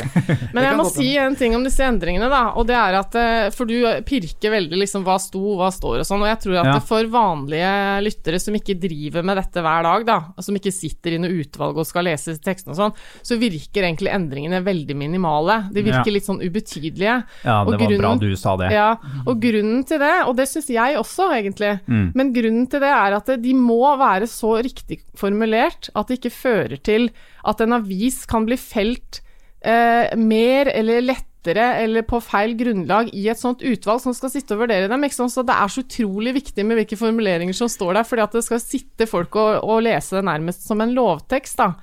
Men 0.54 0.64
jeg 0.64 0.76
må 0.78 0.85
godt 0.86 0.96
si 1.00 1.16
en 1.20 1.36
ting 1.36 1.54
om 1.58 1.64
disse 1.66 1.82
endringene, 1.84 2.28
da. 2.32 2.42
Og 2.56 2.66
det 2.68 2.76
er 2.78 2.96
at 2.98 3.14
eh, 3.18 3.50
For 3.54 3.66
du 3.68 3.74
pirker 4.06 4.50
veldig 4.54 4.78
liksom 4.80 5.04
hva 5.06 5.18
sto, 5.20 5.42
hva 5.58 5.68
står 5.74 6.00
og 6.02 6.06
sånn. 6.08 6.22
Og 6.24 6.30
jeg 6.30 6.40
tror 6.46 6.58
at 6.62 6.70
Ja. 6.72 6.78
for 6.80 7.04
vanlige 7.12 7.72
lyttere 8.06 8.40
som 8.40 8.54
ikke 8.54 8.78
driver 8.80 9.22
med 9.26 9.36
dette 9.40 9.62
hver 9.62 9.82
dag, 9.86 10.06
da, 10.06 10.18
som 10.42 10.54
ikke 10.58 10.72
sitter 10.72 11.16
i 11.16 11.18
noe 11.22 11.30
utvalg 11.42 11.76
og 11.76 11.86
skal 11.86 12.04
lese 12.08 12.36
tekstene 12.40 12.72
og 12.74 12.80
sånn, 12.80 12.94
så 13.22 13.38
virker 13.38 13.82
egentlig 13.84 14.12
endringene 14.14 14.62
veldig 14.64 14.96
minimale. 14.96 15.68
De 15.72 15.82
virker 15.82 16.06
Ja. 16.06 16.12
litt 16.12 16.24
sånn 16.26 16.40
ubetydelige. 16.42 17.24
Ja, 17.44 17.62
Og 17.64 17.72
det 17.72 17.80
var 17.80 17.98
bra 17.98 18.14
du 18.16 18.34
sa 18.36 18.56
det. 18.56 18.70
Ja, 18.72 18.96
og 19.26 19.40
grunnen 19.40 19.84
til 19.86 19.98
det, 19.98 20.14
og 20.26 20.36
det 20.36 20.48
syns 20.48 20.68
jeg 20.68 20.96
også 20.96 21.30
egentlig, 21.32 21.80
Mm. 21.88 22.12
men 22.14 22.32
grunnen 22.32 22.68
til 22.70 22.80
det 22.80 22.88
er 22.88 23.14
at 23.16 23.26
de 23.42 23.52
må 23.54 23.96
være 23.98 24.26
så 24.26 24.62
riktig 24.62 25.00
formulert 25.16 25.90
at 25.94 26.08
det 26.08 26.20
ikke 26.20 26.32
fører 26.32 26.82
til 26.82 27.10
at 27.44 27.60
en 27.60 27.72
avis 27.72 28.24
kan 28.26 28.46
bli 28.46 28.56
felt 28.56 29.20
eh, 29.64 30.16
mer 30.16 30.70
eller 30.74 31.00
lettere 31.06 31.66
eller 31.84 32.02
på 32.02 32.18
feil 32.24 32.56
grunnlag 32.58 33.12
i 33.14 33.28
et 33.30 33.38
sånt 33.38 33.62
utvalg 33.62 34.00
som 34.02 34.14
skal 34.16 34.32
sitte 34.32 34.56
og 34.56 34.64
vurdere 34.64 34.88
dem. 34.90 35.04
Ikke 35.06 35.14
sant? 35.20 35.32
Så 35.34 35.44
det 35.46 35.54
er 35.54 35.68
så 35.70 35.84
utrolig 35.84 36.34
viktig 36.40 36.64
med 36.66 36.80
hvilke 36.80 36.98
formuleringer 36.98 37.54
som 37.54 37.70
står 37.70 38.00
der, 38.00 38.08
fordi 38.08 38.24
at 38.26 38.32
det 38.34 38.44
skal 38.48 38.62
sitte 38.64 39.06
folk 39.06 39.36
og, 39.38 39.60
og 39.62 39.84
lese 39.86 40.18
det 40.18 40.24
nærmest 40.26 40.66
som 40.66 40.82
en 40.82 40.94
lovtekst, 40.96 41.60
da. 41.62 41.74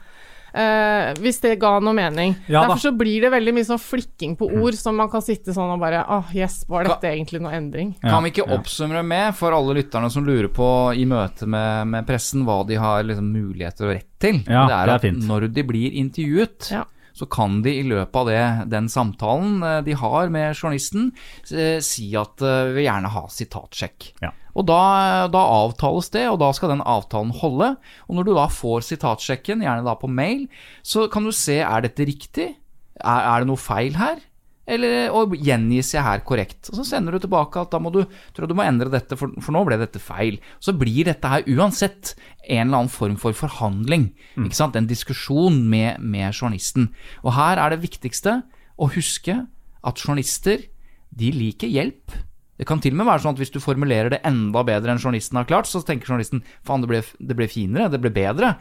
Eh, 0.53 1.15
hvis 1.17 1.39
det 1.41 1.55
ga 1.57 1.79
noe 1.81 1.95
mening. 1.97 2.35
Ja. 2.45 2.61
Derfor 2.67 2.77
så 2.83 2.91
blir 2.93 3.23
det 3.23 3.31
veldig 3.33 3.53
mye 3.57 3.65
sånn 3.65 3.79
flikking 3.81 4.35
på 4.37 4.51
ord, 4.53 4.75
som 4.77 4.99
man 4.99 5.09
kan 5.09 5.23
sitte 5.25 5.49
sånn 5.55 5.71
og 5.73 5.79
bare 5.81 6.03
Åh, 6.13 6.29
yes, 6.37 6.59
var 6.69 6.85
dette 6.85 7.09
egentlig 7.09 7.39
noe 7.41 7.55
endring? 7.57 7.95
Ja, 8.03 8.11
Kan 8.11 8.27
vi 8.27 8.33
ikke 8.35 8.45
oppsummere 8.53 9.01
med, 9.01 9.31
for 9.39 9.55
alle 9.57 9.79
lytterne 9.79 10.11
som 10.13 10.27
lurer 10.27 10.51
på 10.53 10.67
i 10.93 11.07
møte 11.09 11.47
med, 11.49 11.87
med 11.95 12.05
pressen, 12.05 12.43
hva 12.45 12.59
de 12.69 12.77
har 12.77 13.01
liksom 13.07 13.31
muligheter 13.33 13.87
og 13.87 13.95
rett 13.95 14.09
til? 14.21 14.43
Ja, 14.45 14.67
det 14.69 14.75
er 14.77 14.91
det 14.91 14.93
er 14.93 14.99
at 14.99 15.07
fint. 15.07 15.25
når 15.31 15.47
de 15.55 15.63
blir 15.71 15.97
intervjuet, 16.03 16.69
Ja. 16.75 16.83
Så 17.13 17.27
kan 17.29 17.61
de 17.65 17.73
i 17.77 17.83
løpet 17.85 18.17
av 18.17 18.29
det, 18.29 18.43
den 18.73 18.89
samtalen 18.91 19.61
eh, 19.63 19.81
de 19.85 19.97
har 19.97 20.31
med 20.33 20.55
journalisten, 20.55 21.11
eh, 21.53 21.77
si 21.85 22.09
at 22.19 22.41
eh, 22.41 22.69
vi 22.71 22.79
vil 22.79 22.87
gjerne 22.87 23.13
ha 23.13 23.23
sitatsjekk. 23.29 24.09
Ja. 24.23 24.33
Og 24.53 24.67
da, 24.69 24.81
da 25.33 25.41
avtales 25.49 26.11
det, 26.13 26.27
og 26.29 26.39
da 26.41 26.51
skal 26.53 26.75
den 26.75 26.83
avtalen 26.85 27.33
holde. 27.39 27.71
Og 28.05 28.17
når 28.17 28.27
du 28.27 28.33
da 28.37 28.45
får 28.53 28.85
sitatsjekken, 28.89 29.63
gjerne 29.65 29.85
da 29.85 29.95
på 29.97 30.09
mail, 30.09 30.45
så 30.85 31.07
kan 31.09 31.25
du 31.25 31.33
se 31.33 31.57
er 31.63 31.85
dette 31.85 32.05
riktig, 32.05 32.51
er, 33.01 33.21
er 33.23 33.41
det 33.41 33.49
noe 33.49 33.61
feil 33.61 33.97
her? 33.97 34.21
Eller, 34.63 35.09
og 35.11 35.33
gjengis 35.35 35.91
jeg 35.91 36.05
her 36.05 36.21
korrekt? 36.23 36.69
Og 36.71 36.77
så 36.79 36.85
sender 36.87 37.15
du 37.15 37.23
tilbake 37.25 37.59
at 37.59 37.73
da 37.73 37.81
må 37.83 37.91
du, 37.91 38.03
tror 38.35 38.47
du 38.47 38.55
må 38.55 38.63
endre 38.63 38.91
dette, 38.93 39.17
for, 39.19 39.33
for 39.43 39.55
nå 39.55 39.63
ble 39.67 39.77
dette 39.81 39.99
feil. 39.99 40.37
Så 40.63 40.75
blir 40.77 41.09
dette 41.09 41.29
her 41.29 41.43
uansett 41.51 42.13
en 42.47 42.69
eller 42.69 42.83
annen 42.83 42.93
form 42.93 43.17
for 43.19 43.35
forhandling. 43.35 44.11
Ikke 44.39 44.59
sant? 44.59 44.77
En 44.79 44.87
diskusjon 44.87 45.59
med, 45.69 45.99
med 45.99 46.31
journalisten. 46.31 46.93
Og 47.25 47.35
her 47.35 47.59
er 47.59 47.75
det 47.75 47.83
viktigste 47.83 48.39
å 48.79 48.87
huske 48.93 49.41
at 49.83 49.99
journalister, 49.99 50.69
de 51.13 51.33
liker 51.35 51.69
hjelp. 51.69 52.15
Det 52.57 52.67
kan 52.69 52.79
til 52.81 52.93
og 52.93 53.01
med 53.01 53.09
være 53.09 53.23
sånn 53.23 53.35
at 53.35 53.41
hvis 53.41 53.51
du 53.53 53.59
formulerer 53.61 54.13
det 54.13 54.21
enda 54.25 54.61
bedre 54.65 54.93
enn 54.93 55.01
journalisten 55.01 55.39
har 55.39 55.47
klart, 55.49 55.67
så 55.67 55.81
tenker 55.83 56.11
journalisten 56.11 56.43
faen, 56.65 56.85
det 56.85 56.89
ble, 56.89 57.01
det 57.19 57.35
ble 57.37 57.47
finere, 57.51 57.89
det 57.91 57.99
ble 58.01 58.13
bedre. 58.13 58.53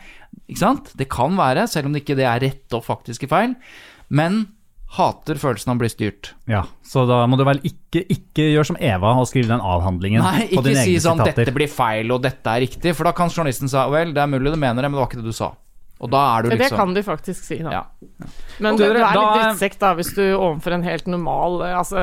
Ikke 0.48 0.62
sant? 0.64 0.90
Det 0.98 1.06
kan 1.12 1.36
være, 1.38 1.68
selv 1.70 1.88
om 1.88 1.94
det 1.94 2.02
ikke 2.02 2.18
det 2.18 2.26
er 2.26 2.42
rette 2.42 2.78
og 2.78 2.86
faktiske 2.88 3.28
feil. 3.30 3.54
Men 4.12 4.42
hater 4.92 5.38
følelsen 5.40 5.72
av 5.72 5.78
å 5.78 5.80
bli 5.80 5.88
styrt. 5.88 6.32
Ja, 6.50 6.66
så 6.84 7.06
da 7.08 7.22
må 7.30 7.38
du 7.40 7.46
vel 7.48 7.62
ikke, 7.64 8.02
ikke 8.12 8.44
gjøre 8.50 8.68
som 8.72 8.78
Eva 8.80 9.14
og 9.16 9.28
skrive 9.30 9.48
den 9.48 9.64
avhandlingen 9.64 10.20
Nei, 10.20 10.48
på 10.50 10.58
ikke 10.58 10.66
dine 10.68 10.84
si 10.84 10.94
egne 10.94 11.04
sånn 11.06 11.22
sitater. 11.22 11.38
'dette 11.46 11.56
blir 11.56 11.70
feil', 11.72 12.12
og 12.12 12.20
'dette 12.26 12.52
er 12.52 12.64
riktig', 12.66 12.94
for 12.98 13.08
da 13.08 13.14
kan 13.16 13.32
journalisten 13.32 13.72
si 13.72 13.76
'vel, 13.94 14.12
det 14.12 14.20
er 14.20 14.28
mulig 14.28 14.52
du 14.52 14.58
mener 14.60 14.82
det, 14.84 14.90
men 14.90 14.98
det 14.98 15.02
var 15.02 15.08
ikke 15.08 15.22
det 15.22 15.32
du 15.32 15.36
sa'. 15.36 15.54
Og 16.02 16.10
da 16.10 16.20
er 16.36 16.42
du 16.42 16.48
liksom 16.50 16.62
Det 16.62 16.76
kan 16.80 16.94
de 16.96 17.02
faktisk 17.06 17.44
si, 17.46 17.58
da. 17.62 17.70
ja. 17.70 17.82
Men 18.62 18.76
du, 18.76 18.82
du 18.82 18.98
er 18.98 19.14
litt 19.14 19.36
drittsekk 19.38 19.76
da, 19.78 19.92
hvis 19.98 20.10
du 20.16 20.22
overfor 20.34 20.74
en 20.74 20.82
helt 20.86 21.06
normal, 21.10 21.60
eh, 21.66 21.76
altså 21.78 22.00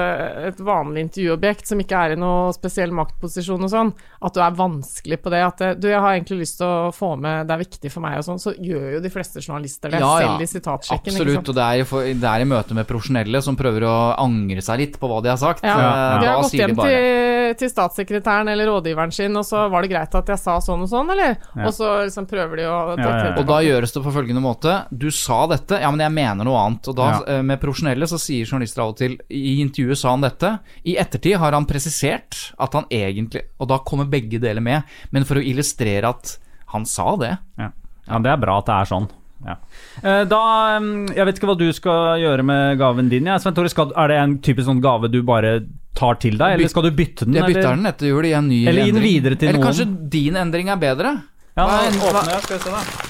et 0.50 0.60
vanlig 0.64 1.04
intervjuobjekt 1.08 1.68
som 1.68 1.82
ikke 1.84 2.00
er 2.08 2.14
i 2.16 2.20
noe 2.20 2.54
spesiell 2.56 2.94
maktposisjon 2.96 3.64
og 3.68 3.72
sånn, 3.74 3.92
at 4.24 4.36
du 4.36 4.40
er 4.44 4.56
vanskelig 4.56 5.20
på 5.24 5.34
det. 5.34 5.42
At 5.50 5.62
eh, 5.68 5.74
du, 5.76 5.90
jeg 5.92 6.00
har 6.00 6.16
egentlig 6.16 6.40
lyst 6.46 6.58
til 6.62 6.68
å 6.68 6.92
få 6.96 7.12
med, 7.20 7.48
det 7.50 7.56
er 7.58 7.64
viktig 7.66 7.92
for 7.92 8.06
meg 8.08 8.18
og 8.22 8.26
sånn, 8.30 8.40
så 8.40 8.54
gjør 8.56 8.88
jo 8.98 9.04
de 9.04 9.12
fleste 9.14 9.44
journalister 9.44 9.92
det, 9.94 10.00
Ja, 10.00 10.14
ja. 10.22 10.32
selv 10.32 10.48
i 10.48 10.50
sitatsjekken. 10.54 11.12
ikke 11.12 11.16
Absolutt, 11.20 11.36
sant? 11.42 11.52
og 11.54 11.60
det 11.60 11.68
er, 11.68 11.84
i 11.84 11.88
for, 11.92 12.08
det 12.24 12.32
er 12.34 12.46
i 12.46 12.50
møte 12.56 12.78
med 12.80 12.88
profesjonelle 12.90 13.44
som 13.46 13.60
prøver 13.60 13.88
å 13.90 13.98
angre 14.24 14.64
seg 14.64 14.80
litt 14.86 15.00
på 15.02 15.12
hva 15.12 15.20
de 15.26 15.34
har 15.34 15.40
sagt. 15.42 15.64
Ja, 15.68 15.76
Eh, 15.80 16.20
De 16.24 16.28
har 16.28 16.42
gått 16.44 16.54
hjem 16.56 16.76
til, 16.80 17.54
til 17.60 17.70
statssekretæren 17.72 18.50
eller 18.52 18.68
rådgiveren 18.70 19.12
sin, 19.16 19.36
og 19.40 19.46
så 19.48 19.64
var 19.72 19.82
det 19.86 19.90
greit 19.94 20.16
at 20.16 20.28
jeg 20.34 20.40
sa 20.42 20.58
sånn 20.64 20.84
og 20.86 20.90
sånn, 20.92 21.10
eller? 21.14 21.38
Ja. 21.56 21.66
Og 21.68 21.74
så 21.76 21.88
liksom 22.06 22.28
prøver 22.30 22.62
de 22.62 22.68
å 22.70 22.78
Ja, 22.96 22.98
ja, 23.00 23.14
ja. 23.30 23.36
Og 23.40 23.48
da 23.50 23.60
gjøres 23.66 23.89
det 23.94 24.04
på 24.04 24.12
følgende 24.14 24.42
måte. 24.44 24.74
Du 24.92 25.10
sa 25.12 25.46
dette, 25.48 25.80
ja, 25.82 25.90
men 25.92 26.00
jeg 26.00 26.12
mener 26.14 26.46
noe 26.48 26.58
annet. 26.66 26.88
Og 26.92 26.96
da, 26.96 27.08
Ja. 27.12 27.38
eh, 27.38 27.42
med 27.42 27.60
profesjonelle, 27.62 28.08
så 28.08 28.20
sier 28.20 28.46
journalister 28.46 28.82
av 28.82 28.90
og 28.90 28.98
til 28.98 29.18
I 29.30 29.60
intervjuet 29.64 29.98
sa 29.98 30.10
han 30.12 30.22
dette. 30.22 30.60
I 30.86 30.96
ettertid 30.98 31.38
har 31.38 31.52
han 31.54 31.66
presisert 31.66 32.52
at 32.60 32.74
han 32.74 32.86
egentlig 32.92 33.44
Og 33.60 33.68
da 33.68 33.78
kommer 33.80 34.06
begge 34.10 34.40
deler 34.40 34.62
med, 34.62 34.84
men 35.12 35.24
for 35.26 35.36
å 35.36 35.44
illustrere 35.44 36.08
at 36.10 36.38
han 36.68 36.86
sa 36.86 37.16
det. 37.16 37.38
Ja. 37.58 37.72
ja, 38.08 38.20
det 38.20 38.32
er 38.32 38.38
bra 38.38 38.58
at 38.60 38.66
det 38.66 38.76
er 38.76 38.86
sånn. 38.86 39.10
Ja. 39.46 39.56
Eh, 40.04 40.26
Da, 40.26 40.78
um, 40.78 41.08
Jeg 41.08 41.26
vet 41.26 41.36
ikke 41.40 41.48
hva 41.48 41.58
du 41.58 41.72
skal 41.74 42.20
gjøre 42.20 42.44
med 42.44 42.78
gaven 42.78 43.10
din. 43.10 43.26
Ja. 43.26 43.38
Sven 43.38 43.54
Tore, 43.56 43.68
er 43.72 44.08
det 44.08 44.18
en 44.18 44.38
typisk 44.40 44.68
sånn 44.68 44.82
gave 44.82 45.10
du 45.10 45.22
bare 45.24 45.62
tar 45.96 46.16
til 46.16 46.38
deg, 46.38 46.54
eller 46.60 46.68
skal 46.70 46.84
du 46.84 46.92
bytte 46.92 47.26
den? 47.26 47.34
Jeg 47.34 47.44
bytter 47.48 47.60
eller? 47.72 47.76
den 47.76 47.86
etter 47.88 48.08
jul 48.08 48.26
i 48.26 48.34
en 48.34 48.48
ny 48.48 48.68
Eller 48.68 48.86
gi 48.86 48.92
den 48.92 49.02
videre 49.02 49.36
til 49.40 49.50
Eller 49.50 49.60
noen. 49.60 49.68
kanskje 49.74 50.10
din 50.10 50.36
endring 50.36 50.70
er 50.70 50.76
bedre? 50.78 51.24
Ja, 51.58 51.66
nå 51.66 51.70
er- 51.70 51.92
åpner 51.92 52.32
jeg, 52.32 52.42
skal 52.44 52.58
vi 52.58 52.64
se 52.64 52.70
da. 52.72 53.09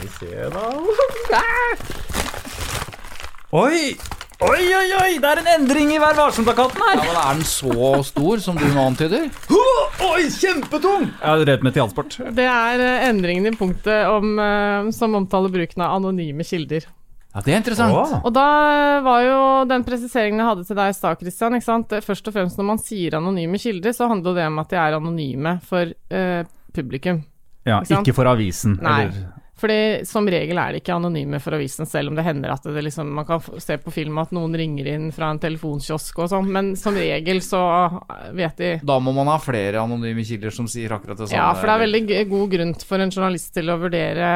Vi 0.00 0.08
se 0.08 0.48
da. 0.48 0.66
Oi! 3.50 3.96
Oi, 4.40 4.62
oi, 4.72 4.86
oi! 4.96 5.16
Det 5.20 5.28
er 5.28 5.40
en 5.42 5.48
endring 5.52 5.90
i 5.92 5.98
Vær 6.00 6.14
varsom-plakaten 6.16 6.80
her! 6.80 7.00
Ja, 7.02 7.08
men 7.10 7.18
Er 7.20 7.34
den 7.40 7.42
så 7.44 7.88
stor 8.08 8.40
som 8.40 8.56
du 8.56 8.64
nå 8.70 8.84
antyder? 8.88 9.26
Oi, 10.10 10.22
kjempetung! 10.32 11.10
Jeg 11.10 11.26
har 11.26 11.42
drevet 11.42 11.66
med 11.66 11.74
teatersport. 11.76 12.16
Det 12.38 12.46
er 12.48 12.80
eh, 12.86 13.04
endringen 13.10 13.50
i 13.50 13.52
punktet 13.58 14.06
om, 14.08 14.30
eh, 14.40 14.88
som 14.96 15.18
omtaler 15.18 15.52
bruken 15.52 15.84
av 15.84 15.98
anonyme 15.98 16.46
kilder. 16.48 16.86
Ja, 17.34 17.42
Det 17.44 17.52
er 17.52 17.60
interessant. 17.60 17.92
Åh. 17.94 18.14
Og 18.24 18.32
da 18.34 18.46
var 19.04 19.20
jo 19.26 19.36
den 19.70 19.84
presiseringen 19.86 20.40
jeg 20.40 20.48
hadde 20.54 20.64
til 20.70 20.78
deg 20.80 20.94
i 20.94 20.96
stad, 20.96 21.20
Christian, 21.20 21.58
ikke 21.58 21.68
sant? 21.68 21.92
Først 22.06 22.30
og 22.32 22.38
fremst 22.38 22.56
når 22.58 22.70
man 22.70 22.80
sier 22.82 23.18
anonyme 23.20 23.60
kilder, 23.60 23.92
så 23.94 24.08
handler 24.10 24.38
det 24.40 24.48
om 24.48 24.62
at 24.64 24.72
de 24.72 24.80
er 24.80 24.96
anonyme 25.02 25.58
for 25.68 25.92
eh, 25.92 26.40
publikum. 26.72 27.20
Ja, 27.68 27.82
Ikke 27.84 28.00
ikke 28.06 28.16
for 28.22 28.30
avisen. 28.32 28.78
Nei. 28.80 29.02
Eller 29.10 29.39
Fordi 29.60 30.06
som 30.08 30.24
regel 30.30 30.56
er 30.56 30.72
de 30.72 30.80
ikke 30.80 30.94
anonyme 30.96 31.36
for 31.42 31.52
avisen, 31.58 31.84
selv 31.88 32.08
om 32.08 32.16
det 32.16 32.24
hender 32.24 32.54
at 32.54 32.64
det 32.64 32.80
liksom, 32.86 33.10
man 33.12 33.26
kan 33.28 33.42
se 33.60 33.76
på 33.82 33.92
film 33.92 34.16
at 34.22 34.30
noen 34.32 34.54
ringer 34.56 34.86
inn 34.94 35.10
fra 35.12 35.28
en 35.34 35.40
telefonkiosk 35.42 36.22
og 36.24 36.30
sånn, 36.32 36.48
men 36.48 36.70
som 36.80 36.96
regel 36.96 37.42
så 37.44 37.60
vet 38.32 38.56
de 38.56 38.70
Da 38.88 38.96
må 39.04 39.12
man 39.12 39.28
ha 39.28 39.36
flere 39.42 39.82
anonyme 39.82 40.24
kilder 40.24 40.50
som 40.54 40.68
sier 40.70 40.94
akkurat 40.96 41.18
det 41.20 41.28
samme. 41.28 41.36
Ja, 41.36 41.50
for 41.54 41.68
det 41.68 41.74
er 41.76 41.84
veldig 41.84 42.28
god 42.30 42.50
grunn 42.56 42.74
for 42.88 43.04
en 43.04 43.12
journalist 43.12 43.52
til 43.58 43.68
å 43.68 43.76
vurdere 43.82 44.30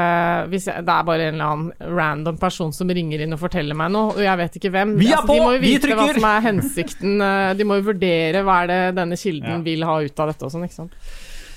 hvis 0.53 0.69
jeg, 0.69 0.85
det 0.85 0.95
er 0.99 1.09
bare 1.09 1.29
en 1.31 1.35
eller 1.41 1.51
annen 1.55 1.97
random 1.99 2.37
person 2.41 2.73
som 2.77 2.93
ringer 2.93 3.25
inn 3.25 3.33
og 3.37 3.41
forteller 3.41 3.75
meg 3.79 3.93
noe, 3.97 4.13
og 4.15 4.23
jeg 4.25 4.41
vet 4.45 4.61
ikke 4.61 4.75
hvem. 4.77 4.95
Altså, 4.95 5.05
Vi 5.07 5.13
er 5.17 5.25
på! 5.25 5.35
De 5.35 5.41
må 5.47 5.53
jo 5.57 5.61
Vi 5.65 5.73
vite 5.75 5.97
hva 5.97 6.09
som 6.13 6.29
er 6.31 6.41
hensikten. 6.51 7.17
eh, 7.25 7.55
De 7.59 7.65
må 7.65 7.81
jo 7.81 7.89
vurdere 7.93 8.45
hva 8.45 8.63
er 8.65 8.73
det 8.75 8.81
denne 9.01 9.17
kilden 9.17 9.57
Ja. 9.57 9.63
vil 9.65 9.85
ha 9.89 9.97
ut 10.05 10.21
av 10.21 10.29
dette 10.33 10.45
og 10.45 10.53
sånn, 10.53 10.65
ikke 10.69 10.81
sant. 10.85 10.93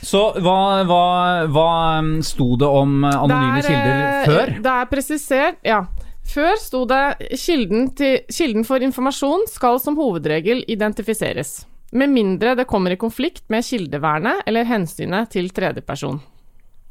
Så 0.06 0.22
hva, 0.44 0.58
hva, 0.88 1.06
hva 1.52 1.70
um, 2.00 2.18
sto 2.26 2.56
det 2.60 2.68
om 2.70 3.00
uh, 3.04 3.14
anonyme 3.24 3.62
Det 3.62 3.72
er, 3.72 3.72
kilder 3.72 4.04
eh, 4.04 4.28
før? 4.28 4.52
Det 4.64 4.74
er 4.74 4.92
presisert, 4.92 5.58
ja. 5.66 5.80
Før 6.28 6.60
sto 6.60 6.84
det 6.90 7.32
kilden, 7.40 7.88
til, 7.98 8.20
kilden 8.34 8.68
for 8.68 8.84
informasjon 8.84 9.48
skal 9.50 9.80
som 9.82 9.98
hovedregel 10.00 10.62
identifiseres. 10.68 11.62
Med 11.96 12.12
mindre 12.12 12.54
det 12.60 12.68
kommer 12.68 12.92
i 12.92 13.00
konflikt 13.00 13.46
med 13.50 13.64
kildevernet 13.66 14.44
eller 14.48 14.68
hensynet 14.68 15.32
til 15.32 15.50
tredjeperson. 15.56 16.20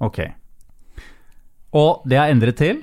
Ok. 0.00 0.22
Og 1.76 2.07
det 2.09 2.16
er 2.16 2.32
endret 2.32 2.57
til? 2.59 2.80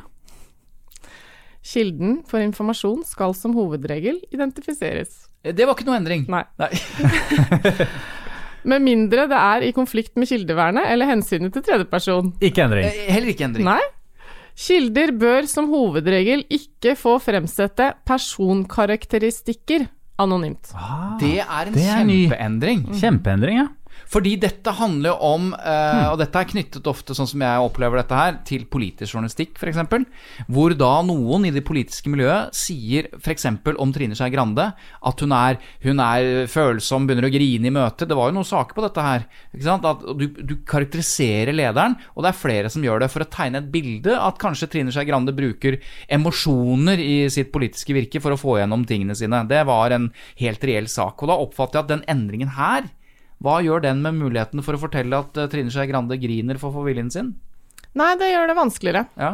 Kilden 1.63 2.19
for 2.29 2.43
informasjon 2.43 3.01
skal 3.07 3.33
som 3.37 3.55
hovedregel 3.57 4.21
identifiseres. 4.35 5.23
Det 5.43 5.65
var 5.65 5.73
ikke 5.73 5.87
noe 5.89 5.97
endring. 5.97 6.27
Nei. 6.29 6.43
Nei. 6.61 6.69
Med 8.65 8.81
mindre 8.81 9.27
det 9.27 9.39
er 9.39 9.65
i 9.67 9.71
konflikt 9.75 10.15
med 10.15 10.27
kildevernet 10.29 10.85
eller 10.91 11.09
hensynet 11.09 11.51
til 11.53 11.63
tredjeperson. 11.65 12.33
Ikke 12.41 12.63
endring. 12.63 12.85
Eh, 12.85 13.11
Heller 13.13 13.33
ikke 13.33 13.45
endring. 13.49 13.65
Nei. 13.67 13.81
Kilder 14.55 15.11
bør 15.17 15.47
som 15.49 15.67
hovedregel 15.71 16.43
ikke 16.53 16.93
få 16.99 17.15
fremsette 17.23 17.91
personkarakteristikker 18.05 19.87
anonymt. 20.21 20.69
Det 21.19 21.39
er 21.41 21.67
en 21.67 21.73
Det 21.73 21.87
er 21.89 22.03
ny. 22.05 22.19
kjempeendring. 22.29 22.83
Kjempeendring, 22.99 23.57
ja. 23.57 23.67
Fordi 24.13 24.35
dette 24.37 24.73
handler 24.77 25.17
om, 25.25 25.53
eh, 25.57 26.05
og 26.11 26.19
dette 26.21 26.37
er 26.37 26.49
knyttet 26.49 26.85
ofte, 26.89 27.15
sånn 27.17 27.29
som 27.29 27.41
jeg 27.41 27.63
opplever 27.65 27.97
dette 27.97 28.17
her, 28.17 28.37
til 28.45 28.67
politisk 28.69 29.15
journalistikk, 29.15 29.57
f.eks. 29.57 29.79
Hvor 30.53 30.75
da 30.77 30.91
noen 31.05 31.47
i 31.47 31.53
det 31.55 31.63
politiske 31.65 32.11
miljøet 32.13 32.53
sier 32.53 33.09
f.eks. 33.17 33.47
om 33.73 33.93
Trine 33.95 34.17
Skei 34.17 34.29
Grande 34.33 34.69
at 34.77 35.23
hun 35.23 35.33
er, 35.33 35.57
hun 35.85 36.03
er 36.03 36.45
følsom, 36.51 37.07
begynner 37.09 37.29
å 37.29 37.33
grine 37.33 37.69
i 37.69 37.73
møte. 37.73 38.05
Det 38.09 38.17
var 38.17 38.29
jo 38.29 38.37
noen 38.37 38.49
saker 38.51 38.77
på 38.77 38.85
dette 38.85 39.07
her. 39.07 39.27
At 39.73 40.07
du, 40.19 40.27
du 40.29 40.55
karakteriserer 40.67 41.55
lederen, 41.55 41.97
og 42.13 42.25
det 42.25 42.33
er 42.33 42.41
flere 42.43 42.73
som 42.73 42.85
gjør 42.85 43.03
det 43.03 43.11
for 43.13 43.25
å 43.25 43.31
tegne 43.33 43.63
et 43.63 43.71
bilde 43.73 44.13
at 44.13 44.41
kanskje 44.41 44.69
Trine 44.69 44.93
Skei 44.93 45.07
Grande 45.09 45.33
bruker 45.35 45.79
emosjoner 46.13 47.01
i 47.01 47.15
sitt 47.33 47.49
politiske 47.53 47.95
virke 47.97 48.21
for 48.21 48.35
å 48.35 48.39
få 48.39 48.59
gjennom 48.61 48.85
tingene 48.85 49.17
sine. 49.17 49.41
Det 49.49 49.65
var 49.65 49.95
en 49.95 50.11
helt 50.41 50.67
reell 50.69 50.91
sak. 50.91 51.23
Og 51.23 51.31
da 51.31 51.39
oppfatter 51.41 51.79
jeg 51.79 51.87
at 51.87 51.95
den 51.95 52.11
endringen 52.13 52.53
her 52.59 52.91
hva 53.43 53.57
gjør 53.63 53.83
den 53.83 53.99
med 54.03 54.15
muligheten 54.21 54.63
for 54.63 54.77
å 54.77 54.81
fortelle 54.81 55.17
at 55.19 55.37
eh, 55.37 55.49
Trine 55.51 55.71
Skei 55.73 55.87
Grande 55.89 56.15
griner 56.21 56.57
for 56.61 56.71
å 56.71 56.77
få 56.79 56.85
viljen 56.87 57.11
sin? 57.13 57.33
Nei, 57.93 58.13
det 58.17 58.31
gjør 58.31 58.47
det 58.49 58.55
vanskeligere. 58.57 59.03
Ja. 59.19 59.33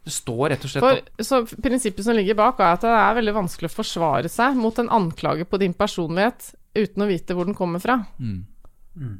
Det 0.00 0.12
står 0.14 0.46
rett 0.54 0.62
og 0.64 0.70
slett 0.72 0.84
For, 0.86 1.00
så 1.26 1.42
prinsippet 1.60 2.06
som 2.06 2.16
ligger 2.16 2.38
bak, 2.38 2.62
er 2.62 2.78
at 2.78 2.86
det 2.86 2.92
er 2.96 3.18
veldig 3.18 3.34
vanskelig 3.36 3.68
å 3.68 3.74
forsvare 3.74 4.30
seg 4.32 4.56
mot 4.56 4.78
en 4.80 4.88
anklage 4.96 5.44
på 5.44 5.60
din 5.60 5.74
personlighet 5.76 6.54
uten 6.78 7.04
å 7.04 7.08
vite 7.10 7.36
hvor 7.36 7.44
den 7.50 7.58
kommer 7.58 7.82
fra. 7.82 7.98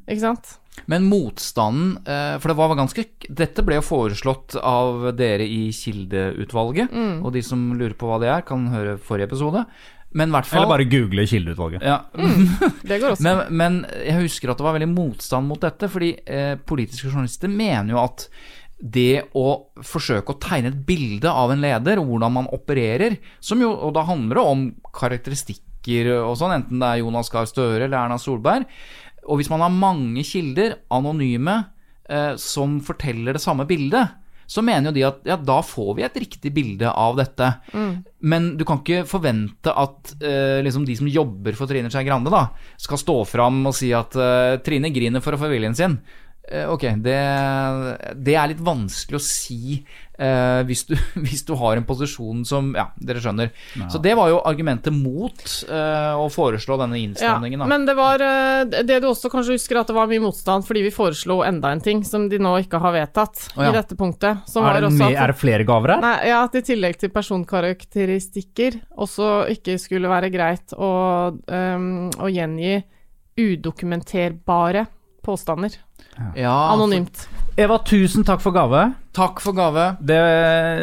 Ikke 0.08 0.22
sant? 0.22 0.54
Men 0.90 1.04
motstanden 1.10 1.96
eh, 2.08 2.36
For 2.40 2.50
det 2.50 2.56
var 2.58 2.72
ganske 2.78 3.02
Dette 3.28 3.62
ble 3.66 3.76
jo 3.78 3.84
foreslått 3.84 4.54
av 4.56 5.10
dere 5.18 5.44
i 5.46 5.70
Kildeutvalget, 5.74 6.90
Mm. 6.94 7.20
og 7.24 7.32
de 7.34 7.42
som 7.44 7.62
lurer 7.78 7.94
på 7.98 8.08
hva 8.10 8.18
det 8.22 8.30
er, 8.32 8.42
kan 8.46 8.66
høre 8.72 8.96
forrige 9.02 9.28
episode. 9.30 9.64
Men 10.18 10.32
hvert 10.34 10.48
fall 10.50 10.64
Eller 10.64 10.72
bare 10.72 10.86
google 10.90 11.26
kildeutvalget. 11.30 11.84
ja, 11.86 11.98
Det 12.82 12.96
går 12.98 13.10
også. 13.14 13.22
Men, 13.22 13.42
men 13.54 13.76
jeg 14.02 14.24
husker 14.24 14.50
at 14.50 14.58
det 14.58 14.66
var 14.66 14.74
veldig 14.74 14.88
motstand 14.90 15.46
mot 15.46 15.60
dette, 15.62 15.86
fordi 15.92 16.14
eh, 16.26 16.56
politiske 16.66 17.12
journalister 17.12 17.52
mener 17.52 17.94
jo 17.94 18.00
at 18.02 18.26
det 18.80 19.26
å 19.36 19.46
forsøke 19.84 20.32
å 20.32 20.40
tegne 20.40 20.70
et 20.72 20.78
bilde 20.88 21.28
av 21.30 21.52
en 21.52 21.60
leder, 21.60 22.00
og 22.00 22.14
hvordan 22.14 22.32
man 22.38 22.48
opererer, 22.56 23.18
som 23.44 23.60
jo, 23.60 23.68
og 23.76 23.92
da 23.94 24.06
handler 24.08 24.40
det 24.40 24.44
om 24.54 24.62
karakteristikker 24.96 26.08
og 26.24 26.32
sånn, 26.40 26.54
enten 26.56 26.80
det 26.80 26.88
er 26.88 27.02
Jonas 27.02 27.28
Gahr 27.32 27.46
Støre 27.48 27.84
eller 27.84 27.98
Erna 28.00 28.16
Solberg, 28.20 28.64
og 29.28 29.36
hvis 29.38 29.50
man 29.52 29.60
har 29.62 29.74
mange 29.74 30.24
kilder, 30.24 30.78
anonyme, 30.96 31.58
eh, 32.08 32.32
som 32.40 32.78
forteller 32.84 33.36
det 33.36 33.44
samme 33.44 33.68
bildet, 33.68 34.16
så 34.50 34.64
mener 34.66 34.90
jo 34.90 34.96
de 34.96 35.04
at 35.06 35.28
ja, 35.28 35.36
da 35.38 35.60
får 35.62 35.92
vi 35.94 36.04
et 36.06 36.16
riktig 36.24 36.50
bilde 36.54 36.90
av 36.90 37.14
dette. 37.20 37.52
Men 38.26 38.48
du 38.58 38.64
kan 38.66 38.80
ikke 38.82 39.04
forvente 39.06 39.70
at 39.70 40.16
eh, 40.18 40.58
liksom 40.66 40.82
de 40.88 40.96
som 40.98 41.10
jobber 41.10 41.54
for 41.58 41.70
Trine 41.70 41.92
Skei 41.92 42.02
Grande, 42.08 42.32
da, 42.34 42.48
skal 42.80 42.98
stå 42.98 43.20
fram 43.30 43.62
og 43.70 43.76
si 43.78 43.92
at 43.94 44.18
eh, 44.18 44.56
Trine 44.66 44.90
griner 44.90 45.22
for 45.22 45.36
å 45.36 45.40
få 45.40 45.52
viljen 45.52 45.78
sin. 45.78 45.94
Eh, 46.50 46.66
ok, 46.66 46.88
det, 46.98 47.18
det 48.18 48.34
er 48.34 48.50
litt 48.50 48.64
vanskelig 48.66 49.20
å 49.20 49.22
si 49.22 49.78
eh, 50.20 50.60
hvis, 50.68 50.84
du, 50.88 50.94
hvis 51.24 51.42
du 51.48 51.54
har 51.58 51.78
en 51.80 51.86
posisjon 51.88 52.44
som 52.48 52.72
Ja, 52.76 52.88
dere 53.00 53.22
skjønner. 53.22 53.52
Så 53.92 54.00
det 54.02 54.14
var 54.18 54.30
jo 54.32 54.40
argumentet 54.46 54.94
mot 54.94 55.40
eh, 55.66 56.12
å 56.14 56.28
foreslå 56.32 56.78
denne 56.80 56.98
Ja, 57.00 57.08
innstramningen. 57.08 57.62
da. 57.64 57.68
men 57.70 57.86
det 57.88 57.96
var 57.98 58.22
eh, 58.24 58.82
Det 58.84 59.00
du 59.02 59.08
også 59.10 59.30
kanskje 59.32 59.56
husker, 59.56 59.80
at 59.80 59.90
det 59.90 59.96
var 59.96 60.10
mye 60.10 60.22
motstand 60.22 60.66
fordi 60.68 60.84
vi 60.86 60.94
foreslo 60.94 61.40
enda 61.46 61.72
en 61.74 61.82
ting 61.84 62.04
som 62.06 62.28
de 62.30 62.40
nå 62.42 62.56
ikke 62.64 62.80
har 62.82 62.94
vedtatt 62.96 63.46
oh, 63.56 63.64
ja. 63.64 63.70
i 63.70 63.76
dette 63.76 63.96
punktet. 63.98 64.44
Som 64.50 64.64
Er 64.64 64.68
var 64.68 64.80
det, 64.80 64.92
også 64.92 65.10
at 65.10 65.18
er 65.24 65.32
det 65.32 65.40
flere 65.40 65.66
gaver 65.68 65.96
her? 65.96 66.04
Nei, 66.04 66.14
ja, 66.30 66.44
at 66.46 66.56
i 66.58 66.64
tillegg 66.66 67.00
til 67.00 67.12
personkarakteristikker 67.14 68.80
også 69.00 69.32
ikke 69.54 69.78
skulle 69.80 70.10
være 70.10 70.30
greit 70.32 70.74
å, 70.76 70.92
um, 71.32 72.08
å 72.20 72.30
gjengi 72.30 72.80
udokumenterbare 73.40 74.86
påstander 75.24 75.74
Ja, 76.36 76.54
anonymt. 76.74 77.26
Eva, 77.60 77.78
tusen 77.84 78.24
takk 78.24 78.40
for 78.40 78.52
gave. 78.56 78.82
Takk 79.16 79.40
for 79.40 79.52
gave. 79.56 79.96
Det, 80.00 80.18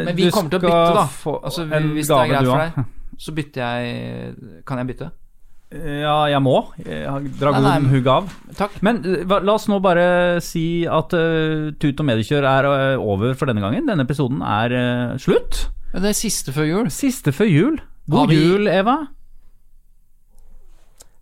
Men 0.08 0.16
vi 0.18 0.30
kommer 0.30 0.50
til 0.50 0.60
å 0.60 0.66
bytte, 0.66 0.94
da. 0.98 1.06
få 1.06 1.38
Altså, 1.44 1.64
en 1.72 1.88
hvis 1.94 2.06
det 2.10 2.18
er 2.18 2.28
greit 2.32 2.46
for 2.50 2.58
deg, 2.64 2.92
så 3.18 3.34
bytter 3.34 3.64
jeg 3.64 4.36
Kan 4.66 4.78
jeg 4.82 4.90
bytte? 4.92 5.10
Ja, 5.68 6.22
jeg 6.32 6.40
må. 6.40 6.54
Jeg 6.80 7.04
har- 7.12 7.20
dra 7.40 7.50
Nei, 7.52 7.60
god 7.60 7.82
nei. 7.84 7.90
hugg 7.92 8.06
av. 8.08 8.28
Takk. 8.56 8.78
Men 8.80 9.02
uh, 9.04 9.34
la 9.44 9.52
oss 9.52 9.66
nå 9.68 9.76
bare 9.84 10.40
si 10.40 10.86
at 10.88 11.12
uh, 11.12 11.68
Tut 11.76 12.00
og 12.00 12.06
mediekjør 12.08 12.46
er 12.48 12.68
uh, 12.96 13.02
over 13.04 13.34
for 13.36 13.44
denne 13.50 13.60
gangen. 13.60 13.84
Denne 13.84 14.06
episoden 14.08 14.40
er 14.40 14.72
uh, 14.72 15.18
slutt. 15.20 15.66
Det 15.92 16.08
er 16.08 16.16
siste 16.16 16.54
før 16.56 16.64
jul. 16.70 16.88
Siste 16.88 17.34
før 17.36 17.50
jul. 17.52 17.76
God 18.08 18.32
vi- 18.32 18.40
jul, 18.40 18.64
Eva. 18.72 18.96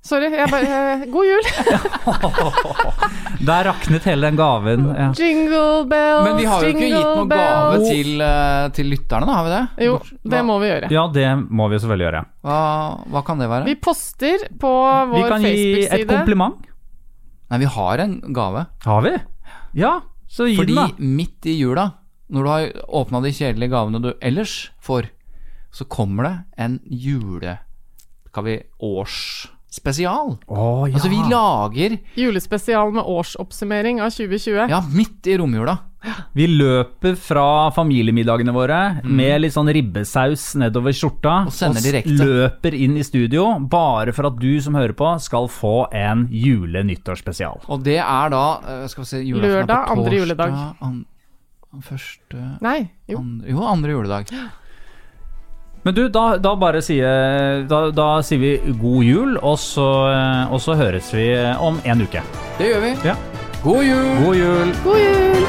Sorry, 0.06 0.28
jeg 0.30 0.46
bare 0.52 0.76
eh, 1.02 1.04
God 1.10 1.26
jul! 1.26 1.46
Der 3.46 3.66
raknet 3.66 4.06
hele 4.06 4.28
den 4.28 4.38
gaven. 4.38 4.84
Ja. 4.94 5.08
Jingle 5.18 5.84
bells, 5.90 6.24
Men 6.28 6.38
vi 6.38 6.46
har 6.48 6.62
jo 6.62 6.70
ikke 6.72 6.86
gitt 6.86 7.08
noen 7.18 7.30
gave 7.32 7.80
til, 7.82 8.22
eh, 8.22 8.68
til 8.76 8.90
lytterne, 8.92 9.26
da, 9.26 9.34
har 9.38 9.46
vi 9.46 9.52
det? 9.52 9.86
Jo, 9.88 9.98
det 10.34 10.42
må 10.46 10.58
vi 10.62 10.70
gjøre. 10.70 10.90
ja, 10.94 11.04
det 11.14 11.26
må 11.50 11.68
vi 11.72 11.80
selvfølgelig 11.82 12.06
gjøre. 12.06 12.22
Hva, 12.46 12.60
hva 13.12 13.24
kan 13.26 13.42
det 13.42 13.50
være? 13.50 13.68
Vi 13.68 13.76
poster 13.82 14.46
på 14.62 14.72
vår 14.72 15.12
Facebook-side. 15.12 15.18
Vi 15.18 15.26
kan 15.26 15.42
kan 15.42 15.58
gi 15.58 15.84
et 15.98 16.10
kompliment. 16.10 16.70
Nei, 17.50 17.60
vi 17.62 17.70
har 17.76 18.02
en 18.06 18.16
gave. 18.34 18.64
Har 18.86 19.04
vi? 19.06 19.14
Ja, 19.78 19.92
så 20.30 20.48
gi 20.48 20.56
Fordi 20.58 20.74
den, 20.74 20.80
da. 20.80 20.88
Fordi 20.94 21.12
midt 21.20 21.50
i 21.50 21.58
jula, 21.60 21.90
når 22.30 22.42
du 22.46 22.50
har 22.54 22.72
åpna 23.02 23.20
de 23.26 23.34
kjedelige 23.34 23.74
gavene 23.74 24.02
du 24.02 24.10
ellers 24.20 24.56
får, 24.82 25.10
så 25.74 25.86
kommer 25.90 26.30
det 26.30 26.34
en 26.66 26.80
jule... 26.86 27.58
Skal 28.30 28.44
vi 28.44 28.54
årsspesial? 29.76 30.36
Å, 30.48 30.66
ja. 30.88 30.94
Altså, 30.96 31.10
vi 31.12 31.18
lager 31.30 31.96
Julespesial 32.16 32.92
med 32.96 33.04
årsoppsummering 33.04 34.00
av 34.00 34.10
2020. 34.14 34.70
Ja, 34.72 34.80
midt 34.92 35.26
i 35.28 35.36
romjula. 35.38 35.76
Vi 36.38 36.46
løper 36.46 37.16
fra 37.18 37.70
familiemiddagene 37.74 38.52
våre 38.54 38.76
med 39.02 39.40
litt 39.42 39.54
sånn 39.56 39.66
ribbesaus 39.74 40.52
nedover 40.60 40.94
skjorta, 40.94 41.46
Og 41.48 41.54
sender 41.54 41.82
direkte. 41.82 42.14
løper 42.20 42.76
inn 42.78 42.94
i 43.00 43.02
studio 43.02 43.48
bare 43.66 44.14
for 44.14 44.28
at 44.30 44.36
du 44.38 44.60
som 44.62 44.76
hører 44.78 44.94
på, 44.94 45.08
skal 45.24 45.48
få 45.50 45.88
en 45.96 46.28
jule-nyttårsspesial. 46.30 47.64
Og 47.66 47.82
det 47.82 47.98
er 47.98 48.30
da 48.30 48.44
eh, 48.62 48.84
Skal 48.92 49.02
vi 49.02 49.08
se 49.10 49.22
er 49.24 49.42
Lørdag, 49.42 49.90
andre 49.96 50.20
juledag. 50.20 50.54
An, 50.86 51.02
første 51.82 52.44
Nei, 52.62 52.78
jo. 53.10 53.18
andre, 53.18 53.50
Jo, 53.50 53.66
andre 53.66 53.96
juledag. 53.98 54.30
Men 55.86 55.94
du, 55.94 56.08
da, 56.08 56.36
da 56.36 56.56
bare 56.58 56.80
sier 56.82 57.62
da, 57.70 57.76
da 57.94 58.06
sier 58.26 58.40
vi 58.42 58.72
god 58.74 59.04
jul, 59.06 59.36
og 59.38 59.54
så, 59.62 59.84
eh, 60.10 60.50
og 60.50 60.58
så 60.58 60.74
høres 60.74 61.12
vi 61.14 61.28
om 61.62 61.78
en 61.86 62.02
uke. 62.02 62.22
Det 62.58 62.72
gjør 62.72 62.80
vi. 62.82 62.88
Ja. 63.06 63.14
God 63.62 63.84
jul! 63.86 64.08
God 64.24 64.34
jul! 64.34 64.72
God 64.82 64.98
jul! 64.98 65.46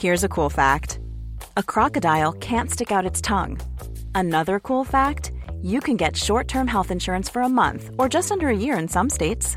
Here's 0.00 0.24
a 0.24 0.28
cool 0.28 0.50
fact 0.50 0.98
a 1.56 1.62
crocodile 1.62 2.32
can't 2.40 2.72
stick 2.72 2.90
out 2.90 3.06
its 3.06 3.20
tongue. 3.20 3.60
Another 4.16 4.58
cool 4.58 4.82
fact 4.82 5.30
you 5.62 5.78
can 5.78 5.96
get 5.96 6.16
short 6.16 6.48
term 6.48 6.66
health 6.66 6.90
insurance 6.90 7.30
for 7.30 7.42
a 7.42 7.48
month 7.48 7.90
or 7.98 8.08
just 8.08 8.32
under 8.32 8.48
a 8.48 8.56
year 8.56 8.76
in 8.76 8.88
some 8.88 9.08
states. 9.08 9.56